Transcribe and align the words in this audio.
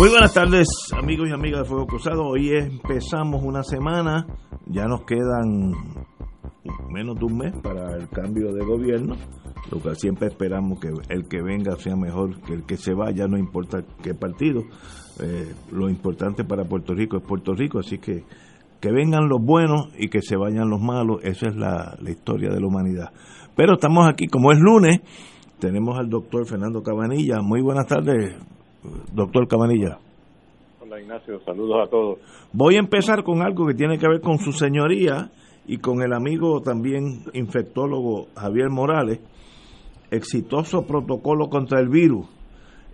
Muy 0.00 0.08
buenas 0.08 0.32
tardes, 0.32 0.66
amigos 0.92 1.28
y 1.28 1.32
amigas 1.32 1.60
de 1.60 1.68
Fuego 1.68 1.86
Cruzado. 1.86 2.24
Hoy 2.24 2.50
empezamos 2.50 3.44
una 3.44 3.62
semana, 3.62 4.26
ya 4.66 4.86
nos 4.86 5.04
quedan 5.04 5.72
menos 6.90 7.16
de 7.18 7.24
un 7.24 7.36
mes 7.36 7.52
para 7.62 7.94
el 7.94 8.08
cambio 8.08 8.52
de 8.52 8.64
gobierno, 8.64 9.14
lo 9.70 9.80
que 9.80 9.94
siempre 9.94 10.28
esperamos 10.28 10.80
que 10.80 10.88
el 11.10 11.28
que 11.28 11.42
venga 11.42 11.76
sea 11.76 11.96
mejor 11.96 12.40
que 12.40 12.54
el 12.54 12.64
que 12.64 12.76
se 12.76 12.94
vaya, 12.94 13.28
no 13.28 13.38
importa 13.38 13.84
qué 14.02 14.14
partido. 14.14 14.62
Eh, 15.20 15.54
lo 15.70 15.88
importante 15.88 16.44
para 16.44 16.64
Puerto 16.64 16.94
Rico 16.94 17.18
es 17.18 17.22
Puerto 17.22 17.52
Rico, 17.52 17.78
así 17.78 17.98
que 17.98 18.24
que 18.80 18.90
vengan 18.90 19.28
los 19.28 19.40
buenos 19.40 19.90
y 19.98 20.08
que 20.08 20.22
se 20.22 20.36
vayan 20.36 20.68
los 20.70 20.80
malos, 20.80 21.22
esa 21.22 21.48
es 21.48 21.56
la, 21.56 21.96
la 22.00 22.10
historia 22.10 22.50
de 22.50 22.60
la 22.60 22.66
humanidad. 22.66 23.12
Pero 23.54 23.74
estamos 23.74 24.08
aquí, 24.08 24.26
como 24.26 24.50
es 24.50 24.58
lunes, 24.58 25.00
tenemos 25.58 25.98
al 25.98 26.08
doctor 26.08 26.46
Fernando 26.46 26.82
Cabanilla. 26.82 27.40
Muy 27.40 27.62
buenas 27.62 27.86
tardes, 27.86 28.34
doctor 29.12 29.48
Cabanilla. 29.48 29.98
Hola 30.80 31.00
Ignacio, 31.00 31.40
saludos 31.44 31.86
a 31.86 31.90
todos. 31.90 32.18
Voy 32.52 32.76
a 32.76 32.80
empezar 32.80 33.24
con 33.24 33.42
algo 33.42 33.66
que 33.66 33.74
tiene 33.74 33.98
que 33.98 34.08
ver 34.08 34.20
con 34.20 34.38
su 34.38 34.52
señoría 34.52 35.30
y 35.66 35.78
con 35.78 36.02
el 36.02 36.12
amigo 36.12 36.60
también 36.60 37.24
infectólogo 37.32 38.28
Javier 38.36 38.70
Morales. 38.70 39.20
Exitoso 40.10 40.86
protocolo 40.86 41.48
contra 41.48 41.80
el 41.80 41.88
virus. 41.88 42.26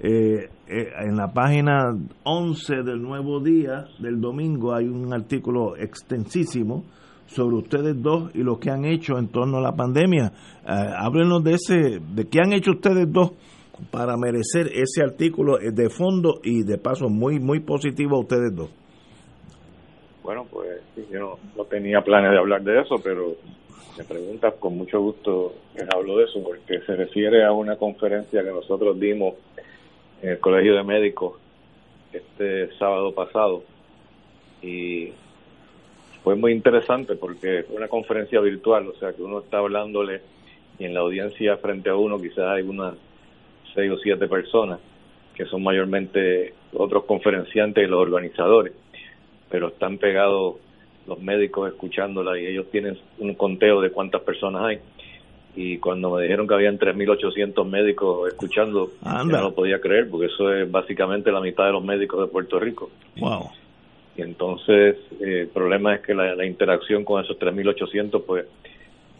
Eh, 0.02 0.48
eh, 0.66 0.88
en 1.04 1.16
la 1.16 1.32
página 1.32 1.94
11 2.22 2.76
del 2.84 3.02
Nuevo 3.02 3.40
Día 3.40 3.86
del 3.98 4.20
domingo 4.20 4.72
hay 4.74 4.86
un 4.86 5.12
artículo 5.12 5.76
extensísimo 5.76 6.84
sobre 7.26 7.56
ustedes 7.56 8.00
dos 8.00 8.30
y 8.34 8.38
lo 8.38 8.58
que 8.58 8.70
han 8.70 8.84
hecho 8.84 9.18
en 9.18 9.28
torno 9.28 9.58
a 9.58 9.60
la 9.60 9.72
pandemia. 9.72 10.32
Eh, 10.64 10.72
háblenos 10.96 11.44
de 11.44 11.54
ese, 11.54 12.00
de 12.00 12.28
qué 12.28 12.38
han 12.40 12.52
hecho 12.52 12.70
ustedes 12.70 13.12
dos 13.12 13.32
para 13.90 14.16
merecer 14.16 14.68
ese 14.72 15.02
artículo 15.02 15.58
de 15.58 15.90
fondo 15.90 16.40
y 16.42 16.62
de 16.62 16.78
paso 16.78 17.08
muy 17.08 17.38
muy 17.40 17.60
positivo 17.60 18.16
a 18.16 18.20
ustedes 18.20 18.54
dos. 18.54 18.70
Bueno, 20.22 20.46
pues 20.50 20.80
yo 21.10 21.38
no, 21.56 21.64
tenía 21.64 22.02
planes 22.02 22.30
de 22.32 22.38
hablar 22.38 22.62
de 22.62 22.80
eso, 22.80 22.96
pero 23.02 23.36
me 23.96 24.04
preguntas 24.04 24.54
con 24.60 24.76
mucho 24.76 25.00
gusto 25.00 25.54
les 25.74 25.88
hablo 25.94 26.18
de 26.18 26.24
eso, 26.24 26.42
porque 26.42 26.80
se 26.80 26.94
refiere 26.94 27.44
a 27.44 27.52
una 27.52 27.76
conferencia 27.76 28.42
que 28.42 28.50
nosotros 28.50 28.98
dimos 29.00 29.34
en 30.22 30.30
el 30.30 30.38
Colegio 30.38 30.76
de 30.76 30.84
Médicos 30.84 31.38
este 32.12 32.72
sábado 32.76 33.12
pasado 33.12 33.62
y 34.62 35.12
fue 36.22 36.36
muy 36.36 36.52
interesante 36.52 37.14
porque 37.14 37.64
fue 37.66 37.76
una 37.76 37.88
conferencia 37.88 38.40
virtual, 38.40 38.88
o 38.88 38.94
sea 38.96 39.12
que 39.12 39.22
uno 39.22 39.40
está 39.40 39.58
hablándole 39.58 40.20
y 40.78 40.84
en 40.84 40.94
la 40.94 41.00
audiencia 41.00 41.56
frente 41.56 41.88
a 41.88 41.96
uno 41.96 42.18
quizás 42.18 42.46
hay 42.46 42.62
unas 42.62 42.94
seis 43.80 43.90
o 43.90 43.98
siete 43.98 44.28
personas, 44.28 44.78
que 45.34 45.46
son 45.46 45.62
mayormente 45.62 46.52
otros 46.74 47.04
conferenciantes 47.04 47.82
y 47.82 47.90
los 47.90 48.00
organizadores, 48.00 48.74
pero 49.48 49.68
están 49.68 49.98
pegados 49.98 50.56
los 51.06 51.18
médicos 51.20 51.72
escuchándola 51.72 52.38
y 52.38 52.46
ellos 52.46 52.66
tienen 52.70 52.98
un 53.18 53.34
conteo 53.34 53.80
de 53.80 53.90
cuántas 53.90 54.20
personas 54.20 54.62
hay. 54.64 54.78
Y 55.56 55.78
cuando 55.78 56.10
me 56.10 56.22
dijeron 56.22 56.46
que 56.46 56.54
habían 56.54 56.78
3.800 56.78 57.66
médicos 57.66 58.28
escuchando, 58.28 58.90
yo 59.02 59.24
no 59.24 59.42
lo 59.42 59.54
podía 59.54 59.80
creer, 59.80 60.08
porque 60.08 60.26
eso 60.26 60.52
es 60.54 60.70
básicamente 60.70 61.32
la 61.32 61.40
mitad 61.40 61.66
de 61.66 61.72
los 61.72 61.82
médicos 61.82 62.20
de 62.20 62.26
Puerto 62.28 62.60
Rico. 62.60 62.90
Wow. 63.18 63.50
Y 64.16 64.22
entonces 64.22 64.96
eh, 65.20 65.40
el 65.42 65.48
problema 65.48 65.94
es 65.94 66.02
que 66.02 66.14
la, 66.14 66.36
la 66.36 66.44
interacción 66.44 67.04
con 67.04 67.24
esos 67.24 67.38
3.800 67.38 68.22
pues 68.24 68.46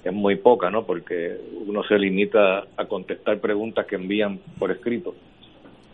es 0.05 0.13
muy 0.13 0.37
poca, 0.37 0.71
¿no? 0.71 0.85
Porque 0.85 1.37
uno 1.67 1.83
se 1.85 1.99
limita 1.99 2.65
a 2.77 2.85
contestar 2.87 3.39
preguntas 3.39 3.87
que 3.87 3.97
envían 3.97 4.39
por 4.59 4.71
escrito, 4.71 5.15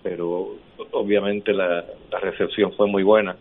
pero 0.03 0.57
obviamente 0.93 1.53
la, 1.53 1.85
recepción 2.21 2.73
fue 2.73 2.87
muy 2.87 3.03
buena 3.03 3.37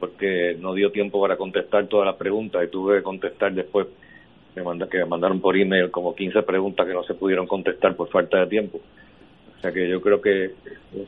porque 0.00 0.56
no 0.60 0.74
dio 0.74 0.90
tiempo 0.90 1.20
para 1.20 1.36
contestar 1.36 1.86
todas 1.86 2.06
las 2.06 2.16
preguntas 2.16 2.62
y 2.64 2.70
tuve 2.70 2.98
que 2.98 3.02
contestar 3.02 3.52
después 3.54 3.86
me 4.54 4.62
manda, 4.62 4.88
que 4.88 4.98
me 4.98 5.06
mandaron 5.06 5.40
por 5.40 5.56
email 5.56 5.90
como 5.90 6.14
15 6.14 6.42
preguntas 6.42 6.86
que 6.86 6.92
no 6.92 7.02
se 7.04 7.14
pudieron 7.14 7.46
contestar 7.46 7.94
por 7.94 8.08
falta 8.08 8.40
de 8.40 8.46
tiempo. 8.46 8.80
O 9.56 9.60
sea 9.60 9.72
que 9.72 9.88
yo 9.88 10.00
creo 10.00 10.20
que 10.20 10.52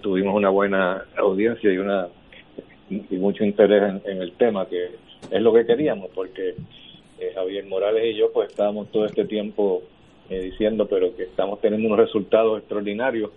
tuvimos 0.01 0.35
una 0.35 0.51
buena 0.51 1.05
audiencia 1.17 1.73
y 1.73 1.79
una 1.79 2.09
y 2.91 3.17
mucho 3.17 3.45
interés 3.45 4.03
en 4.07 4.23
el 4.23 4.33
tema 4.33 4.67
que 4.67 4.87
es 5.31 5.43
lo 5.43 5.53
que 5.53 5.67
queríamos 5.67 6.11
porque 6.15 6.55
eh, 7.21 7.33
Javier 7.35 7.67
Morales 7.67 8.15
y 8.15 8.17
yo 8.17 8.31
pues 8.33 8.51
estábamos 8.51 8.93
todo 8.93 9.05
este 9.05 9.25
tiempo 9.25 9.83
eh, 10.31 10.41
diciendo 10.41 10.87
pero 10.87 11.15
que 11.17 11.25
estamos 11.25 11.61
teniendo 11.61 11.89
unos 11.89 11.99
resultados 11.99 12.61
extraordinarios 12.61 13.31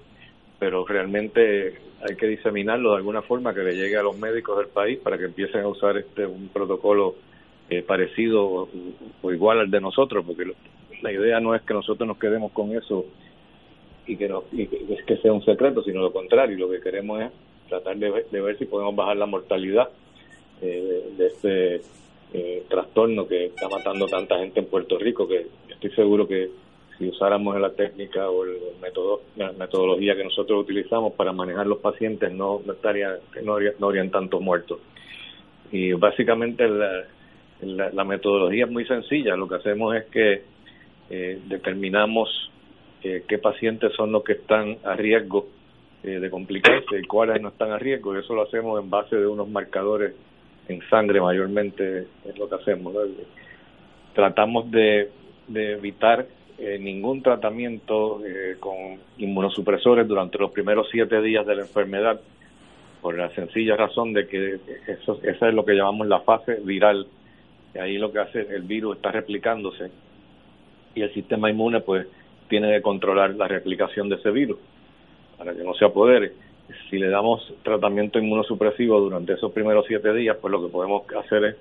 pero 0.59 0.85
realmente 0.85 1.79
hay 2.07 2.15
que 2.15 2.27
diseminarlo 2.27 2.91
de 2.91 2.97
alguna 2.97 3.23
forma 3.23 3.53
que 3.53 3.61
le 3.63 3.75
llegue 3.75 3.97
a 3.97 4.03
los 4.03 4.17
médicos 4.17 4.57
del 4.59 4.67
país 4.67 4.99
para 4.99 5.17
que 5.17 5.25
empiecen 5.25 5.61
a 5.61 5.67
usar 5.67 5.97
este 5.97 6.27
un 6.27 6.49
protocolo 6.49 7.15
eh, 7.69 7.81
parecido 7.81 8.69
o, 9.23 9.31
igual 9.31 9.61
al 9.61 9.71
de 9.71 9.81
nosotros 9.81 10.23
porque 10.25 10.51
la 11.01 11.11
idea 11.11 11.39
no 11.39 11.55
es 11.55 11.63
que 11.63 11.73
nosotros 11.73 12.07
nos 12.07 12.19
quedemos 12.19 12.51
con 12.51 12.75
eso 12.75 13.05
y 14.05 14.15
que, 14.15 14.29
no, 14.29 14.43
y 14.51 14.67
que, 14.67 15.17
sea 15.17 15.33
un 15.33 15.43
secreto 15.43 15.81
sino 15.81 16.01
lo 16.01 16.13
contrario 16.13 16.55
lo 16.55 16.69
que 16.69 16.81
queremos 16.81 17.21
es 17.21 17.31
tratar 17.67 17.97
de, 17.97 18.41
ver 18.41 18.57
si 18.59 18.65
podemos 18.65 18.95
bajar 18.95 19.17
la 19.17 19.25
mortalidad 19.25 19.89
de 20.61 21.25
este 21.25 21.81
eh, 22.33 22.63
trastorno 22.69 23.27
que 23.27 23.45
está 23.45 23.67
matando 23.69 24.05
tanta 24.07 24.37
gente 24.39 24.61
en 24.61 24.67
Puerto 24.67 24.97
Rico 24.97 25.27
que 25.27 25.47
estoy 25.69 25.91
seguro 25.91 26.27
que 26.27 26.49
si 26.97 27.09
usáramos 27.09 27.59
la 27.59 27.71
técnica 27.71 28.29
o 28.29 28.43
el 28.43 28.57
método, 28.81 29.23
la 29.35 29.51
metodología 29.53 30.15
que 30.15 30.23
nosotros 30.23 30.61
utilizamos 30.61 31.13
para 31.13 31.33
manejar 31.33 31.65
los 31.65 31.79
pacientes 31.79 32.31
no, 32.31 32.61
no 32.65 32.73
estaría 32.73 33.17
no, 33.43 33.57
no 33.79 33.85
habrían 33.87 34.11
tantos 34.11 34.39
muertos. 34.39 34.79
Y 35.71 35.93
básicamente 35.93 36.67
la, 36.67 37.05
la, 37.61 38.03
metodología 38.03 38.65
es 38.65 38.71
muy 38.71 38.85
sencilla. 38.85 39.35
Lo 39.35 39.47
que 39.47 39.55
hacemos 39.55 39.95
es 39.95 40.05
que 40.05 40.43
eh, 41.09 41.39
determinamos 41.47 42.29
eh, 43.03 43.23
qué 43.27 43.37
pacientes 43.37 43.93
son 43.95 44.11
los 44.11 44.23
que 44.23 44.33
están 44.33 44.77
a 44.83 44.95
riesgo 44.95 45.47
eh, 46.03 46.19
de 46.19 46.29
complicarse 46.29 46.99
y 46.99 47.07
cuáles 47.07 47.41
no 47.41 47.49
están 47.49 47.71
a 47.71 47.79
riesgo. 47.79 48.15
Y 48.15 48.19
eso 48.19 48.35
lo 48.35 48.43
hacemos 48.43 48.81
en 48.81 48.89
base 48.89 49.15
de 49.15 49.27
unos 49.27 49.49
marcadores 49.49 50.13
en 50.71 50.81
sangre 50.89 51.22
mayormente 51.22 52.07
es 52.25 52.37
lo 52.37 52.47
que 52.49 52.55
hacemos. 52.55 52.93
Tratamos 54.13 54.69
de, 54.72 55.09
evitar 55.53 56.25
eh, 56.57 56.78
ningún 56.79 57.22
tratamiento 57.22 58.22
eh, 58.25 58.55
con 58.59 58.99
inmunosupresores 59.17 60.07
durante 60.07 60.37
los 60.37 60.51
primeros 60.51 60.87
siete 60.91 61.22
días 61.22 61.46
de 61.46 61.55
la 61.55 61.61
enfermedad, 61.61 62.19
por 63.01 63.17
la 63.17 63.29
sencilla 63.29 63.75
razón 63.75 64.13
de 64.13 64.28
que 64.28 64.59
eso, 64.87 65.19
esa 65.23 65.49
es 65.49 65.53
lo 65.53 65.66
que 65.66 65.73
llamamos 65.73 66.07
la 66.07 66.19
fase 66.22 66.55
viral. 66.63 67.07
Y 67.73 67.79
ahí 67.79 67.97
lo 67.97 68.11
que 68.11 68.19
hace 68.19 68.41
el 68.41 68.63
virus 68.63 68.97
está 68.97 69.11
replicándose 69.11 69.91
y 70.93 71.01
el 71.01 71.13
sistema 71.13 71.49
inmune 71.49 71.79
pues 71.79 72.05
tiene 72.49 72.69
que 72.73 72.81
controlar 72.81 73.34
la 73.35 73.47
replicación 73.47 74.09
de 74.09 74.16
ese 74.16 74.29
virus 74.29 74.57
para 75.37 75.53
que 75.53 75.63
no 75.63 75.73
se 75.73 75.85
apodere 75.85 76.34
si 76.90 76.97
le 76.97 77.09
damos 77.09 77.53
tratamiento 77.64 78.20
inmunosupresivo 78.20 79.00
durante 79.00 79.34
esos 79.34 79.52
primeros 79.52 79.85
siete 79.88 80.14
días, 80.14 80.38
pues 80.40 80.52
lo 80.52 80.62
que 80.62 80.72
podemos 80.72 81.03
hacer 81.16 81.46
es 81.46 81.56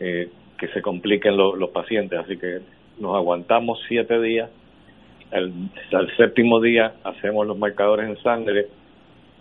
eh, 0.00 0.28
que 0.58 0.68
se 0.68 0.82
compliquen 0.82 1.36
los 1.36 1.70
pacientes. 1.70 2.18
Así 2.18 2.36
que 2.36 2.60
nos 2.98 3.16
aguantamos 3.16 3.80
siete 3.88 4.20
días. 4.20 4.50
Al, 5.30 5.52
séptimo 6.16 6.60
día 6.60 6.94
hacemos 7.04 7.46
los 7.46 7.58
marcadores 7.58 8.08
en 8.08 8.16
sangre 8.22 8.66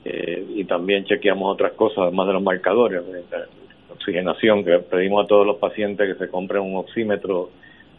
eh, 0.04 0.46
y 0.56 0.66
también 0.66 1.06
chequeamos 1.06 1.54
otras 1.54 1.74
cosas 1.74 2.00
además 2.00 2.28
de 2.28 2.34
los 2.34 2.44
marcadores. 2.44 3.02
oxigenación, 3.94 4.64
que 4.64 4.80
pedimos 4.80 5.26
a 5.26 5.28
todos 5.28 5.46
los 5.46 5.58
pacientes 5.58 6.14
que 6.14 6.26
se 6.26 6.30
compren 6.30 6.62
un 6.62 6.76
oxímetro 6.76 7.50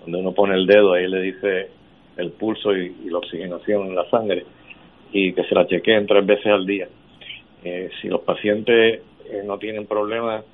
donde 0.03 0.19
uno 0.19 0.33
pone 0.33 0.55
el 0.55 0.67
dedo, 0.67 0.93
ahí 0.93 1.09
le 1.09 1.21
dice 1.21 1.69
el 2.17 2.31
pulso 2.33 2.75
y, 2.75 2.95
la 3.11 3.19
oxigenación 3.19 3.89
en 3.89 3.95
la 3.95 4.09
sangre 4.11 4.45
y 5.12 5.32
que 5.32 5.44
se 5.44 5.55
la 5.55 5.66
chequeen 5.66 6.06
tres 6.06 6.25
veces 6.26 6.46
al 6.46 6.66
día. 6.66 6.88
Eh, 7.64 7.90
si 8.00 8.08
los 8.08 8.20
pacientes 8.20 9.00
eh, 9.31 9.43
no 9.44 9.58
tienen 9.58 9.87
problemas 9.87 10.44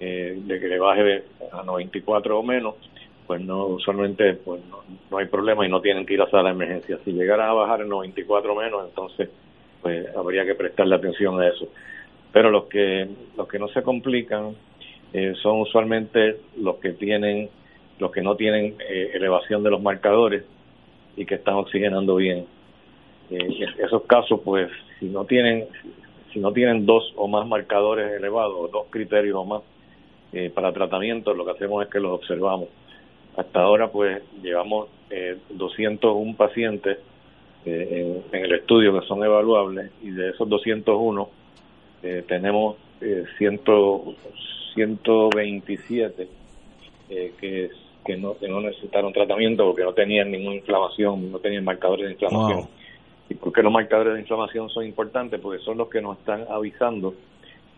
eh, 0.00 0.38
de 0.40 0.60
que 0.60 0.68
le 0.68 0.78
baje 0.78 1.24
a 1.52 1.62
94 1.62 2.38
o 2.38 2.42
menos, 2.42 2.76
pues 3.26 3.40
no 3.42 3.66
usualmente 3.66 4.34
pues 4.34 4.62
no, 5.10 5.18
hay 5.18 5.26
problema 5.26 5.66
y 5.66 5.68
no 5.68 5.80
tienen 5.80 6.06
que 6.06 6.14
ir 6.14 6.22
a 6.22 6.30
sala 6.30 6.48
de 6.48 6.54
emergencia. 6.54 6.98
Si 7.04 7.12
llegara 7.12 7.50
a 7.50 7.52
bajar 7.52 7.82
en 7.82 7.88
94 7.88 8.52
o 8.52 8.56
menos, 8.56 8.88
entonces 8.88 9.28
pues 9.82 10.06
habría 10.16 10.44
que 10.44 10.54
prestarle 10.54 10.94
atención 10.94 11.40
a 11.40 11.48
eso. 11.48 11.68
Pero 12.32 12.50
los 12.50 12.64
que 12.64 13.08
los 13.36 13.48
que 13.48 13.58
no 13.58 13.68
se 13.68 13.82
complican 13.82 14.54
son 15.42 15.60
usualmente 15.60 16.36
los 16.58 16.76
que 16.76 16.92
tienen 16.92 17.48
los 17.98 18.12
que 18.12 18.22
no 18.22 18.36
tienen 18.36 18.76
elevación 18.88 19.62
de 19.62 19.70
los 19.70 19.82
marcadores 19.82 20.44
y 21.16 21.26
que 21.26 21.36
están 21.36 21.54
oxigenando 21.54 22.16
bien. 22.16 22.46
Eh, 23.30 23.66
esos 23.78 24.02
casos, 24.04 24.40
pues, 24.44 24.70
si 24.98 25.06
no 25.06 25.24
tienen 25.24 25.66
si 26.32 26.40
no 26.40 26.52
tienen 26.52 26.84
dos 26.84 27.12
o 27.16 27.26
más 27.26 27.46
marcadores 27.46 28.12
elevados, 28.12 28.70
dos 28.70 28.86
criterios 28.90 29.36
o 29.36 29.44
más 29.44 29.62
eh, 30.32 30.50
para 30.54 30.72
tratamiento, 30.72 31.32
lo 31.32 31.44
que 31.44 31.52
hacemos 31.52 31.84
es 31.84 31.90
que 31.90 32.00
los 32.00 32.12
observamos. 32.12 32.68
Hasta 33.36 33.60
ahora, 33.60 33.90
pues, 33.90 34.22
llevamos 34.42 34.88
eh, 35.10 35.38
201 35.50 36.36
pacientes 36.36 36.98
eh, 37.64 38.22
en, 38.30 38.44
el 38.44 38.52
estudio 38.52 38.98
que 38.98 39.06
son 39.06 39.24
evaluables 39.24 39.90
y 40.02 40.10
de 40.10 40.30
esos 40.30 40.48
201 40.48 41.28
eh, 42.02 42.24
tenemos 42.28 42.76
eh, 43.00 43.24
100, 43.38 43.60
127 44.74 46.28
eh, 47.10 47.32
que 47.40 47.70
que 48.04 48.16
no, 48.16 48.38
que 48.38 48.48
no 48.48 48.62
necesitaron 48.62 49.12
tratamiento 49.12 49.66
porque 49.66 49.82
no 49.82 49.92
tenían 49.92 50.30
ninguna 50.30 50.54
inflamación, 50.56 51.30
no 51.30 51.40
tenían 51.40 51.62
marcadores 51.62 52.06
de 52.06 52.12
inflamación. 52.12 52.66
¿Y 53.30 53.34
qué 53.34 53.62
los 53.62 53.72
marcadores 53.72 54.14
de 54.14 54.20
inflamación 54.20 54.70
son 54.70 54.84
importantes? 54.84 55.40
Porque 55.40 55.62
son 55.62 55.78
los 55.78 55.88
que 55.88 56.00
nos 56.00 56.18
están 56.18 56.46
avisando, 56.50 57.14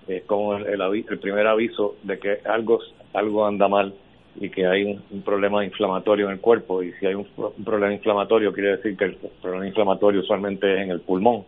es 0.07 0.25
como 0.25 0.57
el, 0.57 0.81
el, 0.81 1.19
primer 1.19 1.47
aviso 1.47 1.97
de 2.03 2.19
que 2.19 2.39
algo, 2.45 2.81
algo 3.13 3.47
anda 3.47 3.69
mal 3.69 3.95
y 4.37 4.49
que 4.49 4.67
hay 4.67 4.85
un, 4.85 5.23
problema 5.23 5.65
inflamatorio 5.65 6.27
en 6.27 6.33
el 6.33 6.41
cuerpo. 6.41 6.83
Y 6.83 6.93
si 6.95 7.07
hay 7.07 7.15
un, 7.15 7.27
problema 7.65 7.93
inflamatorio, 7.93 8.53
quiere 8.53 8.77
decir 8.77 8.97
que 8.97 9.05
el 9.07 9.17
problema 9.43 9.67
inflamatorio 9.67 10.21
usualmente 10.21 10.73
es 10.73 10.83
en 10.83 10.91
el 10.91 11.01
pulmón. 11.01 11.45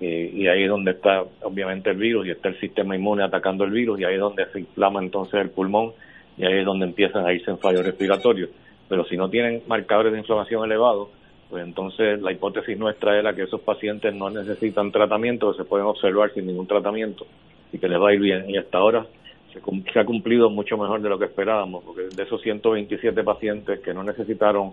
y 0.00 0.46
ahí 0.46 0.64
es 0.64 0.68
donde 0.68 0.92
está 0.92 1.24
obviamente 1.42 1.90
el 1.90 1.96
virus 1.96 2.26
y 2.26 2.30
está 2.30 2.48
el 2.48 2.58
sistema 2.60 2.96
inmune 2.96 3.22
atacando 3.22 3.64
el 3.64 3.70
virus 3.70 4.00
y 4.00 4.04
ahí 4.04 4.14
es 4.14 4.20
donde 4.20 4.46
se 4.46 4.60
inflama 4.60 5.00
entonces 5.00 5.40
el 5.40 5.50
pulmón 5.50 5.92
y 6.36 6.44
ahí 6.44 6.58
es 6.58 6.64
donde 6.64 6.86
empiezan 6.86 7.26
a 7.26 7.32
irse 7.32 7.50
en 7.50 7.58
fallos 7.58 7.84
respiratorios. 7.84 8.50
Pero 8.88 9.04
si 9.04 9.16
no 9.16 9.28
tienen 9.30 9.62
marcadores 9.68 10.12
de 10.12 10.18
inflamación 10.18 10.64
elevados, 10.64 11.08
pues 11.52 11.64
entonces 11.64 12.22
la 12.22 12.32
hipótesis 12.32 12.78
nuestra 12.78 13.18
era 13.18 13.34
que 13.34 13.42
esos 13.42 13.60
pacientes 13.60 14.14
no 14.14 14.30
necesitan 14.30 14.90
tratamiento, 14.90 15.52
se 15.52 15.64
pueden 15.64 15.86
observar 15.86 16.32
sin 16.32 16.46
ningún 16.46 16.66
tratamiento 16.66 17.26
y 17.70 17.78
que 17.78 17.88
les 17.88 18.00
va 18.00 18.08
a 18.08 18.14
ir 18.14 18.20
bien. 18.20 18.48
Y 18.48 18.56
hasta 18.56 18.78
ahora 18.78 19.04
se, 19.52 19.98
ha 20.00 20.04
cumplido 20.06 20.48
mucho 20.48 20.78
mejor 20.78 21.02
de 21.02 21.10
lo 21.10 21.18
que 21.18 21.26
esperábamos, 21.26 21.84
porque 21.84 22.04
de 22.04 22.22
esos 22.22 22.40
127 22.40 23.22
pacientes 23.22 23.80
que 23.80 23.92
no 23.92 24.02
necesitaron 24.02 24.72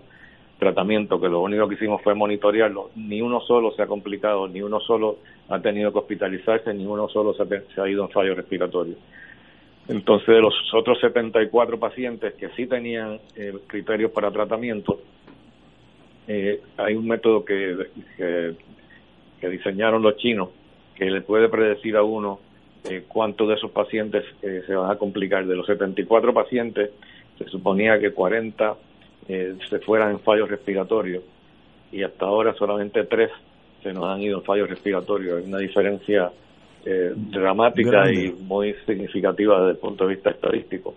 tratamiento, 0.58 1.20
que 1.20 1.28
lo 1.28 1.42
único 1.42 1.68
que 1.68 1.74
hicimos 1.74 2.00
fue 2.00 2.14
monitorearlo, 2.14 2.92
ni 2.96 3.20
uno 3.20 3.42
solo 3.42 3.72
se 3.72 3.82
ha 3.82 3.86
complicado, 3.86 4.48
ni 4.48 4.62
uno 4.62 4.80
solo 4.80 5.18
ha 5.50 5.60
tenido 5.60 5.92
que 5.92 5.98
hospitalizarse, 5.98 6.72
ni 6.72 6.86
uno 6.86 7.10
solo 7.10 7.34
se 7.34 7.42
ha, 7.42 7.46
se 7.74 7.80
ha 7.82 7.90
ido 7.90 8.04
en 8.04 8.10
fallo 8.10 8.34
respiratorio. 8.34 8.94
Entonces, 9.86 10.28
de 10.28 10.40
los 10.40 10.54
otros 10.72 10.98
74 11.00 11.78
pacientes 11.78 12.34
que 12.34 12.48
sí 12.50 12.66
tenían 12.66 13.18
eh, 13.36 13.52
criterios 13.66 14.12
para 14.12 14.30
tratamiento, 14.30 15.00
eh, 16.32 16.60
hay 16.76 16.94
un 16.94 17.08
método 17.08 17.44
que, 17.44 17.88
que, 18.16 19.48
diseñaron 19.48 20.00
los 20.00 20.16
chinos 20.16 20.50
que 20.94 21.10
le 21.10 21.22
puede 21.22 21.48
predecir 21.48 21.96
a 21.96 22.04
uno 22.04 22.38
eh, 22.88 23.02
cuántos 23.08 23.48
de 23.48 23.54
esos 23.54 23.72
pacientes 23.72 24.24
eh, 24.42 24.62
se 24.64 24.74
van 24.76 24.90
a 24.90 24.96
complicar. 24.96 25.44
De 25.44 25.56
los 25.56 25.66
74 25.66 26.32
pacientes, 26.32 26.90
se 27.36 27.44
suponía 27.46 27.98
que 27.98 28.12
40 28.12 28.76
se 29.26 29.78
fueran 29.80 30.10
en 30.10 30.20
fallos 30.20 30.48
respiratorios 30.48 31.22
y 31.92 32.02
hasta 32.02 32.26
ahora 32.26 32.54
solamente 32.54 33.04
3 33.04 33.30
se 33.82 33.92
nos 33.92 34.04
han 34.04 34.20
ido 34.20 34.38
en 34.38 34.44
fallos 34.44 34.68
respiratorios. 34.68 35.38
Hay 35.38 35.48
una 35.48 35.58
diferencia 35.58 36.30
eh, 36.84 37.12
dramática 37.14 38.10
y 38.10 38.30
muy 38.30 38.74
significativa 38.86 39.58
desde 39.58 39.72
el 39.72 39.76
punto 39.78 40.06
de 40.06 40.14
vista 40.14 40.30
estadístico. 40.30 40.94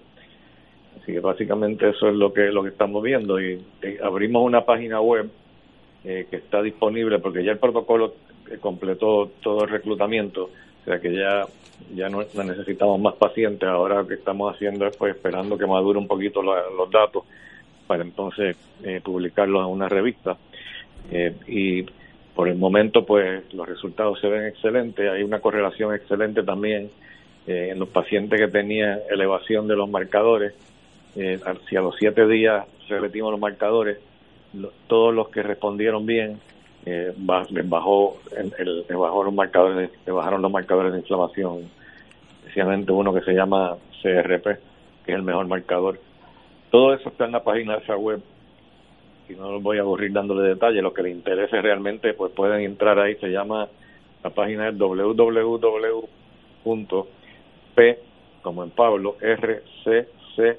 Así 1.03 1.19
básicamente 1.19 1.89
eso 1.89 2.07
es 2.07 2.15
lo 2.15 2.33
que 2.33 2.43
lo 2.51 2.63
que 2.63 2.69
estamos 2.69 3.03
viendo 3.03 3.39
y, 3.39 3.61
abrimos 4.01 4.43
una 4.43 4.65
página 4.65 5.01
web 5.01 5.29
eh, 6.05 6.27
que 6.29 6.37
está 6.37 6.61
disponible 6.61 7.19
porque 7.19 7.43
ya 7.43 7.51
el 7.51 7.59
protocolo 7.59 8.15
completó 8.59 9.29
todo 9.41 9.63
el 9.63 9.69
reclutamiento, 9.69 10.45
o 10.45 10.85
sea 10.85 10.99
que 10.99 11.13
ya 11.13 11.45
ya 11.93 12.09
no, 12.09 12.23
necesitamos 12.43 12.99
más 12.99 13.15
pacientes. 13.15 13.67
Ahora 13.67 13.97
lo 14.01 14.07
que 14.07 14.15
estamos 14.15 14.53
haciendo 14.53 14.87
es 14.87 14.95
pues 14.97 15.15
esperando 15.15 15.57
que 15.57 15.65
madure 15.65 15.99
un 15.99 16.07
poquito 16.07 16.41
los 16.41 16.89
datos 16.91 17.23
para 17.87 18.03
entonces 18.03 18.57
eh, 18.83 19.01
publicarlos 19.03 19.65
en 19.65 19.71
una 19.71 19.89
revista. 19.89 20.37
Eh, 21.11 21.35
y 21.47 21.85
por 22.35 22.47
el 22.47 22.55
momento, 22.55 23.05
pues 23.05 23.53
los 23.53 23.67
resultados 23.67 24.19
se 24.19 24.27
ven 24.27 24.45
excelentes. 24.45 25.09
Hay 25.09 25.23
una 25.23 25.39
correlación 25.39 25.93
excelente 25.93 26.43
también 26.43 26.89
eh, 27.45 27.69
en 27.71 27.79
los 27.79 27.89
pacientes 27.89 28.39
que 28.39 28.47
tenían 28.47 28.99
elevación 29.11 29.67
de 29.67 29.75
los 29.75 29.89
marcadores. 29.89 30.53
Eh, 31.15 31.39
si 31.69 31.75
a 31.75 31.81
los 31.81 31.95
siete 31.97 32.27
días 32.27 32.65
repetimos 32.87 33.31
los 33.31 33.39
marcadores, 33.39 33.99
todos 34.87 35.13
los 35.13 35.29
que 35.29 35.43
respondieron 35.43 36.05
bien 36.05 36.39
eh, 36.85 37.13
bajó 37.15 38.17
el, 38.35 38.85
bajó 38.89 39.23
los 39.23 39.33
marcadores, 39.33 39.89
bajaron 40.05 40.41
los 40.41 40.51
marcadores 40.51 40.93
de 40.93 40.99
inflamación. 40.99 41.69
Especialmente 42.39 42.91
uno 42.91 43.13
que 43.13 43.21
se 43.21 43.33
llama 43.33 43.77
CRP, 44.01 44.43
que 45.05 45.11
es 45.11 45.15
el 45.15 45.23
mejor 45.23 45.47
marcador. 45.47 45.99
Todo 46.69 46.93
eso 46.93 47.09
está 47.09 47.25
en 47.25 47.31
la 47.31 47.43
página 47.43 47.77
de 47.77 47.83
esa 47.83 47.95
web 47.95 48.21
y 49.29 49.33
no 49.33 49.51
los 49.51 49.63
voy 49.63 49.77
a 49.77 49.81
aburrir 49.81 50.11
dándole 50.11 50.47
detalles, 50.47 50.81
lo 50.83 50.93
que 50.93 51.03
les 51.03 51.13
interese 51.15 51.61
realmente, 51.61 52.13
pues 52.13 52.31
pueden 52.33 52.61
entrar 52.61 52.99
ahí, 52.99 53.15
se 53.15 53.29
llama, 53.29 53.67
la 54.23 54.29
página 54.29 54.69
es 54.69 54.77
www.p, 54.77 55.59
como 58.41 58.63
en 58.63 58.69
Pablo, 58.71 59.15
rcci.org, 59.21 60.57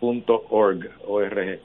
org. 0.00 1.58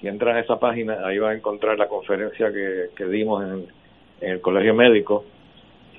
Si 0.00 0.06
entran 0.06 0.36
a 0.36 0.40
esa 0.40 0.58
página, 0.58 1.06
ahí 1.06 1.18
van 1.18 1.32
a 1.32 1.36
encontrar 1.36 1.78
la 1.78 1.88
conferencia 1.88 2.52
que, 2.52 2.90
que 2.96 3.04
dimos 3.06 3.44
en, 3.44 3.66
el 4.20 4.40
Colegio 4.40 4.74
Médico 4.74 5.24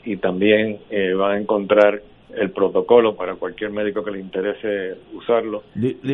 y 0.04 0.18
también 0.18 0.80
eh, 0.90 1.14
van 1.14 1.32
a 1.32 1.40
encontrar 1.40 2.02
el 2.36 2.52
protocolo 2.52 3.16
para 3.16 3.36
cualquier 3.36 3.72
médico 3.72 4.04
que 4.04 4.12
le 4.12 4.20
interese 4.20 4.98
usarlo. 5.14 5.64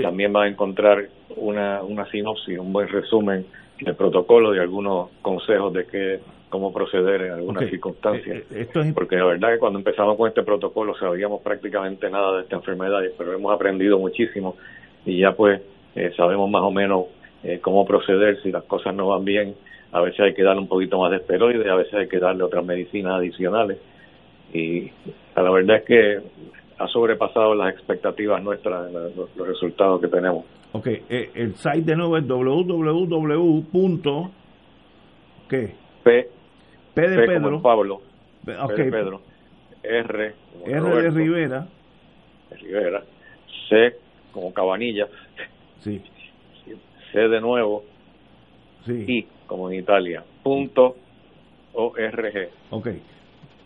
También 0.01 0.33
va 0.35 0.43
a 0.43 0.47
encontrar 0.47 1.07
una, 1.35 1.81
una 1.81 2.05
sinopsis, 2.11 2.59
un 2.59 2.71
buen 2.71 2.87
resumen 2.87 3.45
del 3.79 3.95
protocolo 3.95 4.55
y 4.55 4.59
algunos 4.59 5.09
consejos 5.21 5.73
de 5.73 5.85
qué 5.87 6.19
cómo 6.55 6.71
proceder 6.71 7.21
en 7.23 7.31
algunas 7.33 7.69
circunstancias. 7.69 8.43
Eh, 8.49 8.67
eh, 8.73 8.91
Porque 8.93 9.17
la 9.17 9.25
verdad 9.25 9.49
que 9.53 9.59
cuando 9.59 9.77
empezamos 9.79 10.15
con 10.15 10.29
este 10.29 10.41
protocolo 10.41 10.95
sabíamos 10.97 11.41
prácticamente 11.41 12.09
nada 12.09 12.37
de 12.37 12.43
esta 12.43 12.55
enfermedad, 12.55 13.01
pero 13.17 13.33
hemos 13.33 13.53
aprendido 13.53 13.99
muchísimo 13.99 14.55
y 15.05 15.19
ya 15.19 15.33
pues 15.33 15.61
eh, 15.95 16.13
sabemos 16.15 16.49
más 16.49 16.61
o 16.63 16.71
menos 16.71 17.05
cómo 17.61 17.85
proceder 17.85 18.41
si 18.41 18.51
las 18.51 18.63
cosas 18.63 18.95
no 18.95 19.09
van 19.09 19.23
bien. 19.25 19.53
A 19.91 20.01
veces 20.01 20.21
hay 20.21 20.33
que 20.33 20.43
darle 20.43 20.61
un 20.61 20.67
poquito 20.67 20.97
más 20.97 21.11
de 21.11 21.17
esteroides, 21.17 21.67
a 21.67 21.75
veces 21.75 21.93
hay 21.93 22.07
que 22.07 22.19
darle 22.19 22.41
otras 22.43 22.65
medicinas 22.65 23.15
adicionales 23.15 23.77
y 24.51 24.89
la 25.35 25.51
verdad 25.51 25.77
es 25.77 25.83
que 25.83 26.19
ha 26.79 26.87
sobrepasado 26.87 27.53
las 27.53 27.73
expectativas 27.73 28.41
nuestras, 28.41 28.91
los, 28.91 29.29
resultados 29.47 30.01
que 30.01 30.07
tenemos. 30.07 30.45
Ok, 30.71 30.87
eh, 30.87 31.29
el 31.35 31.53
site 31.55 31.81
de 31.81 31.95
nuevo 31.95 32.17
es 32.17 32.25
www. 32.27 33.61
¿Qué? 35.47 35.75
P, 36.03 36.29
P 36.95 37.01
de 37.01 37.27
Pedro. 37.27 37.61
Pablo. 37.61 38.01
Okay. 38.43 38.89
Pedro. 38.89 39.21
R. 39.83 40.33
R 40.65 41.01
de 41.01 41.09
Rivera. 41.11 41.67
Rivera. 42.51 43.03
C 43.69 43.97
como 44.31 44.53
Cabanilla. 44.53 45.07
Sí. 45.79 46.01
C 47.11 47.19
de 47.19 47.41
nuevo. 47.41 47.83
Sí. 48.85 49.05
I 49.07 49.27
como 49.45 49.69
en 49.69 49.79
Italia. 49.79 50.23
Punto 50.43 50.95
ORG. 51.73 52.49
Ok. 52.71 52.87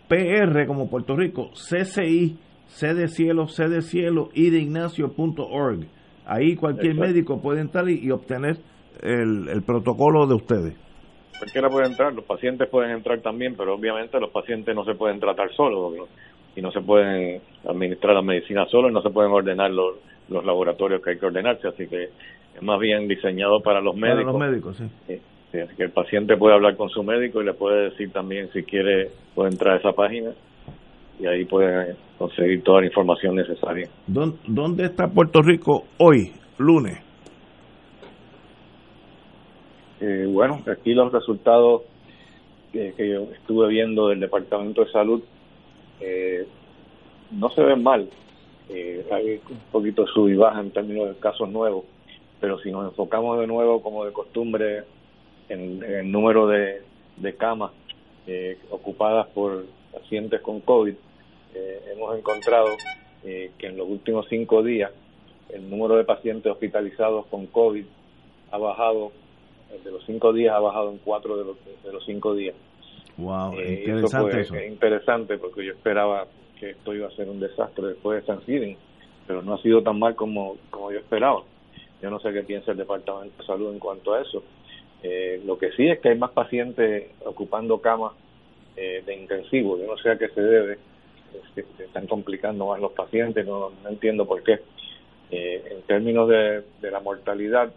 PR 0.08 0.66
como 0.66 0.90
Puerto 0.90 1.16
Rico, 1.16 1.52
CCI, 1.52 2.38
C 2.66 2.94
de 2.94 3.08
cielo, 3.08 3.48
C 3.48 3.68
de 3.70 3.82
cielo 3.82 4.30
y 4.34 4.50
de 4.50 4.60
Ignacio.org. 4.60 5.86
Ahí 6.26 6.56
cualquier 6.56 6.96
médico 6.96 7.42
puede 7.42 7.62
entrar 7.62 7.90
y, 7.90 8.10
obtener 8.12 8.58
el, 9.02 9.64
protocolo 9.66 10.28
de 10.28 10.36
ustedes. 10.36 10.89
Cualquiera 11.40 11.70
puede 11.70 11.88
entrar, 11.88 12.14
los 12.14 12.26
pacientes 12.26 12.68
pueden 12.70 12.92
entrar 12.92 13.22
también, 13.22 13.56
pero 13.56 13.74
obviamente 13.74 14.20
los 14.20 14.30
pacientes 14.30 14.76
no 14.76 14.84
se 14.84 14.94
pueden 14.94 15.20
tratar 15.20 15.52
solos. 15.54 16.08
y 16.56 16.62
no 16.62 16.72
se 16.72 16.82
pueden 16.82 17.42
administrar 17.66 18.16
la 18.16 18.22
medicina 18.22 18.66
solo 18.66 18.90
y 18.90 18.94
no 18.94 19.02
se 19.02 19.10
pueden 19.10 19.32
ordenar 19.32 19.72
los, 19.72 19.96
los 20.30 20.44
laboratorios 20.46 21.02
que 21.02 21.12
hay 21.12 21.18
que 21.18 21.26
ordenarse, 21.26 21.68
así 21.68 21.88
que 21.88 22.04
es 22.04 22.62
más 22.62 22.80
bien 22.80 23.08
diseñado 23.08 23.62
para 23.62 23.80
los 23.80 23.96
médicos. 23.96 24.34
Para 24.34 24.48
los 24.48 24.52
médicos, 24.52 24.78
sí. 25.08 25.58
así 25.58 25.76
que 25.76 25.84
el 25.84 25.92
paciente 25.92 26.36
puede 26.36 26.56
hablar 26.56 26.76
con 26.76 26.90
su 26.90 27.04
médico 27.04 27.42
y 27.42 27.46
le 27.46 27.54
puede 27.54 27.92
decir 27.92 28.12
también 28.12 28.50
si 28.52 28.64
quiere, 28.64 29.10
puede 29.34 29.52
entrar 29.52 29.76
a 29.76 29.80
esa 29.80 29.92
página 29.94 30.32
y 31.20 31.28
ahí 31.28 31.46
puede 31.46 31.96
conseguir 32.18 32.64
toda 32.64 32.82
la 32.82 32.88
información 32.88 33.36
necesaria. 33.36 33.88
¿Dónde 34.08 34.86
está 34.86 35.08
Puerto 35.08 35.42
Rico 35.42 35.84
hoy, 35.98 36.34
lunes? 36.58 37.09
Eh, 40.02 40.28
bueno, 40.30 40.62
aquí 40.72 40.94
los 40.94 41.12
resultados 41.12 41.84
que, 42.72 42.94
yo 42.98 43.24
estuve 43.34 43.68
viendo 43.68 44.10
del 44.10 44.20
Departamento 44.20 44.86
de 44.86 44.92
Salud 44.92 45.24
eh, 46.00 46.48
no 47.32 47.50
se 47.52 47.62
ven 47.62 47.84
mal. 47.84 48.10
Eh, 48.70 49.06
hay 49.12 49.42
un 49.50 49.60
poquito 49.72 50.06
sub 50.08 50.30
y 50.30 50.36
baja 50.36 50.60
en 50.60 50.72
términos 50.72 51.10
de 51.10 51.16
casos 51.20 51.50
nuevos, 51.50 51.86
pero 52.40 52.60
si 52.60 52.72
nos 52.72 52.86
enfocamos 52.86 53.40
de 53.40 53.48
nuevo, 53.48 53.82
como 53.82 54.06
de 54.06 54.14
costumbre, 54.14 54.84
en, 55.50 55.84
el 55.84 56.12
número 56.12 56.48
de, 56.48 56.84
de 57.18 57.36
camas 57.36 57.72
eh, 58.28 58.58
ocupadas 58.70 59.28
por 59.28 59.66
pacientes 59.92 60.42
con 60.42 60.62
COVID, 60.62 60.94
eh, 61.56 61.82
hemos 61.92 62.18
encontrado 62.18 62.68
eh, 63.24 63.52
que 63.58 63.68
en 63.68 63.78
los 63.78 63.90
últimos 63.90 64.28
cinco 64.30 64.62
días 64.62 64.92
el 65.52 65.68
número 65.70 65.96
de 65.96 66.04
pacientes 66.04 66.52
hospitalizados 66.52 67.26
con 67.26 67.48
COVID 67.48 67.86
ha 68.52 68.58
bajado, 68.58 69.12
de 69.84 69.92
los 69.92 70.04
cinco 70.06 70.34
días 70.34 70.56
ha 70.56 70.60
bajado 70.60 70.92
en 70.92 70.98
cuatro 71.00 71.38
de 71.38 71.46
los, 71.46 71.58
de 71.84 71.94
los 71.94 72.04
cinco 72.06 72.34
días. 72.34 72.56
Wow, 73.18 73.54
eh, 73.60 73.84
interesante 73.86 74.42
eso, 74.42 74.56
interesante 74.58 75.38
porque 75.38 75.66
yo 75.66 75.74
esperaba 75.74 76.26
que 76.60 76.72
esto 76.72 76.94
iba 76.94 77.08
a 77.08 77.12
ser 77.12 77.30
un 77.30 77.40
desastre 77.40 77.88
después 77.88 78.22
de 78.22 78.28
Thanksgiving, 78.28 78.78
pero 79.28 79.42
no 79.42 79.56
ha 79.56 79.62
sido 79.62 79.82
tan 79.84 80.00
mal 80.00 80.16
como, 80.16 80.58
como 80.70 80.92
yo 80.92 81.00
esperaba. 81.00 81.44
Yo 82.02 82.10
no 82.10 82.20
sé 82.20 82.32
qué 82.32 82.44
piensa 82.44 82.72
el 82.72 82.78
Departamento 82.78 83.42
de 83.42 83.46
Salud 83.46 83.74
en 83.74 83.80
cuanto 83.80 84.14
a 84.14 84.22
eso. 84.22 84.44
Eh, 85.04 85.42
lo 85.46 85.58
que 85.58 85.72
sí 85.72 85.88
es 85.88 86.00
que 86.00 86.10
hay 86.10 86.18
más 86.18 86.32
pacientes 86.32 87.08
ocupando 87.26 87.80
camas 87.80 88.14
eh, 88.76 89.04
de 89.06 89.16
intensivo. 89.16 89.78
Yo 89.78 89.86
no 89.88 89.98
sé 89.98 90.12
a 90.12 90.18
qué 90.18 90.30
se 90.30 90.42
debe. 90.42 90.78
que 91.56 91.64
se 91.78 91.86
están 91.86 92.08
complicando 92.08 92.68
más 92.68 92.80
los 92.80 92.94
pacientes, 92.94 93.46
no, 93.46 93.72
no 93.84 93.90
entiendo 93.90 94.26
por 94.26 94.44
qué. 94.44 94.60
Eh, 95.32 95.64
en 95.72 95.82
términos 95.84 96.28
de, 96.28 96.64
de, 96.82 96.92
la 96.92 97.00
mortalidad, 97.02 97.72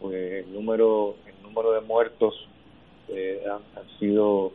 pues 0.00 0.44
el 0.44 0.52
número, 0.52 1.16
el 1.26 1.42
número 1.42 1.72
de 1.72 1.80
muertos 1.82 2.34
eh, 3.08 3.42
han, 3.46 3.98
sido, 3.98 4.52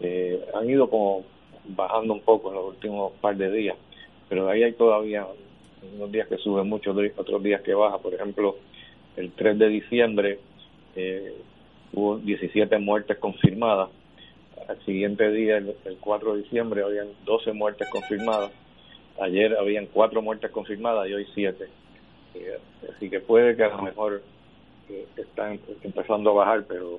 eh, 0.00 0.44
han 0.54 0.68
ido 0.68 0.88
como 0.88 1.24
bajando 1.68 2.14
un 2.14 2.20
poco 2.20 2.48
en 2.48 2.54
los 2.54 2.68
últimos 2.68 3.12
par 3.20 3.36
de 3.36 3.50
días, 3.50 3.76
pero 4.28 4.48
ahí 4.48 4.62
hay 4.62 4.72
todavía 4.72 5.26
unos 5.94 6.12
días 6.12 6.28
que 6.28 6.36
sube 6.38 6.62
mucho, 6.62 6.94
otros 7.16 7.42
días 7.42 7.62
que 7.62 7.74
baja. 7.74 7.98
Por 7.98 8.14
ejemplo, 8.14 8.56
el 9.16 9.32
3 9.32 9.58
de 9.58 9.68
diciembre 9.68 10.38
eh, 10.96 11.34
hubo 11.92 12.18
17 12.18 12.78
muertes 12.78 13.18
confirmadas. 13.18 13.90
Al 14.68 14.78
siguiente 14.84 15.30
día, 15.30 15.56
el, 15.56 15.74
el 15.84 15.96
4 15.98 16.34
de 16.34 16.42
diciembre, 16.42 16.82
habían 16.82 17.08
12 17.24 17.52
muertes 17.52 17.88
confirmadas. 17.90 18.52
Ayer 19.20 19.56
habían 19.56 19.86
4 19.86 20.22
muertes 20.22 20.50
confirmadas 20.50 21.08
y 21.08 21.14
hoy 21.14 21.26
7. 21.34 21.66
Eh, 22.34 22.58
así 22.94 23.10
que 23.10 23.20
puede 23.20 23.56
que 23.56 23.64
a 23.64 23.68
lo 23.68 23.82
mejor 23.82 24.22
eh, 24.90 25.06
están 25.16 25.60
empezando 25.82 26.30
a 26.30 26.34
bajar, 26.44 26.64
pero 26.66 26.98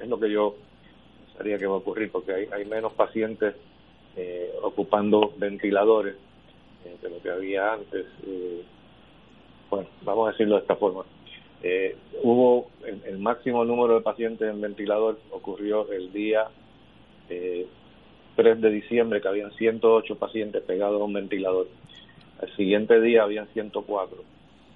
es 0.00 0.08
lo 0.08 0.18
que 0.18 0.30
yo 0.30 0.56
pensaría 1.26 1.58
que 1.58 1.66
va 1.66 1.74
a 1.74 1.78
ocurrir, 1.78 2.10
porque 2.10 2.32
hay, 2.32 2.46
hay 2.52 2.64
menos 2.64 2.92
pacientes 2.94 3.54
eh, 4.16 4.52
ocupando 4.62 5.32
ventiladores 5.38 6.16
eh, 6.84 6.96
de 7.00 7.10
lo 7.10 7.22
que 7.22 7.30
había 7.30 7.72
antes. 7.72 8.06
Eh, 8.26 8.62
bueno, 9.70 9.88
vamos 10.02 10.28
a 10.28 10.32
decirlo 10.32 10.56
de 10.56 10.60
esta 10.62 10.76
forma. 10.76 11.04
Eh, 11.62 11.96
hubo 12.22 12.68
el, 12.84 13.02
el, 13.06 13.18
máximo 13.18 13.64
número 13.64 13.94
de 13.94 14.00
pacientes 14.00 14.50
en 14.50 14.60
ventilador 14.60 15.20
ocurrió 15.30 15.88
el 15.92 16.12
día 16.12 16.48
eh, 17.28 17.66
3 18.34 18.60
de 18.60 18.70
diciembre 18.70 19.20
que 19.20 19.28
habían 19.28 19.52
108 19.52 20.16
pacientes 20.16 20.62
pegados 20.64 21.00
a 21.00 21.04
un 21.04 21.12
ventilador. 21.12 21.68
El 22.40 22.56
siguiente 22.56 23.00
día 23.00 23.22
habían 23.22 23.46
104, 23.48 24.18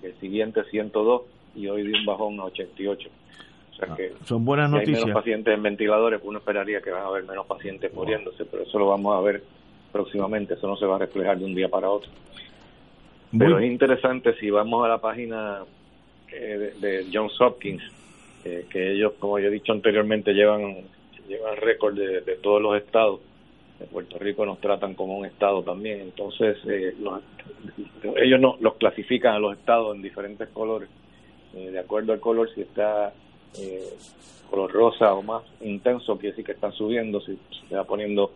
el 0.02 0.14
siguiente 0.20 0.62
102 0.70 1.22
y 1.56 1.68
hoy 1.68 1.82
de 1.82 1.98
un 1.98 2.04
bajón 2.04 2.40
a 2.40 2.44
88. 2.44 3.08
O 3.72 3.74
sea 3.76 3.94
que 3.94 4.12
son 4.24 4.44
buenas 4.44 4.70
si 4.70 4.76
noticias. 4.76 4.98
hay 4.98 5.04
menos 5.04 5.22
pacientes 5.22 5.54
en 5.54 5.62
ventiladores, 5.62 6.20
uno 6.24 6.38
esperaría 6.38 6.80
que 6.80 6.90
van 6.90 7.02
a 7.02 7.06
haber 7.06 7.24
menos 7.24 7.46
pacientes 7.46 7.92
muriéndose, 7.92 8.44
pero 8.44 8.62
eso 8.62 8.78
lo 8.78 8.88
vamos 8.88 9.16
a 9.16 9.20
ver 9.20 9.42
próximamente, 9.92 10.54
eso 10.54 10.66
no 10.66 10.76
se 10.76 10.86
va 10.86 10.96
a 10.96 10.98
reflejar 10.98 11.38
de 11.38 11.44
un 11.44 11.54
día 11.54 11.68
para 11.68 11.90
otro. 11.90 12.10
Pero 13.36 13.58
es 13.58 13.66
interesante 13.66 14.34
si 14.38 14.50
vamos 14.50 14.84
a 14.84 14.88
la 14.88 14.98
página 14.98 15.62
eh, 16.32 16.72
de, 16.80 16.88
de, 16.88 17.06
Johns 17.12 17.38
Hopkins, 17.40 17.82
eh, 18.44 18.66
que 18.70 18.92
ellos, 18.92 19.14
como 19.18 19.38
yo 19.38 19.48
he 19.48 19.50
dicho 19.50 19.72
anteriormente, 19.72 20.32
llevan 20.32 20.84
llevan 21.28 21.56
récord 21.56 21.94
de, 21.96 22.20
de, 22.20 22.36
todos 22.36 22.62
los 22.62 22.76
estados. 22.76 23.20
En 23.80 23.88
Puerto 23.88 24.18
Rico 24.18 24.46
nos 24.46 24.58
tratan 24.58 24.94
como 24.94 25.18
un 25.18 25.26
estado 25.26 25.62
también, 25.62 26.00
entonces 26.00 26.56
eh, 26.66 26.94
los, 26.98 27.20
ellos 28.16 28.40
no, 28.40 28.56
los 28.60 28.76
clasifican 28.76 29.34
a 29.34 29.38
los 29.38 29.56
estados 29.56 29.94
en 29.94 30.00
diferentes 30.00 30.48
colores, 30.48 30.88
eh, 31.54 31.70
de 31.70 31.78
acuerdo 31.78 32.12
al 32.12 32.20
color, 32.20 32.52
si 32.54 32.62
está 32.62 33.12
eh, 33.58 33.94
color 34.50 34.72
rosa 34.72 35.14
o 35.14 35.22
más 35.22 35.42
intenso, 35.60 36.14
quiere 36.14 36.30
decir 36.30 36.44
que 36.44 36.52
están 36.52 36.72
subiendo, 36.72 37.20
si 37.20 37.38
se 37.68 37.74
va 37.74 37.84
poniendo 37.84 38.32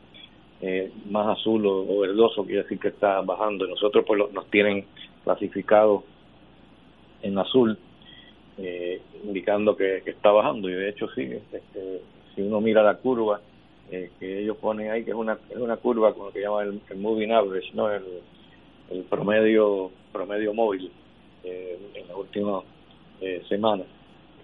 eh, 0.63 0.93
más 1.09 1.39
azul 1.39 1.65
o, 1.67 2.01
verdoso, 2.01 2.45
quiere 2.45 2.63
decir 2.63 2.79
que 2.79 2.89
está 2.89 3.21
bajando. 3.23 3.67
Nosotros 3.67 4.05
pues 4.07 4.19
lo, 4.19 4.29
nos 4.29 4.47
tienen 4.51 4.85
clasificado 5.25 6.05
en 7.23 7.39
azul, 7.39 7.79
eh, 8.59 9.01
indicando 9.25 9.77
que, 9.77 10.03
está 10.05 10.31
bajando. 10.31 10.69
Y 10.69 10.75
de 10.75 10.91
hecho 10.91 11.09
sí, 11.15 11.23
este, 11.53 12.03
si 12.35 12.43
uno 12.43 12.61
mira 12.61 12.83
la 12.83 12.97
curva 12.97 13.41
eh, 13.91 14.11
que 14.19 14.43
ellos 14.43 14.57
ponen 14.59 14.91
ahí, 14.91 15.05
que 15.05 15.11
es 15.11 15.17
una, 15.17 15.39
es 15.49 15.57
una 15.57 15.77
curva 15.77 16.13
con 16.13 16.27
lo 16.27 16.33
que 16.33 16.41
llaman 16.41 16.69
el, 16.69 16.81
el 16.91 16.99
moving 16.99 17.33
average, 17.33 17.71
no 17.75 17.91
el, 17.91 18.05
promedio 19.09 19.91
promedio 20.13 20.53
móvil 20.53 20.91
en 21.45 22.09
las 22.09 22.17
últimas 22.17 22.65
eh, 23.21 23.43
semanas. 23.49 23.87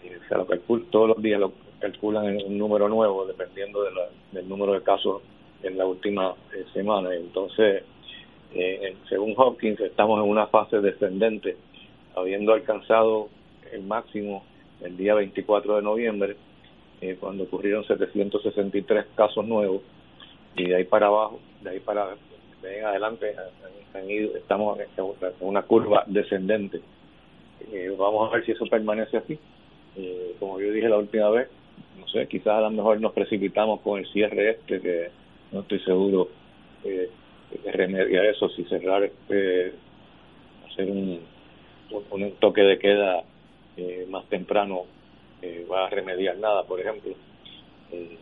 o 0.04 0.28
sea, 0.28 0.38
lo 0.38 0.46
calcul 0.46 0.86
todos 0.90 1.08
los 1.08 1.22
días 1.22 1.40
lo 1.40 1.52
calculan 1.80 2.26
en 2.26 2.46
un 2.46 2.58
número 2.58 2.88
nuevo 2.88 3.26
dependiendo 3.26 3.82
de 3.82 3.92
la, 3.92 4.08
del 4.32 4.48
número 4.48 4.72
de 4.72 4.82
casos 4.82 5.22
en 5.62 5.78
la 5.78 5.86
última 5.86 6.34
eh, 6.54 6.64
semana. 6.72 7.14
Entonces, 7.14 7.84
eh, 8.54 8.96
según 9.08 9.34
Hopkins, 9.36 9.80
estamos 9.80 10.22
en 10.22 10.30
una 10.30 10.46
fase 10.46 10.80
descendente, 10.80 11.56
habiendo 12.14 12.52
alcanzado 12.52 13.28
el 13.72 13.82
máximo 13.82 14.44
el 14.80 14.96
día 14.96 15.14
24 15.14 15.76
de 15.76 15.82
noviembre, 15.82 16.36
eh, 17.00 17.16
cuando 17.18 17.44
ocurrieron 17.44 17.84
763 17.86 19.06
casos 19.14 19.44
nuevos, 19.46 19.82
y 20.54 20.68
de 20.68 20.76
ahí 20.76 20.84
para 20.84 21.06
abajo, 21.06 21.40
de 21.62 21.70
ahí 21.70 21.80
para 21.80 22.16
de 22.62 22.78
en 22.78 22.84
adelante, 22.84 23.34
han 23.94 24.10
ido, 24.10 24.36
estamos 24.36 24.78
en 24.80 25.34
una 25.40 25.62
curva 25.62 26.04
descendente. 26.06 26.80
Eh, 27.72 27.94
vamos 27.98 28.30
a 28.30 28.34
ver 28.36 28.44
si 28.44 28.52
eso 28.52 28.66
permanece 28.66 29.16
así. 29.16 29.38
como 30.38 30.60
yo 30.60 30.70
dije 30.72 30.88
la 30.88 30.98
última 30.98 31.30
vez, 31.30 31.48
no 31.98 32.06
sé, 32.08 32.26
quizás 32.28 32.54
a 32.54 32.60
lo 32.60 32.70
mejor 32.70 33.00
nos 33.00 33.12
precipitamos 33.12 33.80
con 33.80 33.98
el 33.98 34.06
cierre 34.12 34.50
este 34.50 34.80
que 34.80 35.10
no 35.52 35.60
estoy 35.60 35.80
seguro 35.80 36.28
eh, 36.84 37.08
de 37.64 37.72
remediar 37.72 38.26
eso, 38.26 38.48
si 38.50 38.64
cerrar, 38.64 39.10
eh, 39.28 39.72
hacer 40.66 40.90
un, 40.90 41.20
un, 42.10 42.32
toque 42.32 42.62
de 42.62 42.78
queda 42.78 43.22
eh, 43.76 44.06
más 44.08 44.26
temprano 44.28 44.84
eh, 45.42 45.66
va 45.70 45.86
a 45.86 45.90
remediar 45.90 46.36
nada, 46.38 46.64
por 46.64 46.80
ejemplo. 46.80 47.14
Eh, 47.92 48.18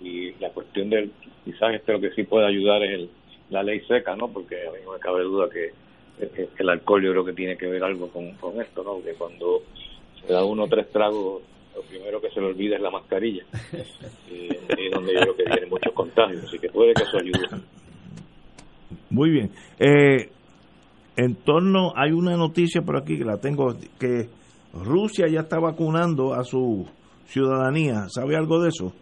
y 0.00 0.32
la 0.34 0.50
cuestión 0.50 0.90
del, 0.90 1.12
quizás 1.44 1.74
este 1.74 1.92
lo 1.92 2.00
que 2.00 2.10
sí 2.12 2.24
puede 2.24 2.46
ayudar 2.46 2.82
es 2.82 2.90
el, 2.92 3.10
la 3.50 3.62
ley 3.62 3.80
seca, 3.86 4.16
¿no? 4.16 4.28
Porque 4.28 4.66
a 4.66 4.72
mí 4.72 4.78
no 4.84 4.92
me 4.92 4.98
cabe 4.98 5.22
duda 5.22 5.48
que 5.48 5.72
el 6.18 6.68
alcohol 6.68 7.02
yo 7.02 7.10
creo 7.10 7.24
que 7.24 7.32
tiene 7.32 7.56
que 7.56 7.66
ver 7.66 7.82
algo 7.82 8.08
con, 8.08 8.32
con 8.34 8.60
esto, 8.60 8.82
¿no? 8.82 9.02
Que 9.02 9.14
cuando 9.14 9.62
se 10.20 10.32
da 10.32 10.44
uno 10.44 10.64
o 10.64 10.68
tres 10.68 10.90
tragos 10.90 11.42
lo 11.74 11.82
primero 11.82 12.20
que 12.20 12.30
se 12.30 12.40
le 12.40 12.46
olvida 12.48 12.76
es 12.76 12.82
la 12.82 12.90
mascarilla, 12.90 13.44
eh, 14.30 14.48
es 14.68 14.90
donde 14.92 15.14
yo 15.14 15.20
creo 15.20 15.36
que 15.36 15.44
tiene 15.44 15.66
muchos 15.66 15.92
contagios, 15.94 16.44
así 16.44 16.58
que 16.58 16.68
puede 16.68 16.92
que 16.94 17.02
eso 17.02 17.18
ayude. 17.18 17.62
Muy 19.10 19.30
bien. 19.30 19.50
Eh, 19.78 20.28
en 21.16 21.34
torno, 21.36 21.92
hay 21.96 22.12
una 22.12 22.36
noticia 22.36 22.82
por 22.82 22.96
aquí 22.96 23.18
que 23.18 23.24
la 23.24 23.38
tengo, 23.38 23.74
que 23.98 24.28
Rusia 24.72 25.28
ya 25.28 25.40
está 25.40 25.58
vacunando 25.58 26.34
a 26.34 26.44
su 26.44 26.86
ciudadanía. 27.26 28.06
¿Sabe 28.08 28.36
algo 28.36 28.62
de 28.62 28.68
eso? 28.68 28.92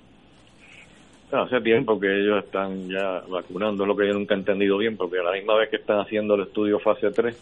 No, 1.33 1.43
hace 1.43 1.61
tiempo 1.61 1.99
que 2.01 2.09
ellos 2.13 2.45
están 2.45 2.89
ya 2.89 3.23
vacunando, 3.29 3.87
lo 3.87 3.97
que 3.97 4.09
yo 4.09 4.15
nunca 4.15 4.35
he 4.35 4.39
entendido 4.39 4.79
bien, 4.79 4.97
porque 4.97 5.19
a 5.19 5.23
la 5.23 5.33
misma 5.33 5.55
vez 5.55 5.69
que 5.71 5.77
están 5.77 6.01
haciendo 6.01 6.35
el 6.35 6.43
estudio 6.43 6.81
fase 6.81 7.11
3, 7.11 7.37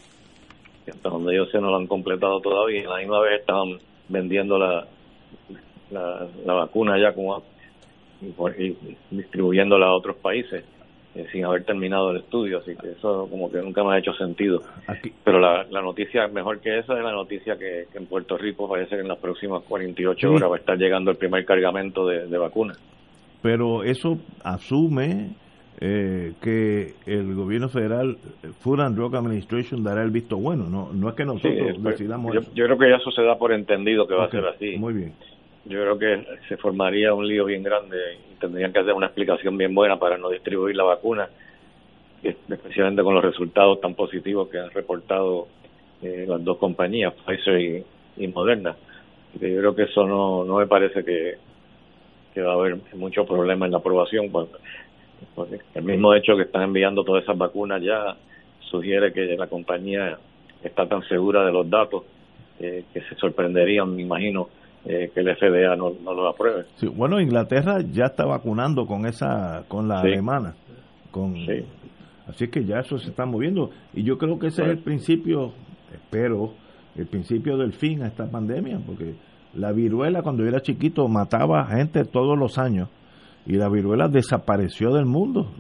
hasta 0.90 1.09
donde 1.09 1.35
ellos 1.35 1.50
se 1.50 1.61
no 1.61 1.71
lo 1.71 1.76
han 1.76 1.87
completado 1.87 2.40
todavía, 2.40 2.87
a 2.87 2.92
la 2.92 2.99
misma 2.99 3.21
vez 3.21 3.40
estaban 3.40 3.78
vendiendo 4.09 4.59
la, 4.59 4.87
la, 5.90 6.26
la 6.45 6.52
vacuna 6.52 6.99
ya 6.99 7.14
como 7.14 7.42
y, 8.21 8.64
y 8.64 8.97
distribuyéndola 9.11 9.87
a 9.87 9.95
otros 9.95 10.16
países 10.16 10.64
eh, 11.14 11.26
sin 11.33 11.45
haber 11.45 11.64
terminado 11.64 12.11
el 12.11 12.18
estudio, 12.18 12.59
así 12.59 12.76
que 12.76 12.90
eso 12.90 13.26
como 13.30 13.50
que 13.50 13.59
nunca 13.59 13.83
me 13.83 13.95
ha 13.95 13.99
hecho 13.99 14.12
sentido. 14.14 14.62
Pero 15.25 15.40
la, 15.40 15.64
la 15.71 15.80
noticia 15.80 16.28
mejor 16.28 16.61
que 16.61 16.78
esa 16.78 16.97
es 16.97 17.02
la 17.02 17.12
noticia 17.12 17.59
que, 17.59 17.87
en 17.95 18.07
Puerto 18.07 18.37
Rico 18.37 18.68
parece 18.68 18.97
que 18.97 19.02
en 19.02 19.09
las 19.09 19.18
próximas 19.18 19.62
48 19.64 20.33
horas 20.33 20.50
va 20.50 20.57
a 20.57 20.59
estar 20.59 20.76
llegando 20.76 21.11
el 21.11 21.16
primer 21.16 21.45
cargamento 21.45 22.07
de, 22.07 22.26
de 22.26 22.38
vacunas. 22.38 22.78
Pero 23.42 23.85
eso 23.85 24.18
asume 24.42 25.30
eh, 25.80 26.33
que 26.42 26.95
el 27.07 27.35
gobierno 27.35 27.68
federal, 27.68 28.18
Food 28.61 28.80
and 28.80 28.97
Drug 28.97 29.14
Administration, 29.14 29.85
dará 29.85 30.02
el 30.02 30.11
visto 30.11 30.37
bueno. 30.37 30.64
No, 30.68 30.92
no 30.92 31.09
es 31.09 31.14
que 31.14 31.25
nosotros 31.25 31.83
decidamos. 31.83 32.35
Yo, 32.35 32.40
yo, 32.54 32.64
creo 32.64 32.78
que 32.78 32.95
eso 32.95 33.11
se 33.12 33.23
da 33.23 33.38
por 33.38 33.52
entendido 33.52 34.07
que 34.07 34.14
va 34.14 34.25
a 34.25 34.30
ser 34.30 34.45
así. 34.47 34.76
Muy 34.76 34.95
bien. 34.95 35.14
Yo 35.66 35.80
creo 35.80 35.99
que 35.99 36.25
se 36.49 36.57
formaría 36.57 37.14
un 37.14 37.28
lío 37.28 37.45
bien 37.45 37.62
grande 37.62 37.97
y 38.33 38.40
tendrían 38.40 38.73
que 38.73 38.80
hacer 38.80 38.92
una 38.95 39.07
explicación 39.07 39.57
bien 39.57 39.75
buena 39.75 39.99
para 39.99 40.16
no 40.16 40.30
distribuir 40.30 40.75
la 40.75 40.85
vacuna, 40.85 41.28
especialmente 42.23 43.02
con 43.02 43.14
los 43.14 43.23
resultados 43.23 43.80
tan 43.80 43.95
positivos 43.95 44.49
que 44.49 44.59
han 44.59 44.71
reportado 44.71 45.47
eh, 46.02 46.25
las 46.26 46.42
dos 46.42 46.57
compañías, 46.59 47.14
Pfizer 47.14 47.85
y, 48.16 48.26
Moderna. 48.28 48.75
yo 49.35 49.59
creo 49.59 49.75
que 49.76 49.83
eso 49.83 50.07
no, 50.07 50.45
no 50.45 50.57
me 50.57 50.66
parece 50.66 51.04
que, 51.04 51.37
que 52.38 52.45
va 52.45 52.52
a 52.52 52.54
haber 52.54 52.78
mucho 52.95 53.25
problema 53.25 53.66
en 53.66 53.73
la 53.73 53.78
aprobación. 53.78 54.30
Pues, 54.30 54.49
pues, 55.35 55.61
el 55.75 55.83
mismo 55.83 56.14
hecho 56.14 56.37
que 56.37 56.42
están 56.42 56.62
enviando 56.62 57.02
todas 57.02 57.25
esas 57.25 57.37
vacunas 57.37 57.83
ya 57.83 58.16
sugiere 58.71 59.12
que 59.12 59.37
la 59.37 59.49
compañía 59.49 60.16
está 60.62 60.87
tan 60.87 61.02
segura 61.09 61.45
de 61.45 61.50
los 61.50 61.68
datos 61.68 62.04
eh, 62.61 62.85
que 62.92 63.00
se 63.00 63.16
sorprenderían, 63.16 63.95
me 63.95 64.02
imagino, 64.02 64.49
eh, 64.85 65.11
que 65.12 65.21
el 65.21 65.35
FDA 65.35 65.75
no, 65.75 65.95
no 66.02 66.14
lo 66.14 66.28
apruebe. 66.28 66.66
bueno, 66.95 67.21
Inglaterra 67.21 67.78
ya 67.90 68.04
está 68.04 68.25
vacunando 68.25 68.87
con 68.87 69.04
esa, 69.07 69.64
con 69.66 69.88
la 69.88 70.00
alemana, 70.00 70.54
con, 71.11 71.35
así 72.28 72.49
que 72.49 72.64
ya 72.64 72.78
eso 72.78 72.99
se 72.99 73.11
está 73.11 73.26
moviendo 73.26 73.71
y 73.95 74.04
yo 74.04 74.16
creo 74.16 74.38
que 74.38 74.49
ese 74.49 74.62
es 74.62 74.68
el 74.68 74.78
principio, 74.78 75.52
espero, 75.92 76.52
el 76.97 77.07
principio 77.07 77.57
del 77.57 77.73
fin 77.73 78.02
a 78.02 78.07
esta 78.07 78.30
pandemia, 78.30 78.78
porque 78.87 79.14
la 79.55 79.73
viruela 79.73 80.23
cuando 80.23 80.43
yo 80.43 80.49
era 80.49 80.61
chiquito 80.61 81.07
mataba 81.09 81.67
gente 81.67 82.05
todos 82.05 82.38
los 82.38 82.59
años 82.59 82.88
y 83.47 83.55
la 83.55 83.69
viruela 83.71 84.09
desapareció 84.09 84.93
del 84.93 85.07
mundo. 85.07 85.50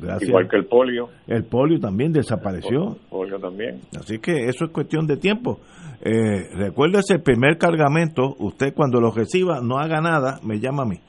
Gracias. 0.00 0.30
Igual 0.30 0.48
que 0.48 0.56
el 0.56 0.64
polio. 0.64 1.10
El 1.26 1.44
polio 1.44 1.78
también 1.78 2.10
desapareció. 2.10 2.94
El 2.94 3.08
polio 3.10 3.38
también. 3.38 3.80
Así 3.98 4.18
que 4.18 4.46
eso 4.46 4.64
es 4.64 4.70
cuestión 4.70 5.06
de 5.06 5.18
tiempo. 5.18 5.60
Eh, 6.00 6.48
recuérdese 6.54 7.14
el 7.14 7.22
primer 7.22 7.58
cargamento, 7.58 8.34
usted 8.38 8.72
cuando 8.74 8.98
lo 8.98 9.10
reciba 9.10 9.60
no 9.60 9.78
haga 9.78 10.00
nada, 10.00 10.40
me 10.42 10.58
llama 10.58 10.84
a 10.84 10.86
mí. 10.86 11.00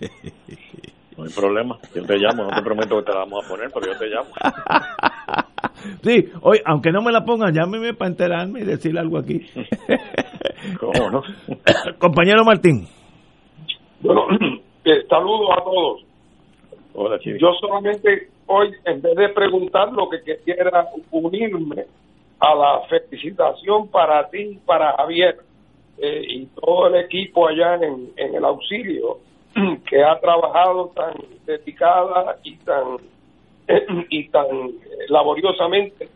No 1.18 1.24
hay 1.24 1.30
problema, 1.30 1.76
yo 1.92 2.06
te 2.06 2.16
llamo, 2.16 2.44
no 2.44 2.50
te 2.50 2.62
prometo 2.62 2.96
que 2.98 3.06
te 3.06 3.12
la 3.12 3.18
vamos 3.24 3.44
a 3.44 3.48
poner, 3.48 3.68
pero 3.74 3.86
yo 3.92 3.98
te 3.98 4.06
llamo. 4.06 4.30
sí, 6.04 6.30
hoy, 6.42 6.60
aunque 6.64 6.92
no 6.92 7.02
me 7.02 7.10
la 7.10 7.24
pongan, 7.24 7.52
llámeme 7.52 7.92
para 7.92 8.10
enterarme 8.10 8.60
y 8.60 8.64
decirle 8.64 9.00
algo 9.00 9.18
aquí. 9.18 9.44
¿Cómo 10.78 11.10
no? 11.10 11.22
Compañero 11.98 12.44
Martín. 12.44 12.86
Bueno, 14.00 14.26
eh, 14.84 15.06
saludos 15.10 15.50
a 15.56 15.64
todos. 15.64 16.04
Hola, 16.94 17.18
Yo 17.24 17.52
solamente 17.60 18.28
hoy, 18.46 18.70
en 18.84 19.02
vez 19.02 19.16
de 19.16 19.28
preguntar, 19.30 19.92
lo 19.92 20.08
que 20.08 20.18
quisiera 20.22 20.86
unirme 21.10 21.84
a 22.38 22.54
la 22.54 22.82
felicitación 22.88 23.88
para 23.88 24.30
ti, 24.30 24.60
para 24.64 24.92
Javier 24.96 25.36
eh, 26.00 26.22
y 26.28 26.46
todo 26.46 26.86
el 26.86 27.04
equipo 27.04 27.48
allá 27.48 27.74
en, 27.74 28.12
en 28.16 28.36
el 28.36 28.44
auxilio 28.44 29.18
que 29.88 30.02
ha 30.02 30.18
trabajado 30.20 30.92
tan 30.94 31.14
dedicada 31.46 32.38
y 32.42 32.56
tan 32.56 32.98
y 34.10 34.28
tan 34.28 34.46
laboriosamente 35.08 36.08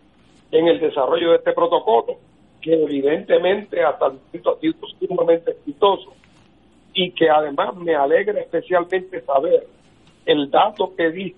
en 0.50 0.68
el 0.68 0.80
desarrollo 0.80 1.30
de 1.30 1.36
este 1.36 1.52
protocolo, 1.52 2.18
que 2.60 2.74
evidentemente 2.74 3.82
hasta 3.82 4.06
el 4.06 4.12
momento 4.12 4.50
ha 4.50 4.60
sido 4.60 4.74
sumamente 5.00 5.50
exitoso 5.52 6.12
y 6.94 7.10
que 7.12 7.28
además 7.30 7.74
me 7.76 7.94
alegra 7.94 8.40
especialmente 8.40 9.20
saber 9.22 9.66
el 10.26 10.50
dato 10.50 10.94
que 10.94 11.10
dice 11.10 11.36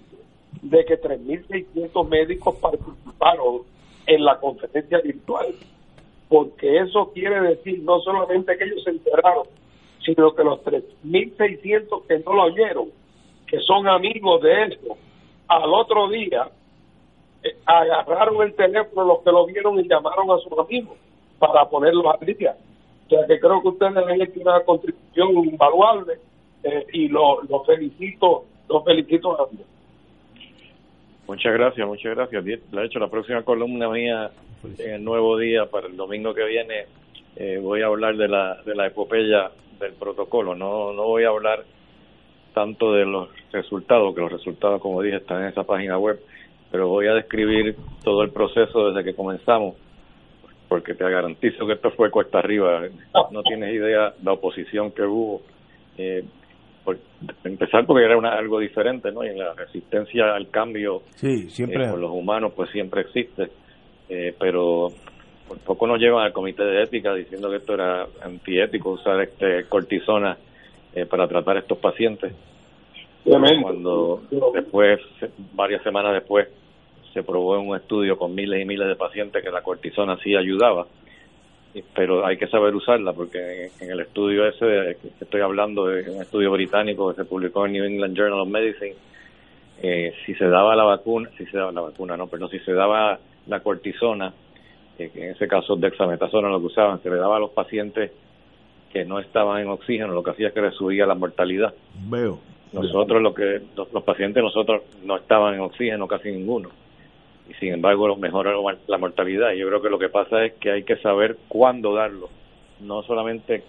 de 0.63 0.85
que 0.85 1.01
3.600 1.01 2.09
médicos 2.09 2.57
participaron 2.57 3.63
en 4.07 4.25
la 4.25 4.39
conferencia 4.39 4.99
virtual, 5.01 5.47
porque 6.29 6.81
eso 6.81 7.11
quiere 7.13 7.41
decir 7.41 7.81
no 7.83 8.01
solamente 8.01 8.57
que 8.57 8.65
ellos 8.65 8.83
se 8.85 8.91
enteraron, 8.91 9.47
sino 10.05 10.35
que 10.35 10.45
los 10.45 10.61
3.600 10.65 12.07
que 12.07 12.19
no 12.21 12.35
lo 12.35 12.43
oyeron, 12.45 12.89
que 13.47 13.59
son 13.61 13.89
amigos 13.89 14.43
de 14.43 14.65
eso, 14.65 14.97
al 15.49 15.73
otro 15.73 16.09
día 16.09 16.49
eh, 17.43 17.57
agarraron 17.67 18.43
el 18.43 18.55
teléfono 18.55 19.07
los 19.07 19.23
que 19.23 19.31
lo 19.31 19.47
vieron 19.47 19.79
y 19.79 19.89
llamaron 19.89 20.31
a 20.31 20.39
sus 20.39 20.59
amigos 20.59 20.97
para 21.39 21.69
ponerlos 21.69 22.07
al 22.07 22.27
día. 22.27 22.57
O 23.07 23.09
sea 23.09 23.27
que 23.27 23.39
creo 23.39 23.61
que 23.63 23.69
ustedes 23.69 23.97
han 23.97 24.21
hecho 24.21 24.41
una 24.41 24.61
contribución 24.61 25.31
invaluable 25.45 26.15
eh, 26.63 26.87
y 26.93 27.09
lo, 27.09 27.43
lo 27.43 27.63
felicito, 27.65 28.45
lo 28.69 28.83
felicito 28.83 29.33
a 29.33 29.45
ambos. 29.45 29.67
Muchas 31.27 31.53
gracias, 31.55 31.87
muchas 31.87 32.15
gracias. 32.15 32.45
De 32.45 32.85
hecho, 32.85 32.99
la 32.99 33.09
próxima 33.09 33.43
columna 33.43 33.89
mía 33.89 34.31
en 34.79 34.95
el 34.95 35.05
nuevo 35.05 35.39
día 35.39 35.67
para 35.67 35.87
el 35.87 35.97
domingo 35.97 36.35
que 36.35 36.45
viene 36.45 36.87
eh, 37.37 37.59
voy 37.61 37.83
a 37.83 37.87
hablar 37.87 38.17
de 38.17 38.29
la, 38.29 38.63
de 38.63 38.75
la 38.75 38.87
epopeya 38.87 39.51
del 39.79 39.93
protocolo. 39.95 40.55
No, 40.55 40.93
no 40.93 41.05
voy 41.05 41.25
a 41.25 41.29
hablar 41.29 41.65
tanto 42.55 42.93
de 42.93 43.05
los 43.05 43.29
resultados, 43.53 44.15
que 44.15 44.21
los 44.21 44.33
resultados, 44.33 44.81
como 44.81 45.03
dije, 45.03 45.17
están 45.17 45.43
en 45.43 45.49
esa 45.49 45.65
página 45.65 45.99
web, 45.99 46.21
pero 46.71 46.89
voy 46.89 47.09
a 47.09 47.15
describir 47.15 47.77
todo 48.03 48.23
el 48.23 48.31
proceso 48.31 48.91
desde 48.91 49.05
que 49.05 49.15
comenzamos, 49.17 49.77
porque 50.69 50.95
te 50.95 51.05
garantizo 51.05 51.67
que 51.67 51.75
esto 51.75 51.91
fue 51.91 52.11
cuesta 52.11 52.39
arriba. 52.39 52.83
No 53.31 53.43
tienes 53.43 53.75
idea 53.75 54.15
la 54.23 54.33
oposición 54.33 54.93
que 54.93 55.03
hubo. 55.03 55.43
Eh, 55.99 56.25
por 56.85 56.99
empezar 57.45 57.87
porque 57.87 58.05
era 58.05 58.17
una, 58.19 58.35
algo 58.35 58.59
diferente, 58.61 59.11
¿no? 59.11 59.25
Y 59.25 59.35
la 59.35 59.55
resistencia 59.55 60.35
al 60.35 60.51
cambio 60.51 61.03
sí, 61.15 61.49
siempre. 61.49 61.87
Eh, 61.87 61.91
por 61.91 61.99
los 61.99 62.11
humanos 62.11 62.53
pues 62.55 62.71
siempre 62.71 63.01
existe, 63.03 63.49
eh, 64.09 64.35
pero 64.39 64.89
por 65.47 65.59
poco 65.59 65.87
nos 65.87 65.99
llevan 65.99 66.25
al 66.25 66.33
comité 66.33 66.65
de 66.65 66.83
ética 66.83 67.15
diciendo 67.15 67.51
que 67.51 67.57
esto 67.57 67.75
era 67.75 68.07
antiético 68.23 68.91
usar 68.91 69.21
este 69.21 69.65
cortisona 69.69 70.37
eh, 70.95 71.07
para 71.07 71.29
tratar 71.29 71.57
a 71.57 71.61
estos 71.61 71.79
pacientes. 71.79 72.33
Cuando 73.25 74.23
después, 74.53 75.01
varias 75.55 75.83
semanas 75.83 76.13
después, 76.13 76.49
se 77.13 77.23
probó 77.23 77.59
en 77.59 77.69
un 77.69 77.77
estudio 77.77 78.19
con 78.19 78.35
miles 78.35 78.61
y 78.61 78.65
miles 78.65 78.89
de 78.89 78.97
pacientes 78.97 79.43
que 79.43 79.51
la 79.51 79.63
cortisona 79.63 80.19
sí 80.23 80.37
ayudaba 80.37 80.87
pero 81.95 82.25
hay 82.25 82.37
que 82.37 82.47
saber 82.47 82.75
usarla 82.75 83.13
porque 83.13 83.71
en 83.81 83.91
el 83.91 84.01
estudio 84.01 84.47
ese 84.47 84.97
que 85.01 85.25
estoy 85.25 85.41
hablando 85.41 85.87
de 85.87 86.09
un 86.09 86.23
estudio 86.23 86.53
británico 86.53 87.11
que 87.11 87.17
se 87.17 87.25
publicó 87.25 87.67
en 87.67 87.73
New 87.73 87.85
England 87.85 88.17
Journal 88.17 88.41
of 88.41 88.49
Medicine 88.49 88.95
eh, 89.83 90.13
si 90.25 90.35
se 90.35 90.47
daba 90.47 90.77
la 90.77 90.85
vacuna 90.85 91.31
si 91.37 91.45
se 91.47 91.57
daba 91.57 91.73
la 91.73 91.81
vacuna 91.81 92.17
no 92.17 92.29
pero 92.29 92.49
si 92.49 92.61
se 92.61 92.73
daba 92.73 93.19
la 93.47 93.61
cortisona 93.61 94.33
eh, 94.99 95.11
en 95.15 95.31
ese 95.31 95.49
caso 95.49 95.77
dexametasona 95.77 96.49
lo 96.49 96.61
que 96.61 96.67
usaban 96.67 97.03
se 97.03 97.11
le 97.11 97.17
daba 97.17 97.37
a 97.37 97.41
los 97.41 97.51
pacientes 97.51 98.13
que 98.93 99.05
no 99.05 99.19
estaban 99.19 99.61
en 99.63 99.69
oxígeno 99.69 100.13
lo 100.13 100.23
que 100.23 100.31
hacía 100.31 100.49
es 100.49 100.55
que 100.55 100.63
le 100.63 100.71
subía 100.71 101.07
la 101.07 101.15
mortalidad. 101.15 101.75
Veo 102.09 102.39
nosotros 102.75 103.23
lo 103.23 103.35
que 103.35 103.63
los 103.77 104.03
pacientes 104.03 104.43
nosotros 104.43 104.83
no 105.05 105.17
estaban 105.17 105.55
en 105.55 105.61
oxígeno 105.61 106.09
casi 106.09 106.31
ninguno. 106.33 106.71
Y 107.49 107.55
sin 107.55 107.73
embargo 107.75 108.17
mejora 108.17 108.53
la 108.87 108.99
mortalidad. 108.99 109.53
Y 109.53 109.59
yo 109.59 109.69
creo 109.69 109.83
que 109.83 109.91
lo 109.91 109.99
que 109.99 110.09
pasa 110.09 110.45
es 110.45 110.55
que 110.55 110.73
hay 110.73 110.83
que 110.83 110.97
saber 110.97 111.37
cuándo 111.49 111.95
darlo, 111.95 112.29
no 112.81 113.03
solamente 113.03 113.63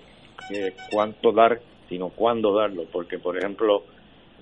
eh, 0.51 0.73
cuánto 0.91 1.31
dar, 1.31 1.59
sino 1.89 2.09
cuándo 2.09 2.53
darlo, 2.53 2.85
porque 2.91 3.19
por 3.19 3.37
ejemplo, 3.37 3.83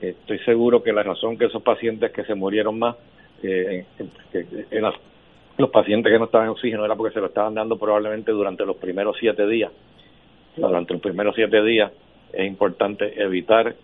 estoy 0.01 0.39
seguro 0.39 0.81
que 0.81 0.93
la 0.93 1.03
razón 1.03 1.37
que 1.37 1.45
esos 1.45 1.61
pacientes 1.61 2.11
que 2.11 2.23
se 2.23 2.35
murieron 2.35 2.79
más, 2.79 2.95
eh, 3.41 3.85
que 4.31 4.45
eran 4.71 4.93
los 5.57 5.69
pacientes 5.69 6.11
que 6.11 6.19
no 6.19 6.25
estaban 6.25 6.47
en 6.47 6.51
oxígeno, 6.51 6.85
era 6.85 6.95
porque 6.95 7.13
se 7.13 7.19
lo 7.19 7.27
estaban 7.27 7.53
dando 7.53 7.77
probablemente 7.77 8.31
durante 8.31 8.65
los 8.65 8.77
primeros 8.77 9.15
siete 9.19 9.45
días. 9.47 9.71
Durante 10.55 10.93
los 10.93 11.01
primeros 11.01 11.35
siete 11.35 11.63
días 11.63 11.91
es 12.31 12.47
importante 12.47 13.21
evitar 13.21 13.75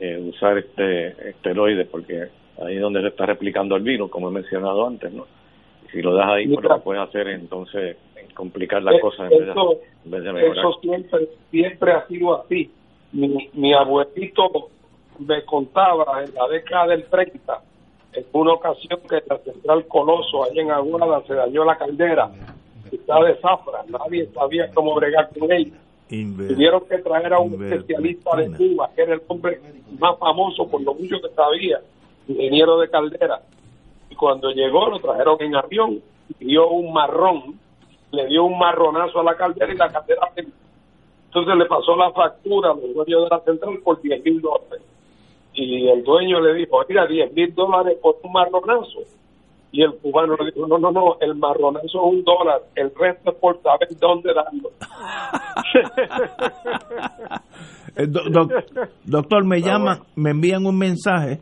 eh, 0.00 0.18
usar 0.18 0.58
este 0.58 1.30
esteroides 1.30 1.88
porque 1.88 2.28
ahí 2.64 2.76
es 2.76 2.80
donde 2.80 3.00
se 3.00 3.08
está 3.08 3.26
replicando 3.26 3.76
el 3.76 3.82
virus, 3.82 4.10
como 4.10 4.28
he 4.28 4.32
mencionado 4.32 4.86
antes, 4.86 5.12
si 5.92 6.02
lo 6.02 6.14
das 6.14 6.28
ahí, 6.28 6.48
pues 6.48 6.64
lo 6.64 6.80
puedes 6.82 7.02
hacer 7.02 7.28
entonces 7.28 7.96
complicar 8.34 8.82
las 8.82 9.00
cosas 9.00 9.32
en, 9.32 10.10
vez 10.10 10.22
de, 10.22 10.32
mejorar. 10.32 10.58
Eso 10.58 10.78
siempre, 10.80 11.28
siempre 11.50 11.92
ha 11.92 12.06
sido 12.06 12.40
así. 12.40 12.70
Mi, 13.12 13.50
mi 13.54 13.72
abuelito 13.72 14.68
me 15.18 15.44
contaba 15.44 16.22
en 16.22 16.34
la 16.34 16.46
década 16.48 16.88
del 16.88 17.04
30, 17.04 17.62
en 18.18 18.26
una 18.32 18.52
ocasión 18.52 19.00
que 19.08 19.22
la 19.26 19.38
central 19.38 19.86
Coloso, 19.86 20.44
allá 20.44 20.62
en 20.62 20.70
Aguada, 20.70 21.22
se 21.26 21.34
dañó 21.34 21.64
la 21.64 21.76
caldera, 21.76 22.30
está 22.90 23.22
de 23.22 23.34
zafra, 23.36 23.84
nadie 23.88 24.26
sabía 24.34 24.70
cómo 24.72 24.94
bregar 24.94 25.28
con 25.38 25.50
ella. 25.52 25.74
Tuvieron 26.08 26.82
que 26.88 26.98
traer 26.98 27.34
a 27.34 27.38
un 27.38 27.62
especialista 27.62 28.36
de 28.36 28.56
Cuba, 28.56 28.90
que 28.94 29.02
era 29.02 29.14
el 29.14 29.22
hombre 29.28 29.60
más 29.98 30.18
famoso 30.18 30.66
por 30.68 30.80
lo 30.82 30.94
mucho 30.94 31.16
que 31.20 31.28
sabía, 31.34 31.80
ingeniero 32.26 32.78
de 32.78 32.88
caldera. 32.88 33.42
Y 34.10 34.14
cuando 34.14 34.50
llegó 34.50 34.88
lo 34.88 34.98
trajeron 35.00 35.36
en 35.40 35.54
avión, 35.54 36.00
dio 36.40 36.68
un 36.68 36.92
marrón, 36.92 37.58
le 38.10 38.26
dio 38.26 38.44
un 38.44 38.58
marronazo 38.58 39.20
a 39.20 39.24
la 39.24 39.36
caldera 39.36 39.72
y 39.72 39.76
la 39.76 39.90
caldera 39.90 40.32
entonces 41.28 41.56
le 41.56 41.66
pasó 41.66 41.94
la 41.94 42.10
factura 42.10 42.70
al 42.70 42.80
dueño 42.80 43.24
de 43.24 43.28
la 43.30 43.40
central 43.40 43.78
por 43.84 44.00
10 44.00 44.24
mil 44.24 44.40
dólares. 44.40 44.82
Y 45.54 45.88
el 45.88 46.04
dueño 46.04 46.40
le 46.40 46.54
dijo, 46.54 46.80
mira, 46.88 47.06
10 47.06 47.32
mil 47.32 47.54
dólares 47.54 47.98
por 48.00 48.16
un 48.22 48.32
marronazo. 48.32 49.00
Y 49.70 49.82
el 49.82 49.96
cubano 49.96 50.34
le 50.36 50.46
dijo, 50.46 50.66
no, 50.66 50.78
no, 50.78 50.90
no, 50.90 51.18
el 51.20 51.34
marronazo 51.34 51.86
es 51.86 51.94
un 51.94 52.24
dólar, 52.24 52.62
el 52.74 52.90
resto 52.94 53.32
es 53.32 53.36
por 53.36 53.60
saber 53.62 53.88
dónde 53.98 54.32
darlo. 54.34 54.70
Eh, 57.96 58.06
doctor, 59.04 59.44
me 59.44 59.60
llama, 59.60 60.02
me 60.14 60.30
envían 60.30 60.64
un 60.66 60.78
mensaje 60.78 61.40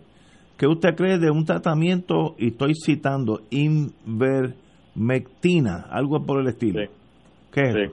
que 0.56 0.66
usted 0.66 0.96
cree 0.96 1.18
de 1.18 1.30
un 1.30 1.44
tratamiento, 1.44 2.34
y 2.38 2.46
estoy 2.48 2.72
citando, 2.74 3.42
invermectina, 3.50 5.84
algo 5.90 6.24
por 6.24 6.40
el 6.40 6.46
estilo. 6.46 6.80
¿Qué 7.52 7.60
es? 7.60 7.92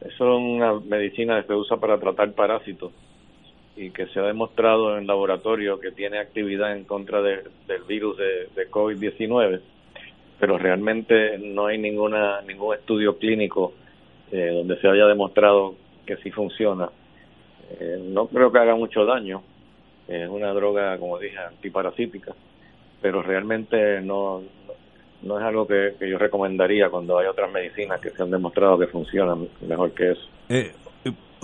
Es 0.00 0.20
una 0.20 0.80
medicina 0.80 1.40
que 1.40 1.46
se 1.46 1.54
usa 1.54 1.76
para 1.76 2.00
tratar 2.00 2.32
parásitos 2.32 2.90
y 3.76 3.90
que 3.90 4.06
se 4.08 4.20
ha 4.20 4.24
demostrado 4.24 4.98
en 4.98 5.06
laboratorio 5.06 5.80
que 5.80 5.92
tiene 5.92 6.18
actividad 6.18 6.76
en 6.76 6.84
contra 6.84 7.22
del 7.22 7.42
virus 7.88 8.16
de, 8.18 8.70
COVID-19, 8.70 9.60
pero 10.38 10.58
realmente 10.58 11.38
no 11.38 11.66
hay 11.66 11.78
ninguna 11.78 12.40
ningún 12.42 12.74
estudio 12.74 13.16
clínico 13.16 13.72
eh, 14.30 14.50
donde 14.52 14.78
se 14.80 14.88
haya 14.88 15.06
demostrado 15.06 15.74
que 16.06 16.16
sí 16.18 16.30
funciona. 16.30 16.90
Eh, 17.78 17.98
no 18.02 18.26
creo 18.26 18.52
que 18.52 18.58
haga 18.58 18.74
mucho 18.74 19.04
daño, 19.04 19.42
es 20.08 20.28
una 20.28 20.52
droga, 20.52 20.98
como 20.98 21.18
dije, 21.18 21.38
antiparasítica, 21.38 22.34
pero 23.00 23.22
realmente 23.22 24.00
no, 24.02 24.42
no 25.22 25.38
es 25.38 25.44
algo 25.44 25.66
que, 25.66 25.94
yo 26.00 26.18
recomendaría 26.18 26.90
cuando 26.90 27.18
hay 27.18 27.26
otras 27.26 27.50
medicinas 27.52 28.00
que 28.00 28.10
se 28.10 28.22
han 28.22 28.30
demostrado 28.30 28.78
que 28.78 28.86
funcionan 28.88 29.48
mejor 29.66 29.92
que 29.92 30.10
eso. 30.10 30.28
Eh, 30.48 30.72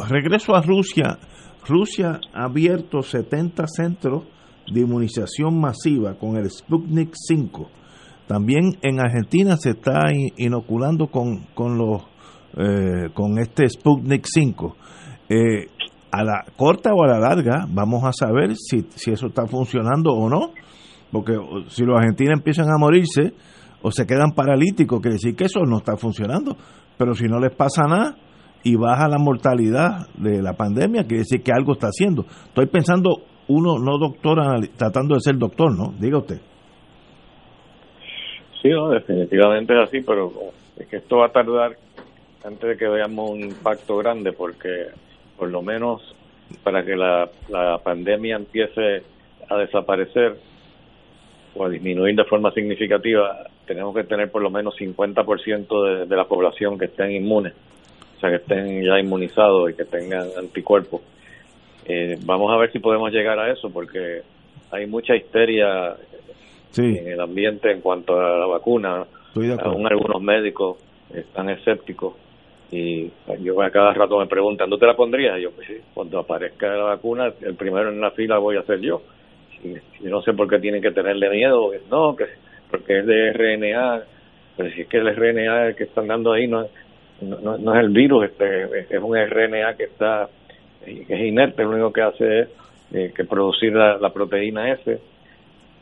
regreso 0.09 0.55
a 0.55 0.61
Rusia. 0.61 1.19
Rusia 1.68 2.20
ha 2.33 2.44
abierto 2.44 3.02
70 3.02 3.66
centros 3.66 4.24
de 4.72 4.81
inmunización 4.81 5.61
masiva 5.61 6.14
con 6.14 6.37
el 6.37 6.50
Sputnik 6.50 7.11
5. 7.14 7.68
También 8.26 8.78
en 8.83 9.00
Argentina 9.00 9.57
se 9.57 9.70
está 9.70 10.11
inoculando 10.37 11.07
con, 11.07 11.46
con, 11.54 11.78
los, 11.78 12.02
eh, 12.57 13.11
con 13.14 13.38
este 13.38 13.68
Sputnik 13.68 14.26
5. 14.26 14.76
a 16.11 16.24
la 16.24 16.44
corta 16.57 16.90
o 16.94 17.04
a 17.04 17.07
la 17.07 17.18
larga 17.18 17.66
vamos 17.68 18.04
a 18.04 18.12
saber 18.12 18.57
si, 18.57 18.87
si 18.94 19.12
eso 19.12 19.28
está 19.28 19.46
funcionando 19.46 20.12
o 20.12 20.28
no, 20.28 20.52
porque 21.12 21.35
si 21.68 21.85
los 21.85 21.96
argentinos 21.98 22.38
empiezan 22.38 22.70
a 22.70 22.78
morirse, 22.78 23.33
o 23.83 23.90
se 23.90 24.07
quedan 24.07 24.33
paralíticos, 24.33 25.00
quiere 25.00 25.14
decir 25.14 25.37
que 25.37 25.44
eso 25.44 25.61
no 25.61 25.78
está 25.78 25.96
funcionando. 25.96 26.57
Pero 26.96 27.14
si 27.14 27.26
no 27.26 27.38
les 27.38 27.54
pasa 27.54 27.85
nada 27.85 28.16
y 28.62 28.77
baja 28.77 29.09
la 29.09 29.18
mortalidad 29.18 30.09
de 30.14 30.42
la 30.42 30.55
pandemia, 30.55 31.03
quiere 31.03 31.18
decir 31.18 31.42
que 31.42 31.53
algo 31.53 31.73
está 31.73 31.88
haciendo. 31.88 32.25
Estoy 32.49 32.66
pensando, 32.66 33.23
uno 33.49 33.79
no 33.79 33.99
doctor, 33.99 34.38
tratando 34.77 35.14
de 35.14 35.21
ser 35.21 35.37
doctor, 35.37 35.77
¿no? 35.77 35.94
Diga 35.99 36.18
usted. 36.18 36.40
Sí, 38.61 38.71
definitivamente 38.92 39.73
es 39.75 39.88
así, 39.88 40.01
pero 40.01 40.33
es 40.77 40.87
que 40.88 40.97
esto 40.97 41.18
va 41.18 41.27
a 41.27 41.33
tardar 41.33 41.77
antes 42.44 42.68
de 42.71 42.77
que 42.77 42.88
veamos 42.88 43.31
un 43.31 43.40
impacto 43.40 43.97
grande, 43.99 44.33
porque 44.33 44.87
por 45.37 45.49
lo 45.51 45.62
menos 45.62 46.03
para 46.64 46.85
que 46.85 46.97
la, 46.97 47.29
la 47.49 47.79
pandemia 47.79 48.37
empiece 48.37 49.03
a 49.49 49.57
desaparecer 49.57 50.37
o 51.55 51.64
a 51.64 51.68
disminuir 51.68 52.16
de 52.16 52.25
forma 52.25 52.51
significativa, 52.53 53.47
tenemos 53.66 53.94
que 53.94 54.05
tener 54.05 54.31
por 54.31 54.42
lo 54.42 54.51
menos 54.51 54.75
50% 54.77 55.85
de, 55.85 56.07
de 56.07 56.16
la 56.16 56.25
población 56.25 56.79
que 56.79 56.87
estén 56.87 57.12
inmunes, 57.12 57.55
o 58.18 58.20
sea, 58.20 58.31
que 58.31 58.37
estén 58.37 58.85
ya 58.85 58.98
inmunizados 58.98 59.70
y 59.70 59.74
que 59.74 59.85
tengan 59.85 60.26
anticuerpos. 60.37 61.02
Eh, 61.85 62.18
vamos 62.24 62.52
a 62.52 62.57
ver 62.57 62.72
si 62.72 62.81
podemos 62.81 63.12
llegar 63.12 63.38
a 63.38 63.52
eso, 63.52 63.70
porque 63.70 64.22
hay 64.72 64.87
mucha 64.87 65.14
histeria 65.14 65.94
en 66.76 67.09
el 67.09 67.20
ambiente 67.20 67.70
en 67.70 67.81
cuanto 67.81 68.18
a 68.18 68.40
la 68.40 68.46
vacuna. 68.46 69.07
Aún 69.62 69.87
algunos 69.87 70.20
médicos 70.20 70.78
están 71.14 71.48
escépticos 71.48 72.14
y 72.72 73.09
yo 73.40 73.62
a 73.62 73.70
cada 73.70 73.94
rato 73.94 74.18
me 74.18 74.26
preguntan, 74.26 74.68
¿no 74.68 74.78
te 74.78 74.87
la 74.87 74.96
pondrías? 74.96 75.38
Y 75.38 75.42
yo, 75.42 75.52
pues 75.52 75.68
sí, 75.68 75.76
cuando 75.94 76.18
aparezca 76.18 76.66
la 76.68 76.85
vacuna, 76.85 77.33
el 77.40 77.54
primero 77.54 77.88
en 77.88 78.00
la 78.00 78.11
fila 78.11 78.38
voy 78.38 78.57
a 78.57 78.62
ser 78.62 78.81
yo. 78.81 79.00
Y, 79.62 79.76
no 80.09 80.22
sé 80.22 80.33
por 80.33 80.48
qué 80.48 80.59
tienen 80.59 80.83
que 80.83 80.90
tenerle 80.90 81.31
miedo, 81.31 81.70
no, 81.88 82.16
que 82.16 82.24
porque 82.68 82.98
es 82.98 83.07
de 83.07 83.33
RNA, 83.33 84.02
pero 84.57 84.70
si 84.70 84.83
es 84.83 84.88
que 84.88 84.98
el 84.98 85.14
RNA 85.14 85.74
que 85.74 85.85
están 85.85 86.09
dando 86.09 86.33
ahí 86.33 86.46
no, 86.46 86.66
no, 87.22 87.59
no 87.59 87.74
es 87.74 87.81
el 87.81 87.90
virus, 87.90 88.24
este, 88.24 88.94
es 88.94 89.02
un 89.02 89.16
RNA 89.16 89.74
que 89.76 89.85
está 89.85 90.28
que 90.85 91.14
es 91.14 91.20
inerte, 91.20 91.62
lo 91.62 91.70
único 91.70 91.92
que 91.92 92.02
hace 92.02 92.40
es 92.40 92.48
eh, 92.92 93.12
que 93.14 93.24
producir 93.24 93.72
la, 93.72 94.11
proteína 94.11 94.72
S, 94.72 95.00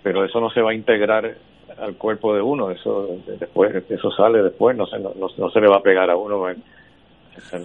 pero 0.03 0.25
eso 0.25 0.40
no 0.40 0.51
se 0.51 0.61
va 0.61 0.70
a 0.70 0.75
integrar 0.75 1.37
al 1.79 1.96
cuerpo 1.96 2.35
de 2.35 2.40
uno, 2.40 2.70
eso 2.70 3.18
después 3.38 3.75
eso 3.88 4.11
sale 4.12 4.42
después, 4.42 4.77
no 4.77 4.87
se, 4.87 4.99
no, 4.99 5.12
no 5.14 5.51
se 5.51 5.61
le 5.61 5.68
va 5.68 5.77
a 5.77 5.83
pegar 5.83 6.11
a 6.11 6.16
uno 6.16 6.46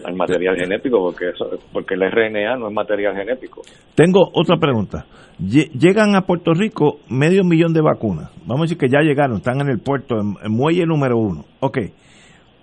al 0.05 0.15
material 0.15 0.57
genético 0.57 0.99
porque 0.99 1.29
eso, 1.29 1.49
porque 1.71 1.95
el 1.95 2.01
RNA 2.01 2.57
no 2.57 2.67
es 2.67 2.73
material 2.73 3.15
genético. 3.15 3.61
Tengo 3.95 4.29
otra 4.33 4.57
pregunta. 4.57 5.05
Llegan 5.39 6.15
a 6.15 6.21
Puerto 6.21 6.53
Rico 6.53 6.99
medio 7.09 7.43
millón 7.43 7.73
de 7.73 7.81
vacunas. 7.81 8.31
Vamos 8.45 8.61
a 8.61 8.63
decir 8.63 8.77
que 8.77 8.89
ya 8.89 8.99
llegaron, 9.01 9.37
están 9.37 9.61
en 9.61 9.69
el 9.69 9.79
puerto, 9.79 10.15
en, 10.19 10.51
muelle 10.51 10.85
número 10.85 11.17
uno. 11.17 11.45
Ok. 11.61 11.77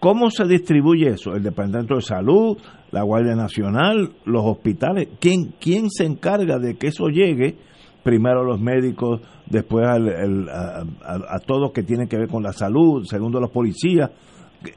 ¿Cómo 0.00 0.30
se 0.30 0.44
distribuye 0.44 1.08
eso? 1.08 1.34
¿El 1.34 1.42
Departamento 1.42 1.96
de 1.96 2.02
Salud, 2.02 2.56
la 2.92 3.02
Guardia 3.02 3.34
Nacional, 3.34 4.10
los 4.24 4.44
hospitales? 4.44 5.08
¿Quién, 5.20 5.54
quién 5.60 5.90
se 5.90 6.04
encarga 6.04 6.58
de 6.58 6.76
que 6.76 6.88
eso 6.88 7.08
llegue? 7.08 7.56
Primero 8.04 8.44
los 8.44 8.60
médicos, 8.60 9.20
después 9.46 9.86
al, 9.86 10.48
a, 10.48 10.82
a, 11.04 11.36
a 11.36 11.38
todos 11.40 11.72
que 11.72 11.82
tienen 11.82 12.08
que 12.08 12.16
ver 12.16 12.28
con 12.28 12.42
la 12.42 12.52
salud, 12.52 13.04
segundo 13.04 13.40
los 13.40 13.50
policías. 13.50 14.10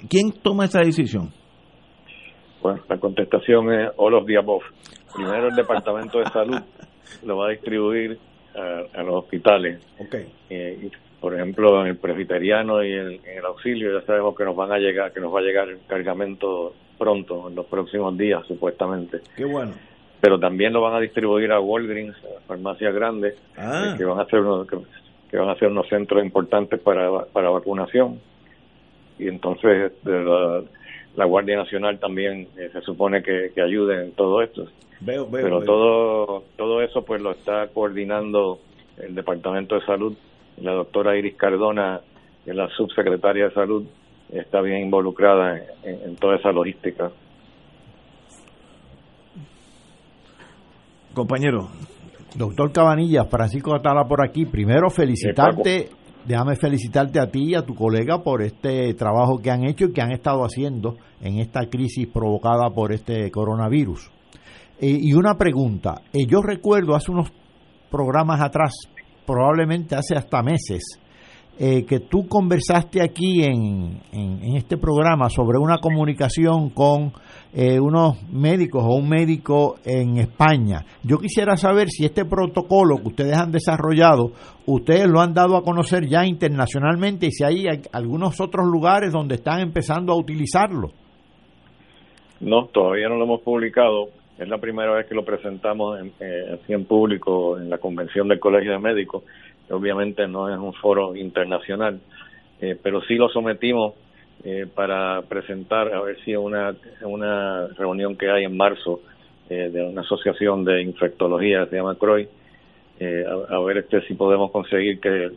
¿Quién 0.10 0.32
toma 0.42 0.66
esa 0.66 0.80
decisión? 0.80 1.30
Bueno, 2.62 2.82
la 2.88 2.98
contestación 2.98 3.74
es 3.74 3.90
all 3.98 4.14
of 4.14 4.26
the 4.26 4.38
above. 4.38 4.64
Primero 5.16 5.48
el 5.48 5.56
Departamento 5.56 6.20
de 6.20 6.26
Salud 6.26 6.60
lo 7.26 7.38
va 7.38 7.48
a 7.48 7.50
distribuir 7.52 8.20
a, 8.56 9.04
los 9.04 9.24
hospitales. 9.24 9.86
Okay. 10.00 10.28
Eh, 10.50 10.90
por 11.22 11.36
ejemplo, 11.36 11.82
en 11.82 11.88
el 11.88 11.98
presbiteriano 11.98 12.84
y 12.84 12.92
en, 12.92 13.22
el 13.26 13.46
auxilio 13.46 13.98
ya 13.98 14.06
sabemos 14.06 14.36
que 14.36 14.44
nos 14.44 14.56
van 14.56 14.72
a 14.72 14.80
llegar, 14.80 15.14
que 15.14 15.22
nos 15.22 15.34
va 15.34 15.40
a 15.40 15.44
llegar 15.44 15.70
el 15.70 15.80
cargamento 15.88 16.74
pronto, 16.98 17.48
en 17.48 17.56
los 17.56 17.66
próximos 17.68 18.18
días, 18.18 18.46
supuestamente. 18.48 19.22
Qué 19.36 19.46
bueno. 19.46 19.74
Pero 20.20 20.40
también 20.40 20.74
lo 20.74 20.82
van 20.82 20.96
a 20.96 21.00
distribuir 21.00 21.52
a 21.52 21.60
Walgreens, 21.60 22.16
a 22.18 22.42
farmacias 22.48 22.94
grandes, 22.94 23.36
ah. 23.58 23.96
que 23.98 24.04
van 24.04 24.20
a 24.20 24.26
ser 24.26 24.40
unos, 24.40 24.68
que, 24.68 25.38
van 25.38 25.50
a 25.50 25.56
ser 25.56 25.70
unos 25.70 25.88
centros 25.88 26.24
importantes 26.24 26.80
para, 26.80 27.26
para 27.26 27.50
vacunación. 27.50 28.20
Y 29.18 29.28
entonces, 29.28 29.94
la, 30.04 30.64
la 31.16 31.26
Guardia 31.26 31.58
Nacional 31.58 32.00
también 32.00 32.48
eh, 32.58 32.70
se 32.74 32.82
supone 32.82 33.22
que, 33.22 33.52
que 33.54 33.62
ayude 33.62 34.06
en 34.06 34.12
todo 34.14 34.42
esto. 34.42 34.68
Pero 35.32 35.62
todo 35.64 36.44
todo 36.58 36.82
eso 36.82 37.04
pues 37.04 37.22
lo 37.22 37.32
está 37.32 37.68
coordinando 37.68 38.60
el 38.98 39.16
Departamento 39.16 39.76
de 39.76 39.86
Salud. 39.86 40.16
La 40.62 40.74
doctora 40.74 41.18
Iris 41.18 41.36
Cardona, 41.36 42.02
que 42.44 42.52
es 42.52 42.56
la 42.56 42.68
subsecretaria 42.70 43.46
de 43.46 43.54
Salud, 43.54 43.86
está 44.32 44.62
bien 44.62 44.84
involucrada 44.84 45.60
en, 45.84 46.16
toda 46.16 46.38
esa 46.38 46.52
logística. 46.52 47.12
Compañero. 51.14 51.68
Doctor 52.36 52.72
Cabanillas, 52.72 53.30
Francisco 53.30 53.76
Atala 53.76 54.06
por 54.06 54.26
aquí. 54.26 54.46
Primero 54.46 54.90
felicitarte 54.90 55.90
déjame 56.26 56.56
felicitarte 56.56 57.20
a 57.20 57.28
ti 57.30 57.50
y 57.50 57.56
a 57.56 57.66
tu 57.66 57.74
colega 57.76 58.24
por 58.24 58.42
este 58.42 58.94
trabajo 58.94 59.40
que 59.40 59.52
han 59.52 59.64
hecho 59.64 59.86
y 59.86 59.94
que 59.94 60.02
han 60.02 60.12
estado 60.12 60.44
haciendo 60.44 60.98
en 61.22 61.40
esta 61.40 61.68
crisis 61.68 62.08
provocada 62.08 62.70
por 62.70 62.92
este 62.92 63.30
coronavirus. 63.32 64.10
Eh, 64.80 64.98
y 65.00 65.14
una 65.14 65.36
pregunta, 65.36 66.02
eh, 66.14 66.26
yo 66.28 66.42
recuerdo 66.42 66.96
hace 66.96 67.12
unos 67.12 67.32
programas 67.90 68.42
atrás, 68.42 68.74
probablemente 69.26 69.96
hace 69.96 70.16
hasta 70.16 70.42
meses, 70.42 71.00
eh, 71.60 71.86
que 71.86 72.00
tú 72.00 72.28
conversaste 72.28 73.02
aquí 73.02 73.44
en, 73.44 74.02
en, 74.12 74.56
este 74.56 74.78
programa 74.78 75.30
sobre 75.30 75.60
una 75.60 75.78
comunicación 75.78 76.70
con 76.70 77.14
eh, 77.54 77.80
unos 77.80 78.24
médicos 78.32 78.84
o 78.84 78.96
un 78.96 79.10
médico 79.10 79.76
en 79.84 80.18
España. 80.18 80.86
Yo 81.04 81.18
quisiera 81.18 81.58
saber 81.58 81.90
si 81.90 82.06
este 82.06 82.26
protocolo 82.26 82.98
que 82.98 83.10
ustedes 83.10 83.38
han 83.38 83.52
desarrollado, 83.52 84.32
ustedes 84.66 85.08
lo 85.08 85.20
han 85.20 85.34
dado 85.34 85.58
a 85.58 85.64
conocer 85.64 86.08
ya 86.08 86.26
internacionalmente 86.26 87.28
y 87.28 87.32
si 87.32 87.44
hay 87.44 87.66
algunos 87.92 88.40
otros 88.40 88.66
lugares 88.66 89.12
donde 89.12 89.36
están 89.36 89.60
empezando 89.60 90.14
a 90.14 90.18
utilizarlo. 90.18 90.88
No, 92.40 92.66
todavía 92.68 93.08
no 93.08 93.18
lo 93.18 93.26
hemos 93.26 93.42
publicado. 93.42 94.08
Es 94.38 94.48
la 94.48 94.58
primera 94.58 94.94
vez 94.94 95.06
que 95.06 95.16
lo 95.16 95.24
presentamos 95.24 96.00
en, 96.00 96.14
eh, 96.20 96.86
público 96.88 97.60
en 97.60 97.70
la 97.70 97.78
convención 97.78 98.28
del 98.28 98.40
Colegio 98.40 98.72
de 98.72 98.80
Médicos 98.80 99.24
obviamente 99.72 100.28
no 100.28 100.50
es 100.50 100.58
un 100.58 100.74
foro 100.74 101.16
internacional, 101.16 102.00
eh, 102.60 102.78
pero 102.82 103.02
sí 103.02 103.16
lo 103.16 103.30
sometimos 103.30 103.94
eh, 104.44 104.68
para 104.74 105.22
presentar, 105.24 105.94
a 105.94 106.02
ver 106.02 106.20
si 106.24 106.36
una, 106.36 106.76
una 107.04 107.68
reunión 107.78 108.18
que 108.18 108.30
hay 108.30 108.44
en 108.44 108.58
marzo 108.58 109.02
eh, 109.50 109.70
de 109.72 109.84
una 109.84 110.02
asociación 110.02 110.64
de 110.64 110.82
infectología, 110.82 111.66
se 111.68 111.76
llama 111.76 111.96
CROI, 111.96 112.28
a, 113.50 113.60
ver 113.62 113.80
este 113.80 114.02
si 114.02 114.14
podemos 114.14 114.52
conseguir 114.52 115.00
que, 115.00 115.32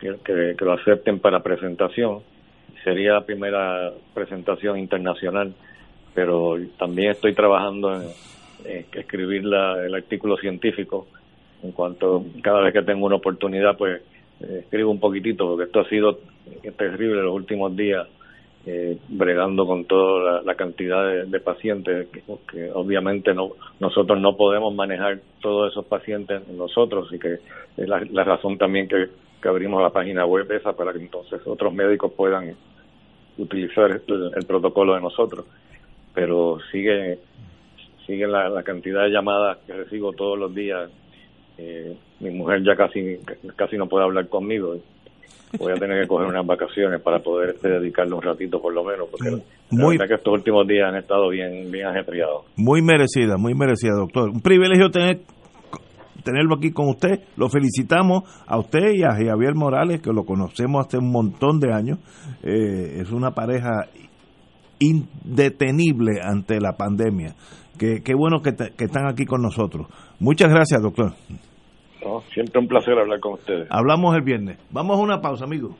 que, 0.00 0.56
lo 0.58 0.72
acepten 0.72 1.18
para 1.18 1.42
presentación. 1.42 2.20
Sería 2.82 3.12
la 3.12 3.26
primera 3.26 3.92
presentación 4.14 4.78
internacional, 4.78 5.52
pero 6.14 6.56
también 6.78 7.10
estoy 7.10 7.34
trabajando 7.34 7.94
en, 7.94 8.08
escribir 8.64 9.42
el 9.44 9.94
artículo 9.94 10.36
científico. 10.36 11.06
En 11.62 11.72
cuanto 11.72 12.24
cada 12.42 12.60
vez 12.62 12.72
que 12.72 12.82
tengo 12.82 13.06
una 13.06 13.16
oportunidad 13.16 13.76
pues 13.76 14.00
eh, 14.40 14.60
escribo 14.60 14.90
un 14.90 15.00
poquitito 15.00 15.46
porque 15.46 15.64
esto 15.64 15.80
ha 15.80 15.88
sido 15.88 16.20
terrible 16.76 17.22
los 17.22 17.34
últimos 17.34 17.76
días 17.76 18.06
eh, 18.66 18.98
bregando 19.08 19.66
con 19.66 19.86
toda 19.86 20.42
la, 20.42 20.54
cantidad 20.54 21.24
de, 21.24 21.40
pacientes 21.40 22.08
que, 22.50 22.70
obviamente 22.72 23.32
no 23.32 23.52
nosotros 23.78 24.20
no 24.20 24.36
podemos 24.36 24.74
manejar 24.74 25.20
todos 25.40 25.72
esos 25.72 25.86
pacientes 25.86 26.46
nosotros 26.48 27.10
y 27.10 27.18
que 27.18 27.38
es 27.78 27.88
la, 27.88 28.24
razón 28.24 28.58
también 28.58 28.86
que, 28.86 29.08
abrimos 29.48 29.80
la 29.80 29.88
página 29.88 30.26
web 30.26 30.50
esa 30.52 30.74
para 30.74 30.92
que 30.92 30.98
entonces 30.98 31.40
otros 31.46 31.72
médicos 31.72 32.12
puedan 32.12 32.54
utilizar 33.38 33.90
el, 33.90 34.32
el 34.36 34.44
protocolo 34.46 34.94
de 34.94 35.00
nosotros. 35.00 35.46
Pero 36.12 36.58
sigue 36.70 37.18
sigue 38.10 38.26
la, 38.26 38.48
la 38.48 38.62
cantidad 38.62 39.04
de 39.04 39.10
llamadas 39.10 39.58
que 39.66 39.72
recibo 39.72 40.12
todos 40.12 40.38
los 40.38 40.54
días 40.54 40.90
eh, 41.58 41.94
mi 42.20 42.30
mujer 42.30 42.62
ya 42.64 42.74
casi 42.74 43.18
casi 43.54 43.76
no 43.76 43.86
puede 43.86 44.04
hablar 44.04 44.28
conmigo. 44.28 44.76
Voy 45.58 45.72
a 45.72 45.74
tener 45.74 46.00
que 46.00 46.08
coger 46.08 46.28
unas 46.28 46.46
vacaciones 46.46 47.02
para 47.02 47.18
poder 47.18 47.50
este, 47.50 47.68
dedicarle 47.68 48.14
un 48.14 48.22
ratito 48.22 48.62
por 48.62 48.72
lo 48.72 48.84
menos 48.84 49.08
porque 49.10 49.42
muy, 49.70 49.96
la 49.96 50.04
verdad 50.04 50.08
que 50.08 50.14
estos 50.14 50.32
últimos 50.32 50.66
días 50.66 50.88
han 50.88 50.96
estado 50.96 51.28
bien 51.28 51.70
bien 51.70 51.86
ajetreados. 51.86 52.46
Muy 52.56 52.82
merecida 52.82 53.36
muy 53.36 53.54
merecida 53.54 53.92
doctor. 53.94 54.30
Un 54.30 54.40
privilegio 54.40 54.90
tener 54.90 55.20
tenerlo 56.24 56.56
aquí 56.56 56.70
con 56.72 56.88
usted. 56.88 57.20
Lo 57.36 57.48
felicitamos 57.48 58.22
a 58.46 58.58
usted 58.58 58.92
y 58.94 59.02
a 59.02 59.10
Javier 59.10 59.54
Morales 59.54 60.00
que 60.00 60.12
lo 60.12 60.24
conocemos 60.24 60.86
hace 60.86 60.98
un 60.98 61.10
montón 61.10 61.58
de 61.58 61.74
años. 61.74 61.98
Eh, 62.42 63.00
es 63.00 63.10
una 63.10 63.32
pareja 63.32 63.88
indetenible 64.78 66.20
ante 66.22 66.58
la 66.60 66.72
pandemia. 66.72 67.34
Qué, 67.80 68.02
qué 68.04 68.14
bueno 68.14 68.42
que, 68.42 68.54
que, 68.54 68.84
están 68.84 69.08
aquí 69.08 69.24
con 69.24 69.42
nosotros. 69.42 69.88
Muchas 70.20 70.50
gracias, 70.50 70.80
doctor 70.82 71.14
siempre 72.32 72.60
un 72.60 72.68
placer 72.68 72.98
hablar 72.98 73.20
con 73.20 73.34
ustedes. 73.34 73.66
Hablamos 73.70 74.14
el 74.16 74.22
viernes. 74.22 74.58
Vamos 74.70 74.98
a 74.98 75.02
una 75.02 75.20
pausa, 75.20 75.44
amigo. 75.44 75.76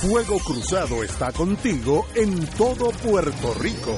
Fuego 0.00 0.38
Cruzado 0.38 1.02
está 1.02 1.32
contigo 1.32 2.06
en 2.14 2.46
todo 2.56 2.90
Puerto 3.02 3.54
Rico. 3.60 3.94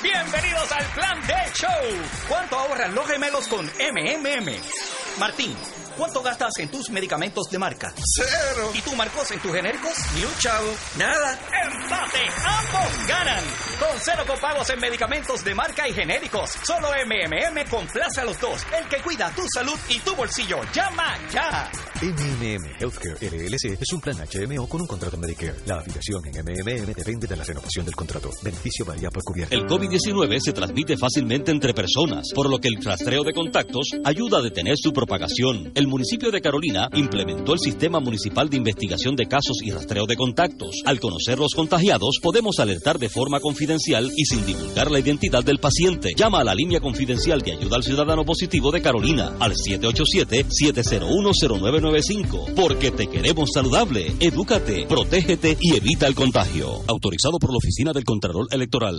Bienvenidos 0.00 0.72
al 0.72 0.84
Plan 0.94 1.20
de 1.26 1.52
Show. 1.54 2.28
¿Cuánto 2.28 2.56
ahorran 2.56 2.94
los 2.94 3.06
gemelos 3.06 3.48
con 3.48 3.66
MMM? 3.66 5.18
Martín. 5.18 5.54
¿Cuánto 5.98 6.22
gastas 6.22 6.52
en 6.58 6.70
tus 6.70 6.90
medicamentos 6.90 7.50
de 7.50 7.58
marca? 7.58 7.92
Cero. 8.14 8.70
¿Y 8.72 8.80
tú, 8.82 8.94
Marcos, 8.94 9.32
en 9.32 9.40
tus 9.40 9.52
genéricos? 9.52 9.92
Ni 10.14 10.22
un 10.22 10.32
chavo. 10.38 10.68
Nada. 10.96 11.32
¡Empate! 11.32 12.20
¡Ambos 12.46 13.08
ganan! 13.08 13.42
Con 13.80 13.98
cero 14.00 14.22
copagos 14.24 14.70
en 14.70 14.78
medicamentos 14.78 15.44
de 15.44 15.56
marca 15.56 15.88
y 15.88 15.92
genéricos. 15.92 16.50
Solo 16.64 16.90
MMM 17.04 17.68
complace 17.68 18.20
a 18.20 18.24
los 18.24 18.40
dos. 18.40 18.64
El 18.78 18.88
que 18.88 19.02
cuida 19.02 19.32
tu 19.34 19.42
salud 19.52 19.76
y 19.88 19.98
tu 19.98 20.14
bolsillo. 20.14 20.60
¡Llama 20.72 21.18
ya! 21.32 21.68
MMM 22.00 22.76
Healthcare 22.78 23.18
LLC 23.20 23.76
es 23.80 23.92
un 23.92 24.00
plan 24.00 24.16
HMO 24.18 24.68
con 24.68 24.82
un 24.82 24.86
contrato 24.86 25.16
Medicare. 25.16 25.56
La 25.66 25.78
afiliación 25.80 26.22
en 26.26 26.44
MMM 26.44 26.94
depende 26.94 27.26
de 27.26 27.36
la 27.36 27.42
renovación 27.42 27.84
del 27.84 27.96
contrato. 27.96 28.30
Beneficio 28.40 28.84
varía 28.84 29.10
por 29.10 29.24
cubierta. 29.24 29.52
El 29.52 29.66
COVID-19 29.66 30.38
se 30.38 30.52
transmite 30.52 30.96
fácilmente 30.96 31.50
entre 31.50 31.74
personas, 31.74 32.28
por 32.32 32.48
lo 32.48 32.60
que 32.60 32.68
el 32.68 32.80
rastreo 32.80 33.24
de 33.24 33.32
contactos 33.32 33.88
ayuda 34.04 34.38
a 34.38 34.42
detener 34.42 34.76
su 34.76 34.92
propagación. 34.92 35.72
El 35.74 35.87
municipio 35.88 36.30
de 36.30 36.40
Carolina 36.40 36.88
implementó 36.94 37.54
el 37.54 37.58
Sistema 37.58 37.98
Municipal 38.00 38.48
de 38.48 38.56
Investigación 38.56 39.16
de 39.16 39.26
Casos 39.26 39.58
y 39.62 39.70
Rastreo 39.70 40.06
de 40.06 40.16
Contactos. 40.16 40.80
Al 40.84 41.00
conocer 41.00 41.38
los 41.38 41.54
contagiados, 41.54 42.18
podemos 42.22 42.58
alertar 42.58 42.98
de 42.98 43.08
forma 43.08 43.40
confidencial 43.40 44.10
y 44.16 44.24
sin 44.24 44.44
divulgar 44.46 44.90
la 44.90 45.00
identidad 45.00 45.44
del 45.44 45.58
paciente. 45.58 46.14
Llama 46.16 46.40
a 46.40 46.44
la 46.44 46.54
línea 46.54 46.80
confidencial 46.80 47.42
de 47.42 47.52
ayuda 47.52 47.76
al 47.76 47.82
ciudadano 47.82 48.24
positivo 48.24 48.70
de 48.70 48.80
Carolina 48.82 49.32
al 49.40 49.54
787-701-0995. 49.54 52.54
Porque 52.54 52.90
te 52.90 53.06
queremos 53.06 53.50
saludable. 53.52 54.14
Edúcate, 54.20 54.86
protégete 54.86 55.56
y 55.60 55.76
evita 55.76 56.06
el 56.06 56.14
contagio. 56.14 56.82
Autorizado 56.86 57.38
por 57.38 57.50
la 57.50 57.58
Oficina 57.58 57.92
del 57.92 58.04
Contralor 58.04 58.46
Electoral. 58.50 58.96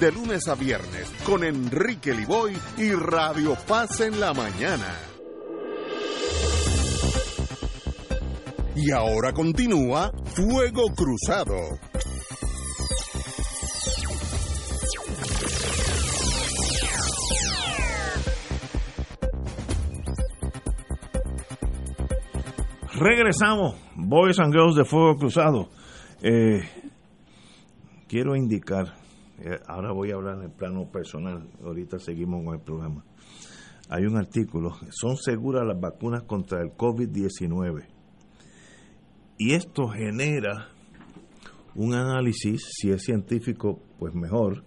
de 0.01 0.11
lunes 0.11 0.47
a 0.47 0.55
viernes 0.55 1.13
con 1.23 1.43
Enrique 1.43 2.11
Liboy 2.11 2.57
y 2.75 2.91
Radio 2.91 3.55
Paz 3.67 3.99
en 3.99 4.19
la 4.19 4.33
mañana. 4.33 4.97
Y 8.75 8.89
ahora 8.89 9.31
continúa 9.31 10.11
Fuego 10.25 10.87
Cruzado. 10.95 11.53
Regresamos, 22.95 23.75
Boys 23.95 24.39
and 24.39 24.51
Girls 24.51 24.75
de 24.75 24.83
Fuego 24.83 25.15
Cruzado. 25.17 25.69
Eh, 26.23 26.67
quiero 28.07 28.35
indicar 28.35 29.00
ahora 29.67 29.91
voy 29.91 30.11
a 30.11 30.15
hablar 30.15 30.37
en 30.37 30.43
el 30.43 30.51
plano 30.51 30.89
personal, 30.91 31.49
ahorita 31.63 31.99
seguimos 31.99 32.43
con 32.43 32.55
el 32.55 32.61
programa. 32.61 33.03
Hay 33.89 34.05
un 34.05 34.17
artículo, 34.17 34.75
son 34.89 35.17
seguras 35.17 35.63
las 35.65 35.79
vacunas 35.79 36.23
contra 36.23 36.61
el 36.61 36.71
COVID-19. 36.71 37.87
Y 39.37 39.53
esto 39.53 39.87
genera 39.87 40.69
un 41.75 41.93
análisis, 41.93 42.61
si 42.71 42.91
es 42.91 43.03
científico, 43.03 43.81
pues 43.97 44.13
mejor, 44.13 44.63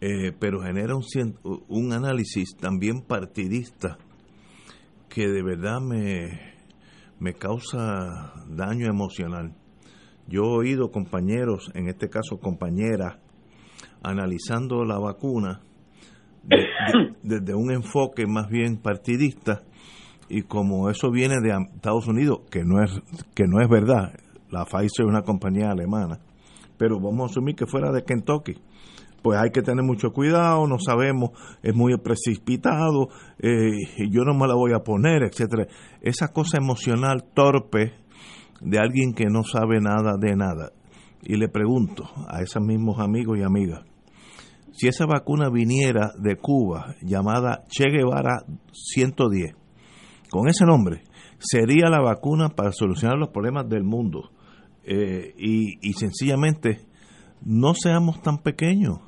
eh, 0.00 0.32
pero 0.38 0.60
genera 0.60 0.94
un, 0.94 1.04
un 1.68 1.92
análisis 1.92 2.56
también 2.56 3.02
partidista 3.02 3.98
que 5.08 5.28
de 5.28 5.42
verdad 5.42 5.80
me, 5.80 6.54
me 7.18 7.34
causa 7.34 8.32
daño 8.48 8.88
emocional. 8.88 9.54
Yo 10.26 10.42
he 10.42 10.58
oído 10.58 10.90
compañeros, 10.90 11.70
en 11.74 11.88
este 11.88 12.08
caso 12.08 12.38
compañeras, 12.38 13.18
analizando 14.02 14.84
la 14.84 14.98
vacuna 14.98 15.60
desde 17.22 17.54
un 17.54 17.70
enfoque 17.70 18.26
más 18.26 18.48
bien 18.48 18.76
partidista 18.76 19.62
y 20.28 20.42
como 20.42 20.88
eso 20.90 21.10
viene 21.10 21.40
de 21.40 21.50
Estados 21.74 22.08
Unidos, 22.08 22.40
que 22.50 22.64
no 22.64 22.82
es 22.82 22.90
que 23.34 23.44
no 23.46 23.60
es 23.60 23.68
verdad, 23.68 24.12
la 24.50 24.64
Pfizer 24.64 25.04
es 25.04 25.08
una 25.08 25.22
compañía 25.22 25.70
alemana, 25.70 26.20
pero 26.78 26.98
vamos 27.00 27.22
a 27.22 27.32
asumir 27.32 27.54
que 27.54 27.66
fuera 27.66 27.92
de 27.92 28.02
Kentucky, 28.02 28.54
pues 29.22 29.38
hay 29.38 29.50
que 29.50 29.62
tener 29.62 29.84
mucho 29.84 30.10
cuidado, 30.12 30.66
no 30.66 30.78
sabemos, 30.78 31.30
es 31.62 31.74
muy 31.74 31.96
precipitado, 31.98 33.08
eh, 33.38 34.08
yo 34.10 34.24
no 34.24 34.34
me 34.34 34.48
la 34.48 34.54
voy 34.54 34.72
a 34.74 34.80
poner, 34.80 35.22
etcétera. 35.22 35.68
Esa 36.00 36.28
cosa 36.28 36.58
emocional 36.58 37.24
torpe 37.32 37.94
de 38.60 38.78
alguien 38.78 39.14
que 39.14 39.26
no 39.26 39.44
sabe 39.44 39.80
nada 39.80 40.16
de 40.18 40.34
nada. 40.34 40.72
Y 41.22 41.36
le 41.36 41.48
pregunto 41.48 42.04
a 42.28 42.42
esos 42.42 42.62
mismos 42.62 42.98
amigos 42.98 43.38
y 43.38 43.42
amigas, 43.42 43.84
si 44.72 44.88
esa 44.88 45.06
vacuna 45.06 45.48
viniera 45.50 46.12
de 46.18 46.36
Cuba, 46.36 46.94
llamada 47.02 47.64
Che 47.68 47.90
Guevara 47.90 48.44
110, 48.72 49.54
con 50.30 50.48
ese 50.48 50.64
nombre, 50.64 51.02
sería 51.38 51.88
la 51.88 52.00
vacuna 52.00 52.48
para 52.50 52.72
solucionar 52.72 53.18
los 53.18 53.28
problemas 53.30 53.68
del 53.68 53.84
mundo. 53.84 54.30
Eh, 54.84 55.34
y, 55.36 55.78
y 55.88 55.92
sencillamente, 55.92 56.80
no 57.44 57.74
seamos 57.74 58.20
tan 58.22 58.38
pequeños. 58.38 58.98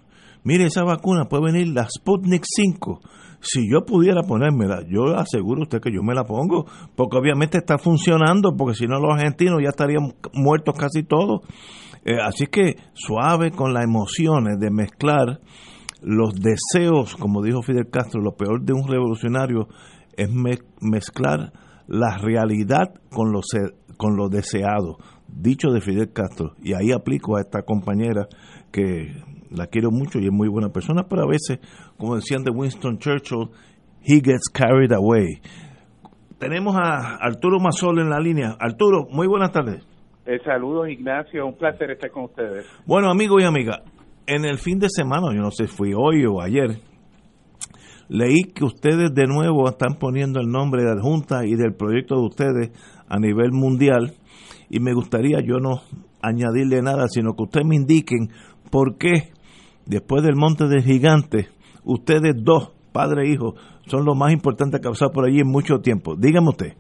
Mire, 0.43 0.67
esa 0.67 0.85
vacuna 0.85 1.25
puede 1.25 1.53
venir 1.53 1.69
la 1.69 1.89
Sputnik 1.89 2.45
5. 2.45 3.01
Si 3.41 3.71
yo 3.71 3.85
pudiera 3.85 4.23
ponérmela, 4.23 4.83
yo 4.89 5.17
aseguro 5.17 5.61
a 5.61 5.63
usted 5.65 5.81
que 5.81 5.93
yo 5.93 6.03
me 6.03 6.15
la 6.15 6.25
pongo, 6.25 6.67
porque 6.95 7.17
obviamente 7.17 7.59
está 7.59 7.79
funcionando, 7.79 8.55
porque 8.57 8.75
si 8.75 8.87
no 8.87 8.99
los 8.99 9.15
argentinos 9.15 9.61
ya 9.63 9.71
estarían 9.71 10.15
muertos 10.35 10.75
casi 10.79 11.03
todos. 11.03 11.41
Eh, 12.05 12.17
así 12.23 12.47
que 12.47 12.77
suave 12.93 13.51
con 13.51 13.73
las 13.73 13.85
emociones 13.85 14.59
de 14.59 14.71
mezclar 14.71 15.41
los 16.03 16.35
deseos, 16.35 17.17
como 17.17 17.43
dijo 17.43 17.63
Fidel 17.63 17.89
Castro, 17.91 18.21
lo 18.21 18.37
peor 18.37 18.63
de 18.63 18.75
un 18.75 18.87
revolucionario 18.87 19.69
es 20.17 20.31
mezclar 20.81 21.53
la 21.87 22.19
realidad 22.19 22.93
con 23.11 23.33
lo, 23.33 23.41
con 23.97 24.17
lo 24.17 24.29
deseado, 24.29 24.99
dicho 25.29 25.71
de 25.71 25.81
Fidel 25.81 26.13
Castro. 26.13 26.55
Y 26.63 26.75
ahí 26.75 26.93
aplico 26.93 27.37
a 27.37 27.41
esta 27.41 27.63
compañera 27.63 28.29
que 28.71 29.15
la 29.51 29.67
quiero 29.69 29.91
mucho 29.91 30.19
y 30.19 30.27
es 30.27 30.33
muy 30.33 30.49
buena 30.49 30.69
persona, 30.69 31.05
pero 31.09 31.23
a 31.23 31.29
veces, 31.29 31.59
como 31.97 32.17
decían 32.17 32.43
de 32.43 32.51
Winston 32.51 32.99
Churchill, 32.99 33.49
he 34.03 34.17
gets 34.17 34.51
carried 34.53 34.93
away. 34.93 35.41
Tenemos 36.39 36.77
a 36.77 37.17
Arturo 37.17 37.59
Mazol 37.61 38.01
en 38.01 38.11
la 38.11 38.19
línea. 38.19 38.57
Arturo, 38.61 39.07
muy 39.11 39.27
buenas 39.27 39.53
tardes. 39.53 39.87
Eh, 40.27 40.39
saludos, 40.45 40.89
Ignacio. 40.89 41.47
Un 41.47 41.57
placer 41.57 41.91
estar 41.91 42.11
con 42.11 42.25
ustedes. 42.25 42.67
Bueno, 42.87 43.11
amigos 43.11 43.43
y 43.43 43.47
amigas, 43.47 43.81
en 44.27 44.45
el 44.45 44.59
fin 44.59 44.79
de 44.79 44.89
semana, 44.89 45.35
yo 45.35 45.43
no 45.43 45.51
sé 45.51 45.67
si 45.67 45.77
fui 45.77 45.93
hoy 45.95 46.25
o 46.25 46.41
ayer, 46.41 46.79
leí 48.09 48.45
que 48.55 48.65
ustedes 48.65 49.15
de 49.15 49.27
nuevo 49.27 49.69
están 49.69 49.97
poniendo 49.99 50.41
el 50.41 50.49
nombre 50.49 50.83
de 50.83 50.95
la 50.95 51.03
Junta 51.03 51.45
y 51.45 51.57
del 51.57 51.75
proyecto 51.75 52.17
de 52.17 52.27
ustedes 52.27 53.05
a 53.09 53.19
nivel 53.19 53.53
mundial 53.53 54.15
y 54.71 54.81
me 54.81 54.95
gustaría 54.95 55.41
yo 55.41 55.59
no 55.59 55.83
añadirle 56.23 56.81
nada, 56.81 57.07
sino 57.09 57.35
que 57.35 57.43
ustedes 57.43 57.67
me 57.67 57.77
indiquen 57.77 58.31
por 58.71 58.97
qué 58.97 59.31
después 59.85 60.23
del 60.23 60.37
Monte 60.37 60.69
del 60.69 60.83
Gigante, 60.83 61.49
ustedes 61.85 62.35
dos, 62.37 62.73
padre 62.93 63.25
e 63.25 63.33
hijo, 63.33 63.55
son 63.87 64.07
los 64.07 64.17
más 64.17 64.33
importantes 64.33 64.81
que 64.81 64.89
ha 64.89 64.93
pasado 64.93 65.13
por 65.13 65.27
allí 65.27 65.41
en 65.41 65.49
mucho 65.49 65.81
tiempo. 65.81 66.17
Dígame 66.17 66.49
usted. 66.49 66.73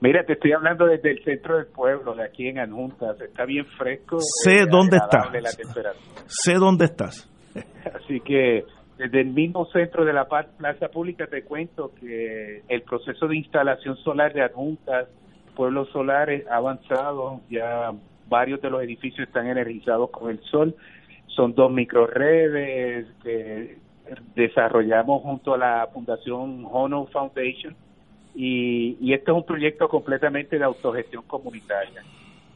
Mira, 0.00 0.22
te 0.24 0.34
estoy 0.34 0.52
hablando 0.52 0.86
desde 0.86 1.10
el 1.10 1.24
centro 1.24 1.56
del 1.56 1.66
pueblo, 1.66 2.14
de 2.14 2.22
aquí 2.22 2.46
en 2.46 2.60
Anjuntas. 2.60 3.20
Está 3.20 3.44
bien 3.44 3.66
fresco. 3.66 4.18
Sé 4.20 4.64
dónde 4.70 4.96
estás. 4.96 5.28
Sé 6.26 6.54
dónde 6.54 6.84
estás. 6.84 7.28
Así 7.94 8.20
que 8.20 8.64
desde 8.96 9.20
el 9.20 9.30
mismo 9.30 9.66
centro 9.66 10.04
de 10.04 10.12
la 10.12 10.26
plaza 10.26 10.88
pública 10.88 11.26
te 11.26 11.42
cuento 11.42 11.92
que 11.98 12.62
el 12.68 12.82
proceso 12.82 13.26
de 13.26 13.38
instalación 13.38 13.96
solar 13.96 14.32
de 14.32 14.42
Adjuntas, 14.42 15.08
pueblos 15.56 15.88
solares, 15.90 16.46
ha 16.46 16.56
avanzado. 16.56 17.40
Ya 17.50 17.90
varios 18.28 18.60
de 18.62 18.70
los 18.70 18.82
edificios 18.82 19.26
están 19.26 19.48
energizados 19.48 20.10
con 20.10 20.30
el 20.30 20.40
sol. 20.44 20.76
Son 21.26 21.54
dos 21.54 21.72
microredes 21.72 23.06
que 23.24 23.78
desarrollamos 24.36 25.22
junto 25.22 25.54
a 25.54 25.58
la 25.58 25.88
Fundación 25.92 26.64
Hono 26.70 27.06
Foundation 27.06 27.74
y, 28.40 28.96
y 29.00 29.14
esto 29.14 29.32
es 29.32 29.38
un 29.38 29.44
proyecto 29.44 29.88
completamente 29.88 30.58
de 30.58 30.64
autogestión 30.64 31.24
comunitaria. 31.24 32.04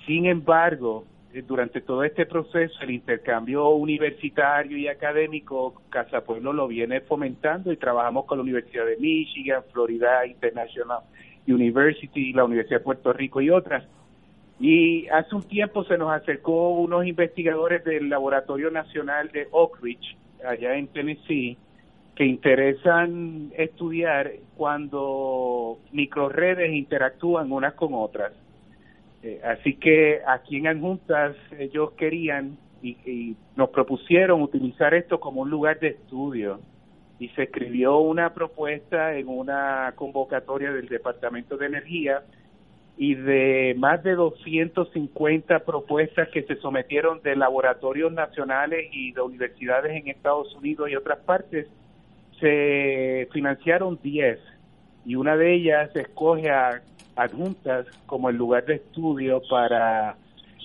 Sin 0.06 0.26
embargo, 0.26 1.04
eh, 1.34 1.42
durante 1.42 1.80
todo 1.80 2.04
este 2.04 2.24
proceso, 2.24 2.78
el 2.82 2.92
intercambio 2.92 3.68
universitario 3.70 4.78
y 4.78 4.86
académico, 4.86 5.82
Casa 5.90 6.20
Pueblo 6.20 6.52
lo 6.52 6.68
viene 6.68 7.00
fomentando 7.00 7.72
y 7.72 7.76
trabajamos 7.76 8.26
con 8.26 8.38
la 8.38 8.42
Universidad 8.42 8.86
de 8.86 8.96
Michigan, 8.96 9.64
Florida 9.72 10.24
International 10.24 11.00
University, 11.48 12.32
la 12.32 12.44
Universidad 12.44 12.78
de 12.78 12.84
Puerto 12.84 13.12
Rico 13.12 13.40
y 13.40 13.50
otras. 13.50 13.84
Y 14.60 15.08
hace 15.08 15.34
un 15.34 15.42
tiempo 15.42 15.82
se 15.82 15.98
nos 15.98 16.12
acercó 16.12 16.74
unos 16.74 17.04
investigadores 17.04 17.82
del 17.82 18.08
Laboratorio 18.08 18.70
Nacional 18.70 19.30
de 19.32 19.48
Oak 19.50 19.82
Ridge, 19.82 20.16
allá 20.46 20.76
en 20.76 20.86
Tennessee, 20.86 21.58
que 22.14 22.24
interesan 22.26 23.50
estudiar 23.56 24.32
cuando 24.56 25.78
microredes 25.92 26.72
interactúan 26.72 27.50
unas 27.52 27.74
con 27.74 27.94
otras. 27.94 28.32
Eh, 29.22 29.40
así 29.44 29.74
que 29.74 30.20
aquí 30.26 30.56
en 30.56 30.66
Adjuntas 30.66 31.36
ellos 31.58 31.92
querían 31.92 32.58
y, 32.82 33.36
nos 33.54 33.70
propusieron 33.70 34.42
utilizar 34.42 34.92
esto 34.94 35.20
como 35.20 35.42
un 35.42 35.50
lugar 35.50 35.78
de 35.78 35.88
estudio 35.88 36.60
y 37.18 37.28
se 37.28 37.44
escribió 37.44 37.98
una 37.98 38.34
propuesta 38.34 39.14
en 39.16 39.28
una 39.28 39.92
convocatoria 39.94 40.72
del 40.72 40.88
Departamento 40.88 41.56
de 41.56 41.66
Energía 41.66 42.22
y 42.96 43.14
de 43.14 43.74
más 43.78 44.02
de 44.02 44.14
250 44.14 45.60
propuestas 45.60 46.28
que 46.30 46.42
se 46.42 46.56
sometieron 46.56 47.22
de 47.22 47.36
laboratorios 47.36 48.12
nacionales 48.12 48.88
y 48.92 49.12
de 49.12 49.20
universidades 49.20 49.92
en 49.92 50.08
Estados 50.08 50.54
Unidos 50.56 50.90
y 50.90 50.96
otras 50.96 51.20
partes, 51.20 51.68
se 52.42 53.28
financiaron 53.32 54.00
10 54.02 54.38
y 55.06 55.14
una 55.14 55.36
de 55.36 55.54
ellas 55.54 55.94
escoge 55.94 56.50
a 56.50 56.82
adjuntas 57.14 57.86
como 58.06 58.30
el 58.30 58.36
lugar 58.36 58.66
de 58.66 58.74
estudio 58.74 59.40
para 59.48 60.16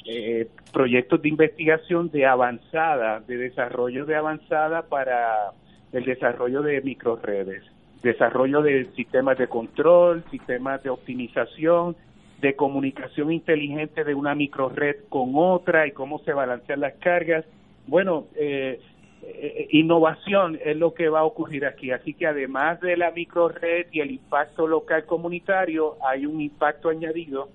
eh, 0.05 0.47
proyectos 0.73 1.21
de 1.21 1.29
investigación 1.29 2.09
de 2.09 2.25
avanzada, 2.25 3.19
de 3.19 3.37
desarrollo 3.37 4.05
de 4.05 4.15
avanzada 4.15 4.81
para 4.83 5.51
el 5.91 6.03
desarrollo 6.03 6.63
de 6.63 6.81
microredes, 6.81 7.63
desarrollo 8.01 8.63
de 8.63 8.85
sistemas 8.95 9.37
de 9.37 9.47
control, 9.47 10.23
sistemas 10.31 10.81
de 10.81 10.89
optimización, 10.89 11.95
de 12.41 12.55
comunicación 12.55 13.31
inteligente 13.31 14.03
de 14.03 14.15
una 14.15 14.33
microred 14.33 14.95
con 15.09 15.31
otra 15.35 15.85
y 15.85 15.91
cómo 15.91 16.19
se 16.19 16.33
balancean 16.33 16.79
las 16.79 16.93
cargas. 16.95 17.45
Bueno, 17.85 18.25
eh, 18.35 18.79
eh, 19.23 19.67
innovación 19.71 20.59
es 20.63 20.77
lo 20.77 20.93
que 20.93 21.09
va 21.09 21.19
a 21.19 21.25
ocurrir 21.25 21.65
aquí. 21.65 21.91
Así 21.91 22.13
que 22.13 22.27
además 22.27 22.79
de 22.81 22.97
la 22.97 23.11
microred 23.11 23.87
y 23.91 23.99
el 23.99 24.11
impacto 24.11 24.67
local 24.67 25.05
comunitario, 25.05 25.97
hay 26.05 26.25
un 26.25 26.41
impacto 26.41 26.89
añadido 26.89 27.49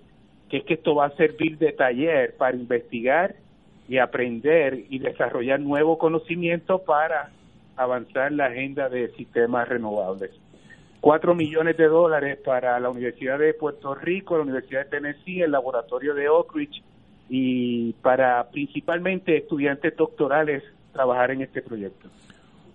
que 0.49 0.59
es 0.59 0.65
que 0.65 0.75
esto 0.75 0.95
va 0.95 1.07
a 1.07 1.17
servir 1.17 1.57
de 1.57 1.73
taller 1.73 2.37
para 2.37 2.55
investigar 2.55 3.35
y 3.89 3.99
aprender 3.99 4.85
y 4.91 4.99
desarrollar 4.99 5.61
nuevo 5.61 5.97
conocimiento 5.97 6.81
para 6.81 7.31
avanzar 7.77 8.33
la 8.33 8.47
agenda 8.47 8.89
de 8.89 9.09
sistemas 9.13 9.69
renovables. 9.69 10.31
Cuatro 11.01 11.35
millones 11.35 11.77
de 11.79 11.89
dólares 11.89 12.39
para 12.45 12.79
la 12.79 12.91
Universidad 12.91 13.39
de 13.39 13.55
Puerto 13.55 13.95
Rico, 13.95 14.37
la 14.37 14.43
Universidad 14.43 14.85
de 14.85 14.91
Tennessee, 14.91 15.41
el 15.41 15.51
laboratorio 15.51 16.15
de 16.15 16.29
Oak 16.29 16.55
Ridge 16.55 16.83
y 17.29 17.95
para 18.03 18.51
principalmente 18.51 19.39
estudiantes 19.39 19.97
doctorales 19.97 20.63
trabajar 20.93 21.31
en 21.33 21.43
este 21.43 21.63
proyecto. 21.63 22.09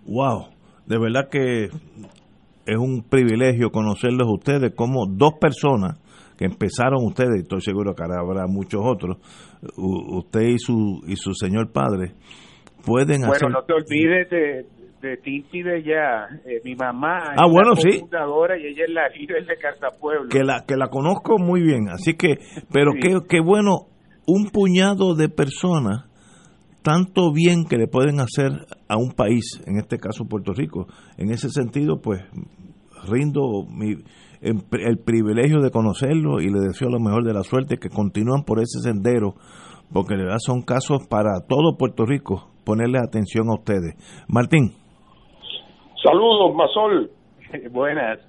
Wow, 0.06 0.48
de 0.86 0.98
verdad 0.98 1.30
que 1.30 1.66
es 2.66 2.78
un 2.78 3.04
privilegio 3.04 3.72
conocerlos 3.72 4.28
a 4.28 4.34
ustedes 4.34 4.74
como 4.76 5.06
dos 5.08 5.34
personas 5.40 6.00
que 6.38 6.46
empezaron 6.46 7.04
ustedes, 7.04 7.38
y 7.38 7.42
estoy 7.42 7.62
seguro 7.62 7.96
que 7.96 8.04
habrá 8.04 8.46
muchos 8.48 8.82
otros, 8.84 9.18
usted 9.78 10.42
y 10.42 10.60
su 10.60 11.02
y 11.08 11.16
su 11.16 11.34
señor 11.34 11.72
padre 11.72 12.14
pueden 12.86 13.22
bueno, 13.22 13.34
hacer... 13.34 13.50
Bueno, 13.50 13.60
no 13.60 13.66
te 13.66 13.74
olvides 13.74 14.30
de, 14.30 14.66
de 15.02 15.18
Tinti 15.18 15.64
de 15.64 15.84
ya, 15.84 16.28
eh, 16.46 16.62
mi 16.64 16.76
mamá 16.76 17.34
ah, 17.36 17.48
bueno, 17.50 17.76
sí. 17.76 18.00
fundadora 18.00 18.58
y 18.58 18.68
ella 18.68 18.84
es 18.88 18.94
la 18.94 19.10
líder 19.10 19.46
de 19.46 19.58
Casa 19.58 19.98
Pueblo. 20.00 20.30
Que 20.30 20.44
la, 20.44 20.64
que 20.68 20.76
la 20.76 20.90
conozco 20.90 21.40
muy 21.40 21.62
bien, 21.62 21.90
así 21.90 22.14
que, 22.14 22.38
pero 22.72 22.92
qué, 23.02 23.18
qué 23.28 23.40
bueno, 23.40 23.88
un 24.28 24.52
puñado 24.52 25.16
de 25.16 25.30
personas 25.30 26.07
tanto 26.84 27.32
bien 27.34 27.66
que 27.66 27.78
le 27.78 27.88
pueden 27.88 28.20
hacer 28.20 28.52
a 28.88 28.98
un 28.98 29.12
país, 29.12 29.62
en 29.66 29.78
este 29.78 29.98
caso 29.98 30.26
Puerto 30.26 30.54
Rico. 30.54 30.88
En 31.18 31.32
ese 31.32 31.50
sentido, 31.50 32.00
pues 32.02 32.22
rindo 33.08 33.66
mi, 33.70 33.96
el, 34.42 34.98
privilegio 35.00 35.62
de 35.62 35.72
conocerlo 35.72 36.42
y 36.42 36.50
le 36.50 36.60
deseo 36.60 36.90
lo 36.90 37.00
mejor 37.00 37.24
de 37.24 37.34
la 37.34 37.44
suerte, 37.44 37.78
que 37.78 37.90
continúan 37.90 38.44
por 38.44 38.60
ese 38.60 38.80
sendero, 38.80 39.36
porque 39.94 40.16
de 40.16 40.24
verdad 40.24 40.40
son 40.40 40.62
casos 40.62 41.08
para 41.08 41.42
todo 41.48 41.78
Puerto 41.78 42.06
Rico 42.06 42.50
ponerle 42.66 43.00
atención 43.00 43.50
a 43.50 43.56
ustedes. 43.56 43.96
Martín. 44.28 44.72
Saludos, 46.04 46.56
Masol. 46.56 47.12
Buenas. 47.72 48.20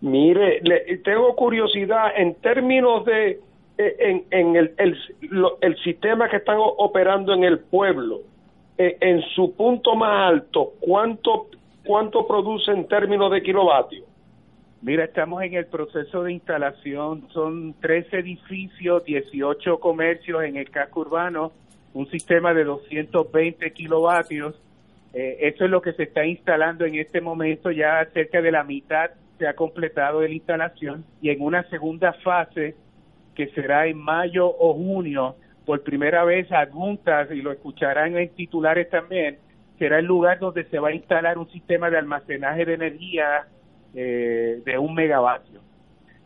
Mire, 0.00 0.60
le, 0.62 0.98
tengo 0.98 1.34
curiosidad 1.34 2.08
en 2.16 2.34
términos 2.40 3.04
de 3.04 3.40
en, 3.78 4.24
en 4.30 4.56
el, 4.56 4.74
el, 4.78 4.96
el, 5.60 5.76
sistema 5.78 6.28
que 6.28 6.36
están 6.36 6.56
operando 6.58 7.32
en 7.34 7.44
el 7.44 7.58
pueblo, 7.58 8.20
eh, 8.78 8.96
en 9.00 9.22
su 9.34 9.54
punto 9.54 9.94
más 9.94 10.32
alto, 10.32 10.74
¿cuánto, 10.80 11.48
cuánto 11.84 12.26
produce 12.26 12.70
en 12.70 12.86
términos 12.86 13.30
de 13.32 13.42
kilovatios? 13.42 14.04
Mira, 14.82 15.04
estamos 15.04 15.42
en 15.42 15.54
el 15.54 15.66
proceso 15.66 16.22
de 16.22 16.32
instalación, 16.32 17.26
son 17.32 17.74
tres 17.80 18.06
edificios, 18.12 19.04
18 19.04 19.80
comercios 19.80 20.44
en 20.44 20.56
el 20.56 20.70
casco 20.70 21.00
urbano, 21.00 21.52
un 21.94 22.06
sistema 22.10 22.52
de 22.52 22.64
220 22.64 23.72
kilovatios. 23.72 24.54
Eh, 25.14 25.38
eso 25.40 25.64
es 25.64 25.70
lo 25.70 25.80
que 25.80 25.94
se 25.94 26.02
está 26.02 26.26
instalando 26.26 26.84
en 26.84 26.96
este 26.96 27.20
momento, 27.20 27.70
ya 27.70 28.04
cerca 28.12 28.42
de 28.42 28.52
la 28.52 28.62
mitad 28.62 29.10
se 29.38 29.46
ha 29.46 29.54
completado 29.54 30.20
la 30.20 30.28
instalación 30.28 31.04
y 31.20 31.30
en 31.30 31.40
una 31.40 31.62
segunda 31.68 32.12
fase 32.12 32.76
que 33.34 33.48
será 33.48 33.86
en 33.86 33.98
mayo 33.98 34.46
o 34.46 34.74
junio, 34.74 35.36
por 35.66 35.82
primera 35.82 36.24
vez 36.24 36.50
adjuntas, 36.52 37.30
y 37.30 37.42
lo 37.42 37.52
escucharán 37.52 38.16
en 38.16 38.28
titulares 38.30 38.88
también, 38.90 39.38
será 39.78 39.98
el 39.98 40.06
lugar 40.06 40.38
donde 40.38 40.64
se 40.64 40.78
va 40.78 40.88
a 40.88 40.94
instalar 40.94 41.38
un 41.38 41.50
sistema 41.50 41.90
de 41.90 41.98
almacenaje 41.98 42.64
de 42.64 42.74
energía 42.74 43.46
eh, 43.94 44.62
de 44.64 44.78
un 44.78 44.94
megavatio, 44.94 45.60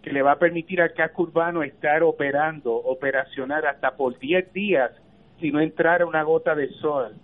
que 0.02 0.12
le 0.12 0.22
va 0.22 0.32
a 0.32 0.38
permitir 0.38 0.80
al 0.80 0.92
casco 0.92 1.22
urbano 1.22 1.62
estar 1.62 2.02
operando, 2.02 2.74
operacionar 2.74 3.66
hasta 3.66 3.96
por 3.96 4.18
10 4.18 4.52
días 4.52 4.90
si 5.40 5.50
no 5.50 5.60
entrara 5.60 6.04
una 6.06 6.22
gota 6.22 6.54
de 6.54 6.68
sol 6.74 7.14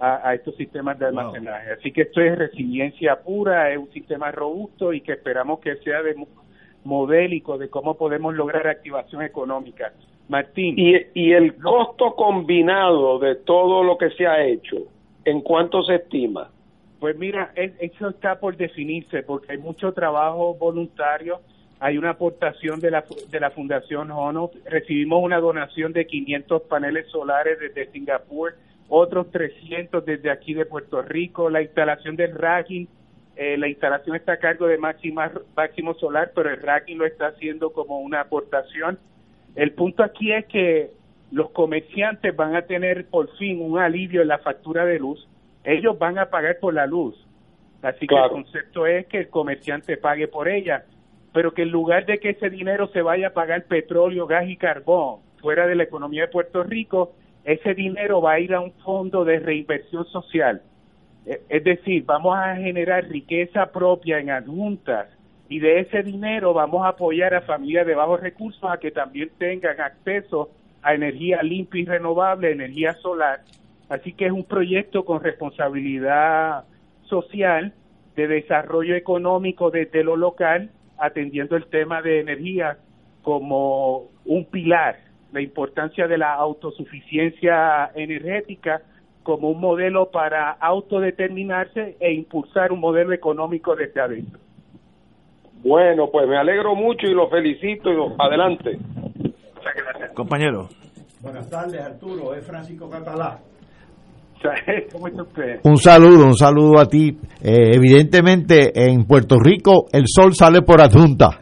a, 0.00 0.34
estos 0.34 0.56
sistemas 0.56 0.98
de 0.98 1.06
almacenaje. 1.06 1.72
Así 1.72 1.92
que 1.92 2.02
esto 2.02 2.22
es 2.22 2.38
resiliencia 2.38 3.20
pura, 3.20 3.70
es 3.70 3.78
un 3.78 3.90
sistema 3.92 4.32
robusto 4.32 4.94
y 4.94 5.02
que 5.02 5.12
esperamos 5.12 5.60
que 5.60 5.76
sea 5.76 6.02
de 6.02 6.14
modélico 6.84 7.58
de 7.58 7.68
cómo 7.68 7.94
podemos 7.96 8.34
lograr 8.34 8.66
activación 8.66 9.22
económica. 9.22 9.92
Martín. 10.28 10.76
Y, 10.78 10.94
y 11.14 11.32
el 11.32 11.56
costo 11.56 12.14
combinado 12.14 13.18
de 13.18 13.34
todo 13.34 13.82
lo 13.82 13.98
que 13.98 14.10
se 14.10 14.26
ha 14.26 14.44
hecho, 14.44 14.76
¿en 15.24 15.40
cuánto 15.40 15.82
se 15.82 15.96
estima? 15.96 16.50
Pues 17.00 17.16
mira, 17.16 17.52
eso 17.56 18.10
está 18.10 18.38
por 18.38 18.56
definirse 18.56 19.22
porque 19.22 19.52
hay 19.52 19.58
mucho 19.58 19.92
trabajo 19.92 20.54
voluntario, 20.54 21.40
hay 21.80 21.96
una 21.96 22.10
aportación 22.10 22.78
de 22.78 22.90
la, 22.90 23.04
de 23.30 23.40
la 23.40 23.50
Fundación 23.50 24.10
HONO, 24.10 24.50
recibimos 24.66 25.24
una 25.24 25.40
donación 25.40 25.94
de 25.94 26.06
500 26.06 26.62
paneles 26.62 27.06
solares 27.08 27.58
desde 27.58 27.90
Singapur, 27.90 28.54
otros 28.90 29.30
300 29.30 30.04
desde 30.04 30.30
aquí 30.30 30.52
de 30.52 30.66
Puerto 30.66 31.00
Rico, 31.00 31.48
la 31.48 31.62
instalación 31.62 32.16
del 32.16 32.34
racking, 32.34 32.86
eh, 33.42 33.56
la 33.56 33.68
instalación 33.68 34.16
está 34.16 34.32
a 34.34 34.36
cargo 34.36 34.66
de 34.66 34.76
Máxima, 34.76 35.32
Máximo 35.56 35.94
Solar, 35.94 36.32
pero 36.34 36.50
el 36.50 36.60
racking 36.60 36.98
lo 36.98 37.06
está 37.06 37.28
haciendo 37.28 37.72
como 37.72 37.98
una 38.00 38.20
aportación. 38.20 38.98
El 39.54 39.72
punto 39.72 40.02
aquí 40.02 40.30
es 40.30 40.44
que 40.44 40.90
los 41.32 41.48
comerciantes 41.52 42.36
van 42.36 42.54
a 42.54 42.66
tener 42.66 43.06
por 43.06 43.34
fin 43.38 43.62
un 43.62 43.78
alivio 43.78 44.20
en 44.20 44.28
la 44.28 44.40
factura 44.40 44.84
de 44.84 44.98
luz, 44.98 45.26
ellos 45.64 45.98
van 45.98 46.18
a 46.18 46.26
pagar 46.26 46.58
por 46.58 46.74
la 46.74 46.84
luz, 46.84 47.16
así 47.80 48.06
que 48.06 48.14
el 48.14 48.28
concepto 48.28 48.86
es 48.86 49.06
que 49.06 49.20
el 49.20 49.28
comerciante 49.30 49.96
pague 49.96 50.28
por 50.28 50.46
ella, 50.46 50.84
pero 51.32 51.54
que 51.54 51.62
en 51.62 51.70
lugar 51.70 52.04
de 52.04 52.18
que 52.18 52.30
ese 52.30 52.50
dinero 52.50 52.88
se 52.88 53.00
vaya 53.00 53.28
a 53.28 53.32
pagar 53.32 53.64
petróleo, 53.64 54.26
gas 54.26 54.50
y 54.50 54.58
carbón 54.58 55.20
fuera 55.40 55.66
de 55.66 55.76
la 55.76 55.84
economía 55.84 56.26
de 56.26 56.28
Puerto 56.28 56.62
Rico, 56.62 57.14
ese 57.44 57.72
dinero 57.72 58.20
va 58.20 58.32
a 58.32 58.40
ir 58.40 58.52
a 58.52 58.60
un 58.60 58.72
fondo 58.84 59.24
de 59.24 59.38
reinversión 59.38 60.04
social. 60.08 60.60
E, 61.26 61.42
es 61.48 61.64
decir, 61.64 62.04
vamos 62.04 62.36
a 62.36 62.56
generar 62.56 63.04
riqueza 63.08 63.66
propia 63.72 64.18
en 64.18 64.30
adjuntas 64.30 65.08
y 65.48 65.58
de 65.58 65.80
ese 65.80 66.02
dinero 66.02 66.54
vamos 66.54 66.84
a 66.84 66.90
apoyar 66.90 67.34
a 67.34 67.42
familias 67.42 67.86
de 67.86 67.94
bajos 67.94 68.20
recursos 68.20 68.70
a 68.70 68.78
que 68.78 68.90
también 68.90 69.30
tengan 69.38 69.80
acceso 69.80 70.50
a 70.82 70.94
energía 70.94 71.42
limpia 71.42 71.82
y 71.82 71.84
renovable, 71.84 72.52
energía 72.52 72.94
solar. 72.94 73.40
Así 73.88 74.12
que 74.12 74.26
es 74.26 74.32
un 74.32 74.44
proyecto 74.44 75.04
con 75.04 75.22
responsabilidad 75.22 76.64
social, 77.02 77.74
de 78.14 78.28
desarrollo 78.28 78.94
económico 78.94 79.70
desde 79.70 80.04
lo 80.04 80.16
local, 80.16 80.70
atendiendo 80.98 81.56
el 81.56 81.66
tema 81.66 82.02
de 82.02 82.20
energía 82.20 82.78
como 83.22 84.08
un 84.24 84.44
pilar 84.44 85.10
la 85.32 85.40
importancia 85.40 86.08
de 86.08 86.18
la 86.18 86.34
autosuficiencia 86.34 87.90
energética 87.94 88.82
como 89.22 89.50
un 89.50 89.60
modelo 89.60 90.10
para 90.10 90.52
autodeterminarse 90.52 91.96
e 92.00 92.12
impulsar 92.12 92.72
un 92.72 92.80
modelo 92.80 93.12
económico 93.12 93.76
desde 93.76 94.00
adentro. 94.00 94.40
Bueno, 95.62 96.08
pues 96.10 96.26
me 96.26 96.38
alegro 96.38 96.74
mucho 96.74 97.06
y 97.06 97.14
lo 97.14 97.28
felicito 97.28 97.90
y 97.90 97.96
adelante. 98.18 98.78
Compañero. 100.14 100.68
Buenas 101.20 101.50
tardes, 101.50 101.80
Arturo. 101.80 102.34
Es 102.34 102.46
Francisco 102.46 102.88
Catalá. 102.88 103.38
¿Cómo 104.92 105.08
está 105.08 105.22
usted? 105.22 105.60
Un 105.64 105.76
saludo, 105.76 106.24
un 106.24 106.34
saludo 106.34 106.78
a 106.78 106.86
ti. 106.86 107.18
Eh, 107.42 107.72
evidentemente, 107.74 108.72
en 108.74 109.04
Puerto 109.04 109.36
Rico 109.38 109.86
el 109.92 110.04
sol 110.06 110.34
sale 110.34 110.62
por 110.62 110.80
adjunta. 110.80 111.40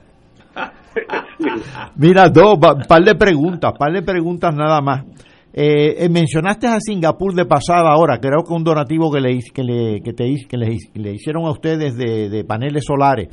Mira, 1.96 2.28
dos, 2.28 2.58
par 2.58 3.04
de 3.04 3.14
preguntas, 3.14 3.72
par 3.78 3.92
de 3.92 4.02
preguntas 4.02 4.52
nada 4.54 4.80
más. 4.80 5.04
Eh, 5.60 6.04
eh, 6.04 6.08
mencionaste 6.08 6.68
a 6.68 6.78
Singapur 6.78 7.34
de 7.34 7.44
pasada 7.44 7.90
ahora, 7.90 8.20
creo 8.20 8.44
que 8.46 8.54
un 8.54 8.62
donativo 8.62 9.10
que 9.10 9.20
le, 9.20 9.40
que 9.52 9.64
le, 9.64 10.00
que 10.04 10.12
te, 10.12 10.32
que 10.48 10.56
le, 10.56 11.12
hicieron 11.12 11.46
a 11.46 11.50
ustedes 11.50 11.96
de, 11.96 12.44
paneles 12.46 12.84
solares. 12.86 13.26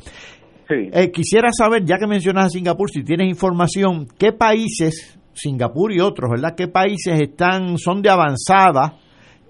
Eh, 0.68 1.12
quisiera 1.12 1.50
saber, 1.52 1.84
ya 1.84 1.98
que 1.98 2.08
mencionas 2.08 2.46
a 2.46 2.48
Singapur, 2.48 2.90
si 2.90 3.04
tienes 3.04 3.28
información, 3.28 4.08
¿qué 4.18 4.32
países, 4.32 5.16
Singapur 5.34 5.92
y 5.92 6.00
otros, 6.00 6.28
¿verdad? 6.28 6.56
¿Qué 6.56 6.66
países 6.66 7.20
están, 7.20 7.78
son 7.78 8.02
de 8.02 8.10
avanzada 8.10 8.96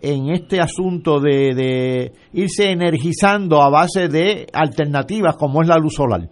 en 0.02 0.28
este 0.28 0.60
asunto 0.60 1.18
de, 1.18 1.54
de 1.54 2.12
irse 2.34 2.70
energizando 2.70 3.62
a 3.62 3.70
base 3.70 4.08
de 4.08 4.48
alternativas 4.52 5.34
como 5.36 5.62
es 5.62 5.68
la 5.68 5.78
luz 5.78 5.94
solar? 5.94 6.28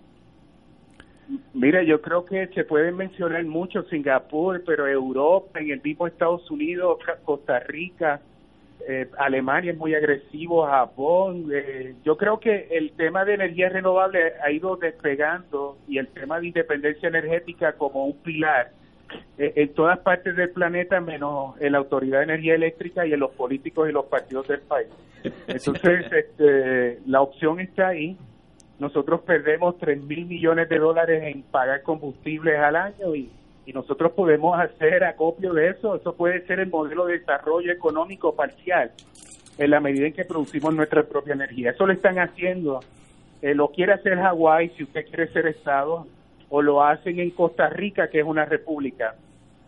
Mira, 1.52 1.82
yo 1.82 2.00
creo 2.00 2.24
que 2.24 2.48
se 2.48 2.64
pueden 2.64 2.96
mencionar 2.96 3.44
mucho 3.44 3.82
Singapur, 3.84 4.62
pero 4.64 4.86
Europa, 4.86 5.60
en 5.60 5.70
el 5.70 5.82
mismo 5.82 6.06
Estados 6.06 6.50
Unidos, 6.50 6.98
Costa 7.24 7.60
Rica, 7.60 8.20
eh, 8.86 9.08
Alemania 9.18 9.72
es 9.72 9.78
muy 9.78 9.94
agresivo, 9.94 10.66
Japón. 10.66 11.48
Eh, 11.52 11.94
yo 12.04 12.16
creo 12.16 12.38
que 12.38 12.68
el 12.70 12.92
tema 12.92 13.24
de 13.24 13.34
energía 13.34 13.70
renovable 13.70 14.34
ha 14.42 14.50
ido 14.50 14.76
despegando 14.76 15.78
y 15.88 15.98
el 15.98 16.08
tema 16.08 16.38
de 16.38 16.48
independencia 16.48 17.08
energética 17.08 17.72
como 17.72 18.04
un 18.04 18.16
pilar 18.18 18.72
eh, 19.38 19.52
en 19.56 19.72
todas 19.74 19.98
partes 20.00 20.36
del 20.36 20.50
planeta, 20.50 21.00
menos 21.00 21.54
en 21.60 21.72
la 21.72 21.78
Autoridad 21.78 22.18
de 22.18 22.24
Energía 22.24 22.54
Eléctrica 22.56 23.06
y 23.06 23.12
en 23.14 23.20
los 23.20 23.30
políticos 23.30 23.88
y 23.88 23.92
los 23.92 24.04
partidos 24.06 24.48
del 24.48 24.60
país. 24.60 24.88
Entonces, 25.46 26.12
este, 26.12 26.98
la 27.06 27.22
opción 27.22 27.60
está 27.60 27.88
ahí 27.88 28.18
nosotros 28.78 29.20
perdemos 29.20 29.78
3 29.78 30.02
mil 30.02 30.26
millones 30.26 30.68
de 30.68 30.78
dólares 30.78 31.22
en 31.24 31.42
pagar 31.42 31.82
combustibles 31.82 32.58
al 32.58 32.76
año 32.76 33.14
y, 33.14 33.30
nosotros 33.72 34.12
podemos 34.12 34.60
hacer 34.60 35.04
acopio 35.04 35.54
de 35.54 35.70
eso. 35.70 35.96
Eso 35.96 36.14
puede 36.14 36.46
ser 36.46 36.60
el 36.60 36.68
modelo 36.68 37.06
de 37.06 37.18
desarrollo 37.18 37.72
económico 37.72 38.34
parcial 38.36 38.90
en 39.56 39.70
la 39.70 39.80
medida 39.80 40.06
en 40.06 40.12
que 40.12 40.26
producimos 40.26 40.74
nuestra 40.74 41.02
propia 41.02 41.32
energía. 41.32 41.70
Eso 41.70 41.86
lo 41.86 41.94
están 41.94 42.18
haciendo. 42.18 42.80
Eh, 43.40 43.54
lo 43.54 43.68
quiere 43.68 43.94
hacer 43.94 44.18
Hawái 44.18 44.68
si 44.76 44.82
usted 44.82 45.06
quiere 45.06 45.32
ser 45.32 45.46
Estado 45.46 46.06
o 46.50 46.60
lo 46.60 46.84
hacen 46.84 47.18
en 47.20 47.30
Costa 47.30 47.70
Rica, 47.70 48.08
que 48.10 48.20
es 48.20 48.26
una 48.26 48.44
república. 48.44 49.14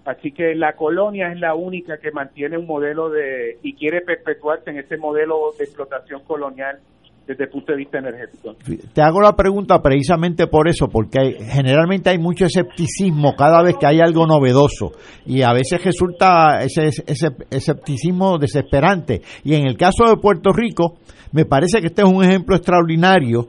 Así 0.05 0.31
que 0.31 0.55
la 0.55 0.77
colonia 0.77 1.33
es 1.33 1.41
la 1.41 1.55
única 1.55 1.97
que 1.97 2.13
mantiene 2.13 2.59
un 2.59 2.67
modelo 2.67 3.09
de 3.09 3.59
y 3.63 3.75
quiere 3.77 4.03
perpetuarse 4.03 4.69
en 4.69 4.77
ese 4.77 4.99
modelo 4.99 5.55
de 5.59 5.65
explotación 5.65 6.23
colonial 6.25 6.81
desde 7.27 7.45
el 7.45 7.51
punto 7.51 7.73
de 7.73 7.79
vista 7.79 7.99
energético. 7.99 8.55
Te 8.93 9.03
hago 9.03 9.21
la 9.21 9.35
pregunta 9.35 9.83
precisamente 9.83 10.47
por 10.47 10.69
eso, 10.69 10.89
porque 10.89 11.39
generalmente 11.49 12.11
hay 12.11 12.19
mucho 12.19 12.47
escepticismo 12.47 13.35
cada 13.37 13.63
vez 13.63 13.77
que 13.79 13.87
hay 13.87 14.01
algo 14.01 14.27
novedoso 14.27 14.93
y 15.25 15.43
a 15.43 15.53
veces 15.53 15.83
resulta 15.85 16.63
ese, 16.63 16.87
ese 16.87 17.29
escepticismo 17.51 18.39
desesperante. 18.39 19.23
Y 19.43 19.55
en 19.55 19.67
el 19.67 19.77
caso 19.77 20.05
de 20.09 20.17
Puerto 20.17 20.53
Rico, 20.53 20.99
me 21.33 21.45
parece 21.45 21.81
que 21.81 21.89
este 21.89 22.03
es 22.03 22.09
un 22.09 22.23
ejemplo 22.25 22.57
extraordinario 22.57 23.49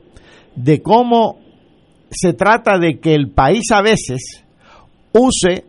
de 0.55 0.81
cómo 0.81 1.39
se 2.09 2.33
trata 2.33 2.79
de 2.79 2.99
que 2.99 3.13
el 3.13 3.29
país 3.31 3.71
a 3.71 3.81
veces 3.81 4.43
use 5.13 5.65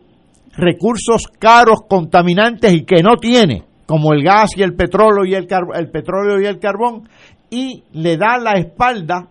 recursos 0.57 1.29
caros, 1.39 1.81
contaminantes 1.89 2.73
y 2.73 2.85
que 2.85 3.03
no 3.03 3.17
tiene, 3.17 3.65
como 3.87 4.13
el 4.13 4.23
gas 4.23 4.51
y 4.57 4.63
el 4.63 4.75
petróleo 4.75 5.25
y 5.25 5.35
el, 5.35 5.47
el 5.75 5.91
petróleo 5.91 6.41
y 6.41 6.47
el 6.47 6.59
carbón, 6.59 7.09
y 7.51 7.85
le 7.93 8.17
da 8.17 8.39
la 8.39 8.53
espalda 8.53 9.29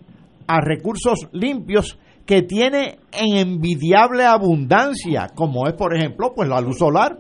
a 0.47 0.61
recursos 0.61 1.29
limpios 1.33 1.99
que 2.25 2.41
tiene 2.41 2.97
en 3.11 3.37
envidiable 3.37 4.25
abundancia, 4.25 5.27
como 5.33 5.67
es 5.67 5.73
por 5.73 5.95
ejemplo 5.95 6.33
pues 6.35 6.49
la 6.49 6.61
luz 6.61 6.77
solar. 6.77 7.17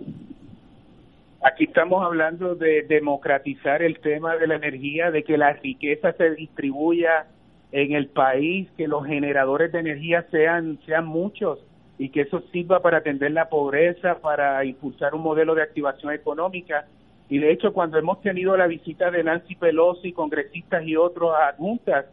Aquí 1.43 1.63
estamos 1.63 2.03
hablando 2.03 2.55
de 2.55 2.83
democratizar 2.87 3.81
el 3.81 3.99
tema 3.99 4.35
de 4.35 4.47
la 4.47 4.55
energía, 4.55 5.11
de 5.11 5.23
que 5.23 5.37
la 5.37 5.53
riqueza 5.53 6.11
se 6.13 6.31
distribuya 6.31 7.27
en 7.71 7.93
el 7.93 8.07
país, 8.07 8.69
que 8.75 8.87
los 8.87 9.05
generadores 9.05 9.71
de 9.71 9.79
energía 9.79 10.25
sean 10.29 10.77
sean 10.85 11.05
muchos 11.05 11.59
y 11.97 12.09
que 12.09 12.21
eso 12.21 12.41
sirva 12.51 12.81
para 12.81 12.97
atender 12.97 13.31
la 13.31 13.49
pobreza, 13.49 14.19
para 14.21 14.63
impulsar 14.65 15.15
un 15.15 15.21
modelo 15.21 15.55
de 15.55 15.63
activación 15.63 16.13
económica 16.13 16.85
Y 17.29 17.39
de 17.39 17.51
hecho, 17.51 17.73
cuando 17.73 17.97
hemos 17.97 18.21
tenido 18.21 18.55
la 18.55 18.67
visita 18.67 19.11
de 19.11 19.23
Nancy 19.23 19.55
Pelosi, 19.55 20.13
congresistas 20.13 20.83
y 20.85 20.95
otros 20.95 21.31
a 21.35 21.53
juntas, 21.53 22.05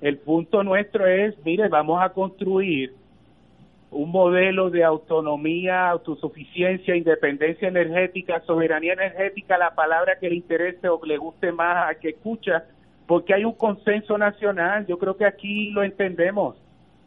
el 0.00 0.18
punto 0.18 0.62
nuestro 0.62 1.06
es, 1.06 1.34
mire, 1.44 1.68
vamos 1.68 2.02
a 2.02 2.10
construir 2.10 2.94
un 3.90 4.10
modelo 4.10 4.70
de 4.70 4.82
autonomía, 4.82 5.88
autosuficiencia, 5.88 6.96
independencia 6.96 7.68
energética, 7.68 8.40
soberanía 8.40 8.94
energética, 8.94 9.56
la 9.56 9.74
palabra 9.74 10.18
que 10.18 10.28
le 10.28 10.36
interese 10.36 10.88
o 10.88 11.00
que 11.00 11.08
le 11.08 11.16
guste 11.16 11.52
más 11.52 11.90
a 11.90 11.94
que 11.94 12.10
escucha, 12.10 12.64
porque 13.06 13.34
hay 13.34 13.44
un 13.44 13.52
consenso 13.52 14.18
nacional, 14.18 14.86
yo 14.86 14.98
creo 14.98 15.16
que 15.16 15.26
aquí 15.26 15.70
lo 15.70 15.84
entendemos, 15.84 16.56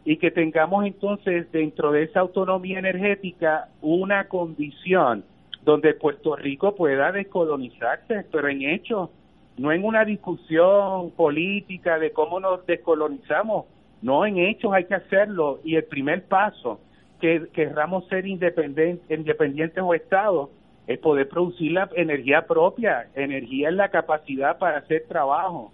y 0.05 0.15
que 0.15 0.31
tengamos 0.31 0.85
entonces 0.85 1.51
dentro 1.51 1.91
de 1.91 2.03
esa 2.03 2.21
autonomía 2.21 2.79
energética 2.79 3.67
una 3.81 4.29
condición 4.29 5.25
donde 5.67 5.93
Puerto 5.95 6.37
Rico 6.37 6.75
pueda 6.75 7.11
descolonizarse, 7.11 8.25
pero 8.31 8.47
en 8.47 8.61
hechos, 8.61 9.09
no 9.57 9.73
en 9.73 9.83
una 9.83 10.05
discusión 10.05 11.11
política 11.11 11.99
de 11.99 12.11
cómo 12.11 12.39
nos 12.39 12.65
descolonizamos, 12.65 13.65
no, 14.01 14.25
en 14.25 14.37
hechos 14.37 14.71
hay 14.71 14.85
que 14.85 14.95
hacerlo 14.95 15.59
y 15.65 15.75
el 15.75 15.83
primer 15.83 16.23
paso 16.23 16.79
que 17.19 17.49
querramos 17.51 18.07
ser 18.07 18.25
independientes, 18.25 19.83
o 19.83 19.93
Estado 19.93 20.51
es 20.87 20.99
poder 20.99 21.27
producir 21.27 21.73
la 21.73 21.89
energía 21.97 22.47
propia, 22.47 23.09
energía 23.13 23.67
en 23.67 23.75
la 23.75 23.89
capacidad 23.89 24.57
para 24.57 24.77
hacer 24.77 25.03
trabajo. 25.09 25.73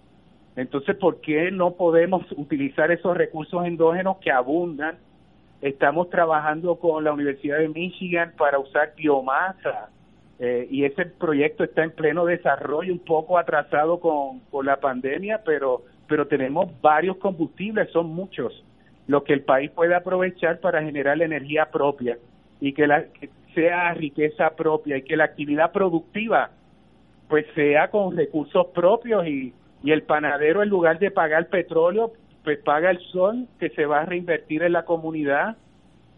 Entonces, 0.56 0.96
¿por 0.96 1.20
qué 1.20 1.52
no 1.52 1.74
podemos 1.74 2.24
utilizar 2.32 2.90
esos 2.90 3.16
recursos 3.16 3.64
endógenos 3.64 4.16
que 4.16 4.32
abundan? 4.32 4.98
Estamos 5.64 6.10
trabajando 6.10 6.76
con 6.76 7.04
la 7.04 7.12
Universidad 7.12 7.58
de 7.58 7.70
Michigan 7.70 8.34
para 8.36 8.58
usar 8.58 8.92
biomasa 8.94 9.88
eh, 10.38 10.68
y 10.70 10.84
ese 10.84 11.06
proyecto 11.06 11.64
está 11.64 11.84
en 11.84 11.90
pleno 11.90 12.26
desarrollo, 12.26 12.92
un 12.92 12.98
poco 12.98 13.38
atrasado 13.38 13.98
con, 13.98 14.40
con 14.50 14.66
la 14.66 14.76
pandemia, 14.76 15.40
pero 15.42 15.82
pero 16.06 16.26
tenemos 16.26 16.70
varios 16.82 17.16
combustibles, 17.16 17.90
son 17.90 18.08
muchos, 18.08 18.62
los 19.06 19.22
que 19.22 19.32
el 19.32 19.42
país 19.42 19.70
puede 19.70 19.94
aprovechar 19.94 20.60
para 20.60 20.82
generar 20.82 21.16
la 21.16 21.24
energía 21.24 21.70
propia 21.70 22.18
y 22.60 22.74
que, 22.74 22.86
la, 22.86 23.04
sea 23.54 23.94
riqueza 23.94 24.50
propia 24.50 24.98
y 24.98 25.02
que 25.02 25.16
la 25.16 25.24
actividad 25.24 25.72
productiva 25.72 26.50
pues 27.28 27.46
sea 27.54 27.88
con 27.88 28.14
recursos 28.14 28.66
propios 28.74 29.26
y, 29.26 29.54
y 29.82 29.92
el 29.92 30.02
panadero 30.02 30.62
en 30.62 30.68
lugar 30.68 30.98
de 30.98 31.10
pagar 31.10 31.48
petróleo 31.48 32.12
pues 32.44 32.58
paga 32.62 32.90
el 32.90 33.00
sol 33.10 33.48
que 33.58 33.70
se 33.70 33.86
va 33.86 34.02
a 34.02 34.04
reinvertir 34.04 34.62
en 34.62 34.72
la 34.72 34.84
comunidad 34.84 35.56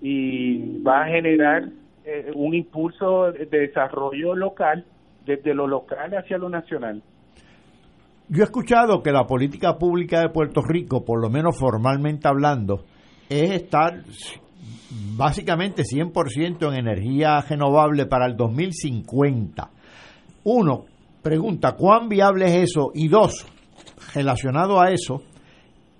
y 0.03 0.83
va 0.83 1.05
a 1.05 1.07
generar 1.07 1.68
eh, 2.05 2.31
un 2.35 2.55
impulso 2.55 3.33
de 3.33 3.47
desarrollo 3.47 4.35
local 4.35 4.85
desde 5.24 5.55
lo 5.55 5.66
local 5.66 6.12
hacia 6.14 6.37
lo 6.37 6.49
nacional. 6.49 7.03
Yo 8.29 8.43
he 8.43 8.45
escuchado 8.45 9.03
que 9.03 9.12
la 9.12 9.24
política 9.24 9.79
pública 9.79 10.20
de 10.20 10.31
Puerto 10.31 10.61
Rico, 10.61 11.05
por 11.05 11.22
lo 11.22 11.31
menos 11.31 11.59
formalmente 11.59 12.27
hablando, 12.27 12.85
es 13.29 13.51
estar 13.53 14.03
básicamente 15.16 15.83
100% 15.83 16.68
en 16.68 16.74
energía 16.74 17.41
renovable 17.41 18.07
para 18.07 18.27
el 18.27 18.37
2050. 18.37 19.70
Uno, 20.45 20.87
pregunta, 21.22 21.77
¿cuán 21.77 22.09
viable 22.09 22.47
es 22.47 22.70
eso? 22.70 22.91
Y 22.95 23.09
dos, 23.09 23.47
relacionado 24.14 24.81
a 24.81 24.91
eso, 24.91 25.22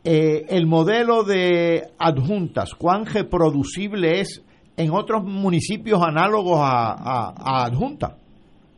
eh, 0.07 0.47
el 0.51 0.67
modelo 0.67 1.25
de 1.25 1.83
adjuntas, 1.99 2.75
¿cuán 2.75 3.07
reproducible 3.07 4.21
es 4.21 4.45
en 4.77 4.93
otros 4.93 5.25
municipios 5.25 6.01
análogos 6.01 6.61
a, 6.61 6.93
a, 6.93 7.35
a 7.37 7.65
adjuntas? 7.67 8.15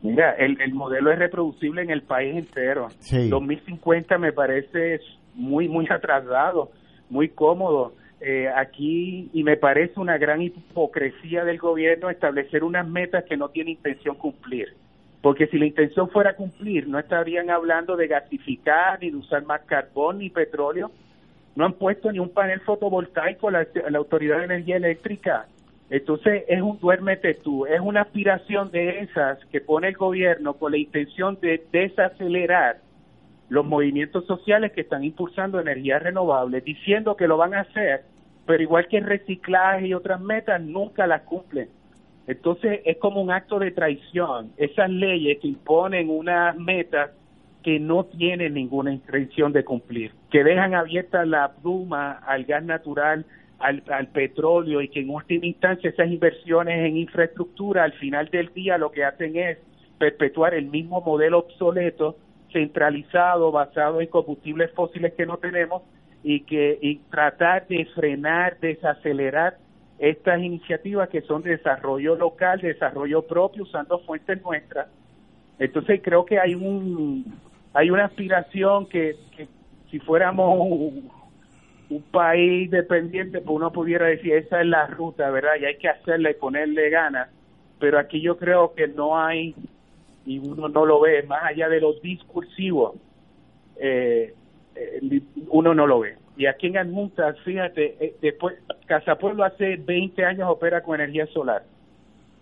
Mira, 0.02 0.32
el, 0.38 0.60
el 0.60 0.72
modelo 0.72 1.10
es 1.12 1.18
reproducible 1.18 1.82
en 1.82 1.90
el 1.90 2.02
país 2.02 2.36
entero. 2.36 2.88
2050 3.28 4.16
me 4.16 4.32
parece 4.32 5.00
muy, 5.34 5.68
muy 5.68 5.86
atrasado, 5.90 6.70
muy 7.10 7.28
cómodo. 7.28 7.92
Eh, 8.20 8.48
aquí, 8.48 9.30
y 9.32 9.44
me 9.44 9.56
parece 9.56 10.00
una 10.00 10.18
gran 10.18 10.40
hipocresía 10.40 11.44
del 11.44 11.58
gobierno 11.58 12.10
establecer 12.10 12.64
unas 12.64 12.88
metas 12.88 13.24
que 13.28 13.36
no 13.36 13.48
tiene 13.48 13.72
intención 13.72 14.16
cumplir. 14.16 14.68
Porque 15.20 15.46
si 15.48 15.58
la 15.58 15.66
intención 15.66 16.08
fuera 16.10 16.34
cumplir, 16.36 16.88
no 16.88 16.98
estarían 16.98 17.50
hablando 17.50 17.96
de 17.96 18.06
gasificar, 18.06 19.00
ni 19.00 19.10
de 19.10 19.16
usar 19.16 19.44
más 19.44 19.62
carbón, 19.66 20.18
ni 20.18 20.30
petróleo. 20.30 20.90
No 21.58 21.66
han 21.66 21.74
puesto 21.74 22.10
ni 22.10 22.18
un 22.18 22.30
panel 22.30 22.60
fotovoltaico 22.60 23.50
la, 23.50 23.66
la 23.90 23.98
Autoridad 23.98 24.38
de 24.38 24.44
Energía 24.44 24.76
Eléctrica 24.76 25.46
entonces 25.90 26.44
es 26.48 26.60
un 26.60 26.78
duérmete 26.78 27.34
tú, 27.34 27.64
es 27.64 27.80
una 27.80 28.02
aspiración 28.02 28.70
de 28.70 29.00
esas 29.00 29.38
que 29.46 29.60
pone 29.60 29.88
el 29.88 29.96
gobierno 29.96 30.54
con 30.54 30.72
la 30.72 30.78
intención 30.78 31.38
de 31.40 31.64
desacelerar 31.72 32.80
los 33.48 33.64
movimientos 33.64 34.26
sociales 34.26 34.72
que 34.72 34.82
están 34.82 35.02
impulsando 35.02 35.58
energías 35.58 36.02
renovables, 36.02 36.62
diciendo 36.62 37.16
que 37.16 37.26
lo 37.26 37.38
van 37.38 37.54
a 37.54 37.60
hacer, 37.60 38.02
pero 38.44 38.62
igual 38.62 38.86
que 38.88 38.98
el 38.98 39.04
reciclaje 39.04 39.86
y 39.86 39.94
otras 39.94 40.20
metas, 40.20 40.60
nunca 40.60 41.06
las 41.06 41.22
cumplen. 41.22 41.70
Entonces 42.26 42.80
es 42.84 42.98
como 42.98 43.22
un 43.22 43.30
acto 43.30 43.58
de 43.58 43.70
traición, 43.70 44.52
esas 44.58 44.90
leyes 44.90 45.38
que 45.40 45.48
imponen 45.48 46.10
unas 46.10 46.54
metas 46.58 47.12
que 47.62 47.80
no 47.80 48.04
tienen 48.04 48.54
ninguna 48.54 48.92
intención 48.92 49.52
de 49.52 49.64
cumplir, 49.64 50.12
que 50.30 50.44
dejan 50.44 50.74
abierta 50.74 51.24
la 51.24 51.52
pluma 51.52 52.12
al 52.12 52.44
gas 52.44 52.64
natural 52.64 53.26
al, 53.58 54.08
petróleo 54.08 54.80
y 54.80 54.88
que 54.88 55.00
en 55.00 55.10
última 55.10 55.46
instancia 55.46 55.90
esas 55.90 56.08
inversiones 56.08 56.78
en 56.86 56.96
infraestructura 56.96 57.84
al 57.84 57.92
final 57.94 58.28
del 58.28 58.52
día 58.54 58.78
lo 58.78 58.92
que 58.92 59.04
hacen 59.04 59.36
es 59.36 59.58
perpetuar 59.98 60.54
el 60.54 60.66
mismo 60.66 61.00
modelo 61.00 61.40
obsoleto, 61.40 62.16
centralizado, 62.52 63.50
basado 63.50 64.00
en 64.00 64.06
combustibles 64.06 64.70
fósiles 64.72 65.12
que 65.14 65.26
no 65.26 65.38
tenemos 65.38 65.82
y 66.22 66.40
que 66.40 66.78
y 66.80 66.96
tratar 67.10 67.66
de 67.66 67.84
frenar, 67.94 68.58
desacelerar 68.60 69.56
estas 69.98 70.40
iniciativas 70.40 71.08
que 71.08 71.22
son 71.22 71.42
de 71.42 71.50
desarrollo 71.50 72.14
local, 72.14 72.60
desarrollo 72.60 73.22
propio, 73.22 73.64
usando 73.64 73.98
fuentes 74.00 74.40
nuestras. 74.42 74.86
Entonces 75.58 76.00
creo 76.04 76.24
que 76.24 76.38
hay 76.38 76.54
un 76.54 77.24
hay 77.74 77.90
una 77.90 78.06
aspiración 78.06 78.86
que, 78.88 79.16
si 79.90 79.98
fuéramos 80.00 80.58
un 81.90 82.02
país 82.10 82.70
dependiente, 82.70 83.40
pues 83.40 83.56
uno 83.56 83.72
pudiera 83.72 84.06
decir, 84.06 84.34
esa 84.34 84.60
es 84.60 84.66
la 84.66 84.86
ruta, 84.86 85.30
¿verdad? 85.30 85.52
Y 85.60 85.64
hay 85.64 85.78
que 85.78 85.88
hacerla 85.88 86.30
y 86.30 86.34
ponerle 86.34 86.90
ganas. 86.90 87.28
Pero 87.78 87.98
aquí 87.98 88.20
yo 88.20 88.36
creo 88.36 88.74
que 88.74 88.88
no 88.88 89.18
hay, 89.18 89.54
y 90.26 90.38
uno 90.38 90.68
no 90.68 90.84
lo 90.84 91.00
ve, 91.00 91.22
más 91.22 91.44
allá 91.44 91.68
de 91.68 91.80
los 91.80 92.00
discursivos, 92.02 92.96
eh, 93.76 94.34
eh 94.74 95.22
uno 95.48 95.74
no 95.74 95.86
lo 95.86 96.00
ve. 96.00 96.16
Y 96.36 96.46
aquí 96.46 96.68
en 96.68 96.78
Adjunta, 96.78 97.34
fíjate, 97.44 97.96
eh, 98.00 98.16
después, 98.20 98.56
Casa 98.86 99.16
Pueblo 99.16 99.44
hace 99.44 99.76
20 99.76 100.24
años 100.24 100.48
opera 100.48 100.82
con 100.82 101.00
energía 101.00 101.26
solar 101.28 101.62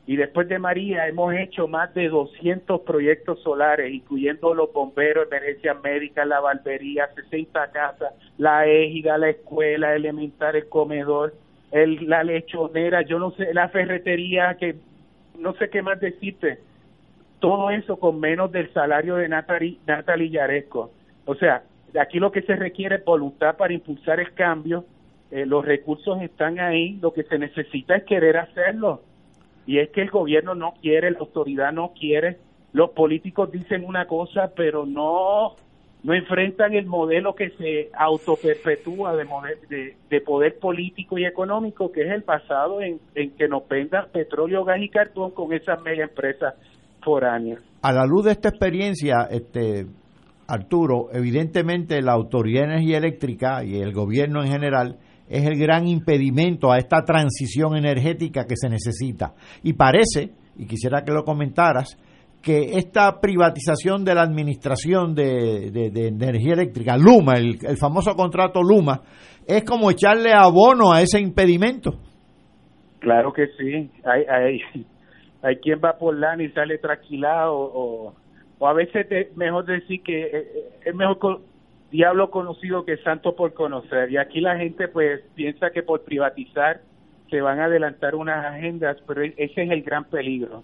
y 0.06 0.14
después 0.14 0.48
de 0.48 0.60
María 0.60 1.08
hemos 1.08 1.34
hecho 1.34 1.66
más 1.66 1.92
de 1.92 2.08
200 2.08 2.82
proyectos 2.82 3.42
solares, 3.42 3.92
incluyendo 3.92 4.54
los 4.54 4.72
bomberos, 4.72 5.26
emergencias 5.26 5.76
médicas, 5.82 6.28
la 6.28 6.38
barbería, 6.38 7.08
60 7.12 7.72
casas, 7.72 8.14
la 8.38 8.66
égida, 8.66 9.18
la 9.18 9.30
escuela 9.30 9.96
elemental, 9.96 10.54
el 10.54 10.68
comedor, 10.68 11.34
el, 11.72 12.08
la 12.08 12.22
lechonera, 12.22 13.02
yo 13.02 13.18
no 13.18 13.32
sé, 13.32 13.52
la 13.52 13.68
ferretería, 13.68 14.56
que 14.56 14.76
no 15.40 15.54
sé 15.54 15.70
qué 15.70 15.82
más 15.82 15.98
decirte. 15.98 16.60
Todo 17.40 17.70
eso 17.70 17.98
con 17.98 18.20
menos 18.20 18.52
del 18.52 18.72
salario 18.72 19.16
de 19.16 19.28
Natalie, 19.28 19.78
Natalie 19.88 20.30
Yaresco. 20.30 20.92
O 21.24 21.34
sea, 21.34 21.64
aquí 22.00 22.20
lo 22.20 22.30
que 22.30 22.42
se 22.42 22.54
requiere 22.54 22.96
es 22.96 23.04
voluntad 23.04 23.56
para 23.56 23.72
impulsar 23.72 24.20
el 24.20 24.32
cambio, 24.34 24.84
eh, 25.32 25.44
los 25.44 25.64
recursos 25.64 26.22
están 26.22 26.60
ahí, 26.60 26.96
lo 27.02 27.12
que 27.12 27.24
se 27.24 27.40
necesita 27.40 27.96
es 27.96 28.04
querer 28.04 28.36
hacerlo 28.36 29.02
y 29.66 29.78
es 29.78 29.90
que 29.90 30.02
el 30.02 30.10
gobierno 30.10 30.54
no 30.54 30.74
quiere, 30.80 31.10
la 31.10 31.18
autoridad 31.18 31.72
no 31.72 31.92
quiere, 31.98 32.38
los 32.72 32.90
políticos 32.90 33.50
dicen 33.50 33.84
una 33.84 34.06
cosa, 34.06 34.52
pero 34.54 34.86
no 34.86 35.56
no 36.02 36.14
enfrentan 36.14 36.72
el 36.74 36.86
modelo 36.86 37.34
que 37.34 37.50
se 37.50 37.90
autoperpetúa 37.98 39.16
de, 39.16 39.26
de, 39.68 39.96
de 40.08 40.20
poder 40.20 40.56
político 40.60 41.18
y 41.18 41.24
económico, 41.24 41.90
que 41.90 42.02
es 42.02 42.12
el 42.12 42.22
pasado 42.22 42.80
en, 42.80 43.00
en 43.16 43.32
que 43.32 43.48
nos 43.48 43.66
vendan 43.66 44.06
petróleo, 44.12 44.64
gas 44.64 44.78
y 44.80 44.88
cartón 44.88 45.32
con 45.32 45.52
esas 45.52 45.82
mega 45.82 46.04
empresas 46.04 46.54
foráneas. 47.02 47.60
A 47.82 47.92
la 47.92 48.06
luz 48.06 48.26
de 48.26 48.32
esta 48.32 48.50
experiencia, 48.50 49.26
este 49.30 49.86
Arturo, 50.46 51.08
evidentemente 51.12 52.00
la 52.02 52.12
Autoridad 52.12 52.62
de 52.62 52.74
Energía 52.74 52.98
Eléctrica 52.98 53.64
y 53.64 53.80
el 53.80 53.92
gobierno 53.92 54.44
en 54.44 54.52
general 54.52 54.98
es 55.28 55.44
el 55.46 55.58
gran 55.58 55.86
impedimento 55.86 56.70
a 56.70 56.78
esta 56.78 57.02
transición 57.02 57.76
energética 57.76 58.44
que 58.44 58.56
se 58.56 58.68
necesita. 58.68 59.34
Y 59.62 59.72
parece, 59.72 60.30
y 60.56 60.66
quisiera 60.66 61.02
que 61.02 61.12
lo 61.12 61.24
comentaras, 61.24 61.98
que 62.42 62.78
esta 62.78 63.20
privatización 63.20 64.04
de 64.04 64.14
la 64.14 64.22
administración 64.22 65.14
de, 65.14 65.68
energía 65.94 66.54
eléctrica, 66.54 66.96
Luma, 66.96 67.34
el, 67.34 67.58
famoso 67.76 68.14
contrato 68.14 68.62
Luma, 68.62 69.02
es 69.46 69.64
como 69.64 69.90
echarle 69.90 70.32
abono 70.32 70.92
a 70.92 71.00
ese 71.00 71.20
impedimento. 71.20 71.98
Claro 73.00 73.32
que 73.32 73.48
sí. 73.58 73.90
Hay, 74.04 74.22
hay, 74.28 74.60
hay 75.42 75.56
quien 75.56 75.80
va 75.84 75.98
por 75.98 76.16
lana 76.16 76.42
y 76.42 76.50
sale 76.50 76.78
tranquilado 76.78 77.52
o, 77.52 78.14
o 78.58 78.66
a 78.66 78.72
veces 78.72 79.06
es 79.10 79.36
mejor 79.36 79.64
decir 79.66 80.02
que 80.02 80.22
eh, 80.22 80.30
eh, 80.32 80.70
es 80.86 80.94
mejor 80.94 81.40
diablo 81.90 82.30
conocido 82.30 82.84
que 82.84 82.96
santo 82.98 83.36
por 83.36 83.54
conocer. 83.54 84.10
Y 84.10 84.16
aquí 84.16 84.40
la 84.40 84.56
gente 84.56 84.88
pues 84.88 85.22
piensa 85.34 85.70
que 85.70 85.82
por 85.82 86.02
privatizar 86.02 86.80
se 87.30 87.40
van 87.40 87.60
a 87.60 87.64
adelantar 87.64 88.14
unas 88.14 88.44
agendas, 88.44 88.96
pero 89.06 89.22
e-, 89.22 89.34
ese 89.36 89.62
es 89.62 89.70
el 89.70 89.82
gran 89.82 90.04
peligro. 90.04 90.62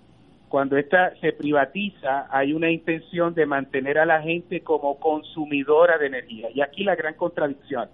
Cuando 0.48 0.76
esta 0.76 1.14
se 1.20 1.32
privatiza, 1.32 2.26
hay 2.30 2.52
una 2.52 2.70
intención 2.70 3.32
de 3.34 3.46
mantener 3.46 3.98
a 3.98 4.04
la 4.04 4.20
gente 4.20 4.60
como 4.60 4.98
consumidora 5.00 5.96
de 5.96 6.08
energía. 6.08 6.48
Y 6.54 6.60
aquí 6.60 6.84
la 6.84 6.94
gran 6.94 7.14
contradicción. 7.14 7.88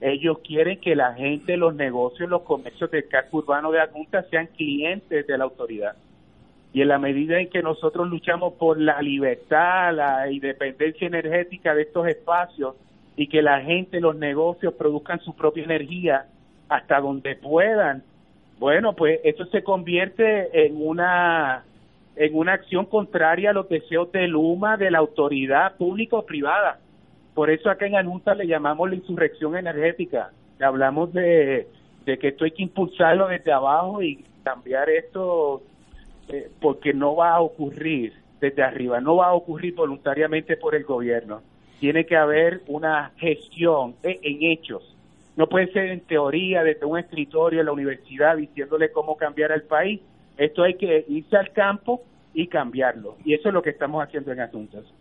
Ellos 0.00 0.38
quieren 0.38 0.80
que 0.80 0.96
la 0.96 1.12
gente, 1.14 1.56
los 1.56 1.74
negocios, 1.74 2.30
los 2.30 2.42
comercios 2.42 2.90
del 2.90 3.08
casco 3.08 3.38
urbano 3.38 3.70
de 3.72 3.80
Adjunta 3.80 4.22
sean 4.30 4.46
clientes 4.46 5.26
de 5.26 5.36
la 5.36 5.44
autoridad. 5.44 5.96
Y 6.72 6.82
en 6.82 6.88
la 6.88 6.98
medida 6.98 7.40
en 7.40 7.48
que 7.48 7.62
nosotros 7.62 8.08
luchamos 8.08 8.54
por 8.54 8.78
la 8.78 9.00
libertad, 9.00 9.94
la 9.94 10.30
independencia 10.30 11.06
energética 11.06 11.74
de 11.74 11.82
estos 11.82 12.06
espacios 12.06 12.74
y 13.16 13.26
que 13.26 13.42
la 13.42 13.60
gente, 13.60 14.00
los 14.00 14.16
negocios 14.16 14.74
produzcan 14.74 15.20
su 15.20 15.34
propia 15.34 15.64
energía 15.64 16.26
hasta 16.68 17.00
donde 17.00 17.36
puedan, 17.36 18.02
bueno, 18.58 18.92
pues 18.94 19.20
eso 19.24 19.44
se 19.46 19.62
convierte 19.62 20.66
en 20.66 20.74
una 20.80 21.64
en 22.16 22.36
una 22.36 22.54
acción 22.54 22.84
contraria 22.86 23.50
a 23.50 23.52
los 23.52 23.68
deseos 23.68 24.10
de 24.10 24.26
Luma, 24.26 24.76
de 24.76 24.90
la 24.90 24.98
autoridad 24.98 25.76
pública 25.76 26.16
o 26.16 26.26
privada. 26.26 26.80
Por 27.32 27.48
eso 27.48 27.70
acá 27.70 27.86
en 27.86 27.94
Anunta 27.94 28.34
le 28.34 28.48
llamamos 28.48 28.90
la 28.90 28.96
insurrección 28.96 29.56
energética. 29.56 30.32
Hablamos 30.60 31.12
de, 31.12 31.68
de 32.04 32.18
que 32.18 32.28
esto 32.28 32.44
hay 32.44 32.50
que 32.50 32.64
impulsarlo 32.64 33.28
desde 33.28 33.52
abajo 33.52 34.02
y 34.02 34.24
cambiar 34.42 34.90
esto 34.90 35.62
eh, 36.28 36.50
porque 36.60 36.92
no 36.92 37.16
va 37.16 37.34
a 37.34 37.40
ocurrir 37.40 38.12
desde 38.40 38.62
arriba, 38.62 39.00
no 39.00 39.16
va 39.16 39.28
a 39.28 39.34
ocurrir 39.34 39.74
voluntariamente 39.74 40.56
por 40.56 40.74
el 40.74 40.84
gobierno. 40.84 41.40
Tiene 41.80 42.04
que 42.04 42.16
haber 42.16 42.62
una 42.66 43.12
gestión 43.16 43.94
en 44.02 44.38
hechos. 44.52 44.96
No 45.36 45.46
puede 45.46 45.72
ser 45.72 45.90
en 45.90 46.00
teoría 46.00 46.64
desde 46.64 46.84
un 46.84 46.98
escritorio 46.98 47.60
en 47.60 47.66
la 47.66 47.72
universidad 47.72 48.36
diciéndole 48.36 48.90
cómo 48.90 49.16
cambiar 49.16 49.52
al 49.52 49.62
país. 49.62 50.00
Esto 50.36 50.64
hay 50.64 50.74
que 50.74 51.04
irse 51.08 51.36
al 51.36 51.52
campo 51.52 52.02
y 52.34 52.48
cambiarlo. 52.48 53.16
Y 53.24 53.34
eso 53.34 53.48
es 53.48 53.54
lo 53.54 53.62
que 53.62 53.70
estamos 53.70 54.02
haciendo 54.02 54.32
en 54.32 54.40
Asuntos. 54.40 54.92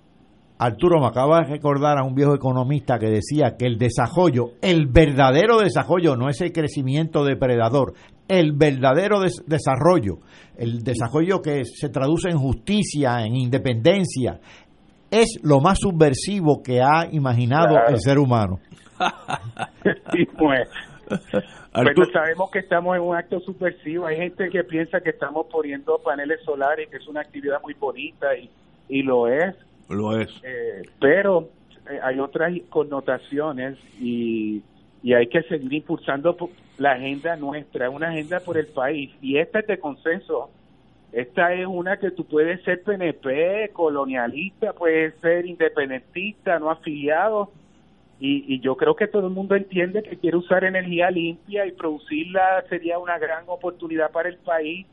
Arturo, 0.59 0.99
me 0.99 1.07
acaba 1.07 1.41
de 1.41 1.51
recordar 1.51 1.99
a 1.99 2.03
un 2.03 2.15
viejo 2.15 2.33
economista 2.33 2.97
que 2.97 3.07
decía 3.07 3.57
que 3.57 3.67
el 3.67 3.77
desarrollo, 3.77 4.53
el 4.61 4.87
verdadero 4.87 5.59
desarrollo, 5.59 6.15
no 6.15 6.29
es 6.29 6.41
el 6.41 6.51
crecimiento 6.51 7.23
depredador, 7.23 7.93
el 8.27 8.53
verdadero 8.53 9.19
desarrollo, 9.21 10.19
el 10.57 10.83
desarrollo 10.83 11.41
que 11.41 11.63
se 11.65 11.89
traduce 11.89 12.29
en 12.29 12.37
justicia, 12.37 13.21
en 13.21 13.35
independencia, 13.35 14.39
es 15.09 15.39
lo 15.43 15.59
más 15.61 15.79
subversivo 15.79 16.61
que 16.63 16.81
ha 16.81 17.07
imaginado 17.11 17.77
el 17.87 17.99
ser 17.99 18.17
humano. 18.19 18.59
pues. 20.37 20.69
Pero 21.73 22.05
sabemos 22.11 22.51
que 22.51 22.59
estamos 22.59 22.95
en 22.95 23.03
un 23.03 23.15
acto 23.15 23.39
subversivo. 23.39 24.07
Hay 24.07 24.17
gente 24.17 24.49
que 24.49 24.63
piensa 24.63 24.99
que 24.99 25.11
estamos 25.11 25.47
poniendo 25.49 25.99
paneles 25.99 26.41
solares, 26.43 26.89
que 26.89 26.97
es 26.97 27.07
una 27.07 27.21
actividad 27.21 27.61
muy 27.61 27.75
bonita 27.75 28.35
y, 28.35 28.49
y 28.89 29.03
lo 29.03 29.27
es. 29.27 29.55
Lo 29.89 30.17
es. 30.19 30.29
Eh, 30.43 30.81
pero 30.99 31.49
eh, 31.89 31.99
hay 32.03 32.19
otras 32.19 32.51
connotaciones 32.69 33.77
y, 34.01 34.61
y 35.01 35.13
hay 35.13 35.27
que 35.27 35.41
seguir 35.43 35.73
impulsando 35.73 36.35
la 36.77 36.91
agenda 36.91 37.35
nuestra, 37.35 37.89
una 37.89 38.09
agenda 38.09 38.39
por 38.39 38.57
el 38.57 38.67
país. 38.67 39.11
Y 39.21 39.37
esta 39.37 39.59
es 39.59 39.67
de 39.67 39.79
consenso. 39.79 40.49
Esta 41.11 41.53
es 41.53 41.65
una 41.65 41.97
que 41.97 42.11
tú 42.11 42.25
puedes 42.25 42.61
ser 42.63 42.83
PNP, 42.83 43.71
colonialista, 43.73 44.73
puedes 44.73 45.15
ser 45.19 45.45
independentista, 45.45 46.59
no 46.59 46.69
afiliado. 46.69 47.51
Y, 48.19 48.53
y 48.53 48.59
yo 48.59 48.75
creo 48.75 48.95
que 48.95 49.07
todo 49.07 49.27
el 49.27 49.33
mundo 49.33 49.55
entiende 49.55 50.03
que 50.03 50.17
quiere 50.17 50.37
usar 50.37 50.63
energía 50.63 51.09
limpia 51.11 51.65
y 51.65 51.71
producirla 51.71 52.63
sería 52.69 52.99
una 52.99 53.17
gran 53.17 53.43
oportunidad 53.47 54.11
para 54.11 54.29
el 54.29 54.37
país. 54.37 54.85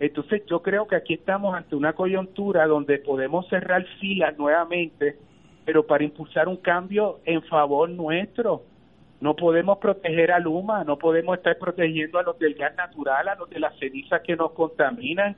Entonces 0.00 0.42
yo 0.46 0.60
creo 0.60 0.86
que 0.86 0.96
aquí 0.96 1.14
estamos 1.14 1.54
ante 1.54 1.76
una 1.76 1.92
coyuntura 1.92 2.66
donde 2.66 2.98
podemos 2.98 3.48
cerrar 3.48 3.84
filas 4.00 4.36
nuevamente, 4.36 5.16
pero 5.64 5.86
para 5.86 6.04
impulsar 6.04 6.48
un 6.48 6.56
cambio 6.56 7.20
en 7.24 7.42
favor 7.42 7.88
nuestro 7.88 8.64
no 9.24 9.34
podemos 9.36 9.78
proteger 9.78 10.32
a 10.32 10.38
Luma, 10.38 10.84
no 10.84 10.98
podemos 10.98 11.38
estar 11.38 11.56
protegiendo 11.56 12.18
a 12.18 12.22
los 12.22 12.38
del 12.38 12.52
gas 12.52 12.76
natural, 12.76 13.26
a 13.26 13.34
los 13.34 13.48
de 13.48 13.58
las 13.58 13.74
cenizas 13.78 14.20
que 14.20 14.36
nos 14.36 14.52
contaminan. 14.52 15.34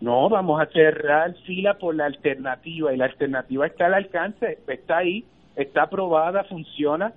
No, 0.00 0.28
vamos 0.28 0.60
a 0.60 0.66
cerrar 0.66 1.32
fila 1.46 1.74
por 1.74 1.94
la 1.94 2.06
alternativa 2.06 2.92
y 2.92 2.96
la 2.96 3.04
alternativa 3.04 3.64
está 3.64 3.86
al 3.86 3.94
alcance, 3.94 4.58
está 4.66 4.96
ahí, 4.96 5.24
está 5.54 5.84
aprobada, 5.84 6.42
funciona, 6.42 7.12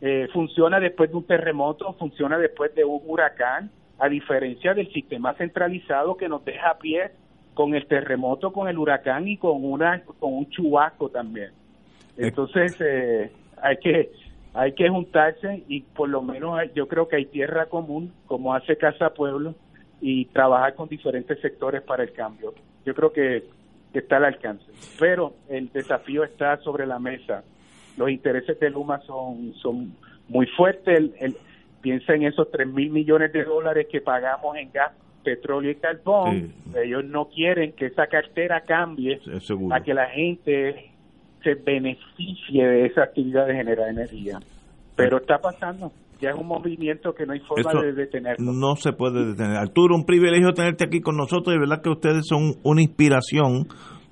eh, 0.00 0.28
funciona 0.32 0.78
después 0.78 1.10
de 1.10 1.16
un 1.16 1.26
terremoto, 1.26 1.92
funciona 1.94 2.38
después 2.38 2.72
de 2.76 2.84
un 2.84 3.00
huracán, 3.04 3.68
a 3.98 4.08
diferencia 4.08 4.74
del 4.74 4.92
sistema 4.92 5.34
centralizado 5.34 6.16
que 6.16 6.28
nos 6.28 6.44
deja 6.44 6.70
a 6.70 6.78
pie 6.78 7.10
con 7.54 7.74
el 7.74 7.88
terremoto, 7.88 8.52
con 8.52 8.68
el 8.68 8.78
huracán 8.78 9.26
y 9.26 9.38
con 9.38 9.64
una 9.64 10.04
con 10.04 10.34
un 10.34 10.48
chubasco 10.50 11.08
también. 11.08 11.50
Entonces 12.16 12.76
eh, 12.80 13.32
hay 13.60 13.76
que 13.78 14.21
hay 14.54 14.72
que 14.72 14.88
juntarse 14.88 15.64
y 15.68 15.80
por 15.80 16.08
lo 16.08 16.22
menos 16.22 16.60
yo 16.74 16.86
creo 16.86 17.08
que 17.08 17.16
hay 17.16 17.26
tierra 17.26 17.66
común, 17.66 18.12
como 18.26 18.54
hace 18.54 18.76
Casa 18.76 19.14
Pueblo, 19.14 19.54
y 20.00 20.26
trabajar 20.26 20.74
con 20.74 20.88
diferentes 20.88 21.40
sectores 21.40 21.82
para 21.82 22.02
el 22.02 22.12
cambio. 22.12 22.52
Yo 22.84 22.94
creo 22.94 23.12
que, 23.12 23.44
está 23.94 24.16
al 24.16 24.24
alcance. 24.24 24.64
Pero 24.98 25.34
el 25.48 25.70
desafío 25.70 26.24
está 26.24 26.56
sobre 26.58 26.86
la 26.86 26.98
mesa. 26.98 27.44
Los 27.98 28.10
intereses 28.10 28.58
de 28.58 28.70
Luma 28.70 29.00
son, 29.02 29.52
son 29.54 29.94
muy 30.28 30.46
fuertes. 30.46 31.10
El, 31.20 31.36
piensa 31.82 32.14
en 32.14 32.22
esos 32.22 32.50
3 32.50 32.66
mil 32.68 32.90
millones 32.90 33.32
de 33.32 33.44
dólares 33.44 33.86
que 33.90 34.00
pagamos 34.00 34.56
en 34.56 34.72
gas, 34.72 34.92
petróleo 35.22 35.72
y 35.72 35.74
carbón. 35.74 36.54
Ellos 36.74 37.04
no 37.04 37.28
quieren 37.28 37.72
que 37.72 37.86
esa 37.86 38.06
cartera 38.06 38.62
cambie 38.62 39.20
a 39.70 39.80
que 39.80 39.92
la 39.92 40.06
gente 40.06 40.91
se 41.42 41.54
beneficie 41.54 42.64
de 42.64 42.86
esa 42.86 43.04
actividad 43.04 43.46
de 43.46 43.54
generar 43.54 43.88
energía. 43.88 44.38
Pero 44.96 45.18
está 45.18 45.38
pasando, 45.38 45.90
ya 46.20 46.30
es 46.30 46.36
un 46.36 46.46
movimiento 46.46 47.12
que 47.14 47.26
no 47.26 47.32
hay 47.32 47.40
forma 47.40 47.82
de 47.82 47.92
detenerlo. 47.92 48.52
No 48.52 48.76
se 48.76 48.92
puede 48.92 49.26
detener. 49.26 49.56
Arturo, 49.56 49.96
un 49.96 50.04
privilegio 50.04 50.52
tenerte 50.52 50.84
aquí 50.84 51.00
con 51.00 51.16
nosotros 51.16 51.54
y 51.54 51.58
verdad 51.58 51.82
que 51.82 51.90
ustedes 51.90 52.26
son 52.26 52.54
una 52.62 52.82
inspiración 52.82 53.66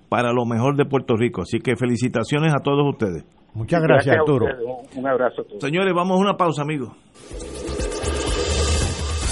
para 0.08 0.32
lo 0.32 0.44
mejor 0.44 0.76
de 0.76 0.86
Puerto 0.86 1.16
Rico. 1.16 1.42
Así 1.42 1.60
que 1.60 1.76
felicitaciones 1.76 2.52
a 2.52 2.62
todos 2.62 2.84
ustedes. 2.88 3.24
Muchas 3.54 3.82
gracias, 3.82 4.16
Arturo. 4.16 4.46
Un 4.96 5.06
abrazo 5.06 5.42
a 5.42 5.44
todos. 5.44 5.62
Señores, 5.62 5.92
vamos 5.94 6.18
a 6.18 6.20
una 6.20 6.36
pausa, 6.36 6.62
amigos. 6.62 6.90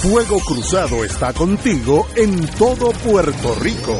Fuego 0.01 0.37
Cruzado 0.47 1.03
está 1.03 1.33
contigo 1.33 2.05
en 2.15 2.47
todo 2.57 2.91
Puerto 3.03 3.53
Rico. 3.61 3.99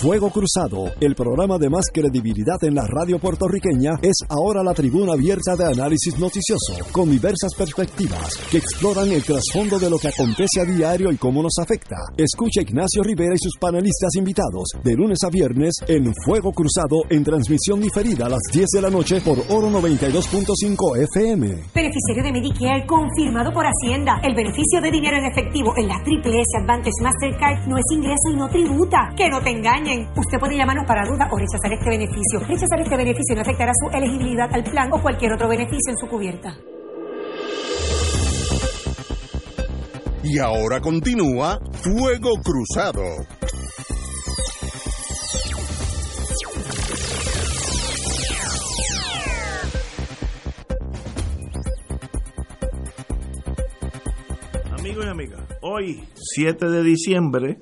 Fuego 0.00 0.30
Cruzado, 0.30 0.90
el 0.98 1.14
programa 1.14 1.58
de 1.58 1.68
más 1.68 1.84
credibilidad 1.92 2.56
en 2.62 2.74
la 2.74 2.86
radio 2.86 3.18
puertorriqueña, 3.18 3.98
es 4.00 4.24
ahora 4.30 4.62
la 4.62 4.72
tribuna 4.72 5.12
abierta 5.12 5.54
de 5.56 5.66
análisis 5.66 6.18
noticioso, 6.18 6.72
con 6.90 7.10
diversas 7.10 7.52
perspectivas 7.54 8.34
que 8.50 8.56
exploran 8.56 9.12
el 9.12 9.22
trasfondo 9.22 9.78
de 9.78 9.90
lo 9.90 9.98
que 9.98 10.08
acontece 10.08 10.62
a 10.62 10.64
diario 10.64 11.12
y 11.12 11.18
cómo 11.18 11.42
nos 11.42 11.52
afecta. 11.60 11.96
Escucha 12.16 12.62
Ignacio 12.62 13.02
Rivera 13.02 13.34
y 13.34 13.44
sus 13.44 13.58
panelistas 13.60 14.14
invitados 14.16 14.70
de 14.82 14.94
lunes 14.94 15.18
a 15.22 15.28
viernes 15.28 15.74
en 15.86 16.10
Fuego 16.24 16.50
Cruzado 16.52 17.04
en 17.10 17.22
transmisión 17.22 17.78
diferida 17.82 18.24
a 18.24 18.30
las 18.30 18.42
10 18.54 18.68
de 18.72 18.80
la 18.80 18.88
noche 18.88 19.20
por 19.20 19.38
Oro 19.50 19.68
92.5 19.68 20.96
FM. 21.12 21.46
Beneficiario 21.74 22.24
de 22.24 22.32
Medicare 22.32 22.86
confirmado 22.86 23.52
por 23.52 23.66
Hacienda. 23.66 24.18
El 24.24 24.34
beneficio 24.34 24.80
de 24.80 24.90
dinero 24.90 25.18
en 25.18 25.26
efectivo 25.26 25.74
en 25.76 25.88
la 25.88 26.02
Triple 26.02 26.40
S 26.40 26.56
Advantage 26.58 27.02
Mastercard 27.02 27.68
no 27.68 27.76
es 27.76 27.84
ingreso 27.92 28.30
y 28.32 28.36
no 28.36 28.48
tributa. 28.48 29.12
Que 29.14 29.28
no 29.28 29.42
te 29.42 29.50
Usted 29.90 30.38
puede 30.38 30.56
llamarnos 30.56 30.86
para 30.86 31.04
duda 31.04 31.28
o 31.32 31.36
rechazar 31.36 31.72
este 31.72 31.90
beneficio. 31.90 32.38
Rechazar 32.46 32.80
este 32.80 32.96
beneficio 32.96 33.34
no 33.34 33.42
afectará 33.42 33.72
su 33.74 33.96
elegibilidad 33.96 34.48
al 34.52 34.62
plan 34.62 34.88
o 34.92 35.02
cualquier 35.02 35.32
otro 35.32 35.48
beneficio 35.48 35.90
en 35.90 35.96
su 35.96 36.06
cubierta. 36.06 36.56
Y 40.22 40.38
ahora 40.38 40.80
continúa 40.80 41.58
Fuego 41.72 42.30
Cruzado. 42.44 43.02
Amigos 54.78 55.04
y 55.04 55.08
amigas, 55.08 55.40
hoy 55.62 56.04
7 56.14 56.66
de 56.66 56.82
diciembre, 56.82 57.58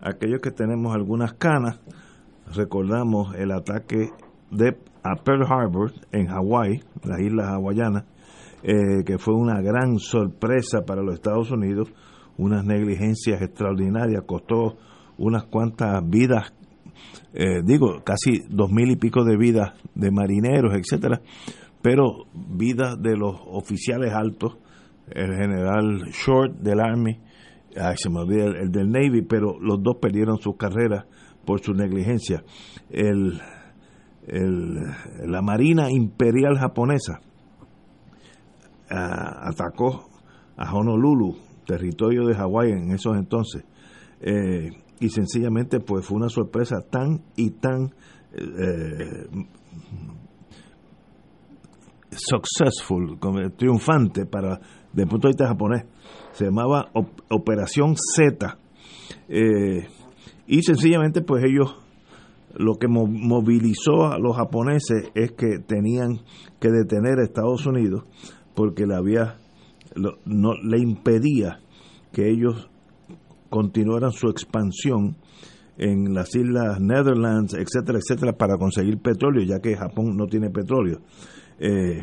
aquellos 0.00 0.40
que 0.40 0.50
tenemos 0.50 0.94
algunas 0.94 1.34
canas, 1.34 1.80
recordamos 2.54 3.34
el 3.36 3.52
ataque 3.52 4.10
de 4.50 4.76
a 5.02 5.22
Pearl 5.22 5.44
Harbor 5.44 5.92
en 6.12 6.26
Hawái, 6.26 6.82
las 7.04 7.20
islas 7.20 7.48
hawaianas, 7.48 8.04
eh, 8.62 9.04
que 9.04 9.18
fue 9.18 9.34
una 9.34 9.60
gran 9.60 9.98
sorpresa 9.98 10.80
para 10.84 11.02
los 11.02 11.14
Estados 11.14 11.50
Unidos, 11.52 11.92
unas 12.38 12.64
negligencias 12.64 13.40
extraordinarias, 13.40 14.24
costó 14.26 14.76
unas 15.18 15.44
cuantas 15.44 16.02
vidas, 16.08 16.52
eh, 17.32 17.62
digo, 17.64 18.02
casi 18.04 18.42
dos 18.48 18.70
mil 18.72 18.90
y 18.90 18.96
pico 18.96 19.24
de 19.24 19.36
vidas 19.36 19.74
de 19.94 20.10
marineros, 20.10 20.74
etcétera, 20.74 21.20
pero 21.82 22.26
vidas 22.34 23.00
de 23.00 23.16
los 23.16 23.36
oficiales 23.46 24.12
altos, 24.12 24.58
el 25.08 25.36
general 25.36 26.08
Short 26.10 26.56
del 26.58 26.80
Army, 26.80 27.20
ay, 27.80 27.96
se 27.96 28.10
me 28.10 28.20
olvida 28.20 28.44
el, 28.44 28.56
el 28.56 28.70
del 28.70 28.90
Navy, 28.90 29.22
pero 29.22 29.58
los 29.60 29.82
dos 29.82 29.96
perdieron 30.00 30.38
sus 30.38 30.56
carreras 30.56 31.06
por 31.44 31.60
su 31.60 31.72
negligencia. 31.72 32.44
El, 32.90 33.40
el, 34.26 34.74
la 35.24 35.40
Marina 35.40 35.90
Imperial 35.90 36.58
Japonesa 36.58 37.20
ah, 38.90 39.48
atacó 39.48 40.08
a 40.56 40.74
Honolulu, 40.74 41.36
territorio 41.64 42.26
de 42.26 42.34
Hawái 42.34 42.72
en 42.72 42.90
esos 42.92 43.16
entonces, 43.16 43.64
eh, 44.20 44.70
y 44.98 45.08
sencillamente 45.10 45.80
pues 45.80 46.06
fue 46.06 46.16
una 46.16 46.28
sorpresa 46.28 46.80
tan 46.90 47.22
y 47.36 47.50
tan 47.50 47.94
eh, 48.32 49.26
successful, 52.10 53.18
triunfante 53.56 54.26
para 54.26 54.58
desde 54.92 55.02
el 55.02 55.08
punto 55.08 55.28
de 55.28 55.32
vista 55.32 55.48
japonés. 55.48 55.84
Se 56.36 56.44
llamaba 56.46 56.90
Op- 56.94 57.20
Operación 57.30 57.94
Z. 57.96 58.58
Eh, 59.28 59.86
y 60.46 60.62
sencillamente 60.62 61.20
pues 61.22 61.44
ellos 61.44 61.76
lo 62.56 62.74
que 62.76 62.88
mo- 62.88 63.06
movilizó 63.06 64.06
a 64.06 64.18
los 64.18 64.36
japoneses 64.36 65.10
es 65.14 65.32
que 65.32 65.58
tenían 65.58 66.20
que 66.60 66.70
detener 66.70 67.18
a 67.18 67.24
Estados 67.24 67.66
Unidos 67.66 68.04
porque 68.54 68.86
le 68.86 68.94
había 68.94 69.36
le 69.94 70.78
impedía 70.80 71.60
que 72.12 72.30
ellos 72.30 72.68
continuaran 73.50 74.12
su 74.12 74.28
expansión 74.28 75.16
en 75.78 76.14
las 76.14 76.34
islas 76.34 76.80
Netherlands, 76.80 77.54
etcétera, 77.54 77.98
etcétera, 77.98 78.32
para 78.32 78.56
conseguir 78.56 78.98
petróleo, 78.98 79.44
ya 79.44 79.60
que 79.60 79.76
Japón 79.76 80.16
no 80.16 80.26
tiene 80.26 80.50
petróleo. 80.50 81.00
Eh, 81.58 82.00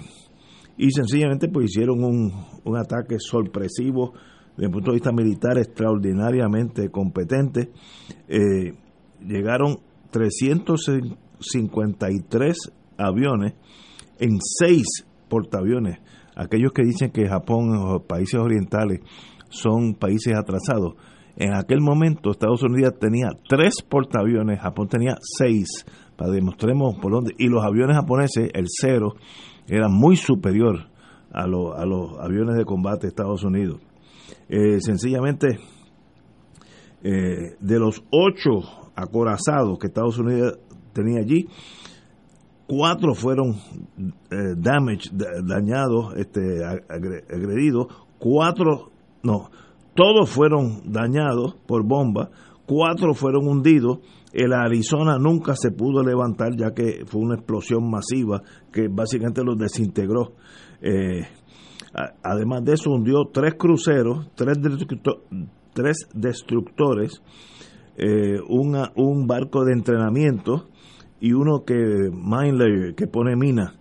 y 0.77 0.91
sencillamente 0.91 1.49
pues 1.49 1.71
hicieron 1.71 2.03
un, 2.03 2.31
un 2.63 2.77
ataque 2.77 3.17
sorpresivo 3.19 4.13
desde 4.55 4.67
el 4.67 4.71
punto 4.71 4.91
de 4.91 4.95
vista 4.95 5.11
militar 5.11 5.57
extraordinariamente 5.57 6.89
competente. 6.89 7.71
Eh, 8.27 8.73
llegaron 9.25 9.79
353 10.11 12.57
aviones 12.97 13.53
en 14.19 14.37
seis 14.41 15.07
portaaviones. 15.27 15.97
Aquellos 16.35 16.71
que 16.73 16.83
dicen 16.83 17.11
que 17.11 17.27
Japón 17.27 18.03
países 18.07 18.39
orientales 18.39 18.99
son 19.49 19.95
países 19.95 20.35
atrasados. 20.35 20.93
En 21.35 21.53
aquel 21.53 21.81
momento 21.81 22.29
Estados 22.29 22.61
Unidos 22.63 22.93
tenía 22.99 23.29
tres 23.47 23.81
portaaviones, 23.87 24.59
Japón 24.59 24.87
tenía 24.87 25.15
seis, 25.19 25.83
para 26.15 26.31
demostremos 26.31 26.95
por 27.01 27.11
dónde. 27.11 27.33
Y 27.39 27.47
los 27.47 27.63
aviones 27.63 27.97
japoneses, 27.97 28.51
el 28.53 28.65
cero, 28.67 29.15
era 29.67 29.87
muy 29.89 30.15
superior 30.15 30.87
a, 31.31 31.47
lo- 31.47 31.73
a 31.75 31.85
los 31.85 32.19
aviones 32.19 32.55
de 32.57 32.65
combate 32.65 33.01
de 33.03 33.07
Estados 33.09 33.43
Unidos. 33.43 33.79
Eh, 34.49 34.79
sencillamente, 34.81 35.59
eh, 37.03 37.55
de 37.59 37.79
los 37.79 38.03
ocho 38.11 38.61
acorazados 38.95 39.77
que 39.79 39.87
Estados 39.87 40.17
Unidos 40.19 40.59
tenía 40.93 41.19
allí, 41.21 41.47
cuatro 42.67 43.13
fueron 43.15 43.55
eh, 44.31 44.53
damage, 44.57 45.09
da- 45.11 45.41
dañados, 45.43 46.13
este, 46.17 46.63
agre- 46.63 47.23
agredidos, 47.33 47.87
cuatro, 48.19 48.91
no, 49.23 49.49
todos 49.95 50.29
fueron 50.29 50.91
dañados 50.91 51.55
por 51.67 51.83
bomba, 51.83 52.29
cuatro 52.65 53.13
fueron 53.13 53.47
hundidos, 53.47 53.99
el 54.33 54.51
Arizona 54.53 55.17
nunca 55.19 55.55
se 55.55 55.71
pudo 55.71 56.03
levantar 56.03 56.55
ya 56.57 56.73
que 56.73 57.05
fue 57.05 57.21
una 57.21 57.35
explosión 57.35 57.89
masiva 57.89 58.41
que 58.71 58.87
básicamente 58.89 59.43
los 59.43 59.57
desintegró. 59.57 60.33
Eh, 60.81 61.21
además 62.23 62.63
de 62.65 62.73
eso 62.73 62.89
hundió 62.91 63.25
tres 63.31 63.53
cruceros, 63.55 64.29
tres, 64.35 64.57
destructo- 64.59 65.21
tres 65.73 66.07
destructores, 66.13 67.21
eh, 67.97 68.39
un 68.47 69.27
barco 69.27 69.63
de 69.65 69.73
entrenamiento 69.73 70.67
y 71.19 71.33
uno 71.33 71.63
que 71.65 71.75
mine 72.11 72.53
layer, 72.53 72.95
que 72.95 73.07
pone 73.07 73.35
mina. 73.35 73.75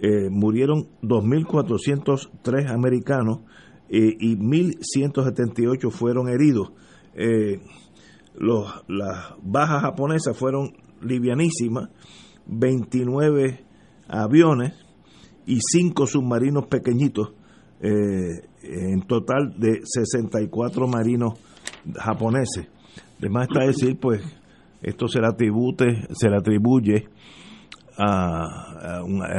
Eh, 0.00 0.28
murieron 0.30 0.88
2.403 1.02 2.70
americanos 2.70 3.38
eh, 3.88 4.14
y 4.20 4.36
1.178 4.36 5.90
fueron 5.90 6.28
heridos. 6.28 6.72
Los, 8.36 8.84
las 8.88 9.34
bajas 9.42 9.82
japonesas 9.82 10.36
fueron 10.36 10.72
livianísimas, 11.02 11.88
29 12.46 13.64
aviones 14.08 14.74
y 15.46 15.58
5 15.60 16.06
submarinos 16.06 16.66
pequeñitos, 16.66 17.32
eh, 17.80 18.46
en 18.62 19.02
total 19.02 19.54
de 19.58 19.80
64 19.84 20.86
marinos 20.88 21.34
japoneses. 21.96 22.68
Además 23.18 23.48
está 23.50 23.64
decir, 23.66 23.98
pues, 24.00 24.22
esto 24.82 25.08
se 25.08 25.20
le, 25.20 25.26
atribute, 25.26 26.06
se 26.14 26.28
le 26.28 26.36
atribuye 26.36 27.08
a- 27.98 28.80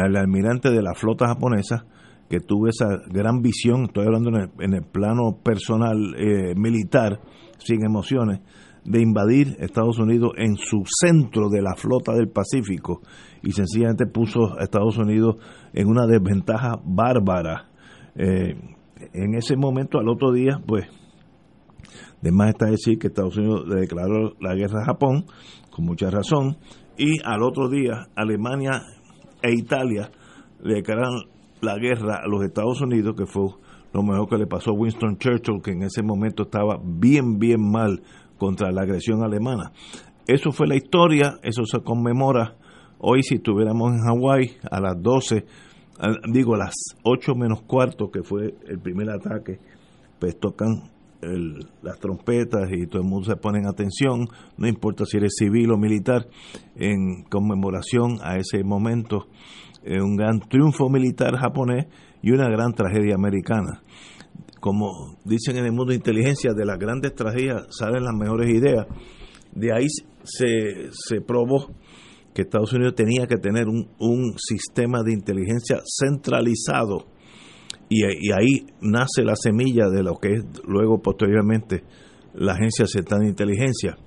al 0.04 0.16
almirante 0.16 0.70
de 0.72 0.82
la 0.82 0.94
flota 0.94 1.28
japonesa 1.28 1.86
que 2.30 2.40
tuvo 2.40 2.68
esa 2.68 2.88
gran 3.08 3.42
visión, 3.42 3.84
estoy 3.86 4.06
hablando 4.06 4.30
en 4.30 4.36
el, 4.36 4.50
en 4.60 4.74
el 4.74 4.84
plano 4.84 5.38
personal 5.44 6.16
eh, 6.18 6.56
militar, 6.56 7.20
sin 7.60 7.86
emociones, 7.86 8.40
de 8.86 9.02
invadir 9.02 9.56
Estados 9.60 9.98
Unidos 9.98 10.34
en 10.38 10.58
su 10.58 10.84
centro 10.86 11.50
de 11.50 11.62
la 11.62 11.76
flota 11.76 12.14
del 12.14 12.30
Pacífico 12.30 13.02
y 13.42 13.52
sencillamente 13.52 14.06
puso 14.06 14.58
a 14.58 14.64
Estados 14.64 14.98
Unidos 14.98 15.38
en 15.74 15.88
una 15.88 16.06
desventaja 16.06 16.80
bárbara. 16.86 17.70
Eh, 18.16 18.56
en 19.14 19.36
ese 19.36 19.58
momento, 19.58 20.00
al 20.00 20.08
otro 20.08 20.32
día, 20.32 20.62
pues, 20.66 20.86
de 22.22 22.32
más 22.32 22.50
está 22.50 22.68
decir 22.68 22.98
que 22.98 23.08
Estados 23.08 23.38
Unidos 23.38 23.68
le 23.68 23.82
declaró 23.82 24.36
la 24.40 24.56
guerra 24.56 24.82
a 24.82 24.86
Japón, 24.86 25.26
con 25.72 25.86
mucha 25.86 26.10
razón, 26.10 26.58
y 26.98 27.22
al 27.26 27.44
otro 27.44 27.70
día 27.70 28.08
Alemania 28.16 28.82
e 29.42 29.52
Italia 29.52 30.12
le 30.64 30.76
declararon 30.76 31.24
la 31.62 31.78
guerra 31.78 32.22
a 32.24 32.28
los 32.28 32.44
Estados 32.44 32.82
Unidos, 32.82 33.16
que 33.18 33.26
fue 33.26 33.50
lo 33.94 34.04
mejor 34.04 34.30
que 34.30 34.38
le 34.38 34.48
pasó 34.48 34.72
a 34.72 34.74
Winston 34.74 35.18
Churchill, 35.18 35.62
que 35.64 35.72
en 35.72 35.84
ese 35.84 36.04
momento 36.04 36.44
estaba 36.44 36.78
bien, 36.84 37.38
bien 37.38 37.62
mal 37.62 38.02
contra 38.38 38.72
la 38.72 38.82
agresión 38.82 39.24
alemana. 39.24 39.72
Eso 40.28 40.52
fue 40.52 40.68
la 40.68 40.76
historia, 40.76 41.36
eso 41.44 41.66
se 41.66 41.80
conmemora 41.82 42.56
hoy 43.00 43.22
si 43.24 43.36
estuviéramos 43.36 43.92
en 43.94 44.00
Hawái 44.02 44.58
a 44.72 44.80
las 44.82 45.02
12, 45.02 45.46
a- 46.00 46.16
digo 46.32 46.56
a 46.56 46.58
las 46.58 46.74
8 47.04 47.36
menos 47.36 47.62
cuarto, 47.64 48.10
que 48.10 48.24
fue 48.24 48.56
el 48.68 48.80
primer 48.80 49.10
ataque, 49.10 49.60
pues 50.20 50.40
tocan 50.40 50.90
las 51.82 51.98
trompetas 52.00 52.70
y 52.72 52.86
todo 52.86 53.02
el 53.02 53.08
mundo 53.08 53.26
se 53.26 53.36
pone 53.36 53.58
en 53.60 53.66
atención, 53.68 54.28
no 54.58 54.68
importa 54.68 55.06
si 55.06 55.18
eres 55.18 55.34
civil 55.38 55.72
o 55.72 55.78
militar, 55.78 56.28
en 56.76 57.24
conmemoración 57.24 58.18
a 58.24 58.38
ese 58.38 58.64
momento, 58.64 59.26
eh, 59.84 60.02
un 60.02 60.16
gran 60.18 60.40
triunfo 60.40 60.88
militar 60.90 61.36
japonés 61.36 61.88
y 62.22 62.32
una 62.32 62.48
gran 62.50 62.74
tragedia 62.74 63.16
americana. 63.16 63.82
Como 64.66 65.20
dicen 65.24 65.58
en 65.58 65.66
el 65.66 65.74
mundo 65.74 65.92
de 65.92 65.98
inteligencia, 65.98 66.52
de 66.56 66.66
las 66.66 66.80
grandes 66.80 67.14
tragedias 67.14 67.68
salen 67.70 68.04
las 68.04 68.16
mejores 68.16 68.52
ideas. 68.52 68.88
De 69.54 69.72
ahí 69.72 69.86
se, 70.24 70.90
se 70.90 71.22
probó 71.22 71.68
que 72.34 72.42
Estados 72.42 72.74
Unidos 72.74 72.96
tenía 72.96 73.28
que 73.28 73.38
tener 73.38 73.68
un, 73.68 73.92
un 74.00 74.34
sistema 74.40 75.04
de 75.04 75.14
inteligencia 75.14 75.84
centralizado 75.86 77.06
y, 77.90 78.06
y 78.06 78.32
ahí 78.32 78.66
nace 78.82 79.22
la 79.24 79.36
semilla 79.36 79.88
de 79.88 80.02
lo 80.02 80.16
que 80.16 80.30
es 80.30 80.44
luego 80.66 81.00
posteriormente 81.00 81.84
la 82.34 82.54
Agencia 82.54 82.88
Central 82.88 83.22
de 83.22 83.28
Inteligencia. 83.28 84.00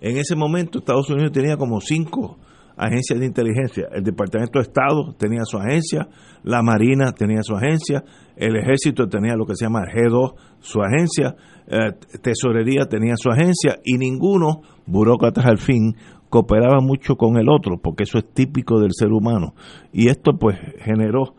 En 0.00 0.16
ese 0.16 0.34
momento 0.34 0.78
Estados 0.78 1.10
Unidos 1.10 1.32
tenía 1.32 1.58
como 1.58 1.78
cinco 1.82 2.38
agencias 2.76 3.18
de 3.18 3.26
inteligencia. 3.26 3.88
El 3.92 4.04
Departamento 4.04 4.58
de 4.58 4.64
Estado 4.64 5.14
tenía 5.18 5.44
su 5.44 5.58
agencia, 5.58 6.08
la 6.42 6.62
Marina 6.62 7.12
tenía 7.12 7.42
su 7.42 7.54
agencia, 7.54 8.04
el 8.36 8.56
Ejército 8.56 9.08
tenía 9.08 9.34
lo 9.34 9.46
que 9.46 9.56
se 9.56 9.64
llama 9.64 9.84
G2, 9.86 10.34
su 10.60 10.80
agencia, 10.82 11.34
eh, 11.66 11.92
Tesorería 12.22 12.86
tenía 12.86 13.14
su 13.16 13.30
agencia 13.30 13.78
y 13.84 13.96
ninguno, 13.96 14.60
burócratas 14.86 15.46
al 15.46 15.58
fin, 15.58 15.96
cooperaba 16.28 16.80
mucho 16.80 17.16
con 17.16 17.38
el 17.38 17.48
otro, 17.48 17.78
porque 17.78 18.04
eso 18.04 18.18
es 18.18 18.32
típico 18.32 18.78
del 18.80 18.90
ser 18.92 19.08
humano. 19.08 19.54
Y 19.92 20.08
esto 20.08 20.32
pues 20.38 20.58
generó 20.80 21.34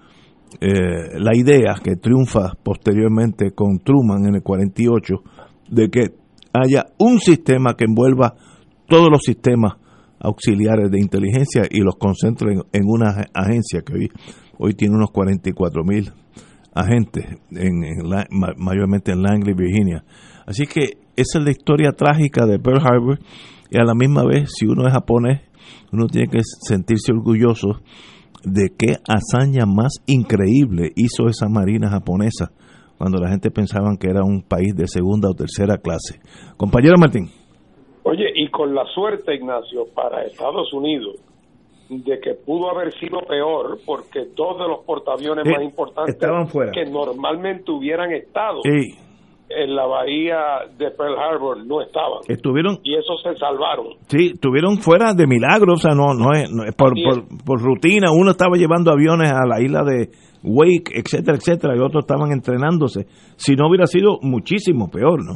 eh, 0.59 1.19
la 1.19 1.35
idea 1.35 1.75
que 1.83 1.97
triunfa 1.97 2.53
posteriormente 2.63 3.51
con 3.51 3.79
Truman 3.79 4.25
en 4.25 4.35
el 4.35 4.43
48 4.43 5.15
de 5.69 5.89
que 5.89 6.13
haya 6.53 6.85
un 6.97 7.19
sistema 7.19 7.75
que 7.75 7.85
envuelva 7.85 8.33
todos 8.87 9.09
los 9.11 9.21
sistemas 9.23 9.73
auxiliares 10.19 10.89
de 10.91 10.99
inteligencia 10.99 11.63
y 11.69 11.81
los 11.81 11.95
concentre 11.97 12.53
en, 12.73 12.83
una 12.85 13.11
ag- 13.15 13.29
agencia 13.33 13.81
que 13.81 13.93
hoy, 13.93 14.11
hoy 14.57 14.73
tiene 14.73 14.95
unos 14.95 15.11
44 15.11 15.83
mil 15.83 16.11
agentes, 16.73 17.25
en, 17.51 17.81
mayormente 18.57 19.11
en 19.11 19.21
Langley, 19.23 19.53
Virginia. 19.55 20.03
Así 20.45 20.65
que 20.65 20.97
esa 21.15 21.39
es 21.39 21.43
la 21.43 21.51
historia 21.51 21.91
trágica 21.91 22.45
de 22.45 22.59
Pearl 22.59 22.81
Harbor 22.85 23.19
y 23.69 23.77
a 23.79 23.83
la 23.83 23.93
misma 23.95 24.23
vez, 24.23 24.49
si 24.55 24.65
uno 24.65 24.87
es 24.87 24.93
japonés, 24.93 25.41
uno 25.91 26.07
tiene 26.07 26.27
que 26.27 26.39
sentirse 26.43 27.11
orgulloso 27.11 27.81
de 28.43 28.69
qué 28.77 28.97
hazaña 29.07 29.65
más 29.65 29.93
increíble 30.05 30.91
hizo 30.95 31.27
esa 31.27 31.49
marina 31.49 31.89
japonesa 31.89 32.51
cuando 32.97 33.19
la 33.19 33.29
gente 33.29 33.51
pensaba 33.51 33.95
que 33.99 34.09
era 34.09 34.23
un 34.23 34.41
país 34.41 34.73
de 34.75 34.87
segunda 34.87 35.29
o 35.29 35.33
tercera 35.33 35.77
clase. 35.77 36.19
Compañero 36.55 36.95
Martín. 36.99 37.29
Oye, 38.09 38.25
y 38.35 38.47
con 38.49 38.73
la 38.73 38.85
suerte, 38.93 39.35
Ignacio, 39.35 39.85
para 39.93 40.23
Estados 40.23 40.71
Unidos, 40.73 41.15
de 41.89 42.19
que 42.19 42.33
pudo 42.45 42.69
haber 42.69 42.93
sido 42.99 43.19
peor, 43.27 43.77
porque 43.85 44.25
dos 44.35 44.57
de 44.57 44.67
los 44.67 44.83
portaaviones 44.85 45.45
Sí, 45.45 45.51
más 45.51 45.63
importantes 45.63 46.15
estaban 46.15 46.47
fuera. 46.47 46.71
que 46.71 46.85
normalmente 46.89 47.71
hubieran 47.71 48.11
estado 48.11 48.59
Sí, 48.63 48.95
en 49.49 49.73
la 49.75 49.85
bahía 49.85 50.37
de 50.77 50.91
Pearl 50.91 51.17
Harbor 51.17 51.65
no 51.65 51.81
estaban. 51.81 52.19
estuvieron 52.27 52.79
Y 52.83 52.95
esos 52.95 53.21
se 53.23 53.33
salvaron. 53.37 53.87
Sí, 54.07 54.31
estuvieron 54.33 54.77
fuera 54.79 55.13
de 55.13 55.25
milagro, 55.27 55.73
o 55.73 55.77
sea, 55.77 55.93
no, 55.95 56.13
no 56.13 56.33
es, 56.33 56.51
no 56.51 56.63
es 56.65 56.75
por, 56.75 56.91
por, 56.93 57.23
por 57.45 57.61
rutina. 57.61 58.11
Uno 58.11 58.31
estaba 58.31 58.57
llevando 58.57 58.91
aviones 58.91 59.31
a 59.31 59.45
la 59.47 59.61
isla 59.61 59.83
de 59.83 60.09
Wake, 60.43 60.91
etcétera, 60.93 61.37
etcétera, 61.37 61.75
y 61.75 61.79
otros 61.79 62.03
estaban 62.03 62.31
entrenándose. 62.33 63.05
Si 63.37 63.55
no 63.55 63.69
hubiera 63.69 63.85
sido 63.87 64.17
muchísimo 64.21 64.89
peor, 64.91 65.23
¿no? 65.25 65.35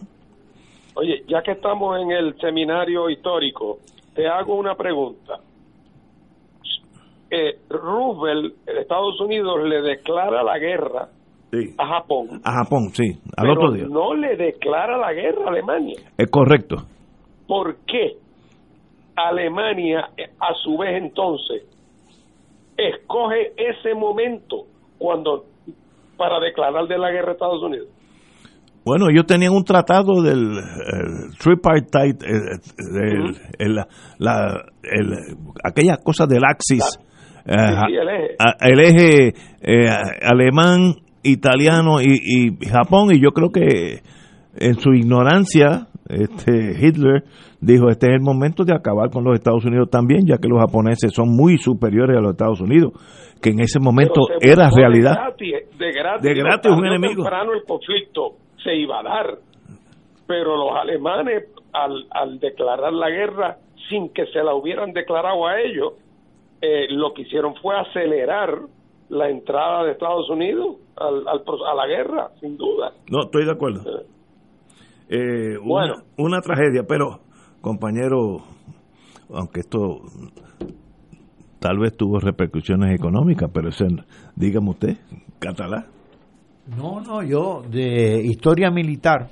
Oye, 1.02 1.24
ya 1.28 1.42
que 1.42 1.54
estamos 1.54 2.00
en 2.00 2.12
el 2.12 2.40
seminario 2.40 3.10
histórico, 3.10 3.80
te 4.14 4.28
hago 4.28 4.54
una 4.54 4.76
pregunta. 4.76 5.40
Eh, 7.32 7.58
Roosevelt, 7.70 8.54
Estados 8.68 9.20
Unidos, 9.20 9.64
le 9.64 9.82
declara 9.82 10.44
la 10.44 10.60
guerra 10.60 11.10
Sí. 11.52 11.74
a 11.80 11.88
Japón, 11.88 12.40
A 12.44 12.52
Japón, 12.64 12.90
sí, 12.94 13.20
al 13.36 13.48
pero 13.48 13.54
otro 13.54 13.72
día. 13.72 13.86
no 13.90 14.14
le 14.14 14.36
declara 14.38 14.96
la 14.98 15.12
guerra 15.12 15.46
a 15.46 15.50
Alemania. 15.50 15.98
Es 16.20 16.30
correcto. 16.30 16.76
¿Por 17.48 17.78
qué 17.88 18.18
Alemania, 19.16 20.08
a 20.40 20.54
su 20.64 20.78
vez 20.78 21.02
entonces, 21.02 21.64
escoge 22.78 23.54
ese 23.58 23.96
momento 23.96 24.66
cuando 25.00 25.46
para 26.16 26.40
declarar 26.40 26.88
de 26.88 26.98
la 27.00 27.10
guerra 27.12 27.30
a 27.30 27.34
Estados 27.34 27.64
Unidos? 27.64 27.88
Bueno, 28.84 29.08
ellos 29.12 29.26
tenían 29.28 29.54
un 29.54 29.64
tratado 29.64 30.22
del 30.24 30.58
el 30.58 31.38
tripartite, 31.38 32.26
eh, 32.26 32.58
del- 32.92 33.36
el- 33.60 33.86
la, 34.18 34.64
el- 34.84 35.38
aquella 35.64 35.98
cosa 35.98 36.26
del 36.26 36.42
Axis, 36.44 36.84
eh, 37.46 37.54
sí, 37.58 37.96
el 37.96 38.10
eje. 38.10 38.36
a- 38.40 38.68
el 38.68 38.80
eje, 38.80 39.34
eh, 39.62 39.90
alemán, 40.24 40.96
italiano 41.24 42.02
y, 42.02 42.16
y 42.60 42.66
Japón, 42.68 43.10
y 43.14 43.22
yo 43.22 43.32
creo 43.32 43.50
que 43.52 44.02
en 44.56 44.80
su 44.80 44.94
ignorancia, 44.94 45.88
este 46.10 46.76
Hitler 46.82 47.24
dijo, 47.62 47.90
este 47.90 48.08
es 48.08 48.14
el 48.14 48.22
momento 48.22 48.64
de 48.64 48.74
acabar 48.74 49.12
con 49.12 49.24
los 49.24 49.36
Estados 49.36 49.64
Unidos 49.64 49.90
también, 49.92 50.26
ya 50.26 50.38
que 50.40 50.48
los 50.50 50.60
japoneses 50.60 51.14
son 51.14 51.30
muy 51.30 51.58
superiores 51.60 52.18
a 52.18 52.22
los 52.22 52.32
Estados 52.32 52.60
Unidos, 52.62 52.94
que 53.42 53.52
en 53.52 53.60
ese 53.62 53.80
momento 53.80 54.22
era 54.42 54.70
realidad. 54.76 55.12
De 55.12 55.22
gratis, 55.22 55.78
de 55.80 55.92
gratis, 55.94 56.24
De 56.24 56.34
gratis, 56.34 56.62
tarde 56.64 56.76
un 56.78 56.86
enemigo. 56.88 57.24
el 57.24 57.64
conflicto 57.68 58.38
se 58.64 58.76
iba 58.76 59.00
a 59.00 59.04
dar. 59.04 59.38
Pero 60.28 60.56
los 60.56 60.76
alemanes, 60.78 61.44
al, 61.74 62.06
al 62.12 62.40
declarar 62.40 62.94
la 62.94 63.10
guerra 63.10 63.58
sin 63.90 64.10
que 64.10 64.26
se 64.28 64.44
la 64.44 64.54
hubieran 64.54 64.94
declarado 64.94 65.46
a 65.46 65.60
ellos, 65.60 65.94
eh, 66.62 66.88
lo 66.90 67.14
que 67.14 67.24
hicieron 67.24 67.56
fue 67.56 67.78
acelerar 67.78 68.60
la 69.10 69.30
entrada 69.30 69.84
de 69.84 69.92
Estados 69.92 70.30
Unidos 70.30 70.78
al, 70.96 71.28
al 71.28 71.44
a 71.68 71.76
la 71.76 71.88
guerra, 71.88 72.30
sin 72.40 72.56
duda. 72.58 72.94
No, 73.10 73.24
estoy 73.24 73.46
de 73.46 73.52
acuerdo. 73.52 73.82
Eh, 75.10 75.58
una, 75.58 75.68
Bueno. 75.68 75.94
una 76.18 76.40
tragedia, 76.42 76.84
pero 76.88 77.20
compañero, 77.60 78.38
aunque 79.34 79.60
esto 79.62 80.00
tal 81.60 81.78
vez 81.80 81.96
tuvo 81.98 82.20
repercusiones 82.20 82.96
económicas, 82.98 83.50
pero 83.54 83.70
ese, 83.70 83.86
dígame 84.36 84.70
usted, 84.70 84.98
catalá. 85.40 85.88
No, 86.76 87.02
no, 87.02 87.22
yo 87.24 87.64
de 87.70 88.22
historia 88.24 88.72
militar, 88.72 89.30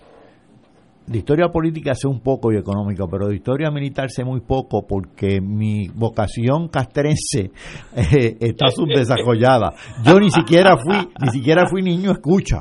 de 1.08 1.18
historia 1.18 1.48
política 1.50 1.96
sé 1.96 2.08
un 2.08 2.20
poco 2.20 2.52
y 2.52 2.58
económica, 2.58 3.06
pero 3.10 3.28
de 3.28 3.36
historia 3.36 3.72
militar 3.72 4.10
sé 4.12 4.24
muy 4.26 4.42
poco 4.42 4.86
porque 4.88 5.40
mi 5.42 5.88
vocación 5.88 6.68
castrense 6.68 7.52
eh, 7.96 8.38
está 8.40 8.68
subdesarrollada. 8.72 9.74
Yo 10.04 10.20
ni 10.20 10.30
siquiera 10.32 10.76
fui, 10.78 10.98
ni 11.22 11.30
siquiera 11.32 11.66
fui 11.68 11.82
niño 11.82 12.12
escucha. 12.12 12.60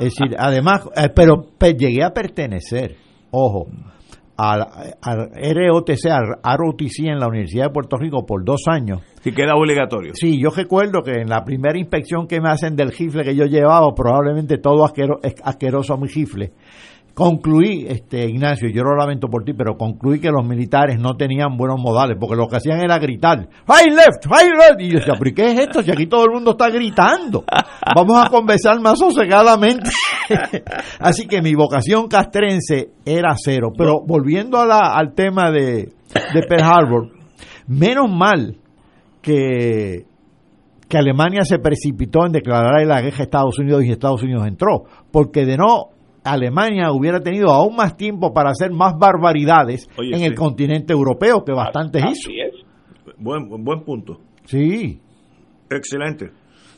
Es 0.00 0.14
decir, 0.14 0.34
además, 0.38 0.82
eh, 0.96 1.08
pero 1.14 1.42
pe- 1.56 1.74
llegué 1.74 2.02
a 2.04 2.10
pertenecer, 2.12 2.96
ojo, 3.30 3.66
al, 4.40 4.66
al 5.02 5.30
ROTC, 5.34 6.06
al 6.42 6.58
ROTC 6.58 7.06
en 7.06 7.20
la 7.20 7.28
Universidad 7.28 7.66
de 7.66 7.70
Puerto 7.70 7.96
Rico 7.96 8.24
por 8.24 8.44
dos 8.44 8.62
años. 8.66 9.02
Sí, 9.22 9.32
que 9.32 9.42
era 9.42 9.54
obligatorio. 9.54 10.14
Sí, 10.14 10.40
yo 10.40 10.48
recuerdo 10.50 11.02
que 11.02 11.20
en 11.20 11.28
la 11.28 11.44
primera 11.44 11.78
inspección 11.78 12.26
que 12.26 12.40
me 12.40 12.48
hacen 12.48 12.74
del 12.74 12.90
rifle 12.90 13.22
que 13.22 13.36
yo 13.36 13.44
llevaba, 13.44 13.92
probablemente 13.94 14.56
todo 14.56 14.84
asquero, 14.84 15.20
asqueroso 15.44 15.98
mi 15.98 16.08
rifle, 16.08 16.52
concluí, 17.14 17.86
este 17.88 18.28
Ignacio, 18.28 18.68
yo 18.70 18.82
lo 18.82 18.96
lamento 18.96 19.28
por 19.28 19.44
ti, 19.44 19.52
pero 19.52 19.76
concluí 19.76 20.20
que 20.20 20.30
los 20.30 20.46
militares 20.46 20.98
no 20.98 21.14
tenían 21.16 21.56
buenos 21.56 21.80
modales, 21.80 22.16
porque 22.18 22.36
lo 22.36 22.46
que 22.48 22.56
hacían 22.56 22.80
era 22.80 22.98
gritar, 22.98 23.38
right 23.66 23.92
left, 23.94 24.24
right 24.26 24.52
left, 24.56 24.80
y 24.80 24.90
yo 24.90 24.98
decía, 24.98 25.14
pero 25.18 25.30
¿y 25.30 25.34
¿qué 25.34 25.52
es 25.52 25.60
esto? 25.60 25.82
Si 25.82 25.90
aquí 25.90 26.06
todo 26.06 26.24
el 26.24 26.32
mundo 26.32 26.52
está 26.52 26.70
gritando, 26.70 27.44
vamos 27.94 28.16
a 28.24 28.28
conversar 28.30 28.80
más 28.80 28.98
sosegadamente. 28.98 29.90
Así 30.98 31.26
que 31.26 31.42
mi 31.42 31.54
vocación 31.54 32.08
castrense 32.08 32.90
era 33.04 33.34
cero, 33.36 33.70
pero 33.76 34.00
volviendo 34.06 34.58
a 34.58 34.66
la- 34.66 34.94
al 34.94 35.14
tema 35.14 35.50
de, 35.50 35.92
de 36.34 36.42
Pearl 36.48 36.64
Harbor, 36.64 37.08
menos 37.66 38.10
mal 38.10 38.56
que, 39.22 40.04
que 40.88 40.98
Alemania 40.98 41.42
se 41.44 41.58
precipitó 41.58 42.24
en 42.26 42.32
declarar 42.32 42.86
la 42.86 43.00
guerra 43.00 43.18
a 43.18 43.22
Estados 43.22 43.58
Unidos 43.58 43.84
y 43.84 43.90
Estados 43.90 44.22
Unidos 44.22 44.46
entró, 44.46 44.84
porque 45.12 45.44
de 45.44 45.56
no 45.56 45.90
Alemania 46.24 46.92
hubiera 46.92 47.20
tenido 47.20 47.50
aún 47.50 47.76
más 47.76 47.96
tiempo 47.96 48.32
para 48.32 48.50
hacer 48.50 48.72
más 48.72 48.94
barbaridades 48.98 49.88
Oye, 49.98 50.10
en 50.12 50.18
sí. 50.20 50.24
el 50.24 50.34
continente 50.34 50.92
europeo 50.92 51.44
que 51.44 51.52
bastantes 51.52 52.02
hizo. 52.02 52.30
Así 52.30 52.40
es. 52.40 53.14
Buen, 53.18 53.48
buen 53.48 53.84
punto. 53.84 54.20
Sí. 54.44 55.00
Excelente. 55.70 56.30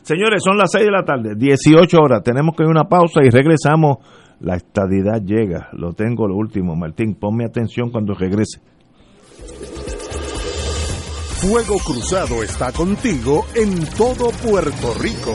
Señores, 0.03 0.43
son 0.45 0.57
las 0.57 0.71
6 0.73 0.85
de 0.85 0.91
la 0.91 1.05
tarde, 1.05 1.35
18 1.37 1.97
horas. 1.99 2.23
Tenemos 2.23 2.57
que 2.57 2.65
ir 2.65 2.69
a 2.69 2.71
una 2.71 2.89
pausa 2.89 3.21
y 3.25 3.31
regresamos. 3.31 3.99
La 4.41 4.57
estadidad 4.57 5.23
llega. 5.25 5.69
Lo 5.73 5.93
tengo 5.93 6.27
lo 6.27 6.35
último. 6.35 6.75
Martín, 6.75 7.15
ponme 7.15 7.45
atención 7.45 7.91
cuando 7.91 8.13
regrese. 8.15 8.61
Fuego 11.41 11.77
Cruzado 11.85 12.43
está 12.43 12.73
contigo 12.73 13.45
en 13.55 13.85
todo 13.97 14.31
Puerto 14.45 14.95
Rico. 15.01 15.35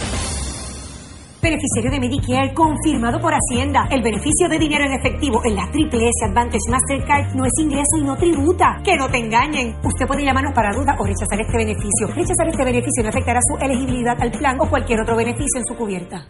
Beneficiario 1.41 1.89
de 1.89 1.99
Medicare 1.99 2.53
confirmado 2.53 3.19
por 3.19 3.33
Hacienda. 3.33 3.87
El 3.89 4.03
beneficio 4.03 4.47
de 4.47 4.59
dinero 4.59 4.85
en 4.85 4.93
efectivo 4.93 5.41
en 5.43 5.55
la 5.55 5.71
Triple 5.71 6.07
S 6.07 6.25
Advantage 6.29 6.69
Mastercard 6.69 7.33
no 7.33 7.45
es 7.45 7.53
ingreso 7.57 7.97
y 7.97 8.03
no 8.03 8.15
tributa. 8.15 8.79
Que 8.83 8.95
no 8.95 9.09
te 9.09 9.17
engañen. 9.17 9.75
Usted 9.83 10.05
puede 10.05 10.23
llamarnos 10.23 10.53
para 10.53 10.71
duda 10.71 10.95
o 10.99 11.03
rechazar 11.03 11.41
este 11.41 11.57
beneficio. 11.57 12.07
Rechazar 12.13 12.47
este 12.47 12.63
beneficio 12.63 13.01
no 13.01 13.09
afectará 13.09 13.39
su 13.41 13.57
elegibilidad 13.57 14.21
al 14.21 14.31
plan 14.31 14.57
o 14.61 14.69
cualquier 14.69 15.01
otro 15.01 15.15
beneficio 15.15 15.57
en 15.57 15.65
su 15.65 15.75
cubierta. 15.75 16.29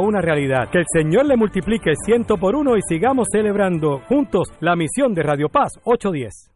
una 0.00 0.20
realidad. 0.20 0.70
Que 0.70 0.78
el 0.78 0.86
Señor 0.92 1.26
le 1.26 1.36
multiplique 1.36 1.92
ciento 2.04 2.36
por 2.36 2.54
uno 2.54 2.76
y 2.76 2.80
sigamos 2.88 3.28
celebrando 3.30 4.00
juntos 4.08 4.48
la 4.60 4.76
misión 4.76 5.14
de 5.14 5.22
Radio 5.22 5.48
Paz 5.48 5.72
810. 5.84 6.50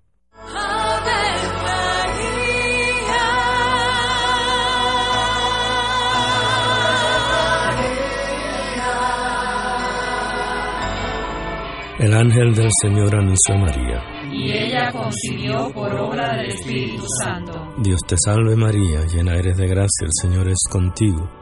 El 12.03 12.15
ángel 12.15 12.53
del 12.53 12.69
Señor 12.83 13.15
anunció 13.15 13.55
a 13.55 13.59
María. 13.59 14.03
Y 14.33 14.51
ella 14.51 14.91
concibió 14.91 15.71
por 15.73 15.95
obra 15.95 16.37
del 16.37 16.47
Espíritu 16.49 17.05
Santo. 17.23 17.53
Dios 17.79 18.01
te 18.09 18.17
salve 18.19 18.57
María, 18.57 19.07
llena 19.07 19.37
eres 19.37 19.57
de 19.57 19.69
gracia, 19.69 20.07
el 20.07 20.11
Señor 20.21 20.49
es 20.49 20.59
contigo. 20.69 21.42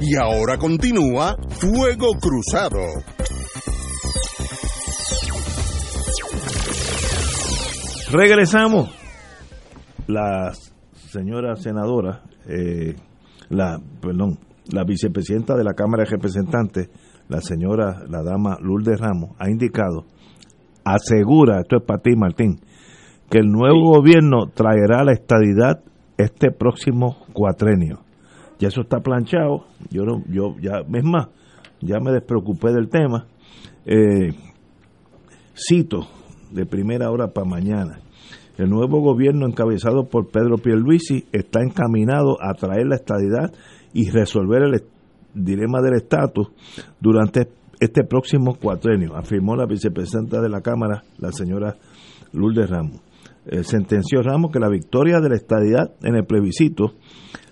Y 0.00 0.14
ahora 0.16 0.58
continúa 0.58 1.36
Fuego 1.48 2.12
Cruzado. 2.20 2.80
Regresamos. 8.12 8.94
La 10.06 10.52
señora 11.10 11.56
senadora, 11.56 12.22
eh, 12.48 12.94
la, 13.48 13.80
perdón, 14.00 14.38
la 14.72 14.84
vicepresidenta 14.84 15.56
de 15.56 15.64
la 15.64 15.74
Cámara 15.74 16.04
de 16.04 16.10
Representantes, 16.10 16.88
la 17.28 17.40
señora, 17.40 18.04
la 18.08 18.22
dama 18.22 18.58
Lourdes 18.60 19.00
Ramos, 19.00 19.30
ha 19.38 19.50
indicado, 19.50 20.04
asegura, 20.84 21.60
esto 21.60 21.78
es 21.78 21.82
para 21.82 22.00
ti 22.00 22.14
Martín, 22.16 22.60
que 23.28 23.38
el 23.38 23.50
nuevo 23.50 23.96
gobierno 23.96 24.46
traerá 24.54 25.02
la 25.02 25.12
estadidad 25.12 25.82
este 26.16 26.52
próximo 26.52 27.16
cuatrenio. 27.32 28.05
Ya 28.58 28.68
eso 28.68 28.82
está 28.82 29.00
planchado, 29.00 29.66
yo 29.90 30.04
no, 30.04 30.22
yo 30.28 30.56
ya, 30.60 30.78
es 30.80 31.04
más, 31.04 31.28
ya 31.80 32.00
me 32.00 32.12
despreocupé 32.12 32.72
del 32.72 32.88
tema. 32.88 33.26
Eh, 33.84 34.32
cito 35.54 36.06
de 36.50 36.66
primera 36.66 37.10
hora 37.10 37.28
para 37.28 37.48
mañana. 37.48 38.00
El 38.56 38.70
nuevo 38.70 39.00
gobierno 39.00 39.46
encabezado 39.46 40.08
por 40.08 40.28
Pedro 40.28 40.56
Pierluisi 40.56 41.26
está 41.32 41.60
encaminado 41.60 42.38
a 42.40 42.54
traer 42.54 42.86
la 42.86 42.96
estadidad 42.96 43.52
y 43.92 44.10
resolver 44.10 44.62
el 44.62 44.82
dilema 45.34 45.82
del 45.82 45.96
estatus 45.96 46.48
durante 46.98 47.48
este 47.78 48.04
próximo 48.04 48.56
cuatrenio, 48.58 49.14
afirmó 49.16 49.54
la 49.54 49.66
vicepresidenta 49.66 50.40
de 50.40 50.48
la 50.48 50.62
Cámara, 50.62 51.02
la 51.18 51.30
señora 51.32 51.76
Lourdes 52.32 52.70
Ramos. 52.70 53.00
Eh, 53.44 53.62
sentenció 53.62 54.22
Ramos 54.22 54.50
que 54.50 54.58
la 54.58 54.70
victoria 54.70 55.20
de 55.20 55.28
la 55.28 55.36
estadidad 55.36 55.92
en 56.02 56.16
el 56.16 56.24
plebiscito, 56.24 56.94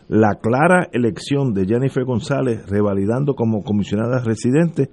la 0.08 0.34
clara 0.40 0.88
elección 0.92 1.54
de 1.54 1.66
Jennifer 1.66 2.04
González 2.04 2.68
revalidando 2.68 3.34
como 3.34 3.62
comisionada 3.62 4.22
residente 4.22 4.90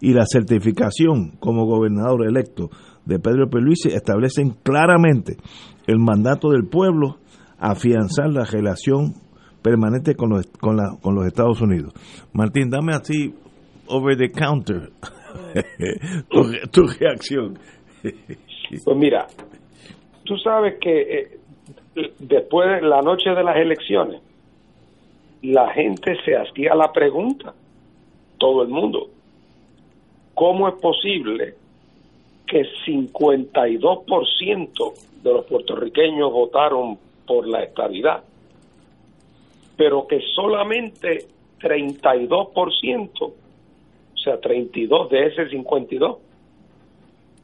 y 0.00 0.12
la 0.12 0.24
certificación 0.26 1.32
como 1.40 1.66
gobernador 1.66 2.26
electo 2.26 2.70
de 3.04 3.18
Pedro 3.18 3.48
Pierluisi 3.48 3.88
establecen 3.88 4.54
claramente 4.62 5.36
el 5.86 5.98
mandato 5.98 6.50
del 6.50 6.66
pueblo 6.68 7.16
a 7.58 7.72
afianzar 7.72 8.30
la 8.30 8.44
relación 8.44 9.14
permanente 9.62 10.14
con 10.14 10.30
los, 10.30 10.46
con, 10.46 10.76
la, 10.76 10.96
con 11.02 11.14
los 11.14 11.26
Estados 11.26 11.60
Unidos. 11.60 11.92
Martín, 12.32 12.70
dame 12.70 12.94
así, 12.94 13.34
over 13.88 14.16
the 14.16 14.30
counter, 14.30 14.90
tu, 16.72 16.86
reacción. 16.98 17.58
Pues 18.84 18.96
mira, 18.96 19.26
tú 20.24 20.36
sabes 20.36 20.78
que 20.80 21.00
eh, 21.00 21.40
después 22.20 22.68
de 22.68 22.88
la 22.88 23.00
noche 23.00 23.30
de 23.30 23.42
las 23.42 23.56
elecciones, 23.56 24.22
la 25.42 25.72
gente 25.72 26.16
se 26.24 26.36
hacía 26.36 26.74
la 26.74 26.92
pregunta, 26.92 27.54
todo 28.38 28.62
el 28.62 28.68
mundo, 28.68 29.08
¿cómo 30.34 30.68
es 30.68 30.74
posible 30.74 31.54
que 32.46 32.66
52% 32.86 34.92
de 35.22 35.32
los 35.32 35.44
puertorriqueños 35.44 36.32
votaron 36.32 36.98
por 37.26 37.46
la 37.46 37.62
estabilidad, 37.62 38.24
pero 39.76 40.06
que 40.06 40.20
solamente 40.34 41.26
32%, 41.60 43.10
o 43.22 43.34
sea, 44.16 44.40
32 44.40 45.10
de 45.10 45.26
ese 45.26 45.48
52, 45.48 46.16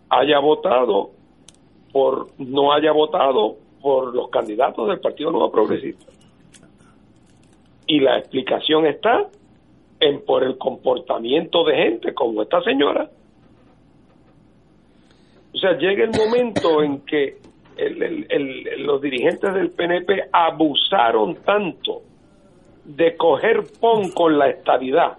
haya 0.08 0.38
votado 0.40 1.10
por 1.92 2.28
no 2.38 2.72
haya 2.72 2.92
votado 2.92 3.56
por 3.80 4.14
los 4.14 4.28
candidatos 4.28 4.88
del 4.88 5.00
Partido 5.00 5.30
Nuevo 5.30 5.52
Progresista. 5.52 6.15
Y 7.86 8.00
la 8.00 8.18
explicación 8.18 8.86
está 8.86 9.26
en 10.00 10.24
por 10.24 10.42
el 10.44 10.58
comportamiento 10.58 11.64
de 11.64 11.76
gente 11.76 12.14
como 12.14 12.42
esta 12.42 12.60
señora. 12.62 13.08
O 15.54 15.58
sea, 15.58 15.78
llega 15.78 16.04
el 16.04 16.10
momento 16.10 16.82
en 16.82 17.00
que 17.00 17.38
el- 17.76 18.02
el- 18.02 18.26
el- 18.28 18.82
los 18.86 19.00
dirigentes 19.00 19.54
del 19.54 19.70
PNP 19.70 20.24
abusaron 20.32 21.36
tanto 21.36 22.02
de 22.84 23.16
coger 23.16 23.64
pon 23.80 24.10
con 24.10 24.38
la 24.38 24.48
estabilidad 24.48 25.16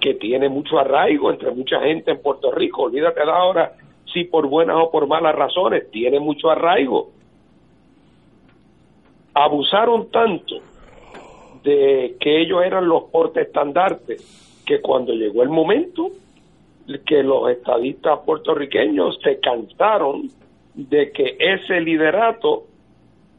que 0.00 0.14
tiene 0.14 0.48
mucho 0.48 0.78
arraigo 0.78 1.30
entre 1.30 1.50
mucha 1.50 1.80
gente 1.80 2.12
en 2.12 2.22
Puerto 2.22 2.50
Rico. 2.50 2.82
Olvídate 2.82 3.20
de 3.24 3.30
ahora 3.30 3.72
si 4.12 4.24
por 4.24 4.46
buenas 4.46 4.76
o 4.78 4.90
por 4.90 5.06
malas 5.06 5.34
razones, 5.34 5.90
tiene 5.90 6.18
mucho 6.18 6.48
arraigo. 6.48 7.10
Abusaron 9.34 10.10
tanto 10.10 10.56
de 11.66 12.16
que 12.20 12.42
ellos 12.42 12.62
eran 12.64 12.88
los 12.88 13.04
porteestandartes 13.10 14.62
que 14.64 14.80
cuando 14.80 15.12
llegó 15.12 15.42
el 15.42 15.48
momento 15.48 16.10
que 17.04 17.22
los 17.22 17.50
estadistas 17.50 18.20
puertorriqueños 18.20 19.18
se 19.22 19.40
cansaron 19.40 20.28
de 20.74 21.10
que 21.10 21.36
ese 21.38 21.80
liderato 21.80 22.64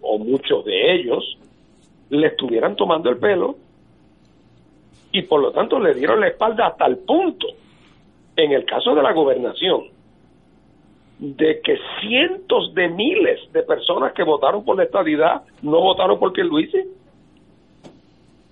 o 0.01 0.19
muchos 0.19 0.65
de 0.65 0.95
ellos 0.95 1.37
le 2.09 2.27
estuvieran 2.27 2.75
tomando 2.75 3.09
el 3.09 3.17
pelo 3.17 3.55
y 5.11 5.21
por 5.23 5.41
lo 5.41 5.51
tanto 5.51 5.79
le 5.79 5.93
dieron 5.93 6.19
la 6.19 6.27
espalda 6.27 6.67
hasta 6.67 6.85
el 6.85 6.97
punto, 6.97 7.47
en 8.35 8.51
el 8.51 8.65
caso 8.65 8.93
de 8.93 9.01
la 9.01 9.13
gobernación, 9.13 9.85
de 11.19 11.61
que 11.61 11.77
cientos 12.01 12.73
de 12.75 12.89
miles 12.89 13.39
de 13.53 13.63
personas 13.63 14.13
que 14.13 14.23
votaron 14.23 14.63
por 14.63 14.77
la 14.77 14.83
estadidad 14.83 15.43
no 15.61 15.81
votaron 15.81 16.19
por 16.19 16.33
Pierluisi. 16.33 16.83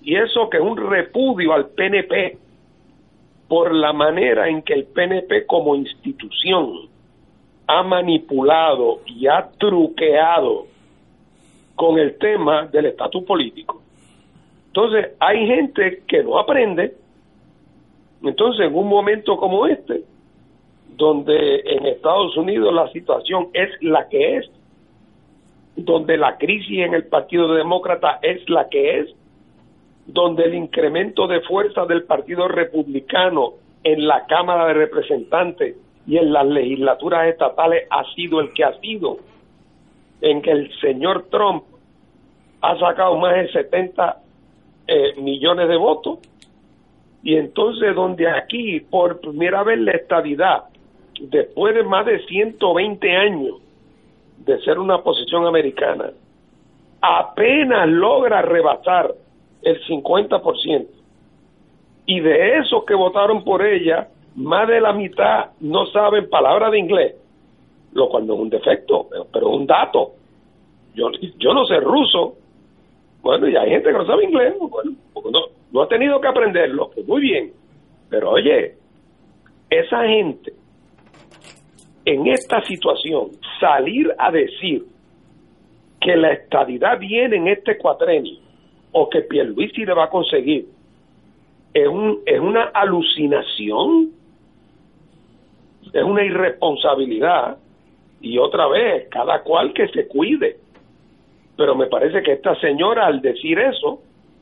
Y 0.06 0.16
eso 0.16 0.48
que 0.52 0.58
es 0.58 0.64
un 0.64 0.78
repudio 0.78 1.52
al 1.52 1.70
PNP 1.70 2.38
por 3.48 3.74
la 3.74 3.92
manera 3.92 4.48
en 4.48 4.62
que 4.62 4.74
el 4.74 4.86
PNP 4.86 5.48
como 5.48 5.76
institución 5.76 6.88
ha 7.66 7.82
manipulado 7.82 9.02
y 9.08 9.26
ha 9.26 9.50
truqueado 9.58 10.68
con 11.76 11.98
el 11.98 12.20
tema 12.20 12.68
del 12.68 12.86
estatus 12.86 13.24
político. 13.24 13.82
Entonces, 14.68 15.14
hay 15.20 15.48
gente 15.48 16.04
que 16.08 16.24
no 16.24 16.38
aprende. 16.38 16.94
Entonces, 18.22 18.68
en 18.68 18.76
un 18.76 18.88
momento 18.88 19.38
como 19.38 19.66
este, 19.66 20.04
donde 20.96 21.62
en 21.66 21.88
Estados 21.88 22.38
Unidos 22.38 22.72
la 22.72 22.92
situación 22.92 23.48
es 23.54 23.70
la 23.82 24.08
que 24.08 24.38
es, 24.38 24.52
donde 25.76 26.16
la 26.16 26.38
crisis 26.38 26.78
en 26.80 26.94
el 26.94 27.06
Partido 27.06 27.56
Demócrata 27.56 28.20
es 28.22 28.48
la 28.48 28.70
que 28.70 29.00
es, 29.00 29.16
donde 30.06 30.46
el 30.46 30.56
incremento 30.56 31.28
de 31.28 31.42
fuerza 31.42 31.86
del 31.86 32.04
Partido 32.04 32.48
Republicano 32.48 33.54
en 33.84 34.08
la 34.08 34.26
Cámara 34.26 34.68
de 34.68 34.74
Representantes 34.74 35.76
y 36.08 36.18
en 36.18 36.32
las 36.32 36.46
legislaturas 36.46 37.28
estatales 37.28 37.88
ha 37.90 38.04
sido 38.14 38.40
el 38.40 38.54
que 38.54 38.64
ha 38.64 38.80
sido, 38.80 39.18
en 40.22 40.42
que 40.42 40.52
el 40.52 40.80
señor 40.80 41.26
Trump 41.32 41.64
ha 42.62 42.78
sacado 42.78 43.18
más 43.18 43.36
de 43.36 43.52
70 43.52 44.18
eh, 44.88 45.14
millones 45.18 45.68
de 45.68 45.78
votos, 45.78 46.20
y 47.24 47.36
entonces 47.36 47.96
donde 47.96 48.30
aquí 48.30 48.80
por 48.82 49.20
primera 49.20 49.64
vez 49.64 49.80
la 49.80 49.92
estadidad, 49.94 50.66
después 51.20 51.74
de 51.74 51.84
más 51.84 52.06
de 52.06 52.24
120 52.26 53.16
años 53.16 53.56
de 54.46 54.60
ser 54.62 54.78
una 54.78 55.00
posición 55.00 55.48
americana, 55.48 56.12
apenas 57.02 57.90
logra 57.90 58.44
rebasar 58.44 59.16
el 59.66 59.84
50%. 59.84 60.88
Y 62.06 62.20
de 62.20 62.60
esos 62.60 62.86
que 62.86 62.94
votaron 62.94 63.44
por 63.44 63.66
ella, 63.66 64.08
más 64.36 64.68
de 64.68 64.80
la 64.80 64.94
mitad 64.94 65.50
no 65.60 65.88
saben 65.88 66.30
palabra 66.30 66.70
de 66.70 66.80
inglés, 66.80 67.16
lo 67.94 68.08
cual 68.08 68.28
no 68.28 68.36
es 68.36 68.40
un 68.42 68.50
defecto, 68.50 69.08
pero, 69.34 69.50
es 69.50 69.56
un 69.56 69.66
dato. 69.66 70.12
Yo, 70.94 71.10
yo 71.40 71.54
no 71.54 71.66
sé 71.66 71.80
ruso, 71.80 72.36
bueno, 73.22 73.50
y 73.50 73.56
hay 73.56 73.72
gente 73.72 73.90
que 73.90 73.98
no 73.98 74.06
sabe 74.06 74.26
inglés, 74.26 74.54
pues 74.60 74.72
bueno, 74.72 74.96
no, 75.32 75.40
no 75.72 75.82
ha 75.82 75.88
tenido 75.88 76.22
que 76.22 76.28
aprenderlo, 76.28 76.92
pues 76.94 77.08
muy 77.08 77.22
bien. 77.22 77.52
Pero 78.10 78.32
oye, 78.32 78.76
esa 79.70 80.06
gente 80.06 80.54
en 82.06 82.28
esta 82.28 82.62
situación 82.66 83.32
salir 83.60 84.14
a 84.20 84.32
decir 84.32 84.86
que 86.00 86.16
la 86.16 86.34
estadidad 86.34 87.00
viene 87.00 87.38
en 87.38 87.48
este 87.48 87.80
cuatrenio 87.80 88.45
o 88.98 89.10
que 89.10 89.22
Pierluisi 89.22 89.86
le 89.86 89.94
va 89.94 90.06
a 90.06 90.10
conseguir 90.10 90.68
es, 91.74 91.88
un, 91.88 92.22
es 92.26 92.40
una 92.40 92.64
alucinación, 92.74 94.12
es 95.92 96.04
una 96.04 96.24
irresponsabilidad 96.24 97.58
y 98.22 98.38
otra 98.38 98.68
vez, 98.68 99.10
cada 99.10 99.44
cual 99.44 99.74
que 99.74 99.90
se 99.90 100.08
cuide. 100.08 100.56
Pero 101.58 101.76
me 101.76 101.88
parece 101.88 102.24
que 102.24 102.32
esta 102.32 102.56
señora 102.62 103.06
al 103.06 103.22
decir 103.22 103.60
eso, 103.60 104.00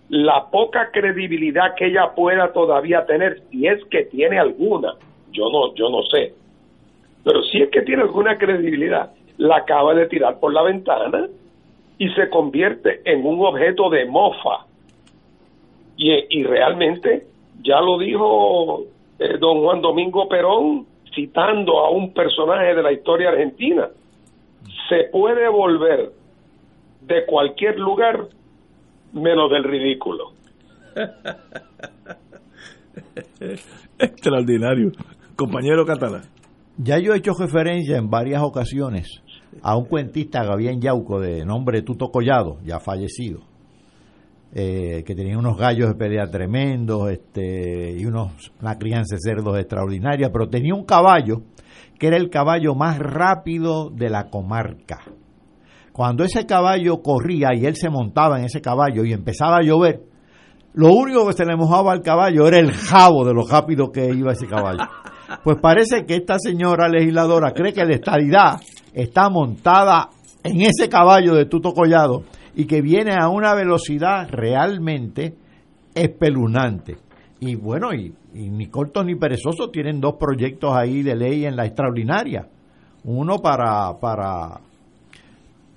la 0.10 0.52
poca 0.52 0.92
credibilidad 0.92 1.74
que 1.76 1.88
ella 1.88 2.12
pueda 2.16 2.54
todavía 2.54 3.08
tener, 3.08 3.42
si 3.50 3.66
es 3.66 3.84
que 3.86 4.04
tiene 4.04 4.38
alguna, 4.38 4.94
yo 5.32 5.50
no, 5.50 5.74
yo 5.74 5.90
no 5.90 6.04
sé, 6.04 6.36
pero 7.24 7.42
si 7.42 7.64
es 7.64 7.70
que 7.72 7.82
tiene 7.82 8.04
alguna 8.04 8.38
credibilidad, 8.38 9.12
la 9.38 9.58
acaba 9.58 9.96
de 9.96 10.06
tirar 10.06 10.40
por 10.40 10.54
la 10.54 10.62
ventana 10.62 11.28
y 11.98 12.10
se 12.10 12.30
convierte 12.30 13.02
en 13.06 13.26
un 13.26 13.46
objeto 13.46 13.90
de 13.90 14.06
mofa. 14.06 14.66
Y, 15.96 16.12
y 16.30 16.44
realmente, 16.44 17.28
ya 17.62 17.80
lo 17.82 18.00
dijo 18.00 18.84
eh, 19.20 19.38
don 19.40 19.62
Juan 19.62 19.82
Domingo 19.82 20.28
Perón, 20.28 20.88
citando 21.14 21.80
a 21.80 21.92
un 21.92 22.14
personaje 22.14 22.76
de 22.76 22.82
la 22.82 22.92
historia 22.92 23.30
argentina, 23.30 23.90
se 24.90 25.04
puede 25.12 25.48
volver 25.50 26.12
de 27.02 27.26
cualquier 27.26 27.78
lugar 27.78 28.28
menos 29.14 29.52
del 29.52 29.64
ridículo. 29.64 30.32
Extraordinario. 34.00 34.92
Compañero 35.36 35.86
catalán. 35.86 36.24
Ya 36.78 36.98
yo 36.98 37.14
he 37.14 37.18
hecho 37.18 37.34
referencia 37.40 37.98
en 37.98 38.10
varias 38.10 38.42
ocasiones 38.42 39.23
a 39.62 39.78
un 39.78 39.86
cuentista 39.86 40.44
Gabriel 40.44 40.80
Yauco 40.80 41.20
de 41.20 41.46
nombre 41.46 41.82
Tuto 41.82 42.10
Collado, 42.10 42.60
ya 42.64 42.80
fallecido, 42.80 43.42
eh, 44.54 45.04
que 45.06 45.16
tenía 45.16 45.38
unos 45.38 45.58
gallos 45.58 45.90
de 45.90 45.96
pelea 45.96 46.30
tremendos 46.30 47.12
este, 47.12 47.98
y 47.98 48.06
unos, 48.06 48.52
una 48.62 48.78
crianza 48.78 49.16
de 49.16 49.22
cerdos 49.22 49.58
extraordinaria, 49.58 50.32
pero 50.32 50.50
tenía 50.50 50.76
un 50.76 50.86
caballo 50.86 51.44
que 51.98 52.08
era 52.08 52.18
el 52.18 52.30
caballo 52.30 52.76
más 52.76 53.00
rápido 53.00 53.90
de 53.90 54.10
la 54.10 54.30
comarca. 54.30 55.02
Cuando 55.92 56.24
ese 56.24 56.46
caballo 56.46 57.02
corría 57.02 57.50
y 57.56 57.66
él 57.66 57.76
se 57.76 57.90
montaba 57.90 58.40
en 58.40 58.46
ese 58.46 58.62
caballo 58.62 59.06
y 59.06 59.14
empezaba 59.14 59.58
a 59.58 59.64
llover, 59.64 60.02
lo 60.74 60.92
único 60.92 61.28
que 61.28 61.34
se 61.34 61.46
le 61.46 61.56
mojaba 61.56 61.92
al 61.92 62.02
caballo 62.02 62.48
era 62.48 62.58
el 62.58 62.72
jabo 62.72 63.26
de 63.26 63.34
lo 63.34 63.46
rápido 63.46 63.92
que 63.92 64.10
iba 64.10 64.34
ese 64.34 64.48
caballo. 64.48 64.84
Pues 65.44 65.58
parece 65.62 66.06
que 66.06 66.16
esta 66.16 66.38
señora 66.40 66.90
legisladora 66.90 67.54
cree 67.54 67.74
que 67.74 67.86
la 67.86 67.96
estadidad 67.96 68.60
está 68.94 69.30
montada 69.30 70.10
en 70.44 70.62
ese 70.62 70.90
caballo 70.90 71.36
de 71.36 71.46
Tuto 71.46 71.74
Collado 71.74 72.24
y 72.56 72.66
que 72.66 72.82
viene 72.82 73.16
a 73.20 73.30
una 73.30 73.54
velocidad 73.56 74.28
realmente 74.30 75.36
espeluznante. 75.96 76.98
Y 77.40 77.56
bueno, 77.56 77.94
y, 77.94 78.14
ni 78.34 78.68
cortos 78.68 79.06
ni 79.06 79.16
perezosos 79.16 79.72
tienen 79.72 80.00
dos 80.00 80.16
proyectos 80.20 80.76
ahí 80.76 81.02
de 81.02 81.16
ley 81.16 81.46
en 81.46 81.56
la 81.56 81.66
extraordinaria. 81.66 82.48
Uno 83.04 83.40
para, 83.40 84.00
para, 84.00 84.62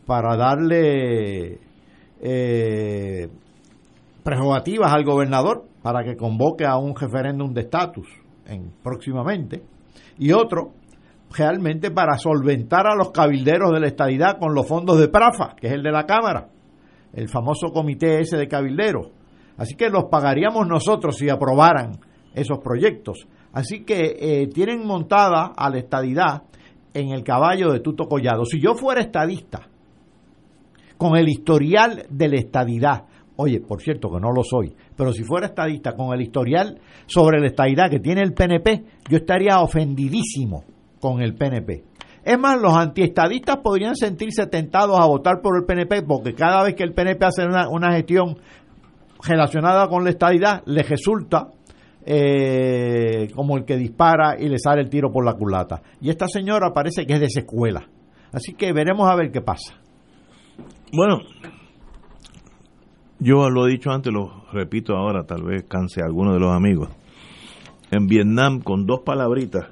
para 0.06 0.36
darle 0.36 1.58
eh, 2.20 3.28
prerrogativas 4.22 4.92
al 4.92 5.04
gobernador 5.04 5.64
para 5.82 6.04
que 6.04 6.16
convoque 6.16 6.64
a 6.64 6.76
un 6.76 6.94
referéndum 6.94 7.52
de 7.52 7.62
estatus 7.62 8.08
en, 8.46 8.72
próximamente, 8.82 9.62
y 10.18 10.32
otro 10.32 10.72
realmente 11.30 11.90
para 11.90 12.16
solventar 12.18 12.86
a 12.86 12.94
los 12.94 13.10
cabilderos 13.10 13.72
de 13.72 13.80
la 13.80 13.86
estadidad 13.86 14.38
con 14.38 14.54
los 14.54 14.66
fondos 14.66 14.98
de 14.98 15.08
Prafa, 15.08 15.54
que 15.56 15.68
es 15.68 15.72
el 15.72 15.82
de 15.82 15.92
la 15.92 16.06
Cámara, 16.06 16.48
el 17.12 17.28
famoso 17.28 17.72
comité 17.72 18.20
ese 18.20 18.36
de 18.36 18.48
cabilderos. 18.48 19.08
Así 19.56 19.74
que 19.74 19.88
los 19.88 20.04
pagaríamos 20.04 20.66
nosotros 20.66 21.16
si 21.16 21.28
aprobaran 21.28 21.98
esos 22.34 22.58
proyectos. 22.58 23.26
Así 23.52 23.84
que 23.84 24.16
eh, 24.20 24.48
tienen 24.48 24.86
montada 24.86 25.52
a 25.56 25.70
la 25.70 25.78
estadidad 25.78 26.42
en 26.92 27.10
el 27.10 27.24
caballo 27.24 27.72
de 27.72 27.80
Tuto 27.80 28.06
Collado. 28.06 28.44
Si 28.44 28.60
yo 28.60 28.74
fuera 28.74 29.00
estadista, 29.00 29.68
con 30.98 31.16
el 31.16 31.28
historial 31.28 32.06
de 32.08 32.28
la 32.28 32.36
estadidad, 32.36 33.04
oye, 33.36 33.60
por 33.60 33.82
cierto 33.82 34.10
que 34.10 34.20
no 34.20 34.32
lo 34.32 34.42
soy, 34.42 34.74
pero 34.96 35.12
si 35.12 35.24
fuera 35.24 35.46
estadista 35.46 35.94
con 35.94 36.14
el 36.14 36.22
historial 36.22 36.78
sobre 37.06 37.40
la 37.40 37.46
estadidad 37.46 37.90
que 37.90 38.00
tiene 38.00 38.22
el 38.22 38.32
PNP, 38.32 38.84
yo 39.08 39.18
estaría 39.18 39.60
ofendidísimo 39.60 40.64
con 41.06 41.22
el 41.22 41.34
PNP. 41.34 41.84
Es 42.24 42.38
más, 42.38 42.60
los 42.60 42.74
antiestadistas 42.76 43.58
podrían 43.58 43.94
sentirse 43.94 44.46
tentados 44.48 44.98
a 44.98 45.06
votar 45.06 45.40
por 45.40 45.56
el 45.56 45.64
PNP 45.64 46.02
porque 46.02 46.34
cada 46.34 46.64
vez 46.64 46.74
que 46.74 46.82
el 46.82 46.92
PNP 46.92 47.24
hace 47.24 47.46
una, 47.46 47.68
una 47.68 47.92
gestión 47.92 48.38
relacionada 49.22 49.86
con 49.88 50.02
la 50.02 50.10
estadidad, 50.10 50.62
les 50.66 50.88
resulta 50.88 51.50
eh, 52.04 53.28
como 53.34 53.56
el 53.56 53.64
que 53.64 53.76
dispara 53.76 54.36
y 54.38 54.48
le 54.48 54.58
sale 54.58 54.82
el 54.82 54.88
tiro 54.88 55.12
por 55.12 55.24
la 55.24 55.34
culata. 55.34 55.82
Y 56.00 56.10
esta 56.10 56.26
señora 56.26 56.72
parece 56.72 57.06
que 57.06 57.14
es 57.14 57.20
de 57.20 57.26
esa 57.26 57.40
escuela. 57.40 57.88
Así 58.32 58.54
que 58.54 58.72
veremos 58.72 59.08
a 59.08 59.14
ver 59.14 59.30
qué 59.30 59.40
pasa. 59.40 59.76
Bueno, 60.92 61.20
yo 63.20 63.48
lo 63.50 63.68
he 63.68 63.70
dicho 63.70 63.90
antes, 63.90 64.12
lo 64.12 64.46
repito 64.52 64.96
ahora, 64.96 65.24
tal 65.24 65.44
vez 65.44 65.64
canse 65.68 66.02
a 66.02 66.06
alguno 66.06 66.32
de 66.32 66.40
los 66.40 66.52
amigos. 66.52 66.88
En 67.92 68.08
Vietnam, 68.08 68.60
con 68.60 68.84
dos 68.84 69.02
palabritas, 69.04 69.68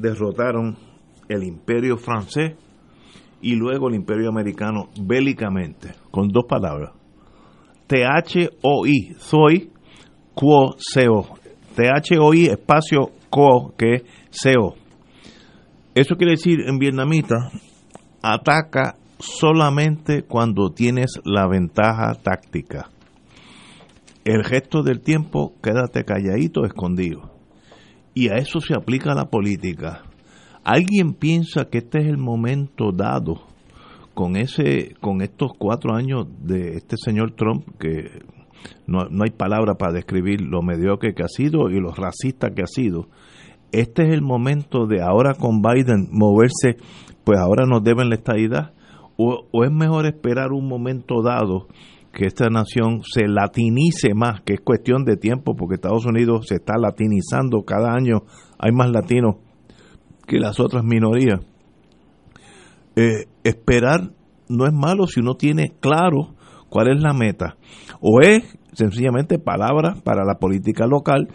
derrotaron 0.00 0.76
el 1.28 1.44
imperio 1.44 1.96
francés 1.96 2.56
y 3.40 3.54
luego 3.54 3.88
el 3.88 3.94
imperio 3.94 4.28
americano 4.28 4.88
bélicamente, 5.00 5.92
con 6.10 6.28
dos 6.28 6.44
palabras. 6.48 6.92
T-H-O-I, 7.86 9.14
soy, 9.18 9.70
quo, 10.34 10.74
seo. 10.78 11.26
T-H-O-I, 11.74 12.46
espacio, 12.46 13.10
quo, 13.30 13.74
que 13.76 13.94
es 13.94 14.02
seo. 14.30 14.74
Eso 15.94 16.16
quiere 16.16 16.32
decir 16.32 16.60
en 16.66 16.78
vietnamita, 16.78 17.50
ataca 18.22 18.96
solamente 19.18 20.22
cuando 20.22 20.70
tienes 20.70 21.20
la 21.24 21.48
ventaja 21.48 22.14
táctica. 22.14 22.90
El 24.24 24.44
resto 24.44 24.82
del 24.82 25.00
tiempo 25.00 25.54
quédate 25.62 26.04
calladito, 26.04 26.64
escondido. 26.64 27.29
Y 28.20 28.28
a 28.28 28.34
eso 28.34 28.60
se 28.60 28.74
aplica 28.74 29.14
la 29.14 29.30
política. 29.30 30.02
¿Alguien 30.62 31.14
piensa 31.14 31.70
que 31.70 31.78
este 31.78 32.00
es 32.00 32.06
el 32.06 32.18
momento 32.18 32.92
dado 32.92 33.46
con 34.12 34.36
ese 34.36 34.94
con 35.00 35.22
estos 35.22 35.52
cuatro 35.56 35.94
años 35.94 36.26
de 36.42 36.76
este 36.76 36.96
señor 37.02 37.30
Trump 37.30 37.64
que 37.78 38.20
no, 38.86 39.06
no 39.08 39.24
hay 39.24 39.30
palabra 39.30 39.76
para 39.76 39.94
describir 39.94 40.42
lo 40.42 40.60
mediocre 40.60 41.14
que 41.14 41.22
ha 41.22 41.28
sido 41.28 41.70
y 41.70 41.80
lo 41.80 41.94
racista 41.94 42.50
que 42.50 42.60
ha 42.60 42.66
sido? 42.66 43.08
Este 43.72 44.02
es 44.02 44.12
el 44.12 44.20
momento 44.20 44.86
de 44.86 45.00
ahora 45.00 45.32
con 45.32 45.62
Biden 45.62 46.08
moverse, 46.12 46.76
pues 47.24 47.38
ahora 47.38 47.64
nos 47.64 47.82
deben 47.82 48.10
la 48.10 48.16
estadidad 48.16 48.74
o, 49.16 49.46
o 49.50 49.64
es 49.64 49.72
mejor 49.72 50.04
esperar 50.04 50.52
un 50.52 50.68
momento 50.68 51.22
dado 51.22 51.68
que 52.12 52.26
esta 52.26 52.48
nación 52.48 53.02
se 53.04 53.28
latinice 53.28 54.14
más, 54.14 54.40
que 54.42 54.54
es 54.54 54.60
cuestión 54.60 55.04
de 55.04 55.16
tiempo, 55.16 55.54
porque 55.54 55.76
Estados 55.76 56.06
Unidos 56.06 56.46
se 56.48 56.56
está 56.56 56.74
latinizando 56.76 57.62
cada 57.62 57.92
año, 57.94 58.22
hay 58.58 58.72
más 58.72 58.90
latinos 58.90 59.36
que 60.26 60.38
las 60.38 60.60
otras 60.60 60.84
minorías. 60.84 61.40
Eh, 62.96 63.26
esperar 63.44 64.10
no 64.48 64.66
es 64.66 64.72
malo 64.72 65.06
si 65.06 65.20
uno 65.20 65.34
tiene 65.34 65.72
claro 65.80 66.34
cuál 66.68 66.88
es 66.88 67.02
la 67.02 67.12
meta. 67.12 67.56
O 68.00 68.20
es 68.20 68.58
sencillamente 68.72 69.38
palabras 69.38 70.00
para 70.02 70.24
la 70.24 70.38
política 70.38 70.86
local 70.86 71.28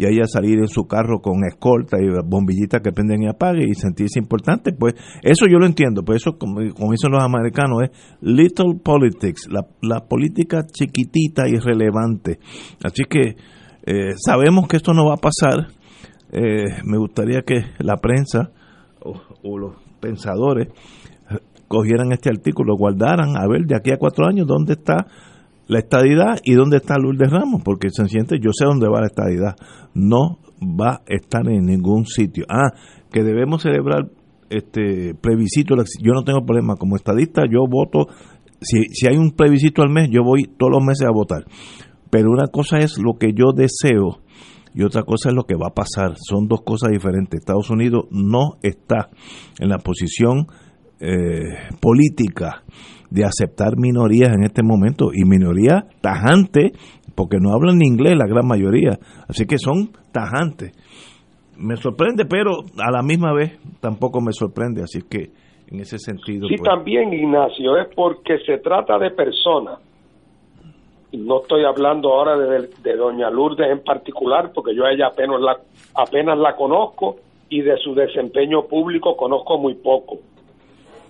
y 0.00 0.06
ella 0.06 0.24
salir 0.26 0.58
en 0.58 0.68
su 0.68 0.84
carro 0.84 1.20
con 1.20 1.44
escolta 1.44 1.98
y 2.00 2.08
bombillitas 2.24 2.80
que 2.80 2.90
prenden 2.90 3.22
y 3.22 3.28
apaguen 3.28 3.68
y 3.68 3.74
sentirse 3.74 4.18
importante, 4.18 4.72
pues 4.72 4.94
eso 5.22 5.44
yo 5.46 5.58
lo 5.58 5.66
entiendo, 5.66 6.02
pues 6.02 6.22
eso 6.22 6.38
como, 6.38 6.60
como 6.72 6.92
dicen 6.92 7.12
los 7.12 7.22
americanos 7.22 7.82
es 7.82 7.90
little 8.22 8.80
politics, 8.82 9.46
la, 9.50 9.66
la 9.82 10.06
política 10.08 10.62
chiquitita 10.66 11.46
y 11.48 11.58
relevante. 11.58 12.38
Así 12.82 13.04
que 13.10 13.36
eh, 13.84 14.14
sabemos 14.16 14.68
que 14.68 14.78
esto 14.78 14.94
no 14.94 15.04
va 15.04 15.14
a 15.14 15.20
pasar, 15.20 15.68
eh, 16.32 16.80
me 16.86 16.96
gustaría 16.96 17.42
que 17.42 17.62
la 17.80 17.96
prensa 17.96 18.52
o, 19.02 19.20
o 19.42 19.58
los 19.58 19.76
pensadores 20.00 20.68
cogieran 21.68 22.10
este 22.12 22.30
artículo, 22.30 22.74
guardaran, 22.74 23.36
a 23.36 23.46
ver 23.46 23.66
de 23.66 23.76
aquí 23.76 23.92
a 23.92 23.98
cuatro 23.98 24.26
años 24.26 24.46
dónde 24.46 24.72
está 24.72 25.06
la 25.70 25.78
estadidad 25.78 26.40
y 26.42 26.54
dónde 26.54 26.78
está 26.78 26.98
Lourdes 26.98 27.30
Ramos, 27.30 27.62
porque 27.64 27.90
se 27.90 28.02
yo 28.02 28.50
sé 28.52 28.64
dónde 28.64 28.88
va 28.88 29.00
la 29.00 29.06
estadidad, 29.06 29.54
no 29.94 30.40
va 30.60 30.94
a 30.94 31.02
estar 31.06 31.48
en 31.48 31.66
ningún 31.66 32.06
sitio. 32.06 32.44
Ah, 32.48 32.72
que 33.12 33.22
debemos 33.22 33.62
celebrar 33.62 34.10
este 34.48 35.14
plebiscito, 35.14 35.76
yo 35.76 36.12
no 36.12 36.24
tengo 36.24 36.44
problema, 36.44 36.74
como 36.74 36.96
estadista 36.96 37.42
yo 37.48 37.66
voto, 37.70 38.08
si, 38.60 38.82
si 38.92 39.06
hay 39.06 39.16
un 39.16 39.30
plebiscito 39.30 39.82
al 39.82 39.90
mes, 39.90 40.08
yo 40.10 40.24
voy 40.24 40.50
todos 40.58 40.72
los 40.72 40.84
meses 40.84 41.06
a 41.06 41.12
votar, 41.12 41.44
pero 42.10 42.32
una 42.32 42.48
cosa 42.48 42.78
es 42.78 42.98
lo 42.98 43.16
que 43.16 43.32
yo 43.32 43.52
deseo 43.54 44.22
y 44.74 44.82
otra 44.82 45.04
cosa 45.04 45.28
es 45.28 45.36
lo 45.36 45.44
que 45.44 45.54
va 45.54 45.68
a 45.68 45.74
pasar, 45.74 46.16
son 46.16 46.48
dos 46.48 46.62
cosas 46.62 46.90
diferentes. 46.90 47.38
Estados 47.38 47.70
Unidos 47.70 48.06
no 48.10 48.58
está 48.60 49.08
en 49.60 49.68
la 49.68 49.78
posición 49.78 50.48
eh, 50.98 51.76
política 51.80 52.64
de 53.10 53.24
aceptar 53.24 53.76
minorías 53.76 54.30
en 54.34 54.44
este 54.44 54.62
momento 54.62 55.10
y 55.12 55.24
minorías 55.24 55.84
tajantes 56.00 56.72
porque 57.14 57.38
no 57.40 57.52
hablan 57.52 57.78
ni 57.78 57.86
inglés 57.86 58.16
la 58.16 58.26
gran 58.26 58.46
mayoría. 58.46 58.98
Así 59.28 59.46
que 59.46 59.58
son 59.58 59.90
tajantes. 60.12 60.72
Me 61.58 61.76
sorprende 61.76 62.24
pero 62.24 62.52
a 62.78 62.90
la 62.90 63.02
misma 63.02 63.34
vez 63.34 63.58
tampoco 63.80 64.20
me 64.20 64.32
sorprende 64.32 64.82
así 64.82 65.00
que 65.02 65.30
en 65.70 65.80
ese 65.80 65.98
sentido 65.98 66.48
sí 66.48 66.56
pues, 66.56 66.68
también 66.68 67.12
Ignacio 67.12 67.76
es 67.76 67.94
porque 67.94 68.38
se 68.46 68.58
trata 68.58 68.98
de 68.98 69.10
personas. 69.10 69.78
No 71.12 71.42
estoy 71.42 71.64
hablando 71.64 72.12
ahora 72.12 72.38
de, 72.38 72.70
de 72.82 72.96
doña 72.96 73.28
Lourdes 73.30 73.70
en 73.70 73.82
particular 73.82 74.52
porque 74.54 74.74
yo 74.74 74.84
a 74.84 74.92
ella 74.92 75.08
apenas 75.08 75.40
la 75.40 75.56
apenas 75.94 76.38
la 76.38 76.54
conozco 76.56 77.16
y 77.50 77.62
de 77.62 77.76
su 77.78 77.94
desempeño 77.94 78.62
público 78.62 79.16
conozco 79.16 79.58
muy 79.58 79.74
poco 79.74 80.18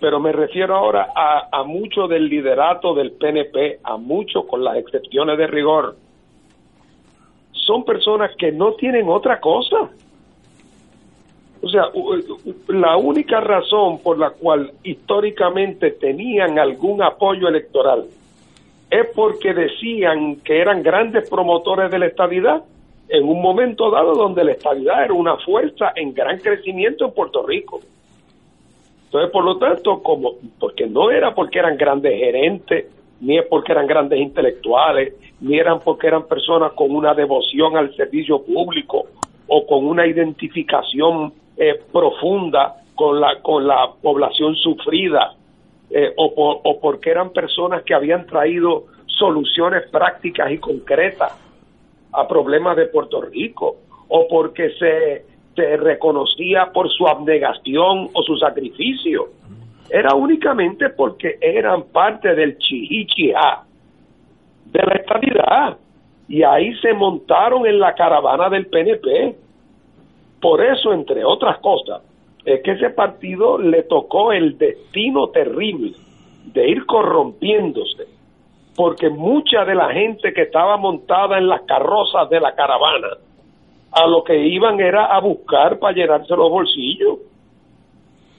pero 0.00 0.18
me 0.20 0.32
refiero 0.32 0.76
ahora 0.76 1.08
a, 1.14 1.48
a 1.52 1.62
mucho 1.64 2.08
del 2.08 2.28
liderato 2.28 2.94
del 2.94 3.12
PNP, 3.12 3.80
a 3.84 3.96
mucho 3.96 4.46
con 4.46 4.64
las 4.64 4.76
excepciones 4.76 5.36
de 5.38 5.46
rigor. 5.46 5.96
Son 7.52 7.84
personas 7.84 8.30
que 8.36 8.50
no 8.50 8.72
tienen 8.72 9.08
otra 9.08 9.38
cosa. 9.38 9.90
O 11.62 11.68
sea, 11.68 11.90
la 12.68 12.96
única 12.96 13.40
razón 13.40 13.98
por 14.02 14.18
la 14.18 14.30
cual 14.30 14.72
históricamente 14.82 15.90
tenían 15.90 16.58
algún 16.58 17.02
apoyo 17.02 17.48
electoral 17.48 18.06
es 18.90 19.06
porque 19.14 19.52
decían 19.54 20.36
que 20.36 20.60
eran 20.60 20.82
grandes 20.82 21.28
promotores 21.28 21.90
de 21.90 21.98
la 21.98 22.06
estabilidad 22.06 22.64
en 23.08 23.28
un 23.28 23.42
momento 23.42 23.90
dado 23.90 24.14
donde 24.14 24.42
la 24.44 24.52
estabilidad 24.52 25.04
era 25.04 25.14
una 25.14 25.36
fuerza 25.36 25.92
en 25.94 26.14
gran 26.14 26.38
crecimiento 26.38 27.04
en 27.04 27.12
Puerto 27.12 27.46
Rico. 27.46 27.80
Entonces, 29.10 29.32
por 29.32 29.44
lo 29.44 29.58
tanto, 29.58 30.04
como 30.04 30.34
porque 30.60 30.86
no 30.86 31.10
era 31.10 31.34
porque 31.34 31.58
eran 31.58 31.76
grandes 31.76 32.16
gerentes, 32.16 32.86
ni 33.20 33.38
es 33.38 33.46
porque 33.46 33.72
eran 33.72 33.88
grandes 33.88 34.20
intelectuales, 34.20 35.14
ni 35.40 35.58
eran 35.58 35.80
porque 35.80 36.06
eran 36.06 36.28
personas 36.28 36.74
con 36.74 36.94
una 36.94 37.12
devoción 37.12 37.76
al 37.76 37.92
servicio 37.96 38.40
público 38.40 39.06
o 39.48 39.66
con 39.66 39.84
una 39.84 40.06
identificación 40.06 41.32
eh, 41.56 41.80
profunda 41.92 42.76
con 42.94 43.20
la 43.20 43.40
con 43.42 43.66
la 43.66 43.90
población 44.00 44.54
sufrida 44.54 45.34
eh, 45.90 46.12
o, 46.16 46.32
por, 46.32 46.60
o 46.62 46.78
porque 46.78 47.10
eran 47.10 47.30
personas 47.30 47.82
que 47.82 47.94
habían 47.94 48.26
traído 48.26 48.84
soluciones 49.06 49.88
prácticas 49.90 50.52
y 50.52 50.58
concretas 50.58 51.36
a 52.12 52.28
problemas 52.28 52.76
de 52.76 52.86
Puerto 52.86 53.22
Rico 53.22 53.78
o 54.06 54.28
porque 54.28 54.70
se 54.78 55.29
se 55.54 55.76
reconocía 55.76 56.70
por 56.72 56.90
su 56.90 57.06
abnegación 57.06 58.08
o 58.12 58.22
su 58.22 58.36
sacrificio. 58.36 59.28
Era 59.88 60.14
únicamente 60.14 60.90
porque 60.90 61.38
eran 61.40 61.84
parte 61.84 62.34
del 62.34 62.58
chihichia, 62.58 63.60
de 64.66 64.82
la 64.82 64.94
estabilidad. 64.94 65.76
Y 66.28 66.42
ahí 66.44 66.72
se 66.76 66.92
montaron 66.92 67.66
en 67.66 67.80
la 67.80 67.94
caravana 67.94 68.48
del 68.48 68.66
PNP. 68.66 69.36
Por 70.40 70.64
eso, 70.64 70.92
entre 70.92 71.24
otras 71.24 71.58
cosas, 71.58 72.02
es 72.44 72.62
que 72.62 72.72
ese 72.72 72.90
partido 72.90 73.58
le 73.58 73.82
tocó 73.82 74.32
el 74.32 74.56
destino 74.56 75.28
terrible 75.28 75.92
de 76.46 76.68
ir 76.68 76.86
corrompiéndose, 76.86 78.04
porque 78.76 79.10
mucha 79.10 79.64
de 79.64 79.74
la 79.74 79.90
gente 79.92 80.32
que 80.32 80.42
estaba 80.42 80.76
montada 80.76 81.38
en 81.38 81.48
las 81.48 81.62
carrozas 81.62 82.30
de 82.30 82.40
la 82.40 82.54
caravana, 82.54 83.08
a 83.92 84.06
lo 84.06 84.22
que 84.24 84.36
iban 84.46 84.80
era 84.80 85.06
a 85.06 85.20
buscar 85.20 85.78
para 85.78 85.94
llenarse 85.94 86.36
los 86.36 86.50
bolsillos. 86.50 87.18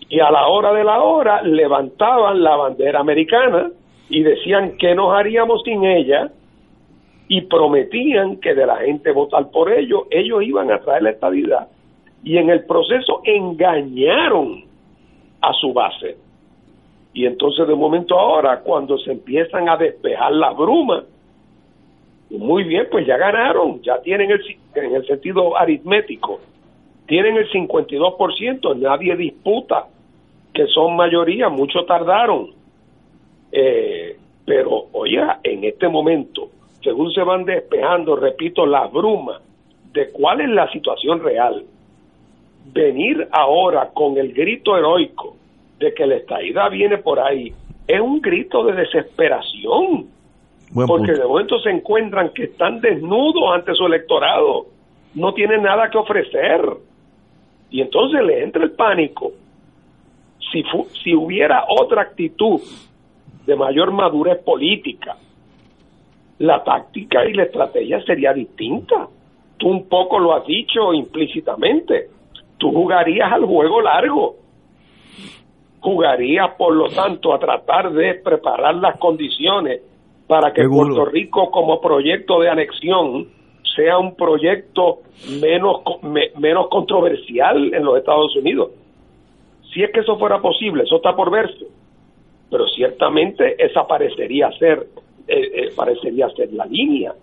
Y 0.09 0.19
a 0.19 0.29
la 0.31 0.47
hora 0.47 0.73
de 0.73 0.83
la 0.83 1.01
hora 1.01 1.41
levantaban 1.41 2.43
la 2.43 2.55
bandera 2.55 2.99
americana 2.99 3.71
y 4.09 4.23
decían 4.23 4.77
que 4.77 4.93
nos 4.93 5.13
haríamos 5.13 5.61
sin 5.63 5.83
ella 5.85 6.31
y 7.27 7.41
prometían 7.41 8.37
que 8.37 8.53
de 8.53 8.65
la 8.65 8.77
gente 8.77 9.11
votar 9.11 9.49
por 9.51 9.71
ellos, 9.71 10.01
ellos 10.09 10.43
iban 10.43 10.69
a 10.69 10.79
traer 10.79 11.03
la 11.03 11.11
estabilidad. 11.11 11.69
Y 12.23 12.37
en 12.37 12.49
el 12.49 12.65
proceso 12.65 13.21
engañaron 13.23 14.65
a 15.41 15.53
su 15.53 15.71
base. 15.71 16.17
Y 17.13 17.25
entonces 17.25 17.67
de 17.67 17.75
momento 17.75 18.19
ahora, 18.19 18.59
cuando 18.59 18.97
se 18.97 19.11
empiezan 19.11 19.69
a 19.69 19.77
despejar 19.77 20.33
las 20.33 20.55
brumas, 20.55 21.05
muy 22.37 22.63
bien, 22.63 22.87
pues 22.89 23.05
ya 23.05 23.17
ganaron, 23.17 23.81
ya 23.81 24.01
tienen 24.01 24.31
el, 24.31 24.41
en 24.75 24.95
el 24.95 25.05
sentido 25.05 25.57
aritmético, 25.57 26.39
tienen 27.05 27.35
el 27.37 27.49
52%, 27.49 28.77
nadie 28.77 29.15
disputa 29.15 29.87
que 30.53 30.67
son 30.67 30.95
mayoría, 30.95 31.49
muchos 31.49 31.85
tardaron. 31.85 32.51
Eh, 33.51 34.17
pero, 34.45 34.87
oiga, 34.93 35.39
en 35.43 35.63
este 35.63 35.87
momento, 35.87 36.49
según 36.83 37.11
se 37.13 37.21
van 37.21 37.45
despejando, 37.45 38.15
repito, 38.15 38.65
las 38.65 38.91
brumas 38.91 39.41
de 39.93 40.09
cuál 40.11 40.41
es 40.41 40.49
la 40.49 40.71
situación 40.71 41.21
real, 41.21 41.63
venir 42.73 43.27
ahora 43.31 43.89
con 43.93 44.17
el 44.17 44.33
grito 44.33 44.77
heroico 44.77 45.35
de 45.79 45.93
que 45.93 46.05
la 46.05 46.15
estadidad 46.15 46.69
viene 46.69 46.97
por 46.97 47.19
ahí, 47.19 47.53
es 47.87 47.99
un 47.99 48.21
grito 48.21 48.63
de 48.65 48.73
desesperación. 48.73 50.07
Porque 50.73 51.13
de 51.13 51.25
momento 51.25 51.59
se 51.59 51.69
encuentran 51.69 52.29
que 52.33 52.43
están 52.43 52.79
desnudos 52.79 53.53
ante 53.53 53.73
su 53.73 53.85
electorado, 53.85 54.67
no 55.15 55.33
tienen 55.33 55.63
nada 55.63 55.89
que 55.89 55.97
ofrecer. 55.97 56.61
Y 57.69 57.81
entonces 57.81 58.23
le 58.23 58.43
entra 58.43 58.63
el 58.63 58.71
pánico. 58.71 59.31
Si, 60.51 60.63
si 61.03 61.15
hubiera 61.15 61.65
otra 61.67 62.03
actitud 62.03 62.61
de 63.45 63.55
mayor 63.55 63.91
madurez 63.91 64.39
política, 64.43 65.17
la 66.39 66.63
táctica 66.63 67.25
y 67.25 67.33
la 67.33 67.43
estrategia 67.43 68.01
sería 68.03 68.33
distinta. 68.33 69.07
Tú 69.57 69.69
un 69.69 69.87
poco 69.87 70.19
lo 70.19 70.33
has 70.33 70.45
dicho 70.45 70.93
implícitamente. 70.93 72.09
Tú 72.57 72.71
jugarías 72.71 73.31
al 73.31 73.45
juego 73.45 73.81
largo. 73.81 74.35
Jugarías, 75.81 76.51
por 76.57 76.75
lo 76.75 76.89
tanto, 76.89 77.33
a 77.33 77.39
tratar 77.39 77.91
de 77.91 78.15
preparar 78.15 78.75
las 78.75 78.97
condiciones 78.97 79.81
para 80.31 80.53
que 80.53 80.63
Puerto 80.63 81.03
Rico 81.03 81.51
como 81.51 81.81
proyecto 81.81 82.39
de 82.39 82.47
anexión 82.47 83.27
sea 83.75 83.97
un 83.97 84.15
proyecto 84.15 84.99
menos, 85.41 85.81
menos 86.39 86.69
controversial 86.69 87.73
en 87.73 87.83
los 87.83 87.97
Estados 87.97 88.33
Unidos. 88.37 88.71
Si 89.73 89.83
es 89.83 89.91
que 89.91 89.99
eso 89.99 90.17
fuera 90.17 90.39
posible, 90.39 90.83
eso 90.83 90.95
está 90.95 91.13
por 91.13 91.31
verse 91.31 91.65
pero 92.49 92.65
ciertamente 92.67 93.55
esa 93.57 93.85
parecería 93.85 94.51
ser, 94.59 94.87
eh, 95.27 95.51
eh, 95.53 95.69
parecería 95.75 96.29
ser 96.29 96.53
la 96.53 96.65
línea. 96.65 97.13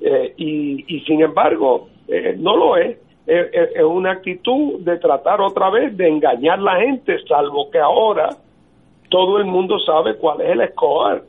Eh, 0.00 0.34
y, 0.36 0.96
y, 0.96 1.00
sin 1.00 1.20
embargo, 1.20 1.88
no 2.38 2.56
lo 2.56 2.76
es. 2.76 2.96
Es 3.26 3.82
una 3.82 4.12
actitud 4.12 4.80
de 4.80 4.96
tratar 4.96 5.42
otra 5.42 5.68
vez 5.68 5.94
de 5.94 6.08
engañar 6.08 6.58
a 6.58 6.62
la 6.62 6.80
gente, 6.80 7.18
salvo 7.28 7.70
que 7.70 7.78
ahora 7.78 8.30
todo 9.10 9.36
el 9.36 9.44
mundo 9.44 9.78
sabe 9.80 10.16
cuál 10.16 10.40
es 10.40 10.50
el 10.50 10.68
score. 10.70 11.24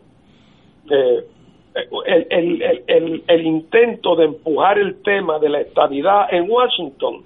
El, 0.90 2.64
el, 2.88 3.24
el, 3.28 3.46
intento 3.46 4.16
de 4.16 4.26
empujar 4.26 4.80
el 4.80 5.02
tema 5.04 5.40
de 5.40 5.50
la 5.50 5.62
estabilidad 5.62 6.34
en 6.34 6.50
Washington 6.50 7.24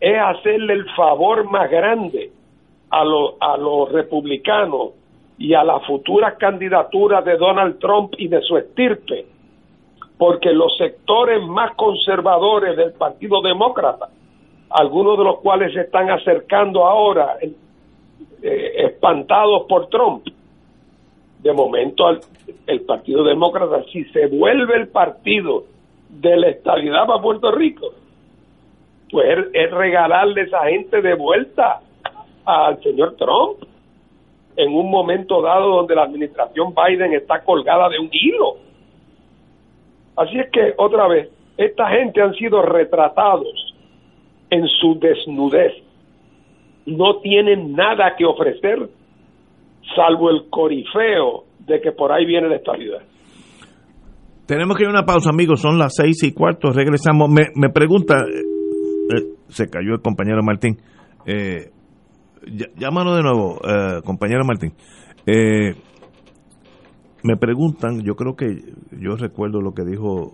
es 0.00 0.18
hacerle 0.18 0.72
el 0.72 0.90
favor 0.96 1.48
más 1.48 1.70
grande 1.70 2.32
a, 2.90 3.04
los 3.04 3.34
a 3.38 3.56
los 3.56 3.92
republicanos 3.92 4.90
y 5.38 5.54
a 5.54 5.64
las 5.64 5.84
futuras 5.86 6.34
candidaturas 6.38 7.24
de 7.24 7.36
Donald 7.36 7.78
Trump 7.78 8.14
y 8.18 8.28
de 8.28 8.40
su 8.42 8.56
estirpe, 8.56 9.26
porque 10.18 10.52
los 10.52 10.76
sectores 10.76 11.42
más 11.42 11.74
conservadores 11.74 12.76
del 12.76 12.92
Partido 12.92 13.40
Demócrata, 13.42 14.08
algunos 14.70 15.18
de 15.18 15.24
los 15.24 15.40
cuales 15.40 15.72
se 15.74 15.80
están 15.80 16.10
acercando 16.10 16.84
ahora, 16.84 17.38
eh, 17.40 18.72
espantados 18.76 19.64
por 19.68 19.88
Trump, 19.88 20.26
de 21.40 21.52
momento 21.52 22.08
el 22.66 22.82
Partido 22.82 23.24
Demócrata, 23.24 23.84
si 23.92 24.04
se 24.06 24.26
vuelve 24.26 24.76
el 24.76 24.88
partido 24.88 25.64
de 26.08 26.36
la 26.36 26.48
estabilidad 26.48 27.06
para 27.06 27.22
Puerto 27.22 27.50
Rico, 27.52 27.88
pues 29.10 29.26
es 29.52 29.70
regalarle 29.70 30.42
esa 30.42 30.64
gente 30.64 31.02
de 31.02 31.14
vuelta 31.14 31.80
al 32.44 32.82
señor 32.82 33.16
Trump 33.16 33.64
en 34.56 34.74
un 34.74 34.90
momento 34.90 35.40
dado 35.40 35.76
donde 35.76 35.94
la 35.94 36.04
administración 36.04 36.74
Biden 36.74 37.14
está 37.14 37.42
colgada 37.42 37.88
de 37.88 37.98
un 37.98 38.08
hilo. 38.12 38.56
Así 40.16 40.38
es 40.38 40.50
que, 40.50 40.74
otra 40.76 41.08
vez, 41.08 41.30
esta 41.56 41.88
gente 41.88 42.20
han 42.20 42.34
sido 42.34 42.62
retratados 42.62 43.74
en 44.50 44.68
su 44.68 44.98
desnudez. 44.98 45.72
No 46.84 47.16
tienen 47.18 47.72
nada 47.72 48.16
que 48.16 48.26
ofrecer 48.26 48.88
salvo 49.94 50.30
el 50.30 50.48
corifeo 50.50 51.44
de 51.66 51.80
que 51.80 51.92
por 51.92 52.12
ahí 52.12 52.26
viene 52.26 52.48
la 52.48 52.56
estabilidad. 52.56 53.00
Tenemos 54.46 54.76
que 54.76 54.82
ir 54.82 54.88
a 54.88 54.90
una 54.90 55.04
pausa, 55.04 55.30
amigos. 55.30 55.60
Son 55.60 55.78
las 55.78 55.94
seis 55.94 56.22
y 56.24 56.32
cuarto. 56.32 56.70
Regresamos. 56.72 57.30
Me, 57.30 57.46
me 57.54 57.70
pregunta, 57.70 58.24
eh, 58.26 59.16
eh, 59.16 59.24
se 59.48 59.68
cayó 59.68 59.94
el 59.94 60.00
compañero 60.00 60.42
Martín. 60.42 60.78
Eh, 61.26 61.70
de 62.44 63.22
nuevo, 63.22 63.60
eh, 63.64 64.02
compañero 64.04 64.44
Martín. 64.44 64.72
Me 67.24 67.36
preguntan, 67.36 68.02
yo 68.02 68.16
creo 68.16 68.34
que 68.34 68.48
yo 68.90 69.14
recuerdo 69.14 69.60
lo 69.60 69.72
que 69.74 69.84
dijo 69.84 70.32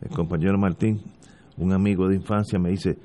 el 0.00 0.10
compañero 0.10 0.56
Martín, 0.58 1.00
un 1.56 1.72
amigo 1.72 2.06
de 2.06 2.14
infancia, 2.14 2.60
me 2.60 2.70
dice, 2.70 2.98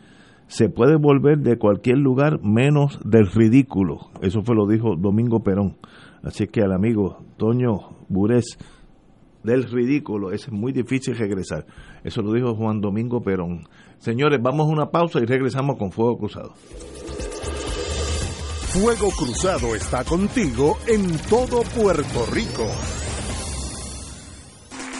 se 0.46 0.70
puede 0.70 0.96
volver 0.96 1.40
de 1.40 1.58
cualquier 1.58 1.98
lugar 1.98 2.40
menos 2.44 3.00
del 3.04 3.26
ridículo. 3.32 3.98
Eso 4.22 4.44
fue 4.44 4.56
lo 4.56 4.68
dijo 4.68 4.96
Domingo 4.96 5.40
Perón. 5.40 5.78
Así 6.24 6.48
que 6.48 6.62
al 6.62 6.72
amigo 6.72 7.26
Toño 7.38 7.98
Burés, 8.08 8.58
del 9.44 9.70
ridículo, 9.70 10.32
es 10.32 10.50
muy 10.52 10.72
difícil 10.72 11.18
regresar. 11.18 11.66
Eso 12.04 12.22
lo 12.22 12.34
dijo 12.34 12.56
Juan 12.56 12.80
Domingo 12.80 13.22
Perón. 13.22 13.68
Señores, 13.98 14.40
vamos 14.41 14.68
a 14.68 14.72
una 14.72 14.90
pausa 14.90 15.20
y 15.20 15.26
regresamos 15.26 15.78
con 15.78 15.91
Fuego 15.91 16.18
Cruzado. 16.18 16.54
Fuego 18.74 19.12
Cruzado 19.12 19.76
está 19.76 20.04
contigo 20.04 20.78
en 20.88 21.18
todo 21.30 21.62
Puerto 21.62 22.26
Rico. 22.32 22.66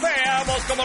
Veamos 0.00 0.64
cómo 0.68 0.84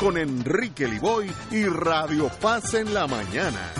con 0.00 0.16
Enrique 0.16 0.88
Liboy 0.88 1.30
y 1.50 1.64
Radio 1.66 2.30
Paz 2.40 2.72
en 2.72 2.94
la 2.94 3.06
mañana. 3.06 3.70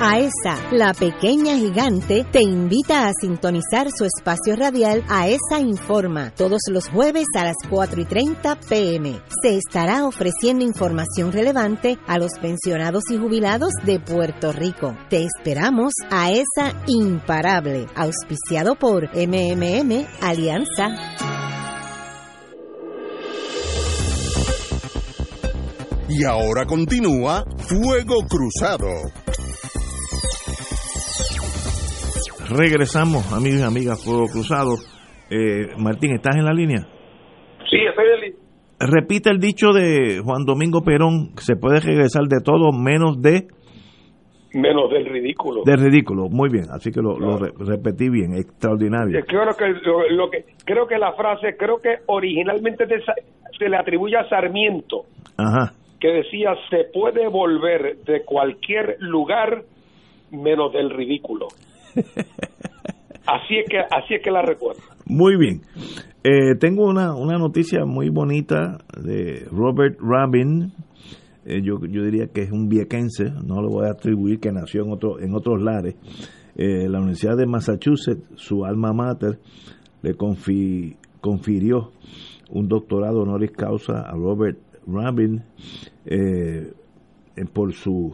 AESA, 0.00 0.70
la 0.72 0.94
pequeña 0.94 1.56
gigante, 1.56 2.24
te 2.30 2.40
invita 2.42 3.08
a 3.08 3.12
sintonizar 3.20 3.88
su 3.90 4.04
espacio 4.04 4.54
radial 4.56 5.04
AESA 5.08 5.60
Informa 5.60 6.30
todos 6.30 6.60
los 6.70 6.88
jueves 6.88 7.26
a 7.36 7.44
las 7.44 7.56
4 7.68 8.00
y 8.00 8.04
30 8.04 8.60
pm. 8.60 9.20
Se 9.42 9.56
estará 9.56 10.06
ofreciendo 10.06 10.64
información 10.64 11.32
relevante 11.32 11.98
a 12.06 12.18
los 12.18 12.32
pensionados 12.40 13.04
y 13.10 13.18
jubilados 13.18 13.72
de 13.84 13.98
Puerto 13.98 14.52
Rico. 14.52 14.96
Te 15.10 15.24
esperamos 15.24 15.92
a 16.10 16.30
esa 16.30 16.80
imparable, 16.86 17.86
auspiciado 17.96 18.76
por 18.76 19.10
MMM 19.14 20.06
Alianza. 20.20 21.43
Y 26.08 26.24
ahora 26.24 26.64
continúa 26.66 27.44
Fuego 27.56 28.20
Cruzado. 28.28 28.86
Regresamos, 32.50 33.32
amigos 33.32 33.60
y 33.60 33.62
amigas, 33.62 34.04
Fuego 34.04 34.26
Cruzado. 34.26 34.74
Eh, 35.30 35.68
Martín, 35.78 36.12
¿estás 36.12 36.36
en 36.36 36.44
la 36.44 36.52
línea? 36.52 36.86
Sí, 37.70 37.78
estoy 37.88 38.04
en 38.14 38.20
línea. 38.20 38.38
Repite 38.78 39.30
el 39.30 39.38
dicho 39.38 39.72
de 39.72 40.20
Juan 40.22 40.44
Domingo 40.44 40.82
Perón, 40.82 41.30
se 41.38 41.56
puede 41.56 41.80
regresar 41.80 42.24
de 42.24 42.40
todo 42.44 42.70
menos 42.72 43.20
de... 43.22 43.46
Menos 44.52 44.90
del 44.90 45.06
ridículo. 45.06 45.62
De 45.64 45.74
ridículo, 45.74 46.28
muy 46.28 46.48
bien, 46.50 46.66
así 46.70 46.92
que 46.92 47.00
lo, 47.00 47.18
lo 47.18 47.38
re- 47.38 47.52
repetí 47.58 48.08
bien, 48.08 48.34
extraordinario. 48.36 49.18
Creo 49.26 49.42
que, 49.56 49.66
lo, 49.84 50.08
lo 50.10 50.30
que 50.30 50.44
creo 50.64 50.86
que 50.86 50.96
la 50.98 51.12
frase, 51.14 51.56
creo 51.58 51.78
que 51.78 51.96
originalmente 52.06 52.84
se 53.58 53.68
le 53.68 53.76
atribuye 53.76 54.16
a 54.16 54.28
Sarmiento, 54.28 55.06
Ajá. 55.36 55.72
Que 56.04 56.12
decía 56.12 56.50
se 56.68 56.84
puede 56.92 57.28
volver 57.28 57.96
de 58.04 58.24
cualquier 58.26 58.98
lugar 59.00 59.62
menos 60.30 60.70
del 60.74 60.90
ridículo. 60.90 61.46
así 63.26 63.56
es 63.56 63.68
que 63.70 63.78
así 63.78 64.14
es 64.16 64.22
que 64.22 64.30
la 64.30 64.42
recuerdo. 64.42 64.82
Muy 65.06 65.38
bien. 65.38 65.62
Eh, 66.22 66.56
tengo 66.60 66.84
una, 66.84 67.14
una 67.14 67.38
noticia 67.38 67.86
muy 67.86 68.10
bonita 68.10 68.76
de 69.02 69.46
Robert 69.50 69.98
Rabin. 69.98 70.72
Eh, 71.46 71.62
yo, 71.62 71.78
yo 71.86 72.02
diría 72.04 72.26
que 72.26 72.42
es 72.42 72.52
un 72.52 72.68
viequense, 72.68 73.30
no 73.42 73.62
le 73.62 73.68
voy 73.68 73.86
a 73.86 73.92
atribuir 73.92 74.40
que 74.40 74.52
nació 74.52 74.84
en, 74.84 74.92
otro, 74.92 75.18
en 75.20 75.34
otros 75.34 75.62
lares. 75.62 75.94
Eh, 76.56 76.86
la 76.86 76.98
Universidad 76.98 77.38
de 77.38 77.46
Massachusetts, 77.46 78.26
su 78.36 78.66
alma 78.66 78.92
mater, 78.92 79.38
le 80.02 80.14
confi- 80.16 80.96
confirió 81.22 81.92
un 82.50 82.68
doctorado 82.68 83.22
honoris 83.22 83.52
causa 83.52 84.00
a 84.02 84.12
Robert 84.12 84.58
Rabin 84.86 85.42
eh, 86.06 86.72
eh, 87.36 87.44
por 87.52 87.72
su 87.72 88.12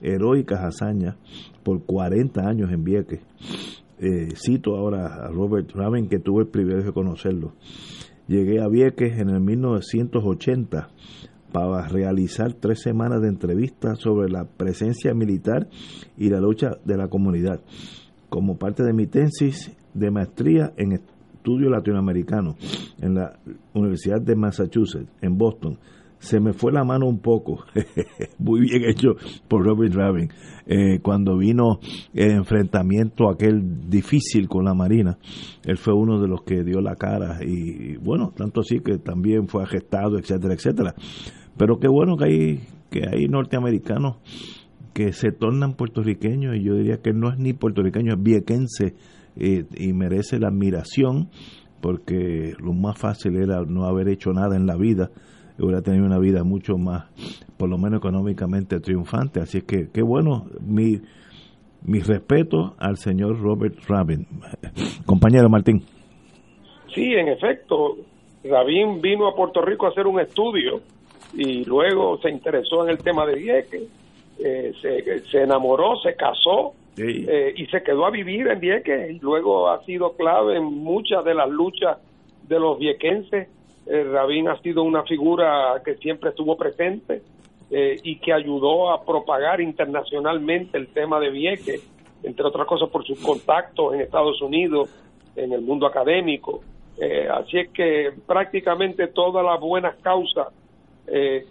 heroicas 0.00 0.60
hazañas 0.60 1.16
por 1.62 1.82
40 1.84 2.46
años 2.46 2.70
en 2.70 2.84
Vieques. 2.84 3.20
Eh, 3.98 4.28
cito 4.36 4.76
ahora 4.76 5.06
a 5.06 5.28
Robert 5.28 5.70
Rabin, 5.72 6.08
que 6.08 6.18
tuve 6.18 6.42
el 6.42 6.48
privilegio 6.48 6.86
de 6.86 6.92
conocerlo. 6.92 7.54
Llegué 8.26 8.60
a 8.60 8.68
Vieques 8.68 9.18
en 9.18 9.30
el 9.30 9.40
1980 9.40 10.88
para 11.52 11.86
realizar 11.88 12.52
tres 12.54 12.82
semanas 12.82 13.22
de 13.22 13.28
entrevistas 13.28 13.98
sobre 14.00 14.28
la 14.28 14.44
presencia 14.44 15.14
militar 15.14 15.68
y 16.16 16.28
la 16.28 16.40
lucha 16.40 16.78
de 16.84 16.96
la 16.96 17.08
comunidad, 17.08 17.60
como 18.28 18.58
parte 18.58 18.82
de 18.82 18.92
mi 18.92 19.06
tesis 19.06 19.74
de 19.94 20.10
maestría 20.10 20.72
en 20.76 20.92
estudio 20.92 21.70
latinoamericano 21.70 22.56
en 23.00 23.14
la 23.14 23.38
Universidad 23.74 24.20
de 24.20 24.34
Massachusetts, 24.34 25.12
en 25.20 25.38
Boston. 25.38 25.78
Se 26.24 26.40
me 26.40 26.54
fue 26.54 26.72
la 26.72 26.84
mano 26.84 27.06
un 27.06 27.18
poco, 27.18 27.64
muy 28.38 28.62
bien 28.62 28.84
hecho 28.84 29.10
por 29.46 29.62
Robert 29.62 29.94
Rabin, 29.94 30.30
eh, 30.66 30.98
cuando 31.02 31.36
vino 31.36 31.80
el 32.14 32.30
enfrentamiento 32.30 33.28
aquel 33.28 33.90
difícil 33.90 34.48
con 34.48 34.64
la 34.64 34.72
Marina. 34.72 35.18
Él 35.64 35.76
fue 35.76 35.92
uno 35.92 36.18
de 36.22 36.26
los 36.26 36.42
que 36.42 36.64
dio 36.64 36.80
la 36.80 36.96
cara 36.96 37.40
y 37.44 37.96
bueno, 37.98 38.32
tanto 38.34 38.62
así 38.62 38.80
que 38.80 38.96
también 38.96 39.48
fue 39.48 39.64
arrestado, 39.64 40.18
etcétera, 40.18 40.54
etcétera. 40.54 40.94
Pero 41.58 41.78
qué 41.78 41.88
bueno 41.88 42.16
que 42.16 42.24
hay, 42.24 42.60
que 42.90 43.02
hay 43.06 43.26
norteamericanos 43.26 44.16
que 44.94 45.12
se 45.12 45.30
tornan 45.30 45.74
puertorriqueños 45.74 46.56
y 46.56 46.62
yo 46.62 46.74
diría 46.74 47.02
que 47.02 47.12
no 47.12 47.30
es 47.30 47.38
ni 47.38 47.52
puertorriqueño, 47.52 48.14
es 48.14 48.22
viequense 48.22 48.94
eh, 49.36 49.66
y 49.76 49.92
merece 49.92 50.38
la 50.38 50.48
admiración 50.48 51.28
porque 51.82 52.54
lo 52.60 52.72
más 52.72 52.98
fácil 52.98 53.36
era 53.36 53.60
no 53.66 53.84
haber 53.84 54.08
hecho 54.08 54.32
nada 54.32 54.56
en 54.56 54.64
la 54.64 54.76
vida 54.76 55.10
hubiera 55.58 55.82
tenido 55.82 56.04
una 56.04 56.18
vida 56.18 56.44
mucho 56.44 56.76
más, 56.76 57.04
por 57.56 57.68
lo 57.68 57.78
menos 57.78 57.98
económicamente 57.98 58.80
triunfante. 58.80 59.40
Así 59.40 59.58
es 59.58 59.64
que, 59.64 59.88
qué 59.92 60.02
bueno, 60.02 60.46
mi, 60.60 61.00
mi 61.82 62.00
respeto 62.00 62.74
al 62.78 62.96
señor 62.96 63.40
Robert 63.40 63.76
Rabin. 63.88 64.26
Compañero 65.06 65.48
Martín. 65.48 65.82
Sí, 66.94 67.12
en 67.12 67.28
efecto, 67.28 67.96
Rabin 68.44 69.00
vino 69.00 69.28
a 69.28 69.34
Puerto 69.34 69.62
Rico 69.62 69.86
a 69.86 69.90
hacer 69.90 70.06
un 70.06 70.20
estudio 70.20 70.80
y 71.32 71.64
luego 71.64 72.18
se 72.18 72.30
interesó 72.30 72.84
en 72.84 72.90
el 72.90 72.98
tema 72.98 73.26
de 73.26 73.34
Vieques, 73.34 73.82
eh, 74.38 74.72
se, 74.80 75.20
se 75.20 75.42
enamoró, 75.42 75.96
se 76.00 76.14
casó 76.14 76.74
eh, 76.96 77.52
y 77.56 77.66
se 77.66 77.82
quedó 77.82 78.06
a 78.06 78.10
vivir 78.10 78.46
en 78.46 78.60
Vieques 78.60 79.10
y 79.10 79.18
luego 79.18 79.68
ha 79.68 79.84
sido 79.84 80.12
clave 80.12 80.56
en 80.56 80.64
muchas 80.64 81.24
de 81.24 81.34
las 81.34 81.48
luchas 81.48 81.98
de 82.48 82.60
los 82.60 82.78
viequenses. 82.78 83.48
Eh, 83.86 84.04
Rabin 84.04 84.48
ha 84.48 84.60
sido 84.62 84.82
una 84.82 85.02
figura 85.02 85.80
que 85.84 85.96
siempre 85.96 86.30
estuvo 86.30 86.56
presente 86.56 87.22
eh, 87.70 87.96
y 88.02 88.16
que 88.18 88.32
ayudó 88.32 88.90
a 88.90 89.04
propagar 89.04 89.60
internacionalmente 89.60 90.78
el 90.78 90.88
tema 90.88 91.20
de 91.20 91.30
Vieques, 91.30 91.86
entre 92.22 92.46
otras 92.46 92.66
cosas 92.66 92.88
por 92.88 93.04
sus 93.04 93.20
contactos 93.20 93.94
en 93.94 94.00
Estados 94.00 94.40
Unidos, 94.40 94.88
en 95.36 95.52
el 95.52 95.60
mundo 95.60 95.86
académico. 95.86 96.60
Eh, 96.98 97.28
así 97.28 97.58
es 97.58 97.70
que 97.72 98.12
prácticamente 98.26 99.08
todas 99.08 99.44
las 99.44 99.60
buenas 99.60 99.96
causas 99.96 100.48
eh, 101.06 101.44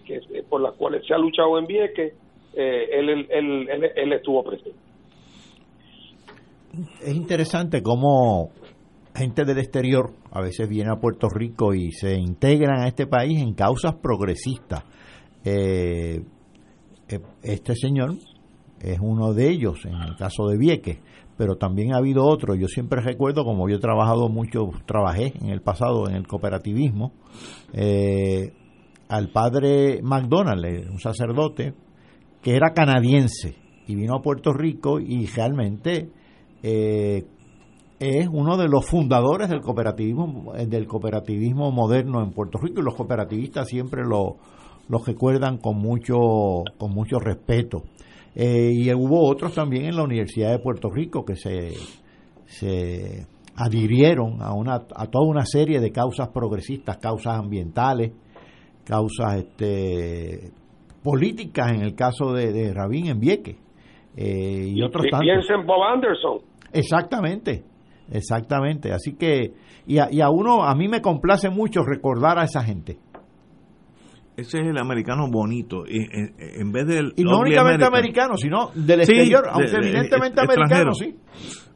por 0.49 0.61
las 0.61 0.73
cuales 0.73 1.05
se 1.05 1.13
ha 1.13 1.17
luchado 1.17 1.59
en 1.59 1.67
Vieques, 1.67 2.13
él, 2.55 3.09
él, 3.09 3.27
él, 3.29 3.69
él, 3.69 3.91
él 3.95 4.13
estuvo 4.13 4.43
presente. 4.43 4.79
Es 7.01 7.15
interesante 7.15 7.81
cómo 7.83 8.51
gente 9.15 9.45
del 9.45 9.59
exterior 9.59 10.13
a 10.31 10.41
veces 10.41 10.67
viene 10.67 10.91
a 10.91 10.99
Puerto 10.99 11.29
Rico 11.29 11.73
y 11.73 11.91
se 11.91 12.15
integran 12.15 12.81
a 12.81 12.87
este 12.87 13.07
país 13.07 13.39
en 13.41 13.53
causas 13.53 13.95
progresistas. 13.95 14.83
Eh, 15.45 16.23
eh, 17.07 17.19
este 17.43 17.75
señor 17.75 18.15
es 18.79 18.99
uno 18.99 19.33
de 19.33 19.49
ellos 19.49 19.85
en 19.85 19.95
el 19.95 20.15
caso 20.15 20.47
de 20.47 20.57
Vieques, 20.57 20.99
pero 21.37 21.57
también 21.57 21.93
ha 21.93 21.97
habido 21.97 22.25
otros. 22.25 22.57
Yo 22.59 22.67
siempre 22.67 23.01
recuerdo, 23.01 23.43
como 23.43 23.69
yo 23.69 23.77
he 23.77 23.79
trabajado 23.79 24.29
mucho, 24.29 24.69
trabajé 24.85 25.33
en 25.41 25.49
el 25.49 25.61
pasado 25.61 26.09
en 26.09 26.15
el 26.15 26.27
cooperativismo, 26.27 27.13
eh, 27.73 28.53
al 29.09 29.29
padre 29.29 30.01
McDonald, 30.01 30.89
un 30.89 30.99
sacerdote 30.99 31.73
que 32.41 32.55
era 32.55 32.73
canadiense 32.73 33.55
y 33.85 33.95
vino 33.95 34.15
a 34.15 34.21
Puerto 34.21 34.53
Rico 34.53 34.99
y 34.99 35.27
realmente 35.27 36.09
es 38.03 38.27
uno 38.31 38.57
de 38.57 38.67
los 38.67 38.85
fundadores 38.85 39.49
del 39.49 39.61
cooperativismo 39.61 40.53
del 40.53 40.87
cooperativismo 40.87 41.71
moderno 41.71 42.21
en 42.23 42.31
Puerto 42.31 42.57
Rico 42.59 42.81
y 42.81 42.83
los 42.83 42.95
cooperativistas 42.95 43.67
siempre 43.67 44.03
lo, 44.03 44.37
lo 44.89 44.99
recuerdan 44.99 45.57
con 45.57 45.77
mucho 45.77 46.63
con 46.77 46.91
mucho 46.91 47.19
respeto. 47.19 47.83
Eh, 48.35 48.71
y 48.73 48.93
hubo 48.93 49.29
otros 49.29 49.53
también 49.53 49.85
en 49.85 49.95
la 49.95 50.03
Universidad 50.03 50.51
de 50.51 50.59
Puerto 50.59 50.89
Rico 50.89 51.23
que 51.23 51.35
se 51.35 51.71
se 52.45 53.25
adhirieron 53.55 54.41
a 54.41 54.53
una 54.53 54.75
a 54.95 55.07
toda 55.07 55.27
una 55.27 55.45
serie 55.45 55.79
de 55.79 55.91
causas 55.91 56.29
progresistas 56.29 56.97
causas 56.97 57.37
ambientales 57.37 58.11
causas 58.83 59.35
este 59.37 60.51
políticas 61.03 61.71
en 61.71 61.81
el 61.81 61.95
caso 61.95 62.33
de, 62.33 62.51
de 62.51 62.73
Rabín 62.73 63.07
en 63.07 63.19
Vieques 63.19 63.57
eh, 64.15 64.67
y, 64.69 64.81
otros 64.81 65.05
tantos. 65.09 65.21
Piensa 65.21 65.55
en 65.55 65.65
Bob 65.65 65.83
Anderson. 65.83 66.39
Exactamente, 66.71 67.63
exactamente. 68.13 68.93
Así 68.93 69.13
que, 69.13 69.53
y 69.85 69.97
a, 69.97 70.07
y 70.11 70.21
a 70.21 70.29
uno, 70.29 70.63
a 70.63 70.73
mí 70.75 70.87
me 70.87 71.01
complace 71.01 71.49
mucho 71.49 71.81
recordar 71.83 72.39
a 72.39 72.43
esa 72.45 72.63
gente. 72.63 72.97
Ese 74.35 74.61
es 74.61 74.67
el 74.67 74.77
americano 74.79 75.27
bonito. 75.29 75.83
Y, 75.87 75.97
en, 75.99 76.33
en 76.39 76.71
vez 76.71 76.87
del. 76.87 77.13
Y 77.15 77.23
no 77.23 77.39
únicamente 77.39 77.83
American. 77.85 77.93
americano, 77.93 78.37
sino 78.37 78.71
del 78.73 79.01
exterior, 79.01 79.43
aunque 79.51 79.69
de- 79.71 79.77
evidentemente 79.77 80.41
eh, 80.41 80.43
americano, 80.43 80.93
sí. 80.93 81.15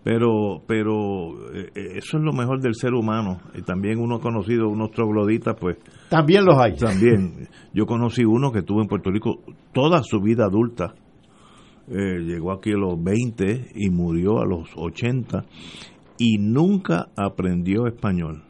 Pero, 0.03 0.63
pero 0.65 1.51
eh, 1.53 1.69
eso 1.97 2.17
es 2.17 2.23
lo 2.23 2.31
mejor 2.33 2.61
del 2.61 2.73
ser 2.73 2.93
humano. 2.93 3.41
Y 3.53 3.61
también 3.61 3.99
uno 3.99 4.15
ha 4.15 4.19
conocido 4.21 4.69
unos 4.69 4.89
trogloditas, 4.91 5.55
pues. 5.59 5.77
También 6.09 6.45
los 6.45 6.57
hay. 6.57 6.75
También. 6.77 7.47
Yo 7.73 7.85
conocí 7.85 8.23
uno 8.25 8.51
que 8.51 8.59
estuvo 8.59 8.81
en 8.81 8.87
Puerto 8.87 9.11
Rico 9.11 9.41
toda 9.73 10.01
su 10.03 10.19
vida 10.21 10.45
adulta. 10.45 10.95
Eh, 11.89 12.19
llegó 12.21 12.51
aquí 12.51 12.71
a 12.71 12.77
los 12.77 13.01
20 13.01 13.67
y 13.75 13.89
murió 13.89 14.39
a 14.39 14.45
los 14.45 14.67
80 14.75 15.45
y 16.17 16.37
nunca 16.37 17.09
aprendió 17.15 17.87
español 17.87 18.43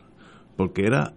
porque 0.57 0.85
era 0.85 1.13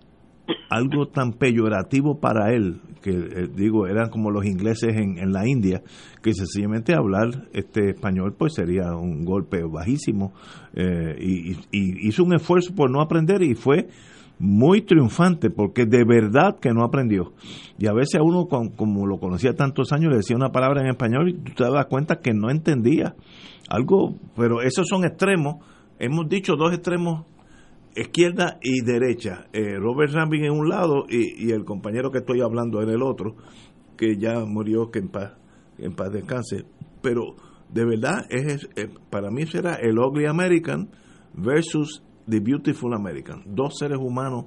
algo 0.69 1.09
tan 1.09 1.33
peyorativo 1.33 2.21
para 2.21 2.53
él, 2.53 2.81
que 3.03 3.11
eh, 3.11 3.49
digo, 3.55 3.87
eran 3.87 4.11
como 4.11 4.31
los 4.31 4.45
ingleses 4.45 4.97
en, 4.97 5.19
en, 5.19 5.33
la 5.33 5.49
India, 5.49 5.83
que 6.23 6.33
sencillamente 6.35 6.95
hablar 6.95 7.49
este 7.53 7.91
español 7.91 8.35
pues 8.39 8.55
sería 8.55 8.95
un 8.95 9.25
golpe 9.25 9.63
bajísimo, 9.65 10.33
eh, 10.75 11.17
y, 11.19 11.57
hizo 11.73 12.25
un 12.25 12.35
esfuerzo 12.35 12.75
por 12.75 12.91
no 12.91 13.01
aprender 13.01 13.43
y 13.43 13.55
fue 13.55 13.89
muy 14.39 14.83
triunfante 14.83 15.51
porque 15.51 15.85
de 15.87 16.05
verdad 16.05 16.59
que 16.61 16.71
no 16.71 16.85
aprendió. 16.85 17.33
Y 17.79 17.87
a 17.87 17.93
veces 17.93 18.21
a 18.21 18.23
uno, 18.23 18.47
como 18.49 19.07
lo 19.07 19.19
conocía 19.19 19.55
tantos 19.55 19.93
años, 19.93 20.11
le 20.11 20.17
decía 20.17 20.37
una 20.37 20.51
palabra 20.51 20.81
en 20.83 20.89
español 20.89 21.29
y 21.29 21.35
tú 21.35 21.53
te 21.53 21.65
das 21.65 21.87
cuenta 21.87 22.21
que 22.21 22.33
no 22.33 22.51
entendía 22.51 23.15
algo, 23.69 24.15
pero 24.37 24.63
esos 24.63 24.89
son 24.89 25.05
extremos. 25.05 25.57
Hemos 26.01 26.31
dicho 26.31 26.57
dos 26.57 26.73
extremos 26.73 27.27
izquierda 27.95 28.59
y 28.63 28.81
derecha. 28.83 29.49
Eh, 29.53 29.77
Robert 29.77 30.11
Rambin 30.15 30.45
en 30.47 30.53
un 30.53 30.67
lado 30.67 31.05
y, 31.07 31.51
el 31.53 31.67
compañero 31.67 32.11
que 32.11 32.21
estoy 32.21 32.41
hablando 32.41 32.81
en 32.81 32.89
el 32.89 33.03
otro, 33.03 33.37
que 33.99 34.17
ya 34.17 34.47
murió, 34.47 34.91
que 34.91 35.01
en 35.01 35.09
paz, 35.09 35.35
en 35.77 35.93
paz 35.95 36.11
descanse. 36.11 36.65
Pero 37.03 37.37
de 37.69 37.85
verdad, 37.85 38.25
es, 38.31 38.67
eh, 38.77 38.89
para 39.11 39.31
mí 39.31 39.45
será 39.45 39.75
el 39.75 39.99
Ugly 39.99 40.25
American 40.25 40.89
versus 41.35 42.03
The 42.27 42.41
Beautiful 42.41 42.95
American. 42.95 43.43
Dos 43.45 43.77
seres 43.79 43.99
humanos, 43.99 44.47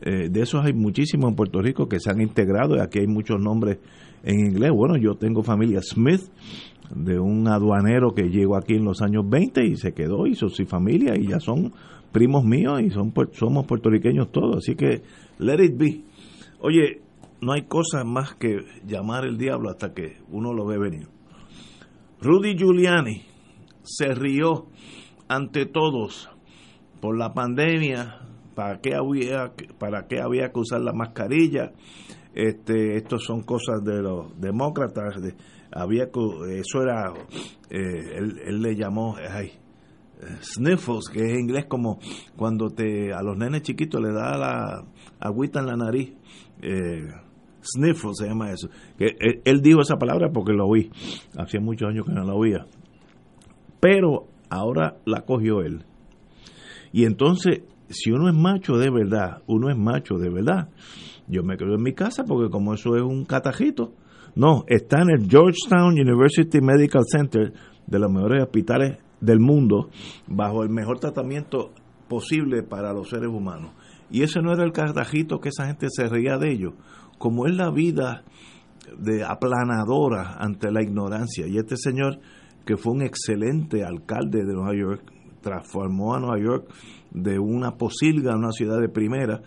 eh, 0.00 0.28
de 0.28 0.40
esos 0.40 0.64
hay 0.64 0.72
muchísimos 0.72 1.30
en 1.30 1.36
Puerto 1.36 1.62
Rico 1.62 1.88
que 1.88 2.00
se 2.00 2.10
han 2.10 2.20
integrado 2.20 2.74
y 2.74 2.80
aquí 2.80 2.98
hay 2.98 3.06
muchos 3.06 3.40
nombres 3.40 3.78
en 4.24 4.40
inglés. 4.40 4.72
Bueno, 4.74 4.96
yo 4.96 5.14
tengo 5.14 5.44
familia 5.44 5.80
Smith, 5.80 6.22
de 6.94 7.18
un 7.18 7.48
aduanero 7.48 8.12
que 8.14 8.30
llegó 8.30 8.56
aquí 8.56 8.74
en 8.74 8.84
los 8.84 9.02
años 9.02 9.28
20 9.28 9.64
y 9.64 9.76
se 9.76 9.92
quedó, 9.92 10.26
hizo 10.26 10.48
su 10.48 10.64
familia 10.66 11.14
y 11.16 11.28
ya 11.28 11.40
son 11.40 11.72
primos 12.12 12.44
míos 12.44 12.80
y 12.82 12.90
son 12.90 13.12
somos 13.32 13.66
puertorriqueños 13.66 14.32
todos, 14.32 14.58
así 14.58 14.74
que 14.74 15.02
let 15.38 15.62
it 15.62 15.76
be. 15.76 16.02
Oye, 16.60 17.02
no 17.40 17.52
hay 17.52 17.62
cosa 17.62 18.04
más 18.04 18.34
que 18.34 18.58
llamar 18.86 19.24
el 19.24 19.38
diablo 19.38 19.70
hasta 19.70 19.92
que 19.92 20.18
uno 20.30 20.52
lo 20.52 20.66
ve 20.66 20.78
venir. 20.78 21.08
Rudy 22.20 22.56
Giuliani 22.56 23.22
se 23.82 24.14
rió 24.14 24.66
ante 25.28 25.66
todos 25.66 26.28
por 27.00 27.16
la 27.16 27.32
pandemia, 27.32 28.28
para 28.58 28.80
qué 28.80 28.96
había 28.96 29.52
para 29.78 30.08
qué 30.08 30.20
había 30.20 30.50
que 30.50 30.58
usar 30.58 30.80
la 30.80 30.92
mascarilla. 30.92 31.72
Este, 32.34 32.96
estos 32.96 33.24
son 33.24 33.42
cosas 33.42 33.84
de 33.84 34.02
los 34.02 34.38
demócratas, 34.40 35.20
había 35.72 36.04
eso 36.04 36.82
era 36.82 37.12
eh, 37.70 38.16
él, 38.16 38.40
él, 38.46 38.62
le 38.62 38.74
llamó 38.74 39.16
ay, 39.16 39.52
sniffles, 40.42 41.08
que 41.12 41.20
es 41.20 41.32
en 41.32 41.40
inglés 41.40 41.66
como 41.66 41.98
cuando 42.36 42.70
te 42.70 43.12
a 43.12 43.22
los 43.22 43.36
nenes 43.36 43.62
chiquitos 43.62 44.00
le 44.00 44.12
da 44.12 44.36
la 44.36 44.84
agüita 45.20 45.60
en 45.60 45.66
la 45.66 45.76
nariz. 45.76 46.12
Eh, 46.60 47.08
sniffles 47.62 48.18
se 48.18 48.26
llama 48.26 48.50
eso. 48.50 48.68
Que 48.96 49.16
él, 49.44 49.60
dijo 49.62 49.80
esa 49.80 49.96
palabra 49.96 50.30
porque 50.32 50.52
lo 50.52 50.66
oí. 50.66 50.90
Hacía 51.36 51.60
muchos 51.60 51.88
años 51.88 52.06
que 52.06 52.12
no 52.12 52.24
la 52.24 52.34
oía. 52.34 52.66
Pero 53.80 54.26
ahora 54.50 54.96
la 55.04 55.22
cogió 55.22 55.60
él. 55.60 55.84
Y 56.92 57.04
entonces, 57.04 57.62
si 57.90 58.10
uno 58.10 58.28
es 58.28 58.34
macho 58.34 58.76
de 58.76 58.90
verdad, 58.90 59.42
uno 59.46 59.70
es 59.70 59.76
macho 59.76 60.16
de 60.16 60.30
verdad. 60.30 60.68
Yo 61.28 61.42
me 61.42 61.56
quedo 61.56 61.74
en 61.74 61.82
mi 61.82 61.92
casa 61.92 62.24
porque 62.24 62.50
como 62.50 62.74
eso 62.74 62.96
es 62.96 63.02
un 63.02 63.24
catajito. 63.24 63.92
No, 64.38 64.62
está 64.68 65.02
en 65.02 65.10
el 65.10 65.28
Georgetown 65.28 65.94
University 65.94 66.60
Medical 66.60 67.02
Center 67.10 67.52
de 67.88 67.98
los 67.98 68.08
mejores 68.08 68.44
hospitales 68.44 68.98
del 69.20 69.40
mundo 69.40 69.88
bajo 70.28 70.62
el 70.62 70.70
mejor 70.70 71.00
tratamiento 71.00 71.72
posible 72.08 72.62
para 72.62 72.92
los 72.92 73.08
seres 73.08 73.30
humanos. 73.30 73.72
Y 74.12 74.22
ese 74.22 74.40
no 74.40 74.52
era 74.52 74.62
el 74.62 74.70
cartajito 74.70 75.40
que 75.40 75.48
esa 75.48 75.66
gente 75.66 75.88
se 75.90 76.06
reía 76.06 76.38
de 76.38 76.52
ellos. 76.52 76.74
Como 77.18 77.48
es 77.48 77.56
la 77.56 77.72
vida 77.72 78.22
de 78.96 79.24
aplanadora 79.24 80.36
ante 80.38 80.70
la 80.70 80.84
ignorancia. 80.84 81.48
Y 81.48 81.58
este 81.58 81.76
señor, 81.76 82.20
que 82.64 82.76
fue 82.76 82.92
un 82.92 83.02
excelente 83.02 83.82
alcalde 83.82 84.44
de 84.44 84.54
Nueva 84.54 84.76
York, 84.76 85.12
transformó 85.40 86.14
a 86.14 86.20
Nueva 86.20 86.38
York 86.38 86.72
de 87.10 87.40
una 87.40 87.72
posilga 87.72 88.34
a 88.34 88.38
una 88.38 88.52
ciudad 88.52 88.80
de 88.80 88.88
primera, 88.88 89.42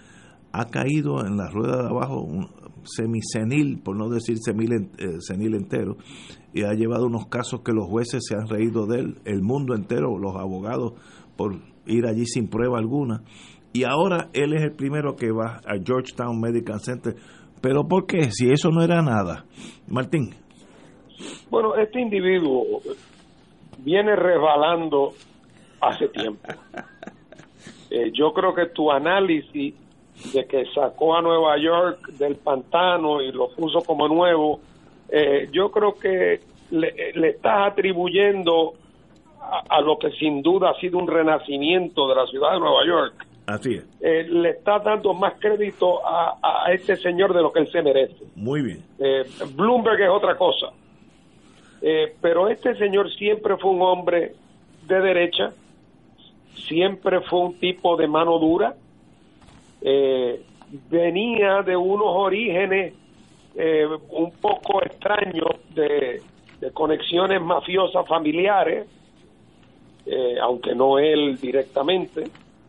ha 0.52 0.66
caído 0.66 1.26
en 1.26 1.38
la 1.38 1.50
rueda 1.50 1.82
de 1.82 1.88
abajo 1.88 2.28
semisenil, 2.84 3.80
por 3.82 3.98
no 3.98 4.10
decir 4.10 4.38
eh, 4.38 5.18
senil 5.20 5.56
entero, 5.56 5.98
y 6.54 6.64
ha 6.64 6.74
llevado 6.74 7.06
unos 7.06 7.28
casos 7.28 7.62
que 7.62 7.72
los 7.74 7.88
jueces 7.88 8.22
se 8.28 8.36
han 8.36 8.48
reído 8.48 8.86
de 8.86 9.00
él, 9.00 9.16
el 9.26 9.42
mundo 9.42 9.76
entero, 9.76 10.18
los 10.18 10.36
abogados, 10.36 10.94
por 11.38 11.56
ir 11.86 12.06
allí 12.06 12.26
sin 12.26 12.50
prueba 12.50 12.78
alguna. 12.78 13.24
Y 13.74 13.84
ahora 13.84 14.30
él 14.34 14.54
es 14.54 14.64
el 14.64 14.74
primero 14.74 15.16
que 15.16 15.32
va 15.32 15.62
a 15.66 15.78
Georgetown 15.84 16.40
Medical 16.40 16.80
Center. 16.82 17.16
¿Pero 17.62 17.88
por 17.88 18.06
qué? 18.06 18.32
Si 18.32 18.50
eso 18.50 18.70
no 18.70 18.84
era 18.84 19.02
nada. 19.02 19.46
Martín. 19.88 20.32
Bueno, 21.50 21.76
este 21.76 22.02
individuo 22.02 22.82
viene 23.80 24.16
resbalando 24.16 25.14
hace 25.82 26.08
tiempo. 26.10 26.42
Eh, 27.94 28.10
yo 28.14 28.32
creo 28.32 28.56
que 28.56 28.68
tu 28.68 28.90
análisis 28.90 29.76
de 30.34 30.46
que 30.46 30.66
sacó 30.74 31.16
a 31.16 31.22
Nueva 31.22 31.58
York 31.58 32.08
del 32.14 32.36
pantano 32.36 33.22
y 33.22 33.32
lo 33.32 33.50
puso 33.50 33.82
como 33.82 34.08
nuevo, 34.08 34.60
eh, 35.10 35.50
yo 35.52 35.72
creo 35.72 35.96
que 35.96 36.42
le, 36.72 37.14
le 37.14 37.30
estás 37.30 37.72
atribuyendo 37.72 38.74
a, 39.70 39.82
lo 39.82 39.98
que 39.98 40.12
sin 40.12 40.42
duda 40.42 40.70
ha 40.70 40.80
sido 40.80 40.98
un 40.98 41.08
renacimiento 41.08 42.08
de 42.08 42.16
la 42.16 42.26
ciudad 42.28 42.54
de 42.54 42.60
Nueva 42.60 42.86
York. 42.86 43.26
Así 43.48 43.74
es. 43.74 43.84
Eh, 44.00 44.24
le 44.30 44.52
estás 44.52 44.84
dando 44.84 45.14
más 45.14 45.34
crédito 45.40 46.06
a, 46.08 46.38
a, 46.42 46.72
este 46.72 46.96
señor 46.96 47.34
de 47.34 47.42
lo 47.42 47.52
que 47.52 47.60
él 47.60 47.72
se 47.72 47.82
merece. 47.82 48.24
Muy 48.36 48.62
bien. 48.62 48.84
Eh, 49.00 49.24
Bloomberg 49.56 50.00
es 50.00 50.10
otra 50.10 50.38
cosa. 50.38 50.68
pero 52.22 52.48
este 52.48 52.76
señor 52.76 53.12
siempre 53.14 53.58
fue 53.58 53.72
un 53.72 53.82
hombre 53.82 54.36
de 54.88 55.02
derecha, 55.02 55.52
siempre 56.68 57.22
fue 57.22 57.40
un 57.40 57.60
tipo 57.60 57.98
de 57.98 58.08
mano 58.08 58.38
dura, 58.40 58.76
eh, 59.82 60.42
venía 60.90 61.62
de 61.64 61.76
unos 61.76 62.08
orígenes 62.08 62.94
eh, 63.56 63.86
un 64.10 64.32
poco 64.32 64.84
extraños 64.84 65.50
de, 65.74 66.22
conexiones 66.74 67.42
mafiosas 67.42 68.08
familiares, 68.08 68.88
eh, 70.06 70.36
aunque 70.42 70.76
no 70.76 71.00
él 71.00 71.38
directamente, 71.42 72.26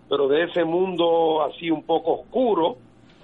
pero 0.09 0.29
de 0.29 0.45
ese 0.45 0.65
mundo 0.65 1.43
así 1.43 1.71
un 1.71 1.83
poco 1.83 2.21
oscuro 2.21 2.77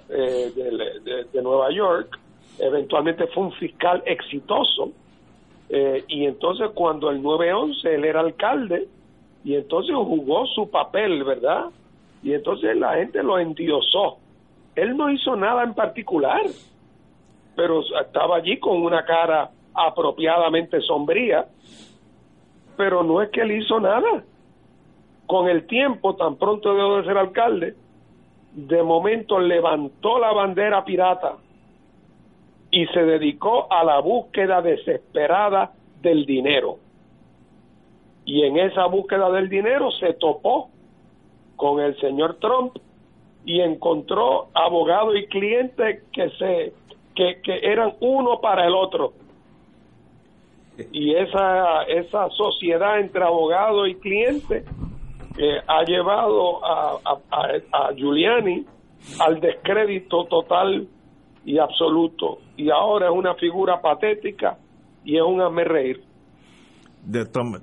de, 0.07 1.25
de, 1.31 1.41
Nueva 1.41 1.71
York. 1.71 2.19
Eventualmente 2.59 3.27
fue 3.27 3.43
un 3.43 3.51
fiscal 3.53 4.03
exitoso. 4.05 4.91
y 6.07 6.25
entonces 6.25 6.69
cuando 6.73 7.09
el 7.09 7.21
9-11 7.21 7.85
él 7.85 8.05
era 8.05 8.19
alcalde, 8.21 8.87
y 9.43 9.55
entonces 9.55 9.95
jugó 9.95 10.45
su 10.47 10.69
papel, 10.69 11.23
¿verdad? 11.23 11.65
Y 12.23 12.33
entonces 12.33 12.75
la 12.77 12.95
gente 12.95 13.23
lo 13.23 13.39
endiosó. 13.39 14.17
Él 14.75 14.95
no 14.97 15.09
hizo 15.09 15.35
nada 15.35 15.63
en 15.63 15.73
particular, 15.73 16.41
pero 17.55 17.81
estaba 18.01 18.37
allí 18.37 18.57
con 18.59 18.81
una 18.81 19.03
cara 19.05 19.49
apropiadamente 19.73 20.81
sombría, 20.81 21.45
pero 22.77 23.03
no 23.03 23.21
es 23.21 23.29
que 23.29 23.41
él 23.41 23.51
hizo 23.51 23.79
nada. 23.79 24.23
Con 25.25 25.47
el 25.47 25.67
tiempo, 25.67 26.15
tan 26.15 26.35
pronto 26.35 26.73
dejó 26.73 26.97
de 26.97 27.03
ser 27.03 27.17
alcalde, 27.17 27.75
de 28.53 28.83
momento 28.83 29.39
levantó 29.39 30.17
la 30.19 30.31
bandera 30.31 30.83
pirata 30.83 31.35
y 32.71 32.85
se 32.87 33.03
dedicó 33.03 33.71
a 33.71 33.83
la 33.83 33.99
búsqueda 33.99 34.61
desesperada 34.61 35.71
del 36.01 36.25
dinero. 36.25 36.77
Y 38.25 38.43
en 38.43 38.57
esa 38.57 38.85
búsqueda 38.85 39.29
del 39.31 39.49
dinero 39.49 39.91
se 39.91 40.13
topó 40.13 40.69
con 41.59 41.81
el 41.81 41.99
señor 41.99 42.37
Trump 42.39 42.77
y 43.45 43.59
encontró 43.59 44.47
abogado 44.53 45.15
y 45.15 45.27
cliente 45.27 46.03
que 46.13 46.29
se 46.31 46.73
que, 47.13 47.41
que 47.41 47.59
eran 47.61 47.95
uno 47.99 48.39
para 48.39 48.65
el 48.65 48.73
otro. 48.73 49.11
Y 50.93 51.13
esa 51.15 51.83
esa 51.83 52.29
sociedad 52.29 52.99
entre 52.99 53.23
abogado 53.23 53.85
y 53.87 53.95
cliente 53.95 54.63
eh, 55.37 55.57
ha 55.67 55.83
llevado 55.83 56.65
a, 56.65 56.97
a, 57.03 57.47
a, 57.73 57.93
Giuliani 57.93 58.65
al 59.19 59.41
descrédito 59.41 60.25
total 60.25 60.87
y 61.43 61.57
absoluto. 61.57 62.39
Y 62.55 62.69
ahora 62.69 63.07
es 63.07 63.13
una 63.13 63.35
figura 63.35 63.81
patética 63.81 64.57
y 65.03 65.17
es 65.17 65.23
un 65.23 65.41
hazme 65.41 65.65
reír 65.65 66.08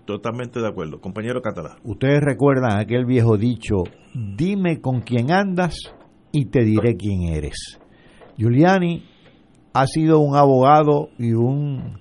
totalmente 0.05 0.61
de 0.61 0.69
acuerdo. 0.69 1.01
Compañero 1.01 1.41
Catalá. 1.43 1.77
Ustedes 1.85 2.21
recuerdan 2.21 2.79
aquel 2.79 3.05
viejo 3.05 3.37
dicho, 3.37 3.85
dime 4.15 4.81
con 4.81 5.01
quién 5.01 5.31
andas 5.31 5.77
y 6.33 6.47
te 6.47 6.65
diré 6.65 6.97
quién 6.97 7.23
eres. 7.35 7.79
Giuliani 8.37 9.05
ha 9.73 9.87
sido 9.87 10.21
un 10.21 10.37
abogado 10.37 11.11
y 11.19 11.33
un 11.33 12.01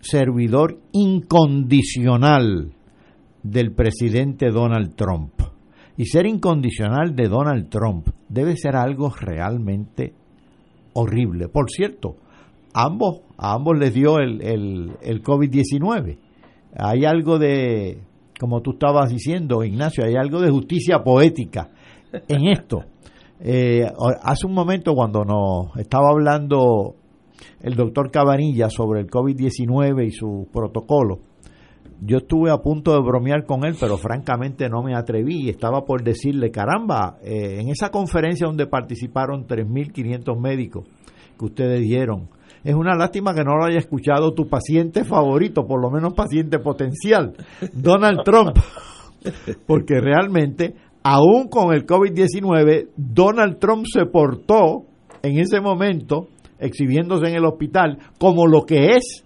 servidor 0.00 0.78
incondicional 0.92 2.72
del 3.42 3.72
presidente 3.72 4.50
Donald 4.50 4.94
Trump. 4.94 5.32
y 5.96 6.06
ser 6.06 6.26
incondicional 6.26 7.14
de 7.14 7.28
Donald 7.28 7.68
Trump 7.68 8.08
debe 8.28 8.56
ser 8.56 8.74
algo 8.74 9.10
realmente 9.10 10.12
horrible. 10.92 11.48
Por 11.48 11.70
cierto, 11.70 12.16
ambos, 12.72 13.20
a 13.38 13.54
ambos 13.54 13.78
les 13.78 13.94
dio 13.94 14.18
el, 14.18 14.42
el, 14.42 14.96
el 15.02 15.22
COVID-19. 15.22 16.18
Hay 16.76 17.04
algo 17.04 17.38
de, 17.38 18.02
como 18.38 18.60
tú 18.60 18.72
estabas 18.72 19.10
diciendo, 19.10 19.62
Ignacio, 19.64 20.04
hay 20.04 20.16
algo 20.16 20.40
de 20.40 20.50
justicia 20.50 21.02
poética 21.02 21.70
en 22.28 22.48
esto. 22.48 22.84
Eh, 23.46 23.84
hace 24.22 24.46
un 24.46 24.54
momento 24.54 24.94
cuando 24.94 25.24
nos 25.24 25.76
estaba 25.76 26.08
hablando 26.10 26.94
el 27.60 27.74
doctor 27.74 28.10
Cabanilla 28.10 28.70
sobre 28.70 29.00
el 29.00 29.10
COVID-19 29.10 30.06
y 30.06 30.12
su 30.12 30.48
protocolo, 30.50 31.18
yo 32.00 32.18
estuve 32.18 32.50
a 32.50 32.58
punto 32.58 32.92
de 32.92 33.00
bromear 33.00 33.44
con 33.44 33.64
él, 33.64 33.76
pero 33.78 33.96
francamente 33.96 34.68
no 34.68 34.82
me 34.82 34.94
atreví. 34.94 35.48
Estaba 35.48 35.84
por 35.84 36.02
decirle, 36.02 36.50
caramba, 36.50 37.18
eh, 37.22 37.60
en 37.60 37.68
esa 37.68 37.90
conferencia 37.90 38.46
donde 38.46 38.66
participaron 38.66 39.46
3.500 39.46 40.38
médicos 40.38 40.86
que 41.38 41.44
ustedes 41.44 41.80
dieron, 41.80 42.28
es 42.64 42.74
una 42.74 42.96
lástima 42.96 43.34
que 43.34 43.44
no 43.44 43.56
lo 43.56 43.66
haya 43.66 43.78
escuchado 43.78 44.32
tu 44.32 44.48
paciente 44.48 45.04
favorito, 45.04 45.66
por 45.66 45.82
lo 45.82 45.90
menos 45.90 46.14
paciente 46.14 46.58
potencial, 46.58 47.34
Donald 47.74 48.22
Trump. 48.24 48.56
Porque 49.66 50.00
realmente, 50.00 50.74
aún 51.02 51.48
con 51.48 51.74
el 51.74 51.86
COVID-19, 51.86 52.88
Donald 52.96 53.58
Trump 53.58 53.84
se 53.86 54.06
portó 54.06 54.84
en 55.22 55.38
ese 55.38 55.60
momento, 55.60 56.28
exhibiéndose 56.58 57.28
en 57.28 57.36
el 57.36 57.44
hospital, 57.44 57.98
como 58.18 58.46
lo 58.46 58.62
que 58.62 58.96
es 58.96 59.24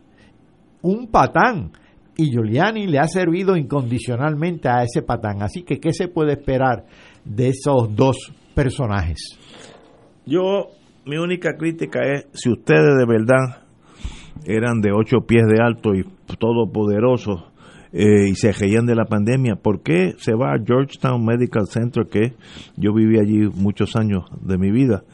un 0.83 1.07
patán. 1.07 1.73
Y 2.17 2.33
Giuliani 2.33 2.89
le 2.89 2.99
ha 2.99 3.07
servido 3.07 3.57
incondicionalmente 3.57 4.69
a 4.69 4.83
ese 4.83 5.03
patán. 5.03 5.43
Así 5.43 5.63
que, 5.63 5.79
¿qué 5.79 5.93
se 5.93 6.09
puede 6.09 6.33
esperar 6.33 6.85
de 7.25 7.51
esos 7.51 7.95
dos 7.95 8.33
personajes? 8.55 9.39
Yo 10.27 10.71
mi 11.09 11.17
única 11.17 11.57
crítica 11.57 12.01
es 12.03 12.29
si 12.35 12.51
ustedes 12.51 12.99
de 12.99 13.07
verdad 13.07 13.63
eran 14.45 14.83
de 14.83 14.93
ocho 14.93 15.27
pies 15.27 15.47
de 15.47 15.63
alto 15.63 15.95
y 15.95 16.05
todopoderosos 16.39 17.45
eh, 17.93 18.29
y 18.29 18.35
se 18.35 18.53
reían 18.53 18.85
de 18.85 18.95
la 18.95 19.07
pandemia, 19.07 19.57
¿por 19.57 19.83
qué 19.83 20.13
se 20.19 20.35
va 20.35 20.53
a 20.53 20.63
Georgetown 20.63 21.25
Medical 21.25 21.67
Center, 21.67 22.07
que 22.07 22.35
yo 22.77 22.93
viví 22.93 23.19
allí 23.19 23.49
muchos 23.55 23.97
años 23.97 24.25
de 24.43 24.59
mi 24.59 24.71
vida? 24.71 25.05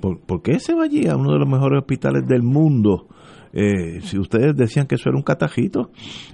¿Por, 0.00 0.20
¿por 0.20 0.40
qué 0.40 0.58
se 0.58 0.74
va 0.74 0.84
allí 0.84 1.06
a 1.06 1.16
uno 1.16 1.34
de 1.34 1.40
los 1.40 1.48
mejores 1.48 1.80
hospitales 1.80 2.26
del 2.26 2.42
mundo? 2.42 3.06
Eh, 3.52 4.00
si 4.02 4.18
ustedes 4.18 4.56
decían 4.56 4.86
que 4.86 4.94
eso 4.94 5.10
era 5.10 5.16
un 5.16 5.22
catajito, 5.22 5.90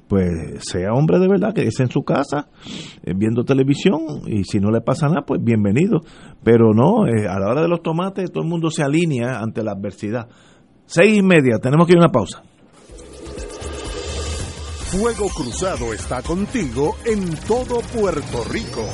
pues 0.06 0.30
sea 0.60 0.92
hombre 0.92 1.18
de 1.18 1.28
verdad, 1.28 1.52
que 1.52 1.62
es 1.62 1.80
en 1.80 1.90
su 1.90 2.02
casa, 2.02 2.48
eh, 3.02 3.12
viendo 3.16 3.44
televisión, 3.44 4.22
y 4.26 4.44
si 4.44 4.60
no 4.60 4.70
le 4.70 4.80
pasa 4.80 5.08
nada, 5.08 5.22
pues 5.26 5.42
bienvenido. 5.42 6.00
Pero 6.44 6.72
no, 6.72 7.06
eh, 7.06 7.26
a 7.28 7.38
la 7.40 7.48
hora 7.48 7.62
de 7.62 7.68
los 7.68 7.82
tomates 7.82 8.30
todo 8.30 8.44
el 8.44 8.48
mundo 8.48 8.70
se 8.70 8.82
alinea 8.82 9.40
ante 9.40 9.62
la 9.62 9.72
adversidad. 9.72 10.28
Seis 10.86 11.18
y 11.18 11.22
media, 11.22 11.58
tenemos 11.60 11.86
que 11.86 11.94
ir 11.94 11.98
a 11.98 12.02
una 12.02 12.12
pausa. 12.12 12.42
Fuego 14.90 15.28
Cruzado 15.28 15.92
está 15.92 16.22
contigo 16.22 16.96
en 17.04 17.34
todo 17.46 17.80
Puerto 17.92 18.42
Rico. 18.50 18.86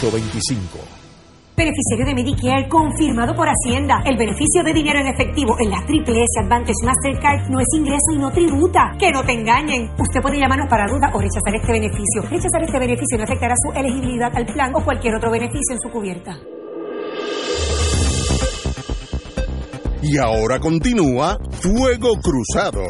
787-552-0825. 0.00 1.02
Beneficiario 1.54 2.06
de 2.06 2.14
Medicare 2.14 2.66
confirmado 2.68 3.34
por 3.34 3.46
Hacienda. 3.46 4.02
El 4.06 4.16
beneficio 4.16 4.64
de 4.64 4.72
dinero 4.72 5.00
en 5.00 5.08
efectivo 5.08 5.54
en 5.60 5.70
la 5.70 5.84
Triple 5.86 6.24
S 6.24 6.40
Advantage 6.40 6.80
Mastercard 6.82 7.50
no 7.50 7.60
es 7.60 7.66
ingreso 7.76 8.10
y 8.14 8.18
no 8.18 8.30
tributa. 8.32 8.96
Que 8.98 9.10
no 9.10 9.22
te 9.22 9.32
engañen. 9.32 9.90
Usted 9.98 10.22
puede 10.22 10.38
llamarnos 10.38 10.68
para 10.70 10.86
duda 10.86 11.10
o 11.12 11.20
rechazar 11.20 11.54
este 11.54 11.72
beneficio. 11.72 12.22
Rechazar 12.22 12.62
este 12.64 12.78
beneficio 12.78 13.18
no 13.18 13.24
afectará 13.24 13.54
su 13.56 13.78
elegibilidad 13.78 14.34
al 14.34 14.46
plan 14.46 14.74
o 14.74 14.82
cualquier 14.82 15.14
otro 15.14 15.30
beneficio 15.30 15.74
en 15.74 15.78
su 15.78 15.90
cubierta. 15.90 16.38
Y 20.02 20.18
ahora 20.18 20.58
continúa 20.58 21.36
Fuego 21.60 22.14
Cruzado. 22.20 22.82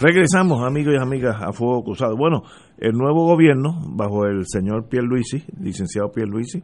Regresamos, 0.00 0.62
amigos 0.64 0.94
y 0.94 1.02
amigas, 1.02 1.42
a 1.42 1.52
Fuego 1.52 1.82
Cruzado. 1.82 2.16
Bueno, 2.16 2.44
el 2.78 2.92
nuevo 2.92 3.24
gobierno, 3.26 3.80
bajo 3.96 4.26
el 4.26 4.44
señor 4.46 4.88
Pierluisi, 4.88 5.42
licenciado 5.60 6.12
Pierluisi, 6.12 6.62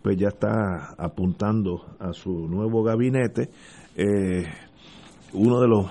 pues 0.00 0.16
ya 0.16 0.28
está 0.28 0.94
apuntando 0.96 1.96
a 1.98 2.12
su 2.12 2.30
nuevo 2.30 2.84
gabinete. 2.84 3.50
Eh, 3.96 4.44
uno 5.32 5.60
de 5.60 5.66
los 5.66 5.86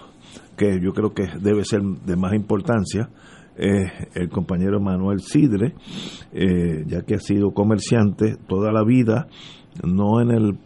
que 0.56 0.80
yo 0.80 0.94
creo 0.94 1.14
que 1.14 1.28
debe 1.42 1.66
ser 1.66 1.82
de 1.82 2.16
más 2.16 2.34
importancia 2.34 3.10
es 3.58 3.92
el 4.16 4.30
compañero 4.30 4.80
Manuel 4.80 5.20
Sidre, 5.20 5.74
eh, 6.32 6.86
ya 6.88 7.02
que 7.02 7.16
ha 7.16 7.20
sido 7.20 7.52
comerciante 7.52 8.38
toda 8.48 8.72
la 8.72 8.86
vida, 8.86 9.28
no 9.84 10.22
en 10.22 10.32
el, 10.32 10.58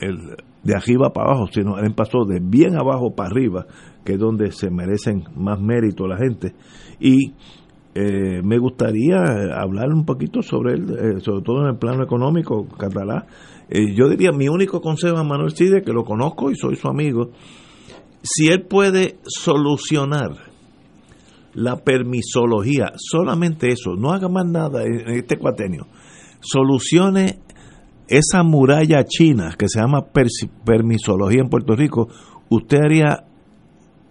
el 0.00 0.36
de 0.62 0.74
arriba 0.74 1.12
para 1.12 1.30
abajo, 1.30 1.46
sino 1.52 1.78
él 1.78 1.94
pasó 1.94 2.24
de 2.24 2.40
bien 2.40 2.76
abajo 2.76 3.14
para 3.14 3.28
arriba, 3.28 3.66
que 4.08 4.14
es 4.14 4.18
donde 4.18 4.52
se 4.52 4.70
merecen 4.70 5.24
más 5.36 5.60
mérito 5.60 6.06
la 6.06 6.16
gente. 6.16 6.54
Y 6.98 7.34
eh, 7.94 8.40
me 8.42 8.56
gustaría 8.56 9.18
hablar 9.54 9.92
un 9.92 10.06
poquito 10.06 10.40
sobre 10.40 10.76
él, 10.76 10.86
eh, 10.90 11.20
sobre 11.20 11.42
todo 11.42 11.64
en 11.64 11.74
el 11.74 11.76
plano 11.76 12.02
económico 12.02 12.66
catalán. 12.68 13.26
Eh, 13.68 13.94
yo 13.94 14.08
diría, 14.08 14.32
mi 14.32 14.48
único 14.48 14.80
consejo 14.80 15.18
a 15.18 15.24
Manuel 15.24 15.54
Cide, 15.54 15.82
que 15.82 15.92
lo 15.92 16.04
conozco 16.04 16.50
y 16.50 16.56
soy 16.56 16.76
su 16.76 16.88
amigo, 16.88 17.32
si 18.22 18.48
él 18.48 18.62
puede 18.62 19.18
solucionar 19.26 20.30
la 21.52 21.76
permisología, 21.76 22.94
solamente 22.96 23.68
eso, 23.68 23.94
no 23.94 24.12
haga 24.12 24.30
más 24.30 24.46
nada 24.46 24.84
en 24.84 25.06
este 25.10 25.36
cuatenio, 25.36 25.86
solucione 26.40 27.40
esa 28.08 28.42
muralla 28.42 29.04
china 29.04 29.54
que 29.58 29.68
se 29.68 29.80
llama 29.80 30.06
permisología 30.64 31.42
en 31.42 31.50
Puerto 31.50 31.76
Rico, 31.76 32.08
usted 32.48 32.78
haría 32.82 33.27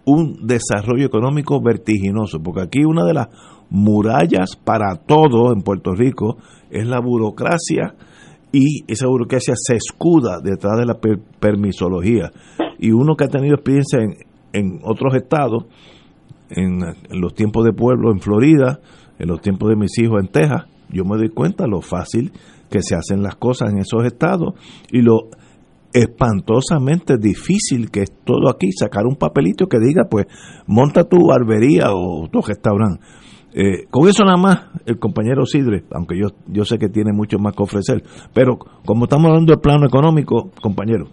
un 0.08 0.46
desarrollo 0.46 1.06
económico 1.06 1.60
vertiginoso, 1.62 2.40
porque 2.42 2.62
aquí 2.62 2.84
una 2.84 3.04
de 3.04 3.14
las 3.14 3.28
murallas 3.70 4.56
para 4.56 4.96
todo 4.96 5.52
en 5.52 5.60
Puerto 5.60 5.92
Rico 5.94 6.38
es 6.70 6.86
la 6.86 7.00
burocracia 7.00 7.94
y 8.50 8.90
esa 8.90 9.06
burocracia 9.06 9.54
se 9.56 9.76
escuda 9.76 10.40
detrás 10.42 10.78
de 10.78 10.86
la 10.86 10.98
permisología. 11.38 12.30
Y 12.78 12.92
uno 12.92 13.14
que 13.16 13.24
ha 13.24 13.28
tenido 13.28 13.56
experiencia 13.56 14.00
en, 14.52 14.80
otros 14.82 15.14
estados, 15.14 15.66
en, 16.48 16.82
en, 16.82 17.20
los 17.20 17.34
tiempos 17.34 17.64
de 17.64 17.72
pueblo 17.72 18.10
en 18.10 18.20
Florida, 18.20 18.80
en 19.18 19.28
los 19.28 19.42
tiempos 19.42 19.68
de 19.68 19.76
mis 19.76 19.98
hijos 19.98 20.22
en 20.22 20.28
Texas, 20.28 20.64
yo 20.90 21.04
me 21.04 21.18
doy 21.18 21.28
cuenta 21.28 21.66
lo 21.66 21.82
fácil 21.82 22.32
que 22.70 22.82
se 22.82 22.94
hacen 22.94 23.22
las 23.22 23.36
cosas 23.36 23.70
en 23.70 23.78
esos 23.78 24.04
estados 24.06 24.54
y 24.90 25.02
lo 25.02 25.28
espantosamente 25.92 27.16
difícil 27.18 27.90
que 27.90 28.02
es 28.02 28.12
todo 28.24 28.50
aquí, 28.50 28.72
sacar 28.72 29.06
un 29.06 29.16
papelito 29.16 29.66
que 29.66 29.78
diga, 29.78 30.04
pues, 30.10 30.26
monta 30.66 31.04
tu 31.04 31.28
barbería 31.28 31.92
o 31.92 32.28
tu 32.28 32.40
restaurante. 32.42 33.00
Eh, 33.54 33.86
con 33.90 34.08
eso 34.08 34.24
nada 34.24 34.36
más, 34.36 34.66
el 34.84 34.98
compañero 34.98 35.46
Sidre, 35.46 35.84
aunque 35.92 36.18
yo, 36.18 36.28
yo 36.46 36.64
sé 36.64 36.78
que 36.78 36.88
tiene 36.88 37.12
mucho 37.12 37.38
más 37.38 37.54
que 37.54 37.62
ofrecer, 37.62 38.02
pero 38.34 38.58
como 38.84 39.04
estamos 39.04 39.28
hablando 39.28 39.52
del 39.52 39.60
plano 39.60 39.86
económico, 39.86 40.50
compañero. 40.60 41.06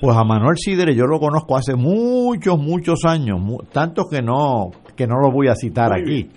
Pues 0.00 0.16
a 0.16 0.24
Manuel 0.24 0.56
Sidre 0.56 0.94
yo 0.94 1.06
lo 1.06 1.18
conozco 1.18 1.56
hace 1.56 1.74
muchos, 1.74 2.58
muchos 2.58 3.04
años, 3.04 3.40
tanto 3.72 4.04
que 4.10 4.20
no, 4.20 4.70
que 4.96 5.06
no 5.06 5.20
lo 5.20 5.30
voy 5.32 5.48
a 5.48 5.54
citar 5.54 5.92
aquí. 5.92 6.28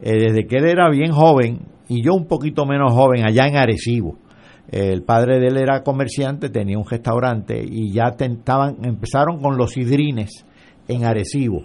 Eh, 0.00 0.26
desde 0.26 0.46
que 0.46 0.56
él 0.58 0.66
era 0.66 0.88
bien 0.90 1.12
joven 1.12 1.60
y 1.88 2.04
yo 2.04 2.14
un 2.14 2.26
poquito 2.26 2.66
menos 2.66 2.92
joven 2.92 3.24
allá 3.26 3.48
en 3.48 3.56
Arecibo 3.56 4.16
el 4.70 5.02
padre 5.02 5.40
de 5.40 5.48
él 5.48 5.56
era 5.56 5.82
comerciante, 5.82 6.50
tenía 6.50 6.78
un 6.78 6.86
restaurante 6.86 7.62
y 7.64 7.92
ya 7.92 8.12
tentaban, 8.16 8.76
empezaron 8.84 9.40
con 9.40 9.56
los 9.56 9.76
hidrines 9.76 10.44
en 10.88 11.04
Arecibo. 11.04 11.62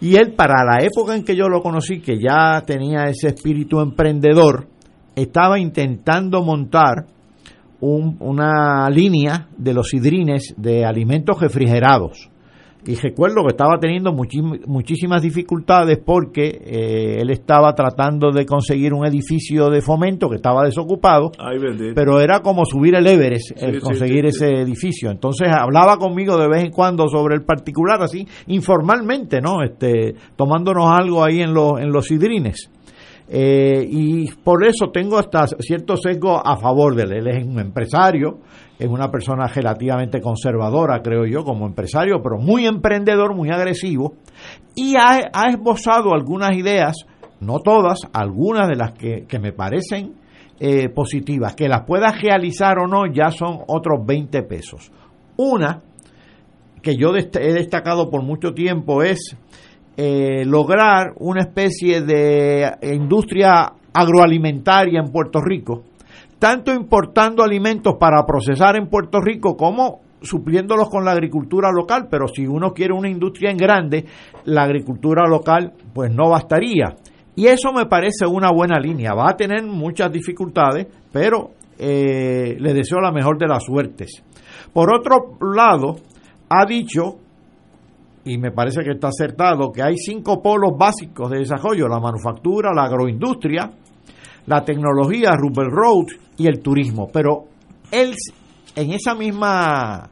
Y 0.00 0.16
él, 0.16 0.34
para 0.34 0.64
la 0.64 0.84
época 0.84 1.14
en 1.14 1.24
que 1.24 1.36
yo 1.36 1.48
lo 1.48 1.62
conocí, 1.62 2.00
que 2.00 2.18
ya 2.18 2.60
tenía 2.66 3.04
ese 3.04 3.28
espíritu 3.28 3.80
emprendedor, 3.80 4.66
estaba 5.14 5.58
intentando 5.58 6.42
montar 6.42 7.06
una 7.80 8.88
línea 8.90 9.48
de 9.56 9.74
los 9.74 9.92
hidrines 9.92 10.54
de 10.56 10.84
alimentos 10.84 11.40
refrigerados 11.40 12.31
y 12.84 12.96
recuerdo 12.96 13.42
que 13.42 13.50
estaba 13.50 13.78
teniendo 13.78 14.12
muchísimas 14.12 15.22
dificultades 15.22 15.98
porque 16.04 16.46
eh, 16.46 17.20
él 17.20 17.30
estaba 17.30 17.74
tratando 17.74 18.32
de 18.32 18.44
conseguir 18.44 18.92
un 18.92 19.06
edificio 19.06 19.70
de 19.70 19.80
fomento 19.80 20.28
que 20.28 20.36
estaba 20.36 20.64
desocupado, 20.64 21.30
pero 21.94 22.20
era 22.20 22.40
como 22.40 22.64
subir 22.64 22.96
el 22.96 23.06
Everest, 23.06 23.52
el 23.56 23.80
conseguir 23.80 24.26
ese 24.26 24.48
edificio. 24.60 25.10
Entonces 25.10 25.48
hablaba 25.52 25.96
conmigo 25.96 26.36
de 26.36 26.48
vez 26.48 26.64
en 26.64 26.72
cuando 26.72 27.06
sobre 27.08 27.36
el 27.36 27.44
particular, 27.44 28.02
así 28.02 28.26
informalmente, 28.48 29.40
¿no? 29.40 29.62
Este, 29.62 30.14
tomándonos 30.34 30.86
algo 30.90 31.22
ahí 31.22 31.40
en 31.40 31.54
los, 31.54 31.80
en 31.80 31.92
los 31.92 32.06
sidrines. 32.06 32.68
Eh, 33.34 33.86
y 33.88 34.30
por 34.30 34.66
eso 34.66 34.90
tengo 34.92 35.18
hasta 35.18 35.46
cierto 35.46 35.96
sesgo 35.96 36.44
a 36.44 36.56
favor 36.58 36.94
de 36.94 37.04
él. 37.04 37.12
Él 37.12 37.28
es 37.28 37.46
un 37.46 37.58
empresario, 37.60 38.40
es 38.82 38.88
una 38.88 39.12
persona 39.12 39.46
relativamente 39.46 40.20
conservadora, 40.20 41.02
creo 41.02 41.24
yo, 41.24 41.44
como 41.44 41.66
empresario, 41.66 42.20
pero 42.20 42.38
muy 42.38 42.66
emprendedor, 42.66 43.32
muy 43.32 43.48
agresivo, 43.48 44.14
y 44.74 44.96
ha, 44.96 45.30
esbozado 45.48 46.12
algunas 46.12 46.50
ideas, 46.56 46.96
no 47.38 47.60
todas, 47.60 48.00
algunas 48.12 48.66
de 48.66 48.74
las 48.74 48.92
que, 48.94 49.38
me 49.40 49.52
parecen 49.52 50.14
eh, 50.58 50.88
positivas, 50.88 51.54
que 51.54 51.68
las 51.68 51.84
pueda 51.86 52.10
realizar 52.10 52.80
o 52.80 52.88
no 52.88 53.06
ya 53.06 53.30
son 53.30 53.60
otros 53.68 54.04
20 54.04 54.42
pesos. 54.42 54.90
Una 55.36 55.80
que 56.82 56.96
yo 56.96 57.14
he 57.14 57.52
destacado 57.52 58.10
por 58.10 58.24
mucho 58.24 58.52
tiempo 58.52 59.04
es 59.04 59.36
eh, 59.96 60.44
lograr 60.44 61.12
una 61.20 61.42
especie 61.42 62.00
de 62.00 62.68
industria 62.82 63.74
agroalimentaria 63.92 65.00
en 65.00 65.12
Puerto 65.12 65.40
Rico, 65.40 65.84
tanto 66.42 66.74
importando 66.74 67.44
alimentos 67.44 67.94
para 68.00 68.26
procesar 68.26 68.74
en 68.74 68.88
Puerto 68.88 69.20
Rico 69.20 69.56
como 69.56 70.00
supliéndolos 70.22 70.90
con 70.90 71.04
la 71.04 71.12
agricultura 71.12 71.70
local, 71.70 72.08
pero 72.10 72.26
si 72.26 72.44
uno 72.48 72.72
quiere 72.72 72.92
una 72.92 73.08
industria 73.08 73.52
en 73.52 73.56
grande, 73.56 74.06
la 74.46 74.64
agricultura 74.64 75.22
local 75.28 75.72
pues 75.94 76.12
no 76.12 76.30
bastaría. 76.30 76.96
Y 77.36 77.46
eso 77.46 77.72
me 77.72 77.86
parece 77.86 78.26
una 78.26 78.50
buena 78.50 78.80
línea. 78.80 79.14
Va 79.14 79.30
a 79.30 79.36
tener 79.36 79.62
muchas 79.62 80.10
dificultades, 80.10 80.88
pero 81.12 81.52
eh, 81.78 82.56
le 82.58 82.74
deseo 82.74 82.98
la 82.98 83.12
mejor 83.12 83.38
de 83.38 83.46
las 83.46 83.62
suertes. 83.62 84.24
Por 84.72 84.92
otro 84.92 85.38
lado, 85.54 85.94
ha 86.48 86.66
dicho, 86.66 87.18
y 88.24 88.36
me 88.36 88.50
parece 88.50 88.82
que 88.82 88.94
está 88.94 89.10
acertado, 89.10 89.70
que 89.70 89.84
hay 89.84 89.96
cinco 89.96 90.42
polos 90.42 90.72
básicos 90.76 91.30
de 91.30 91.38
desarrollo, 91.38 91.86
la 91.86 92.00
manufactura, 92.00 92.72
la 92.74 92.82
agroindustria, 92.82 93.70
la 94.46 94.64
tecnología, 94.64 95.32
Rubel 95.32 95.70
Road 95.70 96.06
y 96.36 96.46
el 96.46 96.60
turismo. 96.60 97.08
Pero 97.12 97.44
él, 97.90 98.14
en 98.76 98.92
esa 98.92 99.14
misma, 99.14 100.08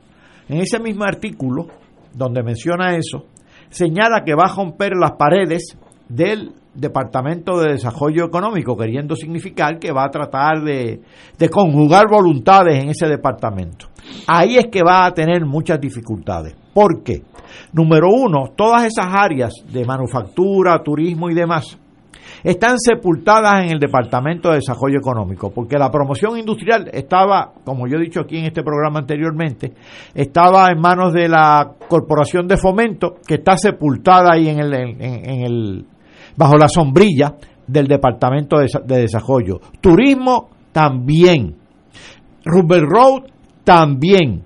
en 0.49 0.59
ese 0.59 0.79
mismo 0.79 1.05
artículo, 1.05 1.67
donde 2.15 2.43
menciona 2.43 2.97
eso, 2.97 3.27
señala 3.71 4.23
que 4.25 4.35
va 4.35 4.45
a 4.45 4.55
romper 4.55 4.93
las 4.97 5.13
paredes 5.13 5.77
del 6.09 6.53
Departamento 6.75 7.59
de 7.59 7.73
Desarrollo 7.73 8.27
Económico, 8.27 8.77
queriendo 8.77 9.17
significar 9.17 9.79
que 9.79 9.93
va 9.93 10.05
a 10.05 10.11
tratar 10.11 10.63
de, 10.63 11.01
de, 11.37 11.49
conjugar 11.49 12.05
voluntades 12.09 12.81
en 12.83 12.91
ese 12.91 13.07
departamento. 13.09 13.87
Ahí 14.27 14.57
es 14.57 14.69
que 14.69 14.83
va 14.83 15.05
a 15.05 15.13
tener 15.13 15.45
muchas 15.45 15.81
dificultades. 15.81 16.55
¿Por 16.73 17.03
qué? 17.03 17.23
Número 17.73 18.09
uno, 18.09 18.53
todas 18.57 18.85
esas 18.85 19.07
áreas 19.07 19.53
de 19.69 19.85
manufactura, 19.85 20.81
turismo 20.83 21.29
y 21.29 21.35
demás 21.35 21.77
están 22.43 22.79
sepultadas 22.79 23.65
en 23.65 23.73
el 23.73 23.79
Departamento 23.79 24.49
de 24.49 24.57
Desarrollo 24.57 24.99
Económico, 24.99 25.51
porque 25.51 25.79
la 25.79 25.91
promoción 25.91 26.39
industrial 26.39 26.89
estaba, 26.93 27.53
como 27.65 27.87
yo 27.87 27.99
he 27.99 28.03
dicho 28.03 28.21
aquí 28.21 28.39
en 28.39 28.47
este 28.47 28.63
programa 28.63 29.01
anteriormente, 29.01 29.73
estaba 30.15 30.71
en 30.71 30.81
manos 30.81 31.13
de 31.13 31.29
la 31.29 31.73
Corporación 31.89 32.47
de 32.47 32.57
Fomento, 32.57 33.17
que 33.27 33.35
está 33.35 33.57
sepultada 33.57 34.33
ahí 34.33 34.49
en 34.49 34.61
el, 34.61 35.85
bajo 36.37 36.57
la 36.57 36.69
sombrilla 36.69 37.35
del 37.67 37.87
Departamento 37.87 38.59
de, 38.59 39.01
Desarrollo. 39.01 39.61
Turismo 39.81 40.49
también. 40.73 41.57
Rubber 42.45 42.83
Road 42.83 43.23
también. 43.65 44.45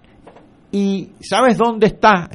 ¿Y 0.72 1.10
sabes 1.20 1.56
dónde 1.56 1.86
está? 1.86 2.28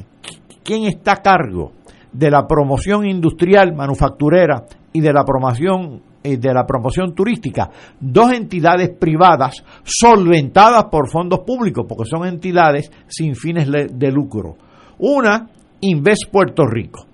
¿Quién 0.64 0.84
está 0.84 1.12
a 1.12 1.16
cargo 1.16 1.72
de 2.12 2.30
la 2.30 2.46
promoción 2.46 3.06
industrial 3.06 3.74
manufacturera 3.74 4.64
y 4.92 5.00
de 5.00 5.12
la 5.12 5.24
promoción 5.24 6.02
eh, 6.22 6.36
de 6.36 6.52
la 6.52 6.66
promoción 6.66 7.14
turística, 7.14 7.70
dos 7.98 8.30
entidades 8.32 8.90
privadas 8.90 9.64
solventadas 9.84 10.84
por 10.90 11.08
fondos 11.08 11.40
públicos, 11.46 11.86
porque 11.88 12.10
son 12.10 12.26
entidades 12.26 12.92
sin 13.06 13.34
fines 13.34 13.66
de 13.70 14.12
lucro. 14.12 14.54
Una, 14.98 15.48
Invest 15.80 16.30
Puerto 16.30 16.66
Rico, 16.66 17.06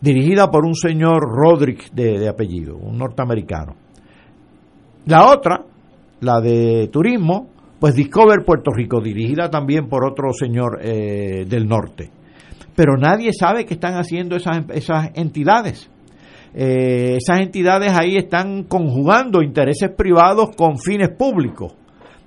dirigida 0.00 0.50
por 0.50 0.64
un 0.64 0.74
señor 0.74 1.20
Rodríguez 1.22 1.88
de, 1.94 2.28
apellido, 2.28 2.76
un 2.76 2.98
norteamericano. 2.98 3.76
La 5.06 5.30
otra, 5.30 5.64
la 6.20 6.40
de 6.40 6.88
turismo, 6.88 7.48
pues 7.78 7.94
Discover 7.94 8.44
Puerto 8.44 8.72
Rico, 8.72 9.00
dirigida 9.00 9.50
también 9.50 9.88
por 9.88 10.04
otro 10.04 10.32
señor 10.32 10.80
eh, 10.82 11.44
del 11.46 11.68
norte. 11.68 12.10
Pero 12.74 12.96
nadie 12.96 13.32
sabe 13.32 13.64
qué 13.64 13.74
están 13.74 13.94
haciendo 13.94 14.34
esas, 14.34 14.64
esas 14.70 15.10
entidades 15.14 15.88
eh, 16.54 17.16
esas 17.18 17.40
entidades 17.40 17.92
ahí 17.92 18.16
están 18.16 18.64
conjugando 18.64 19.42
intereses 19.42 19.90
privados 19.90 20.50
con 20.56 20.78
fines 20.78 21.10
públicos 21.10 21.74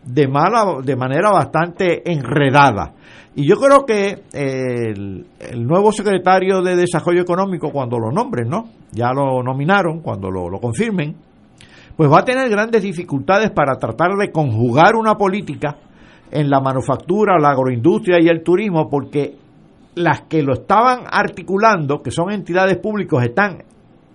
de 0.03 0.27
mala 0.27 0.81
de 0.84 0.95
manera 0.95 1.31
bastante 1.31 2.10
enredada. 2.11 2.93
Y 3.35 3.48
yo 3.48 3.56
creo 3.56 3.85
que 3.85 4.23
eh, 4.34 4.93
el, 4.93 5.65
nuevo 5.65 5.91
secretario 5.91 6.61
de 6.61 6.76
desarrollo 6.76 7.22
económico 7.22 7.72
cuando 7.72 7.98
lo 7.98 8.11
nombren 8.11 8.49
no 8.49 8.65
ya 8.91 9.14
lo 9.14 9.41
nominaron 9.41 10.02
cuando 10.02 10.30
lo, 10.30 10.49
lo 10.49 10.60
confirmen 10.60 11.15
pues 11.95 12.11
va 12.11 12.19
a 12.19 12.26
tener 12.26 12.49
grandes 12.49 12.81
dificultades 12.81 13.52
para 13.52 13.76
tratar 13.77 14.15
de 14.18 14.31
conjugar 14.31 14.95
una 14.95 15.15
política 15.15 15.77
en 16.31 16.49
la 16.49 16.60
manufactura, 16.61 17.38
la 17.39 17.52
agroindustria 17.52 18.18
y 18.22 18.27
el 18.30 18.41
turismo, 18.41 18.89
porque 18.89 19.35
las 19.95 20.22
que 20.22 20.41
lo 20.41 20.53
estaban 20.53 21.02
articulando, 21.11 22.02
que 22.02 22.11
son 22.11 22.31
entidades 22.31 22.77
públicas, 22.77 23.23
están 23.23 23.64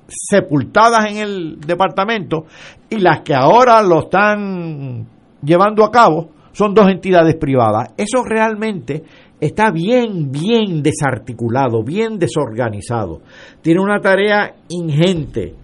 sepultadas 0.09 1.11
en 1.11 1.17
el 1.19 1.61
departamento 1.61 2.47
y 2.89 2.99
las 2.99 3.21
que 3.21 3.35
ahora 3.35 3.83
lo 3.83 4.01
están 4.01 5.07
llevando 5.43 5.85
a 5.85 5.91
cabo 5.91 6.31
son 6.53 6.75
dos 6.75 6.89
entidades 6.89 7.37
privadas. 7.37 7.93
Eso 7.97 8.23
realmente 8.25 9.03
está 9.41 9.71
bien, 9.71 10.31
bien 10.31 10.83
desarticulado, 10.83 11.83
bien 11.83 12.19
desorganizado. 12.19 13.21
Tiene 13.61 13.81
una 13.81 14.01
tarea 14.01 14.55
ingente, 14.69 15.55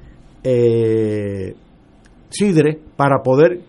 eh, 0.45 1.55
Sidre, 2.29 2.79
para 2.97 3.23
poder 3.23 3.61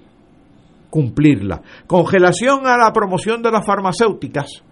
cumplirla. 0.89 1.61
Congelación 1.87 2.67
a 2.67 2.77
la 2.77 2.91
promoción 2.91 3.41
de 3.41 3.51
las 3.51 3.65
farmacéuticas 3.65 4.63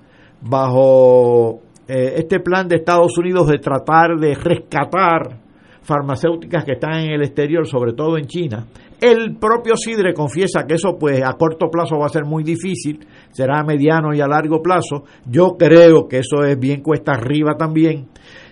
bajo 0.41 1.61
eh, 1.88 2.15
este 2.18 2.40
plan 2.40 2.68
de 2.68 2.78
Estados 2.78 3.18
Unidos 3.18 3.48
de 3.48 3.60
tratar 3.60 4.18
de 4.19 4.36
rescatar 4.36 5.40
farmacéuticas 5.82 6.64
que 6.64 6.74
están 6.74 6.99
en 6.99 7.12
el 7.12 7.24
exterior, 7.24 7.68
sobre 7.68 7.94
todo 7.94 8.18
en 8.18 8.26
China. 8.26 8.68
El 8.99 9.38
propio 9.38 9.76
Sidre 9.76 10.14
confiesa 10.14 10.66
que 10.68 10.76
eso 10.76 10.98
pues 10.99 11.22
a 11.24 11.34
corto 11.34 11.70
plazo 11.70 11.98
va 11.98 12.06
a 12.06 12.10
ser 12.10 12.24
muy 12.26 12.44
difícil, 12.44 12.99
será 13.32 13.60
a 13.60 13.64
mediano 13.64 14.14
y 14.14 14.22
a 14.22 14.28
largo 14.28 14.62
plazo. 14.62 15.03
Yo 15.26 15.56
creo 15.58 16.08
que 16.08 16.20
eso 16.20 16.44
es 16.44 16.60
bien 16.60 16.82
cuesta 16.82 17.14
arriba 17.14 17.56
también. 17.58 18.08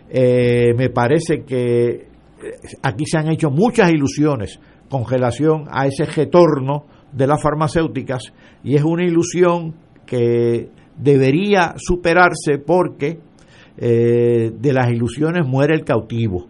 Eh, 0.09 0.73
me 0.75 0.89
parece 0.89 1.43
que 1.43 1.85
eh, 1.89 2.07
aquí 2.81 3.05
se 3.05 3.19
han 3.19 3.29
hecho 3.29 3.51
muchas 3.51 3.91
ilusiones 3.91 4.59
con 4.89 5.05
relación 5.07 5.65
a 5.69 5.85
ese 5.85 6.05
retorno 6.05 6.85
de 7.11 7.27
las 7.27 7.41
farmacéuticas 7.41 8.33
y 8.63 8.75
es 8.75 8.83
una 8.83 9.05
ilusión 9.05 9.75
que 10.05 10.69
debería 10.97 11.75
superarse 11.77 12.57
porque 12.57 13.19
eh, 13.77 14.51
de 14.51 14.73
las 14.73 14.91
ilusiones 14.91 15.47
muere 15.47 15.75
el 15.75 15.85
cautivo. 15.85 16.47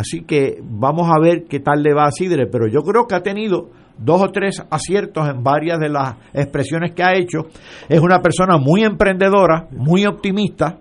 Así 0.00 0.22
que 0.22 0.56
vamos 0.62 1.10
a 1.14 1.20
ver 1.20 1.44
qué 1.46 1.60
tal 1.60 1.82
le 1.82 1.92
va 1.92 2.04
a 2.04 2.10
Sidre, 2.10 2.46
pero 2.46 2.66
yo 2.66 2.80
creo 2.80 3.06
que 3.06 3.14
ha 3.14 3.22
tenido 3.22 3.68
dos 3.98 4.22
o 4.22 4.28
tres 4.28 4.66
aciertos 4.70 5.28
en 5.28 5.42
varias 5.42 5.78
de 5.78 5.90
las 5.90 6.16
expresiones 6.32 6.94
que 6.94 7.02
ha 7.02 7.12
hecho. 7.12 7.48
Es 7.86 8.00
una 8.00 8.20
persona 8.20 8.56
muy 8.56 8.82
emprendedora, 8.82 9.68
muy 9.72 10.06
optimista. 10.06 10.78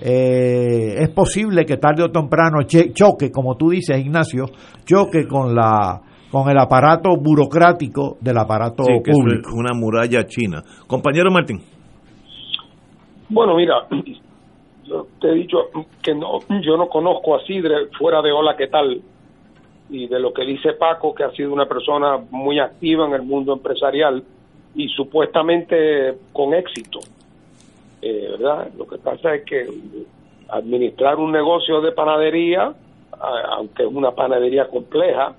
Eh, 0.00 0.94
es 0.98 1.10
posible 1.10 1.64
que 1.64 1.78
tarde 1.78 2.04
o 2.04 2.12
temprano 2.12 2.62
choque, 2.62 3.32
como 3.32 3.56
tú 3.56 3.70
dices, 3.70 3.98
Ignacio, 3.98 4.44
choque 4.84 5.26
con 5.26 5.52
la 5.52 6.00
con 6.30 6.48
el 6.48 6.58
aparato 6.58 7.10
burocrático 7.16 8.18
del 8.20 8.38
aparato 8.38 8.84
público. 8.84 9.50
una 9.54 9.72
muralla 9.72 10.24
china. 10.26 10.62
Compañero 10.86 11.30
Martín. 11.30 11.60
Bueno, 13.28 13.56
mira, 13.56 13.74
yo 14.84 15.06
te 15.20 15.28
he 15.28 15.34
dicho 15.34 15.70
que 16.02 16.14
no, 16.14 16.40
yo 16.60 16.76
no 16.76 16.88
conozco 16.88 17.34
a 17.34 17.44
Sidre 17.44 17.86
fuera 17.98 18.22
de 18.22 18.32
Hola, 18.32 18.56
¿qué 18.56 18.68
tal? 18.68 19.00
Y 19.90 20.06
de 20.06 20.18
lo 20.18 20.32
que 20.32 20.44
dice 20.44 20.72
Paco, 20.72 21.14
que 21.14 21.24
ha 21.24 21.30
sido 21.32 21.52
una 21.52 21.66
persona 21.66 22.18
muy 22.30 22.58
activa 22.58 23.06
en 23.06 23.14
el 23.14 23.22
mundo 23.22 23.52
empresarial 23.52 24.22
y 24.74 24.88
supuestamente 24.88 26.14
con 26.32 26.54
éxito. 26.54 27.00
Eh, 28.02 28.28
¿Verdad? 28.32 28.68
Lo 28.76 28.86
que 28.86 28.98
pasa 28.98 29.34
es 29.34 29.44
que 29.44 29.66
administrar 30.48 31.16
un 31.16 31.32
negocio 31.32 31.80
de 31.80 31.92
panadería, 31.92 32.74
aunque 33.50 33.84
es 33.84 33.88
una 33.88 34.12
panadería 34.12 34.68
compleja, 34.68 35.34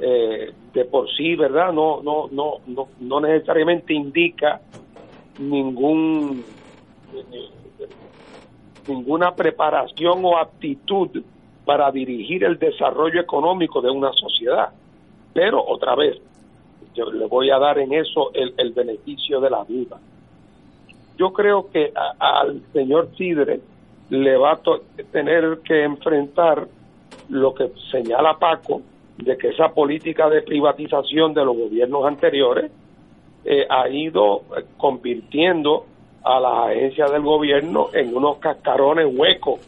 eh, 0.00 0.52
de 0.72 0.84
por 0.84 1.08
sí, 1.16 1.34
¿verdad? 1.34 1.72
No, 1.72 2.02
no, 2.02 2.28
no, 2.30 2.58
no, 2.66 2.88
no 3.00 3.20
necesariamente 3.20 3.94
indica 3.94 4.60
ningún 5.38 6.44
ninguna 8.88 9.34
preparación 9.34 10.24
o 10.24 10.36
aptitud 10.36 11.22
para 11.64 11.90
dirigir 11.90 12.44
el 12.44 12.58
desarrollo 12.58 13.20
económico 13.20 13.80
de 13.80 13.90
una 13.90 14.12
sociedad. 14.12 14.70
Pero 15.32 15.64
otra 15.64 15.94
vez, 15.94 16.20
yo 16.94 17.10
le 17.10 17.26
voy 17.26 17.50
a 17.50 17.58
dar 17.58 17.78
en 17.78 17.92
eso 17.92 18.30
el, 18.34 18.72
beneficio 18.72 19.40
de 19.40 19.50
la 19.50 19.64
duda. 19.64 19.98
Yo 21.16 21.32
creo 21.32 21.70
que 21.70 21.92
al 22.18 22.60
señor 22.72 23.10
Sidre 23.16 23.60
le 24.10 24.36
va 24.36 24.52
a 24.52 24.60
tener 25.10 25.60
que 25.64 25.82
enfrentar 25.82 26.66
lo 27.28 27.54
que 27.54 27.70
señala 27.90 28.38
Paco, 28.38 28.82
de 29.16 29.36
que 29.38 29.48
esa 29.48 29.68
política 29.68 30.28
de 30.28 30.42
privatización 30.42 31.34
de 31.34 31.44
los 31.44 31.56
gobiernos 31.56 32.04
anteriores 32.04 32.70
eh, 33.44 33.66
ha 33.68 33.88
ido 33.88 34.42
eh, 34.56 34.64
convirtiendo 34.76 35.86
a 36.24 36.40
las 36.40 36.68
agencias 36.70 37.12
del 37.12 37.22
gobierno 37.22 37.88
en 37.92 38.16
unos 38.16 38.38
cascarones 38.38 39.06
huecos, 39.14 39.60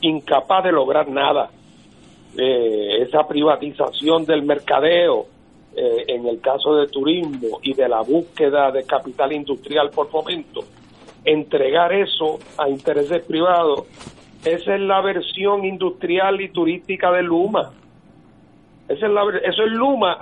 incapaz 0.00 0.64
de 0.64 0.72
lograr 0.72 1.08
nada. 1.08 1.50
Eh, 2.36 3.02
esa 3.02 3.26
privatización 3.26 4.24
del 4.24 4.42
mercadeo, 4.42 5.26
eh, 5.76 6.04
en 6.08 6.26
el 6.26 6.40
caso 6.40 6.76
de 6.76 6.86
turismo 6.86 7.58
y 7.62 7.74
de 7.74 7.88
la 7.88 8.02
búsqueda 8.02 8.70
de 8.70 8.84
capital 8.84 9.32
industrial 9.32 9.90
por 9.90 10.08
fomento, 10.08 10.60
entregar 11.24 11.92
eso 11.92 12.38
a 12.56 12.68
intereses 12.68 13.24
privados, 13.24 13.84
esa 14.44 14.74
es 14.74 14.80
la 14.80 15.00
versión 15.00 15.64
industrial 15.64 16.40
y 16.40 16.50
turística 16.50 17.10
de 17.10 17.22
Luma. 17.22 17.72
Esa 18.88 19.06
es 19.06 19.12
la, 19.12 19.22
eso 19.42 19.62
es 19.64 19.72
Luma. 19.72 20.18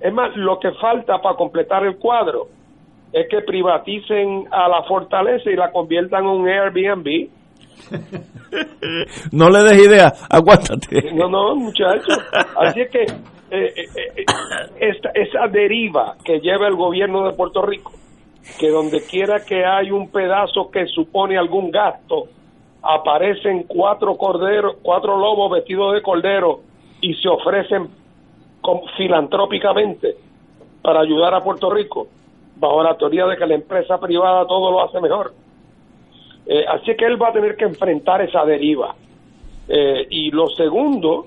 Es 0.00 0.12
más, 0.12 0.36
lo 0.36 0.58
que 0.58 0.72
falta 0.72 1.22
para 1.22 1.36
completar 1.36 1.86
el 1.86 1.96
cuadro 1.96 2.48
es 3.16 3.28
que 3.30 3.40
privaticen 3.40 4.46
a 4.50 4.68
la 4.68 4.82
fortaleza 4.82 5.50
y 5.50 5.56
la 5.56 5.72
conviertan 5.72 6.24
en 6.24 6.30
un 6.30 6.48
Airbnb. 6.48 7.30
no 9.32 9.48
le 9.48 9.62
des 9.62 9.86
idea, 9.86 10.12
aguántate. 10.28 11.12
No, 11.14 11.26
no, 11.30 11.56
muchachos. 11.56 12.18
Así 12.60 12.82
es 12.82 12.90
que 12.90 13.02
eh, 13.04 13.72
eh, 13.74 13.88
eh, 13.96 14.24
esta, 14.80 15.12
esa 15.14 15.48
deriva 15.50 16.16
que 16.22 16.40
lleva 16.40 16.68
el 16.68 16.76
gobierno 16.76 17.26
de 17.26 17.34
Puerto 17.34 17.62
Rico, 17.62 17.92
que 18.60 18.68
donde 18.68 19.02
quiera 19.06 19.42
que 19.46 19.64
hay 19.64 19.90
un 19.90 20.10
pedazo 20.10 20.70
que 20.70 20.86
supone 20.86 21.38
algún 21.38 21.70
gasto, 21.70 22.24
aparecen 22.82 23.62
cuatro 23.62 24.18
corderos, 24.18 24.76
cuatro 24.82 25.16
lobos 25.16 25.52
vestidos 25.52 25.94
de 25.94 26.02
cordero 26.02 26.60
y 27.00 27.14
se 27.14 27.30
ofrecen 27.30 27.88
filantrópicamente 28.98 30.16
para 30.82 31.00
ayudar 31.00 31.32
a 31.32 31.40
Puerto 31.40 31.70
Rico 31.70 32.08
bajo 32.58 32.82
la 32.82 32.96
teoría 32.96 33.26
de 33.26 33.36
que 33.36 33.46
la 33.46 33.54
empresa 33.54 33.98
privada 33.98 34.46
todo 34.46 34.70
lo 34.70 34.82
hace 34.82 35.00
mejor. 35.00 35.32
Eh, 36.46 36.64
así 36.68 36.94
que 36.96 37.04
él 37.04 37.20
va 37.20 37.28
a 37.28 37.32
tener 37.32 37.56
que 37.56 37.64
enfrentar 37.64 38.22
esa 38.22 38.44
deriva. 38.44 38.94
Eh, 39.68 40.06
y 40.10 40.30
lo 40.30 40.48
segundo 40.48 41.26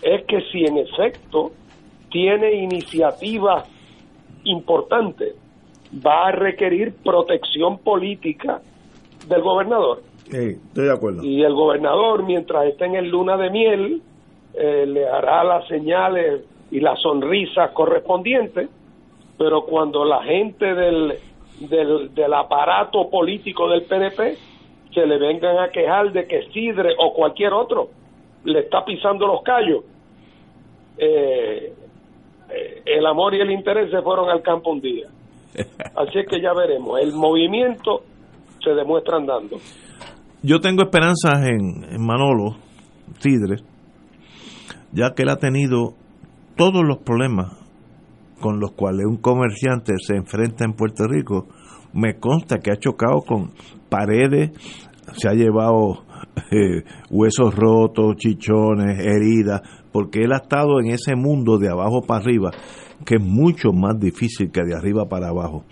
es 0.00 0.24
que 0.24 0.40
si 0.52 0.64
en 0.64 0.78
efecto 0.78 1.50
tiene 2.10 2.54
iniciativas 2.54 3.68
importantes, 4.44 5.34
va 5.94 6.28
a 6.28 6.32
requerir 6.32 6.94
protección 7.04 7.78
política 7.78 8.60
del 9.28 9.42
gobernador. 9.42 10.02
estoy 10.26 10.84
de 10.84 10.92
acuerdo. 10.92 11.22
Y 11.24 11.42
el 11.42 11.54
gobernador, 11.54 12.24
mientras 12.24 12.66
esté 12.66 12.86
en 12.86 12.94
el 12.94 13.08
luna 13.08 13.36
de 13.36 13.50
miel, 13.50 14.02
eh, 14.54 14.86
le 14.86 15.08
hará 15.08 15.44
las 15.44 15.66
señales 15.68 16.42
y 16.70 16.80
las 16.80 17.00
sonrisas 17.00 17.70
correspondientes 17.72 18.68
pero 19.40 19.62
cuando 19.62 20.04
la 20.04 20.22
gente 20.22 20.66
del, 20.66 21.14
del, 21.60 22.34
aparato 22.34 23.08
político 23.08 23.70
del 23.70 23.84
PNP 23.84 24.36
se 24.92 25.06
le 25.06 25.18
vengan 25.18 25.58
a 25.58 25.70
quejar 25.70 26.12
de 26.12 26.26
que 26.26 26.42
Sidre 26.52 26.90
o 26.98 27.14
cualquier 27.14 27.54
otro 27.54 27.88
le 28.44 28.60
está 28.60 28.84
pisando 28.84 29.26
los 29.26 29.42
callos, 29.42 29.82
eh, 30.98 31.72
eh, 32.50 32.82
el 32.84 33.06
amor 33.06 33.34
y 33.34 33.40
el 33.40 33.50
interés 33.50 33.90
se 33.90 34.02
fueron 34.02 34.28
al 34.28 34.42
campo 34.42 34.72
un 34.72 34.82
día. 34.82 35.06
Así 35.96 36.18
que 36.28 36.42
ya 36.42 36.52
veremos, 36.52 37.00
el 37.00 37.14
movimiento 37.14 38.02
se 38.62 38.74
demuestra 38.74 39.16
andando. 39.16 39.56
Yo 40.42 40.60
tengo 40.60 40.82
esperanzas 40.82 41.48
en, 41.48 41.94
en 41.94 42.06
Manolo 42.06 42.56
Sidre, 43.20 43.62
ya 44.92 45.14
que 45.14 45.22
él 45.22 45.30
ha 45.30 45.36
tenido 45.36 45.94
todos 46.58 46.84
los 46.84 46.98
problemas 46.98 47.59
con 48.40 48.58
los 48.58 48.72
cuales 48.72 49.06
un 49.06 49.18
comerciante 49.18 49.94
se 50.04 50.16
enfrenta 50.16 50.64
en 50.64 50.72
Puerto 50.72 51.06
Rico, 51.06 51.46
me 51.92 52.18
consta 52.18 52.58
que 52.58 52.70
ha 52.70 52.76
chocado 52.76 53.22
con 53.22 53.52
paredes, 53.88 54.50
se 55.12 55.28
ha 55.28 55.32
llevado 55.32 56.04
eh, 56.50 56.84
huesos 57.10 57.54
rotos, 57.54 58.16
chichones, 58.16 58.98
heridas, 58.98 59.62
porque 59.92 60.20
él 60.20 60.32
ha 60.32 60.38
estado 60.38 60.80
en 60.80 60.90
ese 60.90 61.14
mundo 61.16 61.58
de 61.58 61.68
abajo 61.68 62.02
para 62.02 62.20
arriba, 62.20 62.50
que 63.04 63.16
es 63.16 63.22
mucho 63.22 63.72
más 63.72 63.98
difícil 63.98 64.50
que 64.50 64.62
de 64.62 64.74
arriba 64.74 65.08
para 65.08 65.28
abajo. 65.28 65.64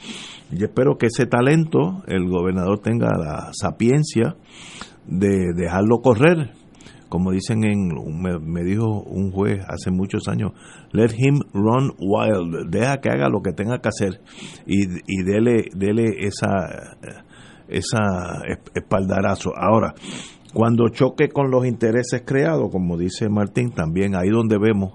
Y 0.50 0.62
espero 0.62 0.96
que 0.96 1.06
ese 1.06 1.26
talento 1.26 2.02
el 2.06 2.28
gobernador 2.28 2.78
tenga 2.80 3.08
la 3.18 3.50
sapiencia 3.52 4.36
de 5.06 5.52
dejarlo 5.54 6.00
correr 6.02 6.52
como 7.08 7.32
dicen 7.32 7.64
en, 7.64 7.88
me, 8.20 8.62
dijo 8.62 9.02
un 9.02 9.30
juez 9.30 9.64
hace 9.68 9.90
muchos 9.90 10.28
años, 10.28 10.52
let 10.92 11.10
him 11.16 11.40
run 11.52 11.92
wild, 11.98 12.70
deja 12.70 12.98
que 13.00 13.10
haga 13.10 13.28
lo 13.28 13.40
que 13.42 13.52
tenga 13.52 13.80
que 13.80 13.88
hacer 13.88 14.20
y, 14.66 14.84
y 15.06 15.22
dele, 15.24 15.68
dele 15.74 16.16
esa, 16.20 16.96
esa 17.68 18.42
espaldarazo. 18.74 19.52
Ahora, 19.56 19.94
cuando 20.52 20.88
choque 20.88 21.28
con 21.28 21.50
los 21.50 21.66
intereses 21.66 22.22
creados, 22.24 22.70
como 22.70 22.96
dice 22.96 23.28
Martín, 23.28 23.70
también 23.70 24.16
ahí 24.16 24.30
donde 24.30 24.58
vemos, 24.58 24.94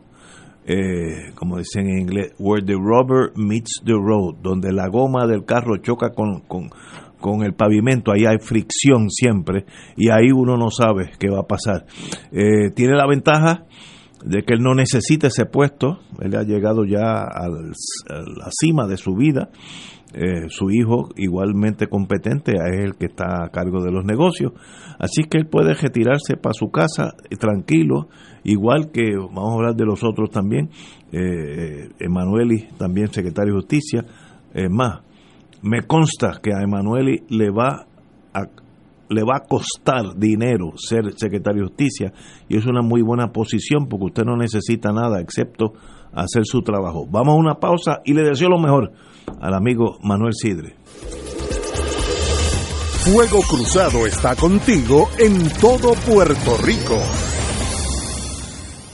eh, 0.65 1.31
como 1.35 1.57
dicen 1.57 1.88
en 1.88 1.99
inglés, 1.99 2.34
where 2.40 2.65
the 2.65 2.73
rubber 2.73 3.31
meets 3.35 3.81
the 3.85 3.94
road, 3.94 4.35
donde 4.41 4.72
la 4.72 4.88
goma 4.88 5.27
del 5.27 5.45
carro 5.45 5.77
choca 5.77 6.11
con, 6.11 6.41
con, 6.41 6.69
con 7.23 7.41
el 7.41 7.53
pavimento, 7.53 8.11
ahí 8.11 8.25
hay 8.25 8.37
fricción 8.37 9.09
siempre 9.09 9.63
y 9.95 10.09
ahí 10.09 10.33
uno 10.33 10.57
no 10.57 10.69
sabe 10.69 11.11
qué 11.17 11.29
va 11.29 11.39
a 11.39 11.47
pasar. 11.47 11.85
Eh, 12.33 12.69
tiene 12.75 12.97
la 12.97 13.07
ventaja 13.07 13.63
de 14.25 14.43
que 14.43 14.55
él 14.55 14.59
no 14.59 14.75
necesita 14.75 15.27
ese 15.27 15.45
puesto, 15.45 15.99
él 16.19 16.35
ha 16.35 16.43
llegado 16.43 16.83
ya 16.83 17.21
a 17.21 17.47
la 17.47 18.49
cima 18.51 18.87
de 18.87 18.97
su 18.97 19.15
vida, 19.15 19.51
eh, 20.13 20.49
su 20.49 20.69
hijo 20.69 21.11
igualmente 21.15 21.87
competente 21.87 22.51
es 22.51 22.83
el 22.83 22.95
que 22.95 23.05
está 23.05 23.45
a 23.45 23.49
cargo 23.49 23.81
de 23.81 23.93
los 23.93 24.03
negocios, 24.03 24.51
así 24.99 25.23
que 25.23 25.37
él 25.37 25.47
puede 25.47 25.75
retirarse 25.75 26.35
para 26.35 26.53
su 26.53 26.71
casa 26.71 27.13
tranquilo, 27.39 28.09
igual 28.43 28.91
que 28.91 29.15
vamos 29.15 29.51
a 29.51 29.53
hablar 29.53 29.75
de 29.75 29.85
los 29.85 30.03
otros 30.03 30.29
también, 30.29 30.69
eh, 31.13 31.87
Emanueli 31.99 32.67
también 32.77 33.07
secretario 33.13 33.53
de 33.53 33.59
justicia, 33.61 34.05
es 34.53 34.69
más, 34.69 34.99
me 35.64 35.81
consta 35.81 36.40
que 36.41 36.53
a 36.53 36.61
Emanueli 36.61 37.23
le 37.30 37.49
va 37.49 37.88
a 38.34 38.41
le 39.10 39.22
va 39.22 39.38
a 39.38 39.48
costar 39.48 40.15
dinero 40.18 40.73
ser 40.76 41.14
secretario 41.18 41.64
de 41.64 41.68
justicia 41.68 42.14
y 42.49 42.57
es 42.57 42.65
una 42.65 42.81
muy 42.81 43.02
buena 43.02 43.31
posición 43.31 43.88
porque 43.88 44.06
usted 44.06 44.23
no 44.23 44.35
necesita 44.35 44.91
nada 44.91 45.22
excepto 45.22 45.73
hacer 46.14 46.45
su 46.45 46.61
trabajo. 46.61 47.06
Vamos 47.10 47.35
a 47.35 47.38
una 47.38 47.56
pausa 47.56 48.02
y 48.06 48.14
le 48.14 48.23
deseo 48.23 48.49
lo 48.49 48.60
mejor 48.60 48.91
al 49.40 49.53
amigo 49.53 49.99
Manuel 50.02 50.34
Sidre. 50.34 50.76
Fuego 53.03 53.41
Cruzado 53.48 54.07
está 54.07 54.35
contigo 54.35 55.10
en 55.19 55.49
todo 55.60 55.94
Puerto 56.07 56.57
Rico. 56.64 56.98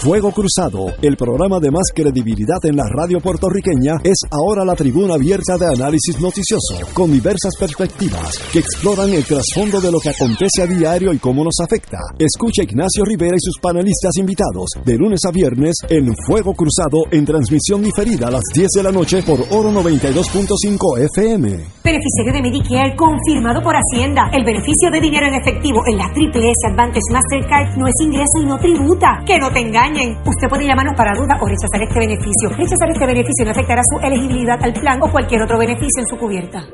Fuego 0.00 0.30
Cruzado, 0.30 0.94
el 1.02 1.16
programa 1.16 1.58
de 1.58 1.72
más 1.72 1.90
credibilidad 1.92 2.64
en 2.64 2.76
la 2.76 2.84
radio 2.88 3.20
puertorriqueña, 3.20 3.96
es 4.04 4.18
ahora 4.30 4.64
la 4.64 4.76
tribuna 4.76 5.14
abierta 5.14 5.58
de 5.58 5.66
análisis 5.66 6.20
noticioso, 6.20 6.78
con 6.94 7.10
diversas 7.10 7.56
perspectivas 7.58 8.38
que 8.52 8.60
exploran 8.60 9.12
el 9.12 9.24
trasfondo 9.24 9.80
de 9.80 9.90
lo 9.90 9.98
que 9.98 10.10
acontece 10.10 10.62
a 10.62 10.66
diario 10.66 11.12
y 11.12 11.18
cómo 11.18 11.42
nos 11.42 11.58
afecta. 11.60 11.98
Escucha 12.16 12.62
Ignacio 12.62 13.04
Rivera 13.04 13.34
y 13.34 13.40
sus 13.40 13.58
panelistas 13.60 14.16
invitados 14.18 14.70
de 14.84 14.96
lunes 14.96 15.20
a 15.26 15.32
viernes 15.32 15.74
en 15.88 16.14
Fuego 16.26 16.54
Cruzado 16.54 17.02
en 17.10 17.24
transmisión 17.24 17.82
diferida 17.82 18.28
a 18.28 18.30
las 18.30 18.44
10 18.54 18.68
de 18.76 18.82
la 18.84 18.92
noche 18.92 19.22
por 19.22 19.40
Oro 19.50 19.72
92.5 19.72 21.06
FM. 21.16 21.48
Beneficiario 21.82 22.32
de 22.32 22.42
Medicare 22.42 22.94
confirmado 22.94 23.60
por 23.62 23.74
Hacienda. 23.74 24.30
El 24.32 24.44
beneficio 24.44 24.90
de 24.92 25.00
dinero 25.00 25.26
en 25.26 25.34
efectivo 25.34 25.80
en 25.90 25.98
la 25.98 26.12
Triple 26.12 26.50
S 26.50 26.70
Advantage 26.70 27.10
Mastercard 27.10 27.76
no 27.76 27.86
es 27.88 27.94
ingreso 28.00 28.38
y 28.42 28.46
no 28.46 28.58
tributa. 28.58 29.22
Que 29.26 29.38
no 29.38 29.50
te 29.50 29.60
engañen. 29.88 30.18
Usted 30.24 30.48
puede 30.48 30.66
llamarnos 30.66 30.94
para 30.96 31.12
duda 31.14 31.38
o 31.40 31.46
rechazar 31.46 31.82
este 31.82 31.98
beneficio. 31.98 32.48
Rechazar 32.50 32.90
este 32.90 33.06
beneficio 33.06 33.44
no 33.44 33.50
afectará 33.50 33.82
su 33.82 34.06
elegibilidad 34.06 34.62
al 34.62 34.72
plan 34.72 35.00
o 35.02 35.10
cualquier 35.10 35.42
otro 35.42 35.58
beneficio 35.58 36.02
en 36.02 36.06
su 36.06 36.16
cubierta. 36.16 36.66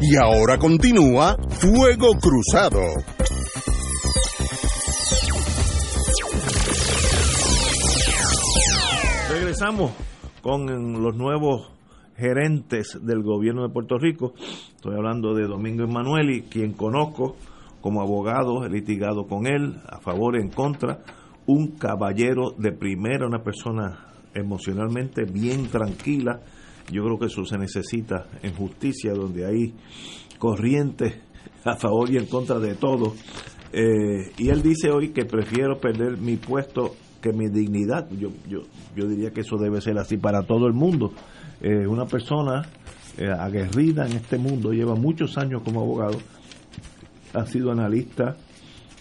Y 0.00 0.16
ahora 0.16 0.58
continúa 0.58 1.36
Fuego 1.50 2.08
Cruzado. 2.20 2.80
Regresamos 9.30 9.92
con 10.42 11.02
los 11.02 11.14
nuevos 11.16 11.70
gerentes 12.16 12.98
del 13.02 13.22
gobierno 13.22 13.62
de 13.62 13.68
Puerto 13.68 13.98
Rico. 13.98 14.32
Estoy 14.74 14.96
hablando 14.96 15.34
de 15.34 15.46
Domingo 15.46 15.84
Emanueli, 15.84 16.42
quien 16.42 16.72
conozco 16.72 17.36
como 17.80 18.02
abogado, 18.02 18.64
he 18.64 18.68
litigado 18.68 19.26
con 19.26 19.46
él, 19.46 19.76
a 19.88 20.00
favor 20.00 20.36
y 20.36 20.42
en 20.42 20.50
contra, 20.50 21.00
un 21.46 21.76
caballero 21.78 22.52
de 22.56 22.72
primera, 22.72 23.26
una 23.26 23.42
persona 23.42 24.06
emocionalmente 24.34 25.24
bien 25.24 25.68
tranquila. 25.68 26.40
Yo 26.92 27.04
creo 27.04 27.18
que 27.18 27.26
eso 27.26 27.44
se 27.44 27.58
necesita 27.58 28.26
en 28.42 28.54
justicia, 28.54 29.12
donde 29.12 29.46
hay 29.46 29.74
corrientes 30.38 31.20
a 31.64 31.76
favor 31.76 32.10
y 32.10 32.16
en 32.16 32.26
contra 32.26 32.58
de 32.58 32.74
todo. 32.74 33.14
Eh, 33.72 34.32
y 34.38 34.48
él 34.48 34.62
dice 34.62 34.90
hoy 34.90 35.10
que 35.10 35.24
prefiero 35.24 35.78
perder 35.78 36.18
mi 36.18 36.36
puesto 36.36 36.94
que 37.20 37.32
mi 37.32 37.48
dignidad. 37.48 38.08
Yo, 38.10 38.30
yo, 38.48 38.60
yo 38.96 39.06
diría 39.06 39.30
que 39.30 39.42
eso 39.42 39.56
debe 39.56 39.80
ser 39.80 39.98
así 39.98 40.16
para 40.16 40.42
todo 40.42 40.66
el 40.66 40.72
mundo. 40.72 41.12
Eh, 41.60 41.86
una 41.86 42.06
persona 42.06 42.62
eh, 43.18 43.28
aguerrida 43.28 44.06
en 44.06 44.12
este 44.12 44.38
mundo, 44.38 44.72
lleva 44.72 44.94
muchos 44.94 45.36
años 45.36 45.62
como 45.62 45.80
abogado, 45.80 46.18
ha 47.32 47.46
sido 47.46 47.70
analista, 47.70 48.36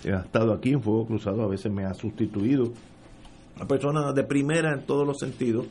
ha 0.06 0.19
estado 0.19 0.53
aquí 0.53 0.72
en 0.72 0.81
Fuego 0.81 1.07
Cruzado, 1.07 1.43
a 1.43 1.47
veces 1.47 1.72
me 1.72 1.85
ha 1.85 1.93
sustituido. 1.93 2.72
Una 3.56 3.68
persona 3.68 4.14
de 4.14 4.23
primera 4.23 4.73
en 4.73 4.85
todos 4.85 5.06
los 5.06 5.18
sentidos. 5.18 5.68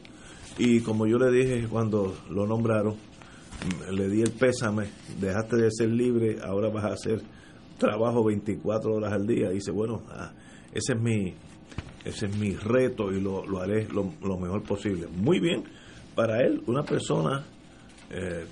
Y 0.59 0.81
como 0.81 1.07
yo 1.07 1.19
le 1.19 1.31
dije 1.31 1.69
cuando 1.69 2.15
lo 2.31 2.47
nombraron, 2.47 2.97
le 3.91 4.09
di 4.09 4.23
el 4.23 4.33
pésame, 4.33 4.89
dejaste 5.21 5.57
de 5.57 5.71
ser 5.71 5.89
libre, 5.89 6.39
ahora 6.43 6.69
vas 6.69 6.85
a 6.85 6.93
hacer 6.95 7.23
trabajo 7.79 8.25
24 8.25 8.93
horas 8.93 9.13
al 9.13 9.27
día. 9.27 9.51
Dice, 9.51 9.71
bueno, 9.71 10.03
ah, 10.11 10.33
ese 10.73 10.95
es 10.95 11.01
mi 11.01 11.35
ese 12.05 12.27
es 12.27 12.37
mi 12.37 12.55
reto 12.55 13.13
y 13.13 13.21
lo, 13.21 13.45
lo 13.47 13.61
haré 13.61 13.87
lo, 13.89 14.39
mejor 14.39 14.63
posible. 14.63 15.09
Muy 15.09 15.41
bien, 15.41 15.65
para 16.15 16.43
él, 16.43 16.63
una 16.67 16.83
persona, 16.83 17.45
eh, 18.11 18.47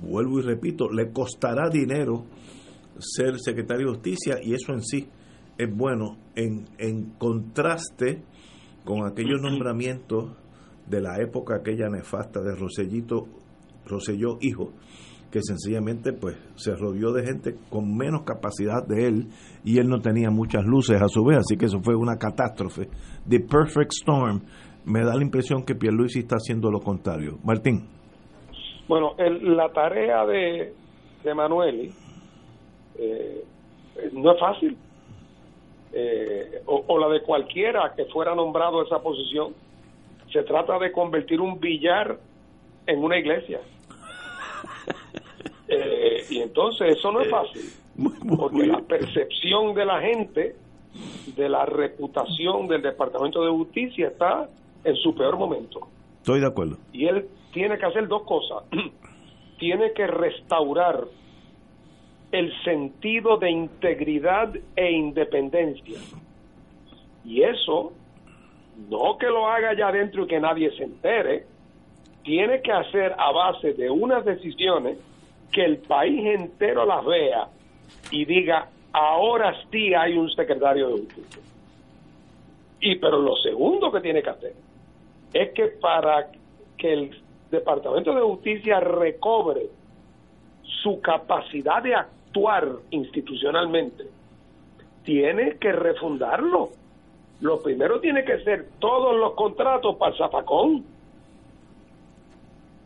vuelvo 0.00 0.38
y 0.38 0.42
repito, 0.42 0.90
le 0.90 1.12
costará 1.12 1.68
dinero 1.68 2.24
ser 2.98 3.38
secretario 3.38 3.86
de 3.86 3.92
justicia 3.94 4.36
y 4.42 4.54
eso 4.54 4.72
en 4.72 4.82
sí 4.82 5.08
es 5.56 5.74
bueno 5.74 6.16
en, 6.34 6.66
en 6.78 7.10
contraste 7.18 8.22
con 8.84 9.06
aquellos 9.06 9.40
nombramientos 9.40 10.32
de 10.86 11.00
la 11.00 11.20
época 11.20 11.56
aquella 11.56 11.88
nefasta 11.88 12.40
de 12.40 12.54
Rosellito, 12.54 13.26
Roselló 13.84 14.38
hijo, 14.40 14.72
que 15.30 15.40
sencillamente 15.42 16.12
pues 16.12 16.36
se 16.56 16.74
rodeó 16.74 17.12
de 17.12 17.26
gente 17.26 17.54
con 17.68 17.94
menos 17.96 18.22
capacidad 18.22 18.86
de 18.86 19.06
él 19.06 19.28
y 19.64 19.78
él 19.78 19.88
no 19.88 20.00
tenía 20.00 20.30
muchas 20.30 20.64
luces 20.64 21.00
a 21.02 21.08
su 21.08 21.24
vez, 21.24 21.38
así 21.38 21.56
que 21.56 21.66
eso 21.66 21.80
fue 21.80 21.94
una 21.94 22.16
catástrofe. 22.16 22.88
The 23.28 23.40
Perfect 23.40 23.92
Storm, 23.92 24.42
me 24.86 25.04
da 25.04 25.14
la 25.14 25.22
impresión 25.22 25.64
que 25.64 25.74
Pierluisi 25.74 26.20
está 26.20 26.36
haciendo 26.36 26.70
lo 26.70 26.80
contrario. 26.80 27.38
Martín. 27.44 27.86
Bueno, 28.88 29.12
la 29.18 29.70
tarea 29.70 30.24
de, 30.24 30.72
de 31.22 31.34
eh, 32.98 33.44
no 34.12 34.32
es 34.32 34.40
fácil. 34.40 34.76
Eh, 35.92 36.62
o, 36.66 36.98
la 36.98 37.08
de 37.08 37.22
cualquiera 37.22 37.94
que 37.96 38.04
fuera 38.06 38.34
nombrado 38.34 38.80
a 38.80 38.84
esa 38.84 39.00
posición. 39.00 39.54
Se 40.32 40.42
trata 40.42 40.78
de 40.78 40.92
convertir 40.92 41.40
un 41.40 41.58
billar 41.58 42.18
en 42.86 43.02
una 43.02 43.18
iglesia. 43.18 43.60
Eh, 45.70 46.24
y 46.30 46.38
entonces 46.38 46.96
eso 46.96 47.12
no 47.12 47.20
es 47.20 47.28
fácil. 47.28 47.60
Porque 48.38 48.66
la 48.66 48.80
percepción 48.80 49.74
de 49.74 49.84
la 49.84 50.00
gente, 50.00 50.56
de 51.36 51.48
la 51.50 51.66
reputación 51.66 52.66
del 52.68 52.80
Departamento 52.80 53.44
de 53.44 53.50
Justicia 53.50 54.08
está 54.08 54.48
en 54.82 54.96
su 54.96 55.14
peor 55.14 55.36
momento. 55.36 55.86
Estoy 56.16 56.40
de 56.40 56.46
acuerdo. 56.46 56.78
Y 56.90 57.04
él 57.06 57.28
tiene 57.52 57.76
que 57.76 57.84
hacer 57.84 58.08
dos 58.08 58.22
cosas. 58.22 58.64
tiene 59.58 59.92
que 59.92 60.06
restaurar 60.06 61.04
el 62.32 62.52
sentido 62.62 63.38
de 63.38 63.50
integridad 63.50 64.54
e 64.76 64.90
independencia. 64.92 65.98
Y 67.24 67.42
eso, 67.42 67.92
no 68.90 69.16
que 69.18 69.26
lo 69.26 69.46
haga 69.46 69.70
allá 69.70 69.88
adentro 69.88 70.24
y 70.24 70.26
que 70.26 70.40
nadie 70.40 70.70
se 70.72 70.84
entere, 70.84 71.46
tiene 72.22 72.60
que 72.60 72.72
hacer 72.72 73.14
a 73.16 73.32
base 73.32 73.72
de 73.72 73.90
unas 73.90 74.24
decisiones 74.24 74.98
que 75.52 75.64
el 75.64 75.78
país 75.78 76.26
entero 76.26 76.84
las 76.84 77.04
vea 77.04 77.48
y 78.10 78.24
diga, 78.26 78.68
ahora 78.92 79.54
sí 79.70 79.94
hay 79.94 80.16
un 80.16 80.30
secretario 80.30 80.88
de 80.88 80.92
justicia. 81.00 81.42
Y 82.80 82.96
pero 82.96 83.18
lo 83.18 83.34
segundo 83.36 83.90
que 83.90 84.00
tiene 84.00 84.22
que 84.22 84.30
hacer 84.30 84.52
es 85.32 85.50
que 85.52 85.68
para 85.80 86.30
que 86.76 86.92
el 86.92 87.22
Departamento 87.50 88.14
de 88.14 88.20
Justicia 88.20 88.78
recobre 88.78 89.66
su 90.82 91.00
capacidad 91.00 91.82
de 91.82 91.94
actuar 91.94 92.17
institucionalmente, 92.90 94.04
tiene 95.04 95.56
que 95.58 95.72
refundarlo. 95.72 96.70
Lo 97.40 97.62
primero 97.62 98.00
tiene 98.00 98.24
que 98.24 98.38
ser 98.44 98.66
todos 98.78 99.16
los 99.16 99.34
contratos 99.34 99.96
para 99.96 100.12
el 100.12 100.18
zapacón. 100.18 100.84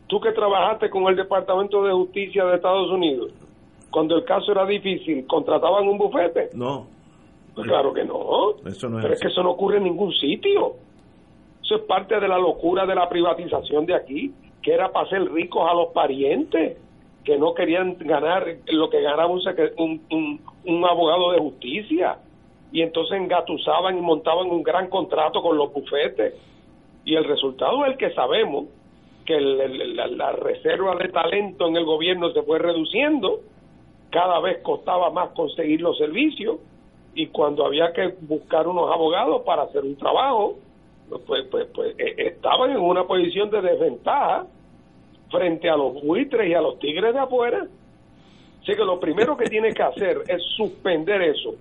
Tú 0.07 0.21
que 0.21 0.33
trabajaste 0.33 0.91
con 0.91 1.05
el 1.05 1.17
Departamento 1.17 1.83
de 1.85 1.93
Justicia 1.93 2.45
de 2.45 2.57
Estados 2.57 2.91
Unidos, 2.91 3.33
cuando 3.91 4.17
el 4.17 4.25
caso 4.25 4.53
era 4.53 4.67
difícil, 4.67 5.27
¿contrataban 5.27 5.89
un 5.89 5.99
bufete? 5.99 6.51
No. 6.55 6.87
Pues 7.55 7.67
claro 7.67 7.93
que 7.93 8.05
no. 8.05 8.57
Eso 8.67 8.89
no 8.89 8.99
es 8.99 9.03
Pero 9.03 9.15
es 9.15 9.21
así. 9.21 9.23
que 9.23 9.29
eso 9.33 9.43
no 9.43 9.51
ocurre 9.51 9.79
en 9.79 9.85
ningún 9.85 10.13
sitio. 10.13 10.75
Eso 11.63 11.77
es 11.77 11.83
parte 11.83 12.19
de 12.19 12.29
la 12.29 12.39
locura 12.39 12.87
de 12.87 12.95
la 12.95 13.09
privatización 13.09 13.87
de 13.87 13.95
aquí, 13.95 14.33
que 14.63 14.73
era 14.73 14.91
para 14.91 15.07
hacer 15.07 15.31
ricos 15.33 15.69
a 15.71 15.75
los 15.75 15.89
parientes, 15.93 16.79
que 17.25 17.39
no 17.39 17.55
querían 17.55 17.97
ganar 18.01 18.47
lo 18.67 18.91
que 18.91 19.01
ganaba 19.01 19.27
un, 19.27 19.41
un, 19.79 20.01
un- 20.11 20.41
un 20.65 20.85
abogado 20.85 21.33
de 21.33 21.39
justicia. 21.39 22.19
Y 22.73 22.83
entonces 22.83 23.19
engatusaban 23.19 23.99
y 23.99 24.01
montaban 24.01 24.49
un 24.51 24.63
gran 24.63 24.89
contrato 24.89 25.43
con 25.43 25.57
los 25.57 25.73
bufetes. 25.73 26.35
Y 27.05 27.15
el 27.17 27.25
resultado 27.25 27.85
es 27.85 27.93
el 27.93 27.99
que 27.99 28.11
sabemos, 28.15 28.67
que 29.27 29.41
la, 29.41 30.07
la 30.09 30.33
reserva 30.33 30.97
de 30.97 31.09
talento 31.09 31.69
en 31.69 31.77
el 31.77 31.85
gobierno 31.85 32.31
se 32.33 32.43
fue 32.43 32.59
reduciendo, 32.59 33.41
cada 34.11 34.41
vez 34.41 34.59
costaba 34.63 35.11
más 35.11 35.31
conseguir 35.31 35.81
los 35.81 35.97
servicios 35.99 36.57
y 37.15 37.27
cuando 37.29 37.65
había 37.65 37.93
que 37.93 38.15
buscar 38.23 38.67
unos 38.67 38.91
abogados 38.93 39.43
para 39.43 39.63
hacer 39.63 39.85
un 39.85 39.97
trabajo, 39.97 40.57
pues, 41.27 41.45
pues, 41.51 41.67
pues 41.75 41.95
eh, 41.99 42.15
estaban 42.19 42.71
en 42.71 42.79
una 42.81 43.05
posición 43.05 43.51
de 43.51 43.61
desventaja 43.63 44.47
frente 45.33 45.69
a 45.69 45.77
los 45.77 46.01
buitres 46.01 46.49
y 46.49 46.55
a 46.55 46.61
los 46.61 46.79
tigres 46.79 47.13
de 47.13 47.19
afuera. 47.19 47.67
Así 48.63 48.77
que 48.77 48.85
lo 48.85 49.01
primero 49.01 49.37
que 49.37 49.47
tiene 49.47 49.73
que 49.73 49.83
hacer 49.83 50.23
es 50.29 50.41
suspender 50.57 51.21
eso 51.23 51.57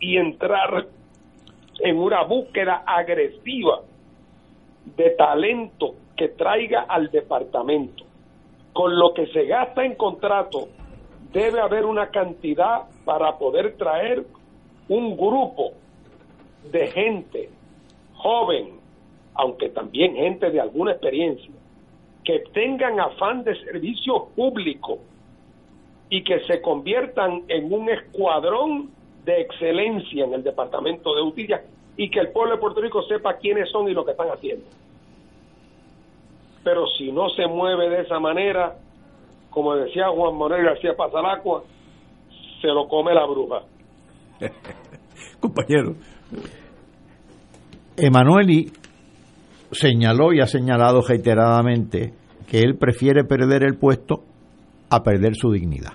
y 0.00 0.16
entrar 0.16 0.86
en 1.78 1.98
una 1.98 2.24
búsqueda 2.24 2.82
agresiva 2.84 3.82
de 4.96 5.10
talento 5.10 5.94
que 6.16 6.28
traiga 6.28 6.82
al 6.88 7.10
departamento. 7.10 8.04
Con 8.72 8.98
lo 8.98 9.14
que 9.14 9.26
se 9.28 9.44
gasta 9.44 9.84
en 9.84 9.94
contrato, 9.94 10.68
debe 11.32 11.60
haber 11.60 11.84
una 11.84 12.08
cantidad 12.08 12.82
para 13.04 13.38
poder 13.38 13.76
traer 13.76 14.24
un 14.88 15.16
grupo 15.16 15.72
de 16.70 16.88
gente 16.88 17.50
joven, 18.14 18.79
aunque 19.34 19.68
también 19.70 20.14
gente 20.14 20.50
de 20.50 20.60
alguna 20.60 20.92
experiencia, 20.92 21.50
que 22.24 22.40
tengan 22.52 23.00
afán 23.00 23.44
de 23.44 23.54
servicio 23.64 24.28
público 24.36 24.98
y 26.08 26.22
que 26.22 26.40
se 26.46 26.60
conviertan 26.60 27.44
en 27.48 27.72
un 27.72 27.88
escuadrón 27.88 28.90
de 29.24 29.40
excelencia 29.40 30.24
en 30.24 30.34
el 30.34 30.42
Departamento 30.42 31.14
de 31.14 31.22
Justicia 31.22 31.62
y 31.96 32.10
que 32.10 32.20
el 32.20 32.30
pueblo 32.30 32.54
de 32.54 32.60
Puerto 32.60 32.80
Rico 32.80 33.02
sepa 33.02 33.36
quiénes 33.36 33.70
son 33.70 33.88
y 33.88 33.92
lo 33.92 34.04
que 34.04 34.12
están 34.12 34.28
haciendo. 34.28 34.64
Pero 36.64 36.86
si 36.98 37.10
no 37.12 37.28
se 37.30 37.46
mueve 37.46 37.88
de 37.88 38.02
esa 38.02 38.18
manera, 38.18 38.76
como 39.50 39.74
decía 39.76 40.08
Juan 40.08 40.36
Manuel 40.36 40.64
García 40.64 40.94
Pasalacua, 40.96 41.64
se 42.60 42.68
lo 42.68 42.88
come 42.88 43.14
la 43.14 43.26
bruja. 43.26 43.62
Compañero. 45.40 45.94
Emanueli 47.96 48.70
señaló 49.72 50.32
y 50.32 50.40
ha 50.40 50.46
señalado 50.46 51.02
reiteradamente 51.02 52.14
que 52.48 52.60
él 52.60 52.76
prefiere 52.76 53.24
perder 53.24 53.62
el 53.62 53.76
puesto 53.76 54.24
a 54.88 55.02
perder 55.02 55.34
su 55.36 55.52
dignidad. 55.52 55.92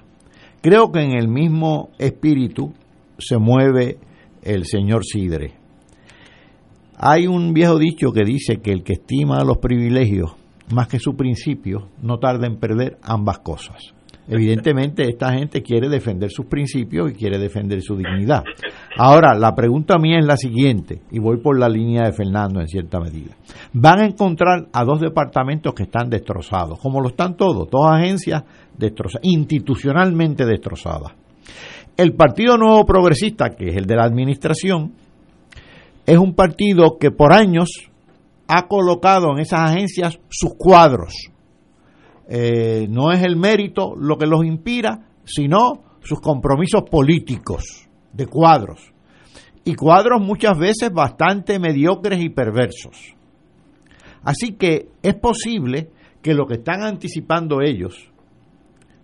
Creo 0.61 0.91
que 0.91 1.01
en 1.01 1.17
el 1.17 1.27
mismo 1.27 1.89
espíritu 1.99 2.73
se 3.17 3.37
mueve 3.37 3.97
el 4.41 4.65
señor 4.65 5.03
Sidre. 5.03 5.53
Hay 6.97 7.27
un 7.27 7.53
viejo 7.53 7.77
dicho 7.77 8.11
que 8.11 8.23
dice 8.23 8.61
que 8.61 8.71
el 8.71 8.83
que 8.83 8.93
estima 8.93 9.43
los 9.43 9.57
privilegios 9.57 10.35
más 10.73 10.87
que 10.87 10.99
su 10.99 11.15
principio 11.15 11.89
no 12.01 12.17
tarda 12.17 12.47
en 12.47 12.57
perder 12.57 12.97
ambas 13.03 13.39
cosas. 13.39 13.94
Evidentemente 14.27 15.07
esta 15.07 15.33
gente 15.33 15.61
quiere 15.61 15.87
defender 15.87 16.31
sus 16.31 16.47
principios 16.47 17.11
y 17.11 17.13
quiere 17.13 17.37
defender 17.37 17.81
su 17.81 17.95
dignidad. 17.95 18.43
Ahora, 18.97 19.35
la 19.35 19.53
pregunta 19.53 19.97
mía 19.99 20.17
es 20.19 20.25
la 20.25 20.37
siguiente, 20.37 21.01
y 21.11 21.19
voy 21.19 21.37
por 21.37 21.59
la 21.59 21.69
línea 21.69 22.05
de 22.05 22.13
Fernando 22.13 22.59
en 22.59 22.67
cierta 22.67 22.99
medida. 22.99 23.35
Van 23.73 23.99
a 23.99 24.05
encontrar 24.05 24.67
a 24.73 24.83
dos 24.83 24.99
departamentos 24.99 25.73
que 25.73 25.83
están 25.83 26.09
destrozados, 26.09 26.79
como 26.79 27.01
lo 27.01 27.09
están 27.09 27.35
todos, 27.35 27.69
dos 27.69 27.85
agencias 27.87 28.43
destrozadas, 28.77 29.25
institucionalmente 29.25 30.45
destrozadas. 30.45 31.13
El 31.95 32.13
Partido 32.13 32.57
Nuevo 32.57 32.85
Progresista, 32.85 33.51
que 33.51 33.69
es 33.69 33.77
el 33.77 33.85
de 33.85 33.95
la 33.95 34.03
administración, 34.03 34.93
es 36.05 36.17
un 36.17 36.33
partido 36.33 36.97
que 36.99 37.11
por 37.11 37.31
años 37.31 37.69
ha 38.47 38.67
colocado 38.67 39.31
en 39.31 39.39
esas 39.39 39.71
agencias 39.71 40.19
sus 40.29 40.53
cuadros. 40.57 41.13
Eh, 42.27 42.87
no 42.89 43.11
es 43.11 43.23
el 43.23 43.35
mérito 43.35 43.95
lo 43.95 44.17
que 44.17 44.25
los 44.25 44.43
inspira, 44.45 45.07
sino 45.23 45.83
sus 46.01 46.19
compromisos 46.19 46.83
políticos 46.89 47.87
de 48.13 48.27
cuadros. 48.27 48.93
Y 49.63 49.75
cuadros 49.75 50.21
muchas 50.21 50.57
veces 50.57 50.91
bastante 50.91 51.59
mediocres 51.59 52.23
y 52.23 52.29
perversos. 52.29 53.15
Así 54.23 54.53
que 54.53 54.89
es 55.01 55.15
posible 55.15 55.89
que 56.21 56.33
lo 56.33 56.45
que 56.47 56.55
están 56.55 56.83
anticipando 56.83 57.61
ellos, 57.61 58.11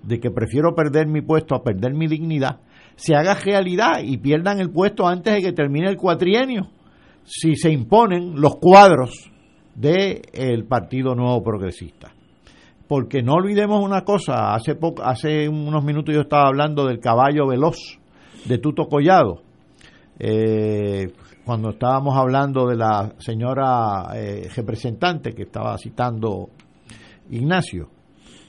de 0.03 0.19
que 0.19 0.31
prefiero 0.31 0.73
perder 0.73 1.07
mi 1.07 1.21
puesto 1.21 1.55
a 1.55 1.63
perder 1.63 1.93
mi 1.93 2.07
dignidad, 2.07 2.59
se 2.95 3.15
haga 3.15 3.35
realidad 3.35 4.03
y 4.03 4.17
pierdan 4.17 4.59
el 4.59 4.71
puesto 4.71 5.07
antes 5.07 5.35
de 5.35 5.41
que 5.41 5.53
termine 5.53 5.89
el 5.89 5.97
cuatrienio, 5.97 6.69
si 7.23 7.55
se 7.55 7.71
imponen 7.71 8.39
los 8.39 8.55
cuadros 8.55 9.31
del 9.75 10.65
Partido 10.67 11.15
Nuevo 11.15 11.43
Progresista. 11.43 12.13
Porque 12.91 13.23
no 13.23 13.35
olvidemos 13.35 13.81
una 13.81 14.01
cosa, 14.01 14.53
hace, 14.53 14.75
poco, 14.75 15.01
hace 15.01 15.47
unos 15.47 15.81
minutos 15.81 16.13
yo 16.13 16.23
estaba 16.23 16.49
hablando 16.49 16.85
del 16.85 16.99
caballo 16.99 17.47
veloz 17.47 17.77
de 18.43 18.57
Tuto 18.57 18.89
Collado, 18.89 19.43
eh, 20.19 21.09
cuando 21.45 21.69
estábamos 21.69 22.17
hablando 22.17 22.67
de 22.67 22.75
la 22.75 23.13
señora 23.17 24.09
eh, 24.13 24.49
representante 24.53 25.31
que 25.31 25.43
estaba 25.43 25.77
citando 25.77 26.49
Ignacio 27.29 27.87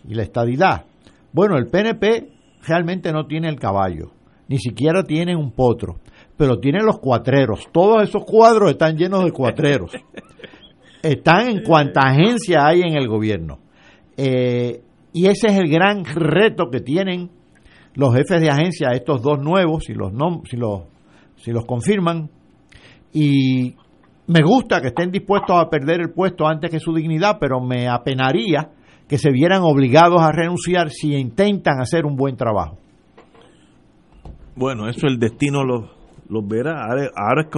y 0.09 0.14
la 0.14 0.24
estadidad. 0.24 0.86
Bueno, 1.32 1.56
el 1.56 1.69
PNP 1.69 2.32
realmente 2.66 3.12
no 3.12 3.27
tiene 3.28 3.48
el 3.48 3.60
caballo, 3.60 4.10
ni 4.48 4.59
siquiera 4.59 5.05
tiene 5.05 5.36
un 5.36 5.52
potro, 5.52 6.01
pero 6.36 6.59
tiene 6.59 6.81
los 6.82 6.98
cuatreros. 6.98 7.69
Todos 7.70 8.02
esos 8.02 8.24
cuadros 8.24 8.73
están 8.73 8.97
llenos 8.97 9.24
de 9.24 9.31
cuatreros. 9.31 9.93
Están 11.01 11.48
en 11.48 11.62
cuanta 11.62 12.01
agencia 12.01 12.66
hay 12.66 12.81
en 12.81 12.97
el 12.97 13.06
gobierno. 13.06 13.61
Eh, 14.24 14.81
y 15.12 15.27
ese 15.27 15.49
es 15.49 15.59
el 15.59 15.69
gran 15.69 16.05
reto 16.05 16.70
que 16.70 16.78
tienen 16.81 17.28
los 17.94 18.15
jefes 18.15 18.40
de 18.40 18.51
agencia, 18.51 18.90
estos 18.93 19.20
dos 19.20 19.40
nuevos, 19.40 19.82
si 19.85 19.94
los, 19.94 20.12
si 20.49 20.57
los, 20.57 20.82
si 21.36 21.51
los 21.51 21.66
confirman. 21.66 22.31
Y 23.12 23.74
me 24.28 24.43
gusta 24.44 24.81
que 24.81 24.89
estén 24.89 25.11
dispuestos 25.11 25.57
a 25.57 25.69
perder 25.69 26.01
el 26.03 26.12
puesto 26.12 26.47
antes 26.47 26.70
que 26.70 26.78
su 26.78 26.94
dignidad, 26.94 27.39
pero 27.40 27.61
me 27.61 27.89
apenaría 27.89 28.70
que 29.09 29.19
se 29.19 29.32
vieran 29.32 29.62
obligados 29.62 30.23
a 30.23 30.31
renunciar 30.31 30.90
si 30.90 31.16
intentan 31.16 31.81
hacer 31.81 32.07
un 32.07 32.15
buen 32.15 32.36
trabajo. 32.36 32.78
Bueno, 34.55 34.89
eso 34.89 35.09
el 35.09 35.19
destino 35.19 35.65
los, 35.65 35.90
los 36.28 36.47
verá. 36.47 36.85
Ahora, 36.85 37.43
es 37.43 37.49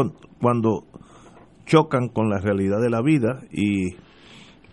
cuando 0.41 0.85
chocan 1.67 2.09
con 2.09 2.31
la 2.31 2.39
realidad 2.39 2.81
de 2.81 2.91
la 2.91 3.03
vida 3.03 3.41
y 3.53 3.97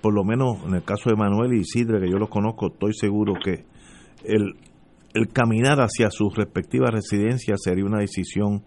por 0.02 0.14
lo 0.14 0.24
menos 0.24 0.58
en 0.68 0.76
el 0.76 0.84
caso 0.84 1.10
de 1.10 1.16
Manuel 1.16 1.54
y 1.54 1.60
Isidre, 1.62 2.00
que 2.00 2.10
yo 2.10 2.18
los 2.18 2.30
conozco, 2.30 2.68
estoy 2.68 2.94
seguro 2.94 3.34
que 3.44 3.66
el, 4.24 4.56
caminar 5.34 5.80
hacia 5.80 6.10
sus 6.10 6.36
respectivas 6.36 6.92
residencias 6.92 7.60
sería 7.64 7.86
una 7.86 8.00
decisión 8.00 8.64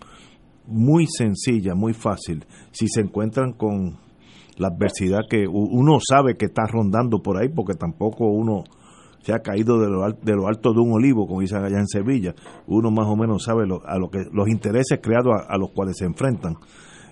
muy 0.67 1.07
sencilla, 1.07 1.75
muy 1.75 1.93
fácil, 1.93 2.45
si 2.71 2.87
se 2.89 3.01
encuentran 3.01 3.53
con 3.53 3.99
la 4.57 4.69
adversidad 4.69 5.21
que 5.29 5.47
uno 5.49 5.99
sabe 6.01 6.37
que 6.37 6.47
está 6.47 6.63
rondando 6.67 7.21
por 7.23 7.37
ahí, 7.39 7.49
porque 7.49 7.75
tampoco 7.75 8.27
uno 8.27 8.65
se 9.23 9.33
ha 9.33 9.39
caído 9.41 9.81
de 9.81 9.89
lo, 9.89 10.03
de 10.13 10.33
lo 10.37 10.47
alto 10.47 10.73
de 10.73 10.81
un 10.81 10.93
olivo, 10.93 11.27
como 11.27 11.41
dicen 11.41 11.65
allá 11.65 11.79
en 11.79 11.89
Sevilla, 11.89 12.35
uno 12.67 12.91
más 12.91 13.07
o 13.07 13.17
menos 13.17 13.43
sabe 13.43 13.67
lo- 13.67 13.83
a 13.87 13.99
lo 13.99 14.11
que 14.11 14.19
los 14.33 14.49
intereses 14.49 15.01
creados 15.03 15.33
a 15.49 15.57
los 15.57 15.71
cuales 15.73 15.97
se 15.99 16.05
enfrentan. 16.05 16.57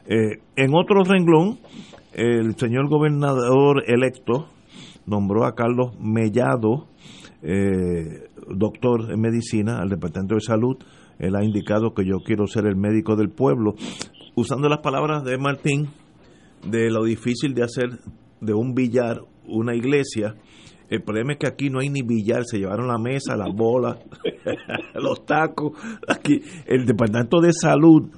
Eh, 0.07 0.41
en 0.57 0.75
otro 0.75 1.05
renglón, 1.05 1.59
el 2.13 2.57
señor 2.57 2.89
gobernador 2.89 3.85
electo 3.87 4.49
nombró 5.07 5.45
a 5.45 5.55
Carlos 5.55 5.97
Mellado 6.01 6.89
eh, 7.43 8.29
doctor 8.49 9.13
en 9.13 9.21
medicina 9.21 9.79
al 9.81 9.89
Departamento 9.89 10.35
de 10.35 10.41
Salud. 10.41 10.77
Él 11.19 11.37
ha 11.37 11.45
indicado 11.45 11.95
que 11.95 12.05
yo 12.05 12.19
quiero 12.25 12.47
ser 12.47 12.67
el 12.67 12.77
médico 12.77 13.17
del 13.17 13.31
pueblo. 13.31 13.75
Usando 14.35 14.69
las 14.69 14.81
palabras 14.81 15.25
de 15.25 15.39
Martín, 15.39 15.89
de 16.69 16.91
lo 16.91 17.05
difícil 17.05 17.55
de 17.55 17.65
hacer 17.65 17.99
de 18.41 18.55
un 18.55 18.75
billar 18.75 19.21
una 19.47 19.75
iglesia, 19.75 20.35
el 20.89 21.03
problema 21.03 21.33
es 21.33 21.39
que 21.39 21.47
aquí 21.47 21.71
no 21.71 21.81
hay 21.81 21.89
ni 21.89 22.03
billar, 22.03 22.45
se 22.45 22.59
llevaron 22.59 22.87
la 22.87 22.99
mesa, 22.99 23.37
las 23.37 23.55
bolas, 23.55 23.99
los 24.95 25.25
tacos. 25.25 25.73
Aquí 26.09 26.41
el 26.67 26.87
Departamento 26.87 27.41
de 27.41 27.53
Salud 27.53 28.11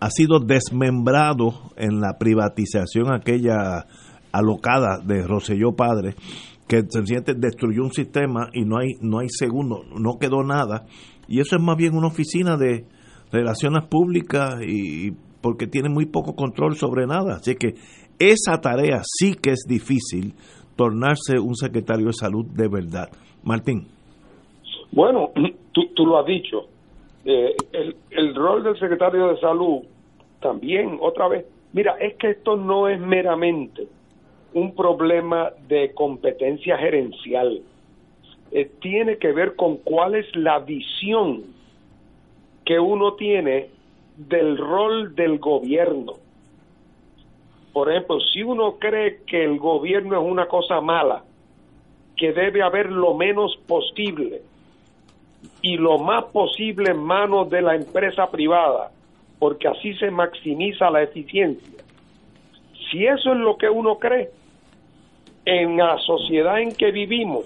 ha 0.00 0.10
sido 0.10 0.38
desmembrado 0.38 1.72
en 1.76 2.00
la 2.00 2.18
privatización 2.18 3.12
aquella 3.12 3.86
alocada 4.32 4.98
de 5.04 5.26
Roselló 5.26 5.72
Padre, 5.72 6.14
que 6.66 6.82
sencillamente 6.88 7.34
destruyó 7.34 7.82
un 7.82 7.92
sistema 7.92 8.48
y 8.52 8.64
no 8.64 8.78
hay 8.78 8.94
no 9.00 9.20
hay 9.20 9.28
segundo, 9.28 9.84
no 9.98 10.18
quedó 10.18 10.42
nada. 10.42 10.86
Y 11.28 11.40
eso 11.40 11.56
es 11.56 11.62
más 11.62 11.76
bien 11.76 11.96
una 11.96 12.08
oficina 12.08 12.56
de 12.56 12.84
relaciones 13.32 13.86
públicas 13.88 14.56
y 14.66 15.12
porque 15.40 15.66
tiene 15.66 15.88
muy 15.88 16.06
poco 16.06 16.34
control 16.34 16.74
sobre 16.76 17.06
nada. 17.06 17.36
Así 17.36 17.54
que 17.54 17.74
esa 18.18 18.60
tarea 18.60 19.02
sí 19.04 19.34
que 19.34 19.50
es 19.50 19.64
difícil 19.68 20.34
tornarse 20.76 21.38
un 21.38 21.54
secretario 21.54 22.06
de 22.06 22.12
salud 22.12 22.46
de 22.46 22.68
verdad. 22.68 23.08
Martín. 23.42 23.86
Bueno, 24.92 25.30
tú, 25.72 25.82
tú 25.94 26.06
lo 26.06 26.18
has 26.18 26.26
dicho. 26.26 26.68
Eh, 27.24 27.56
el, 27.72 27.96
el 28.10 28.34
rol 28.34 28.62
del 28.64 28.78
secretario 28.78 29.28
de 29.28 29.40
salud 29.40 29.82
también, 30.40 30.98
otra 31.00 31.28
vez, 31.28 31.46
mira, 31.72 31.96
es 31.98 32.14
que 32.16 32.30
esto 32.30 32.56
no 32.56 32.88
es 32.88 33.00
meramente 33.00 33.86
un 34.52 34.74
problema 34.74 35.50
de 35.68 35.92
competencia 35.94 36.78
gerencial. 36.78 37.62
Eh, 38.52 38.70
tiene 38.80 39.18
que 39.18 39.32
ver 39.32 39.56
con 39.56 39.78
cuál 39.78 40.14
es 40.14 40.34
la 40.36 40.60
visión 40.60 41.42
que 42.64 42.78
uno 42.78 43.14
tiene 43.14 43.68
del 44.16 44.56
rol 44.56 45.14
del 45.14 45.38
gobierno. 45.38 46.14
Por 47.72 47.90
ejemplo, 47.90 48.20
si 48.20 48.42
uno 48.42 48.76
cree 48.78 49.22
que 49.26 49.44
el 49.44 49.58
gobierno 49.58 50.20
es 50.20 50.30
una 50.30 50.46
cosa 50.46 50.80
mala, 50.80 51.24
que 52.16 52.32
debe 52.32 52.62
haber 52.62 52.92
lo 52.92 53.14
menos 53.14 53.56
posible 53.66 54.42
y 55.62 55.76
lo 55.76 55.98
más 55.98 56.24
posible 56.24 56.90
en 56.90 56.98
manos 56.98 57.50
de 57.50 57.62
la 57.62 57.74
empresa 57.74 58.30
privada, 58.30 58.90
porque 59.38 59.68
así 59.68 59.94
se 59.94 60.10
maximiza 60.10 60.90
la 60.90 61.02
eficiencia. 61.02 61.82
Si 62.90 63.06
eso 63.06 63.32
es 63.32 63.38
lo 63.38 63.56
que 63.56 63.68
uno 63.68 63.98
cree, 63.98 64.30
en 65.44 65.76
la 65.76 65.98
sociedad 65.98 66.60
en 66.60 66.74
que 66.74 66.90
vivimos 66.90 67.44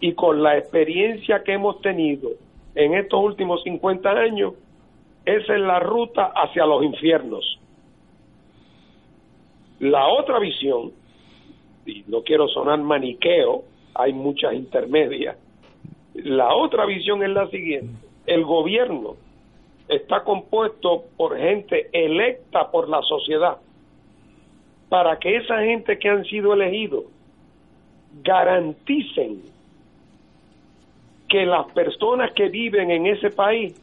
y 0.00 0.12
con 0.12 0.42
la 0.42 0.56
experiencia 0.56 1.42
que 1.42 1.52
hemos 1.52 1.80
tenido 1.80 2.30
en 2.74 2.94
estos 2.94 3.20
últimos 3.20 3.62
50 3.62 4.10
años, 4.10 4.54
esa 5.24 5.54
es 5.54 5.60
la 5.60 5.80
ruta 5.80 6.32
hacia 6.34 6.66
los 6.66 6.84
infiernos. 6.84 7.58
La 9.80 10.06
otra 10.08 10.38
visión, 10.38 10.92
y 11.86 12.04
no 12.08 12.22
quiero 12.22 12.48
sonar 12.48 12.78
maniqueo, 12.78 13.64
hay 13.94 14.12
muchas 14.12 14.54
intermedias, 14.54 15.36
la 16.14 16.54
otra 16.54 16.86
visión 16.86 17.22
es 17.22 17.30
la 17.30 17.48
siguiente, 17.48 17.92
el 18.26 18.44
gobierno 18.44 19.16
está 19.88 20.22
compuesto 20.24 21.04
por 21.16 21.36
gente 21.36 21.88
electa 21.92 22.70
por 22.70 22.88
la 22.88 23.02
sociedad, 23.02 23.58
para 24.88 25.18
que 25.18 25.36
esa 25.36 25.60
gente 25.62 25.98
que 25.98 26.08
han 26.08 26.24
sido 26.24 26.54
elegidos 26.54 27.04
garanticen 28.22 29.42
que 31.28 31.44
las 31.46 31.66
personas 31.72 32.32
que 32.32 32.48
viven 32.48 32.90
en 32.90 33.06
ese 33.06 33.30
país 33.30 33.74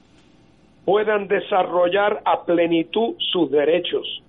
puedan 0.86 1.28
desarrollar 1.28 2.22
a 2.26 2.44
plenitud 2.44 3.16
sus 3.20 3.52
derechos, 3.52 4.24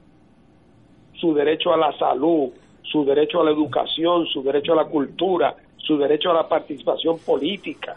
su 1.14 1.32
derecho 1.32 1.72
a 1.72 1.76
la 1.76 1.96
salud, 1.98 2.50
su 2.82 3.04
derecho 3.04 3.40
a 3.40 3.44
la 3.44 3.52
educación, 3.52 4.26
su 4.26 4.42
derecho 4.42 4.72
a 4.72 4.76
la 4.76 4.84
cultura, 4.86 5.54
su 5.82 5.98
derecho 5.98 6.30
a 6.30 6.34
la 6.34 6.48
participación 6.48 7.18
política. 7.18 7.96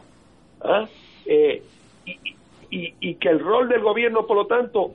¿ah? 0.61 0.87
Eh, 1.25 1.63
y, 2.69 2.93
y 2.99 3.15
que 3.15 3.29
el 3.29 3.39
rol 3.39 3.69
del 3.69 3.81
gobierno, 3.81 4.25
por 4.25 4.37
lo 4.37 4.47
tanto, 4.47 4.91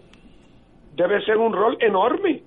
debe 0.95 1.25
ser 1.25 1.39
un 1.39 1.53
rol 1.53 1.77
enorme, 1.81 2.43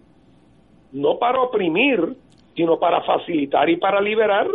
no 0.92 1.18
para 1.18 1.42
oprimir, 1.42 2.16
sino 2.56 2.78
para 2.78 3.02
facilitar 3.02 3.70
y 3.70 3.78
para 3.78 4.02
liberar. 4.02 4.48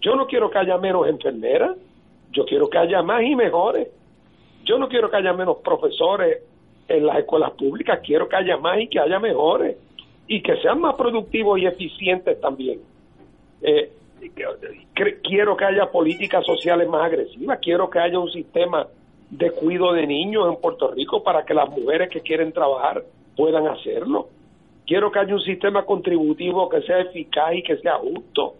Yo 0.00 0.14
no 0.14 0.26
quiero 0.26 0.50
que 0.50 0.58
haya 0.58 0.78
menos 0.78 1.08
enfermeras, 1.08 1.76
yo 2.32 2.44
quiero 2.44 2.70
que 2.70 2.78
haya 2.78 3.02
más 3.02 3.22
y 3.22 3.34
mejores. 3.34 3.88
Yo 4.64 4.78
no 4.78 4.88
quiero 4.88 5.10
que 5.10 5.16
haya 5.16 5.32
menos 5.32 5.58
profesores 5.58 6.42
en 6.88 7.06
las 7.06 7.18
escuelas 7.18 7.52
públicas, 7.52 8.00
quiero 8.04 8.28
que 8.28 8.36
haya 8.36 8.56
más 8.56 8.80
y 8.80 8.88
que 8.88 9.00
haya 9.00 9.18
mejores 9.18 9.76
y 10.26 10.42
que 10.42 10.56
sean 10.58 10.80
más 10.80 10.94
productivos 10.94 11.58
y 11.58 11.66
eficientes 11.66 12.40
también. 12.40 12.80
Eh, 13.62 13.90
quiero 15.22 15.56
que 15.56 15.64
haya 15.64 15.90
políticas 15.90 16.44
sociales 16.44 16.88
más 16.88 17.04
agresivas, 17.04 17.58
quiero 17.60 17.88
que 17.88 17.98
haya 17.98 18.18
un 18.18 18.30
sistema 18.30 18.86
de 19.30 19.50
cuidado 19.52 19.92
de 19.92 20.06
niños 20.06 20.48
en 20.48 20.60
Puerto 20.60 20.90
Rico 20.90 21.22
para 21.22 21.44
que 21.44 21.54
las 21.54 21.68
mujeres 21.70 22.10
que 22.10 22.20
quieren 22.20 22.52
trabajar 22.52 23.04
puedan 23.36 23.66
hacerlo. 23.68 24.28
Quiero 24.86 25.12
que 25.12 25.20
haya 25.20 25.34
un 25.34 25.42
sistema 25.42 25.84
contributivo 25.84 26.68
que 26.68 26.82
sea 26.82 27.00
eficaz 27.00 27.54
y 27.54 27.62
que 27.62 27.76
sea 27.78 27.94
justo 27.98 28.54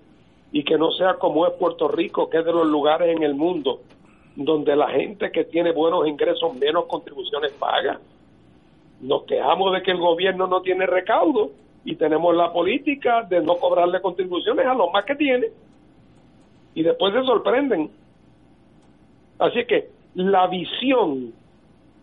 y 0.53 0.63
que 0.63 0.79
no 0.79 0.93
sea 0.93 1.15
como 1.15 1.47
es 1.47 1.53
Puerto 1.55 1.89
Rico, 1.89 2.31
que 2.31 2.39
es 2.39 2.45
de 2.45 2.53
los 2.53 2.67
lugares 2.67 3.17
en 3.17 3.23
el 3.23 3.35
mundo 3.35 3.81
donde 4.37 4.77
la 4.77 4.89
gente 4.91 5.31
que 5.31 5.45
tiene 5.45 5.73
buenos 5.73 6.07
ingresos 6.07 6.55
menos 6.55 6.87
contribuciones 6.87 7.53
paga. 7.53 8.01
Nos 9.01 9.25
quejamos 9.25 9.73
de 9.73 9.83
que 9.83 9.91
el 9.91 9.99
gobierno 9.99 10.47
no 10.47 10.63
tiene 10.63 10.87
recaudo 10.87 11.51
y 11.85 11.97
tenemos 11.97 12.35
la 12.37 12.53
política 12.53 13.23
de 13.23 13.41
no 13.41 13.57
cobrarle 13.57 14.01
contribuciones 14.01 14.67
a 14.67 14.75
los 14.75 14.93
más 14.93 15.05
que 15.05 15.15
tiene 15.15 15.47
y 16.75 16.83
después 16.83 17.13
se 17.15 17.23
sorprenden. 17.23 17.91
Así 19.39 19.65
que 19.65 19.89
la 20.15 20.47
visión 20.47 21.33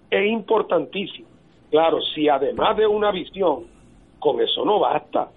es 0.10 0.32
importantísima. 0.32 1.28
Claro, 1.70 2.02
si 2.02 2.30
además 2.30 2.78
de 2.78 2.88
una 2.88 3.12
visión, 3.12 3.66
con 4.20 4.40
eso 4.42 4.66
no 4.66 4.80
basta, 4.80 5.30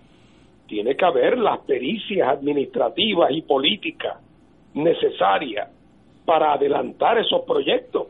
tiene 0.67 0.97
que 0.97 1.05
haber 1.05 1.37
las 1.39 1.59
pericias 1.61 2.29
administrativas 2.29 3.33
y 3.33 3.43
políticas 3.43 4.19
necesarias 4.75 5.69
para 6.25 6.53
adelantar 6.53 7.19
esos 7.19 7.43
proyectos. 7.43 8.07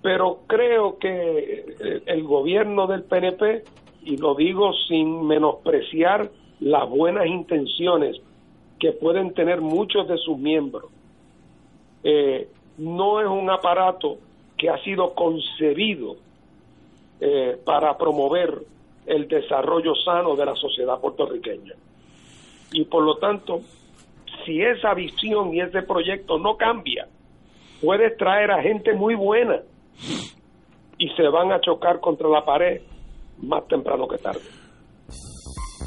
Pero 0.00 0.40
creo 0.46 0.98
que 0.98 2.02
el 2.06 2.22
gobierno 2.24 2.86
del 2.86 3.02
PNP, 3.02 3.64
y 4.04 4.16
lo 4.16 4.34
digo 4.34 4.72
sin 4.88 5.26
menospreciar 5.26 6.30
las 6.60 6.88
buenas 6.88 7.26
intenciones 7.26 8.20
que 8.78 8.92
pueden 8.92 9.32
tener 9.34 9.60
muchos 9.60 10.08
de 10.08 10.16
sus 10.18 10.38
miembros, 10.38 10.90
eh, 12.02 12.48
no 12.78 13.20
es 13.20 13.28
un 13.28 13.48
aparato 13.50 14.18
que 14.56 14.68
ha 14.68 14.82
sido 14.82 15.14
concebido 15.14 16.16
eh, 17.20 17.56
para 17.64 17.96
promover 17.96 18.62
el 19.06 19.28
desarrollo 19.28 19.94
sano 19.94 20.34
de 20.36 20.46
la 20.46 20.54
sociedad 20.56 21.00
puertorriqueña. 21.00 21.74
Y 22.72 22.84
por 22.84 23.04
lo 23.04 23.16
tanto, 23.16 23.60
si 24.44 24.62
esa 24.62 24.94
visión 24.94 25.54
y 25.54 25.60
ese 25.60 25.82
proyecto 25.82 26.38
no 26.38 26.56
cambia, 26.56 27.06
puedes 27.80 28.16
traer 28.16 28.50
a 28.50 28.62
gente 28.62 28.94
muy 28.94 29.14
buena 29.14 29.62
y 30.98 31.08
se 31.10 31.28
van 31.28 31.52
a 31.52 31.60
chocar 31.60 32.00
contra 32.00 32.28
la 32.28 32.44
pared 32.44 32.80
más 33.42 33.66
temprano 33.68 34.06
que 34.08 34.18
tarde. 34.18 34.40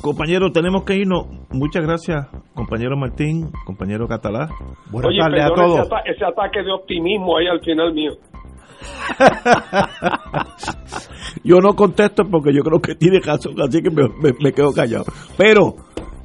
Compañero, 0.02 0.52
tenemos 0.52 0.84
que 0.84 0.98
irnos. 0.98 1.28
Muchas 1.52 1.84
gracias, 1.84 2.28
compañero 2.54 2.98
Martín, 2.98 3.50
compañero 3.66 4.08
Catalá. 4.08 4.50
Buenas 4.92 5.10
Oye, 5.10 5.20
tardes 5.20 5.46
a 5.46 5.50
todos. 5.50 5.80
Ese, 5.80 5.82
ata 5.82 6.00
ese 6.06 6.26
ataque 6.26 6.64
de 6.64 6.72
optimismo 6.72 7.38
ahí 7.38 7.48
al 7.48 7.62
final 7.62 7.94
mío. 7.94 8.12
yo 11.44 11.60
no 11.60 11.74
contesto 11.74 12.24
porque 12.30 12.54
yo 12.54 12.62
creo 12.62 12.82
que 12.82 12.96
tiene 12.96 13.20
razón, 13.20 13.56
así 13.62 13.82
que 13.82 13.90
me, 13.90 14.04
me, 14.22 14.34
me 14.40 14.52
quedo 14.52 14.72
callado. 14.74 15.06
Pero 15.38 15.76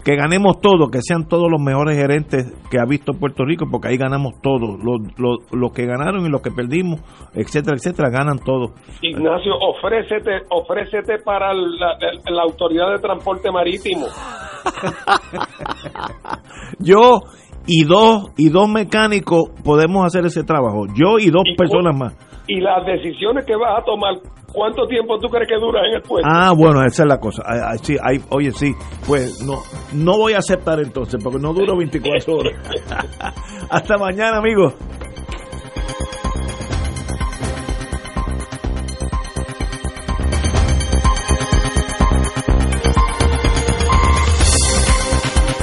que 0.04 0.16
ganemos 0.16 0.60
todos, 0.60 0.90
que 0.90 1.00
sean 1.02 1.28
todos 1.28 1.50
los 1.50 1.60
mejores 1.60 1.96
gerentes 1.96 2.52
que 2.70 2.78
ha 2.78 2.84
visto 2.84 3.12
Puerto 3.12 3.44
Rico, 3.44 3.66
porque 3.70 3.88
ahí 3.88 3.96
ganamos 3.96 4.40
todos, 4.42 4.78
los, 4.82 5.00
los, 5.18 5.52
los 5.52 5.72
que 5.72 5.86
ganaron 5.86 6.26
y 6.26 6.30
los 6.30 6.42
que 6.42 6.50
perdimos, 6.50 7.00
etcétera, 7.34 7.76
etcétera, 7.76 8.10
ganan 8.10 8.38
todos. 8.38 8.72
Ignacio, 9.02 9.54
ofrécete, 9.56 10.42
ofrécete 10.50 11.18
para 11.24 11.52
la, 11.54 11.96
la 12.30 12.42
Autoridad 12.42 12.92
de 12.92 12.98
Transporte 12.98 13.50
Marítimo. 13.50 14.06
Yo 16.78 17.20
y 17.66 17.84
dos 17.84 18.32
y 18.36 18.48
dos 18.48 18.68
mecánicos 18.68 19.50
podemos 19.64 20.04
hacer 20.04 20.24
ese 20.24 20.44
trabajo, 20.44 20.86
yo 20.94 21.18
y 21.18 21.30
dos 21.30 21.42
y, 21.44 21.54
personas 21.54 21.96
más. 21.96 22.16
Y 22.48 22.60
las 22.60 22.84
decisiones 22.84 23.44
que 23.44 23.54
vas 23.54 23.80
a 23.80 23.84
tomar 23.84 24.14
¿Cuánto 24.52 24.86
tiempo 24.86 25.18
tú 25.18 25.28
crees 25.28 25.48
que 25.48 25.56
dura 25.56 25.80
en 25.86 25.94
el 25.96 26.02
puesto? 26.02 26.28
Ah, 26.30 26.52
bueno, 26.56 26.84
esa 26.84 27.02
es 27.04 27.08
la 27.08 27.18
cosa. 27.18 27.42
Ah, 27.46 27.70
ah, 27.72 27.76
sí, 27.80 27.96
hay, 28.02 28.20
oye, 28.30 28.50
sí, 28.52 28.72
pues 29.06 29.42
no, 29.44 29.58
no 29.92 30.18
voy 30.18 30.32
a 30.32 30.38
aceptar 30.38 30.80
entonces, 30.80 31.22
porque 31.22 31.38
no 31.38 31.52
duro 31.52 31.76
24 31.76 32.34
horas. 32.36 32.54
Hasta 33.70 33.96
mañana, 33.96 34.38
amigos. 34.38 34.74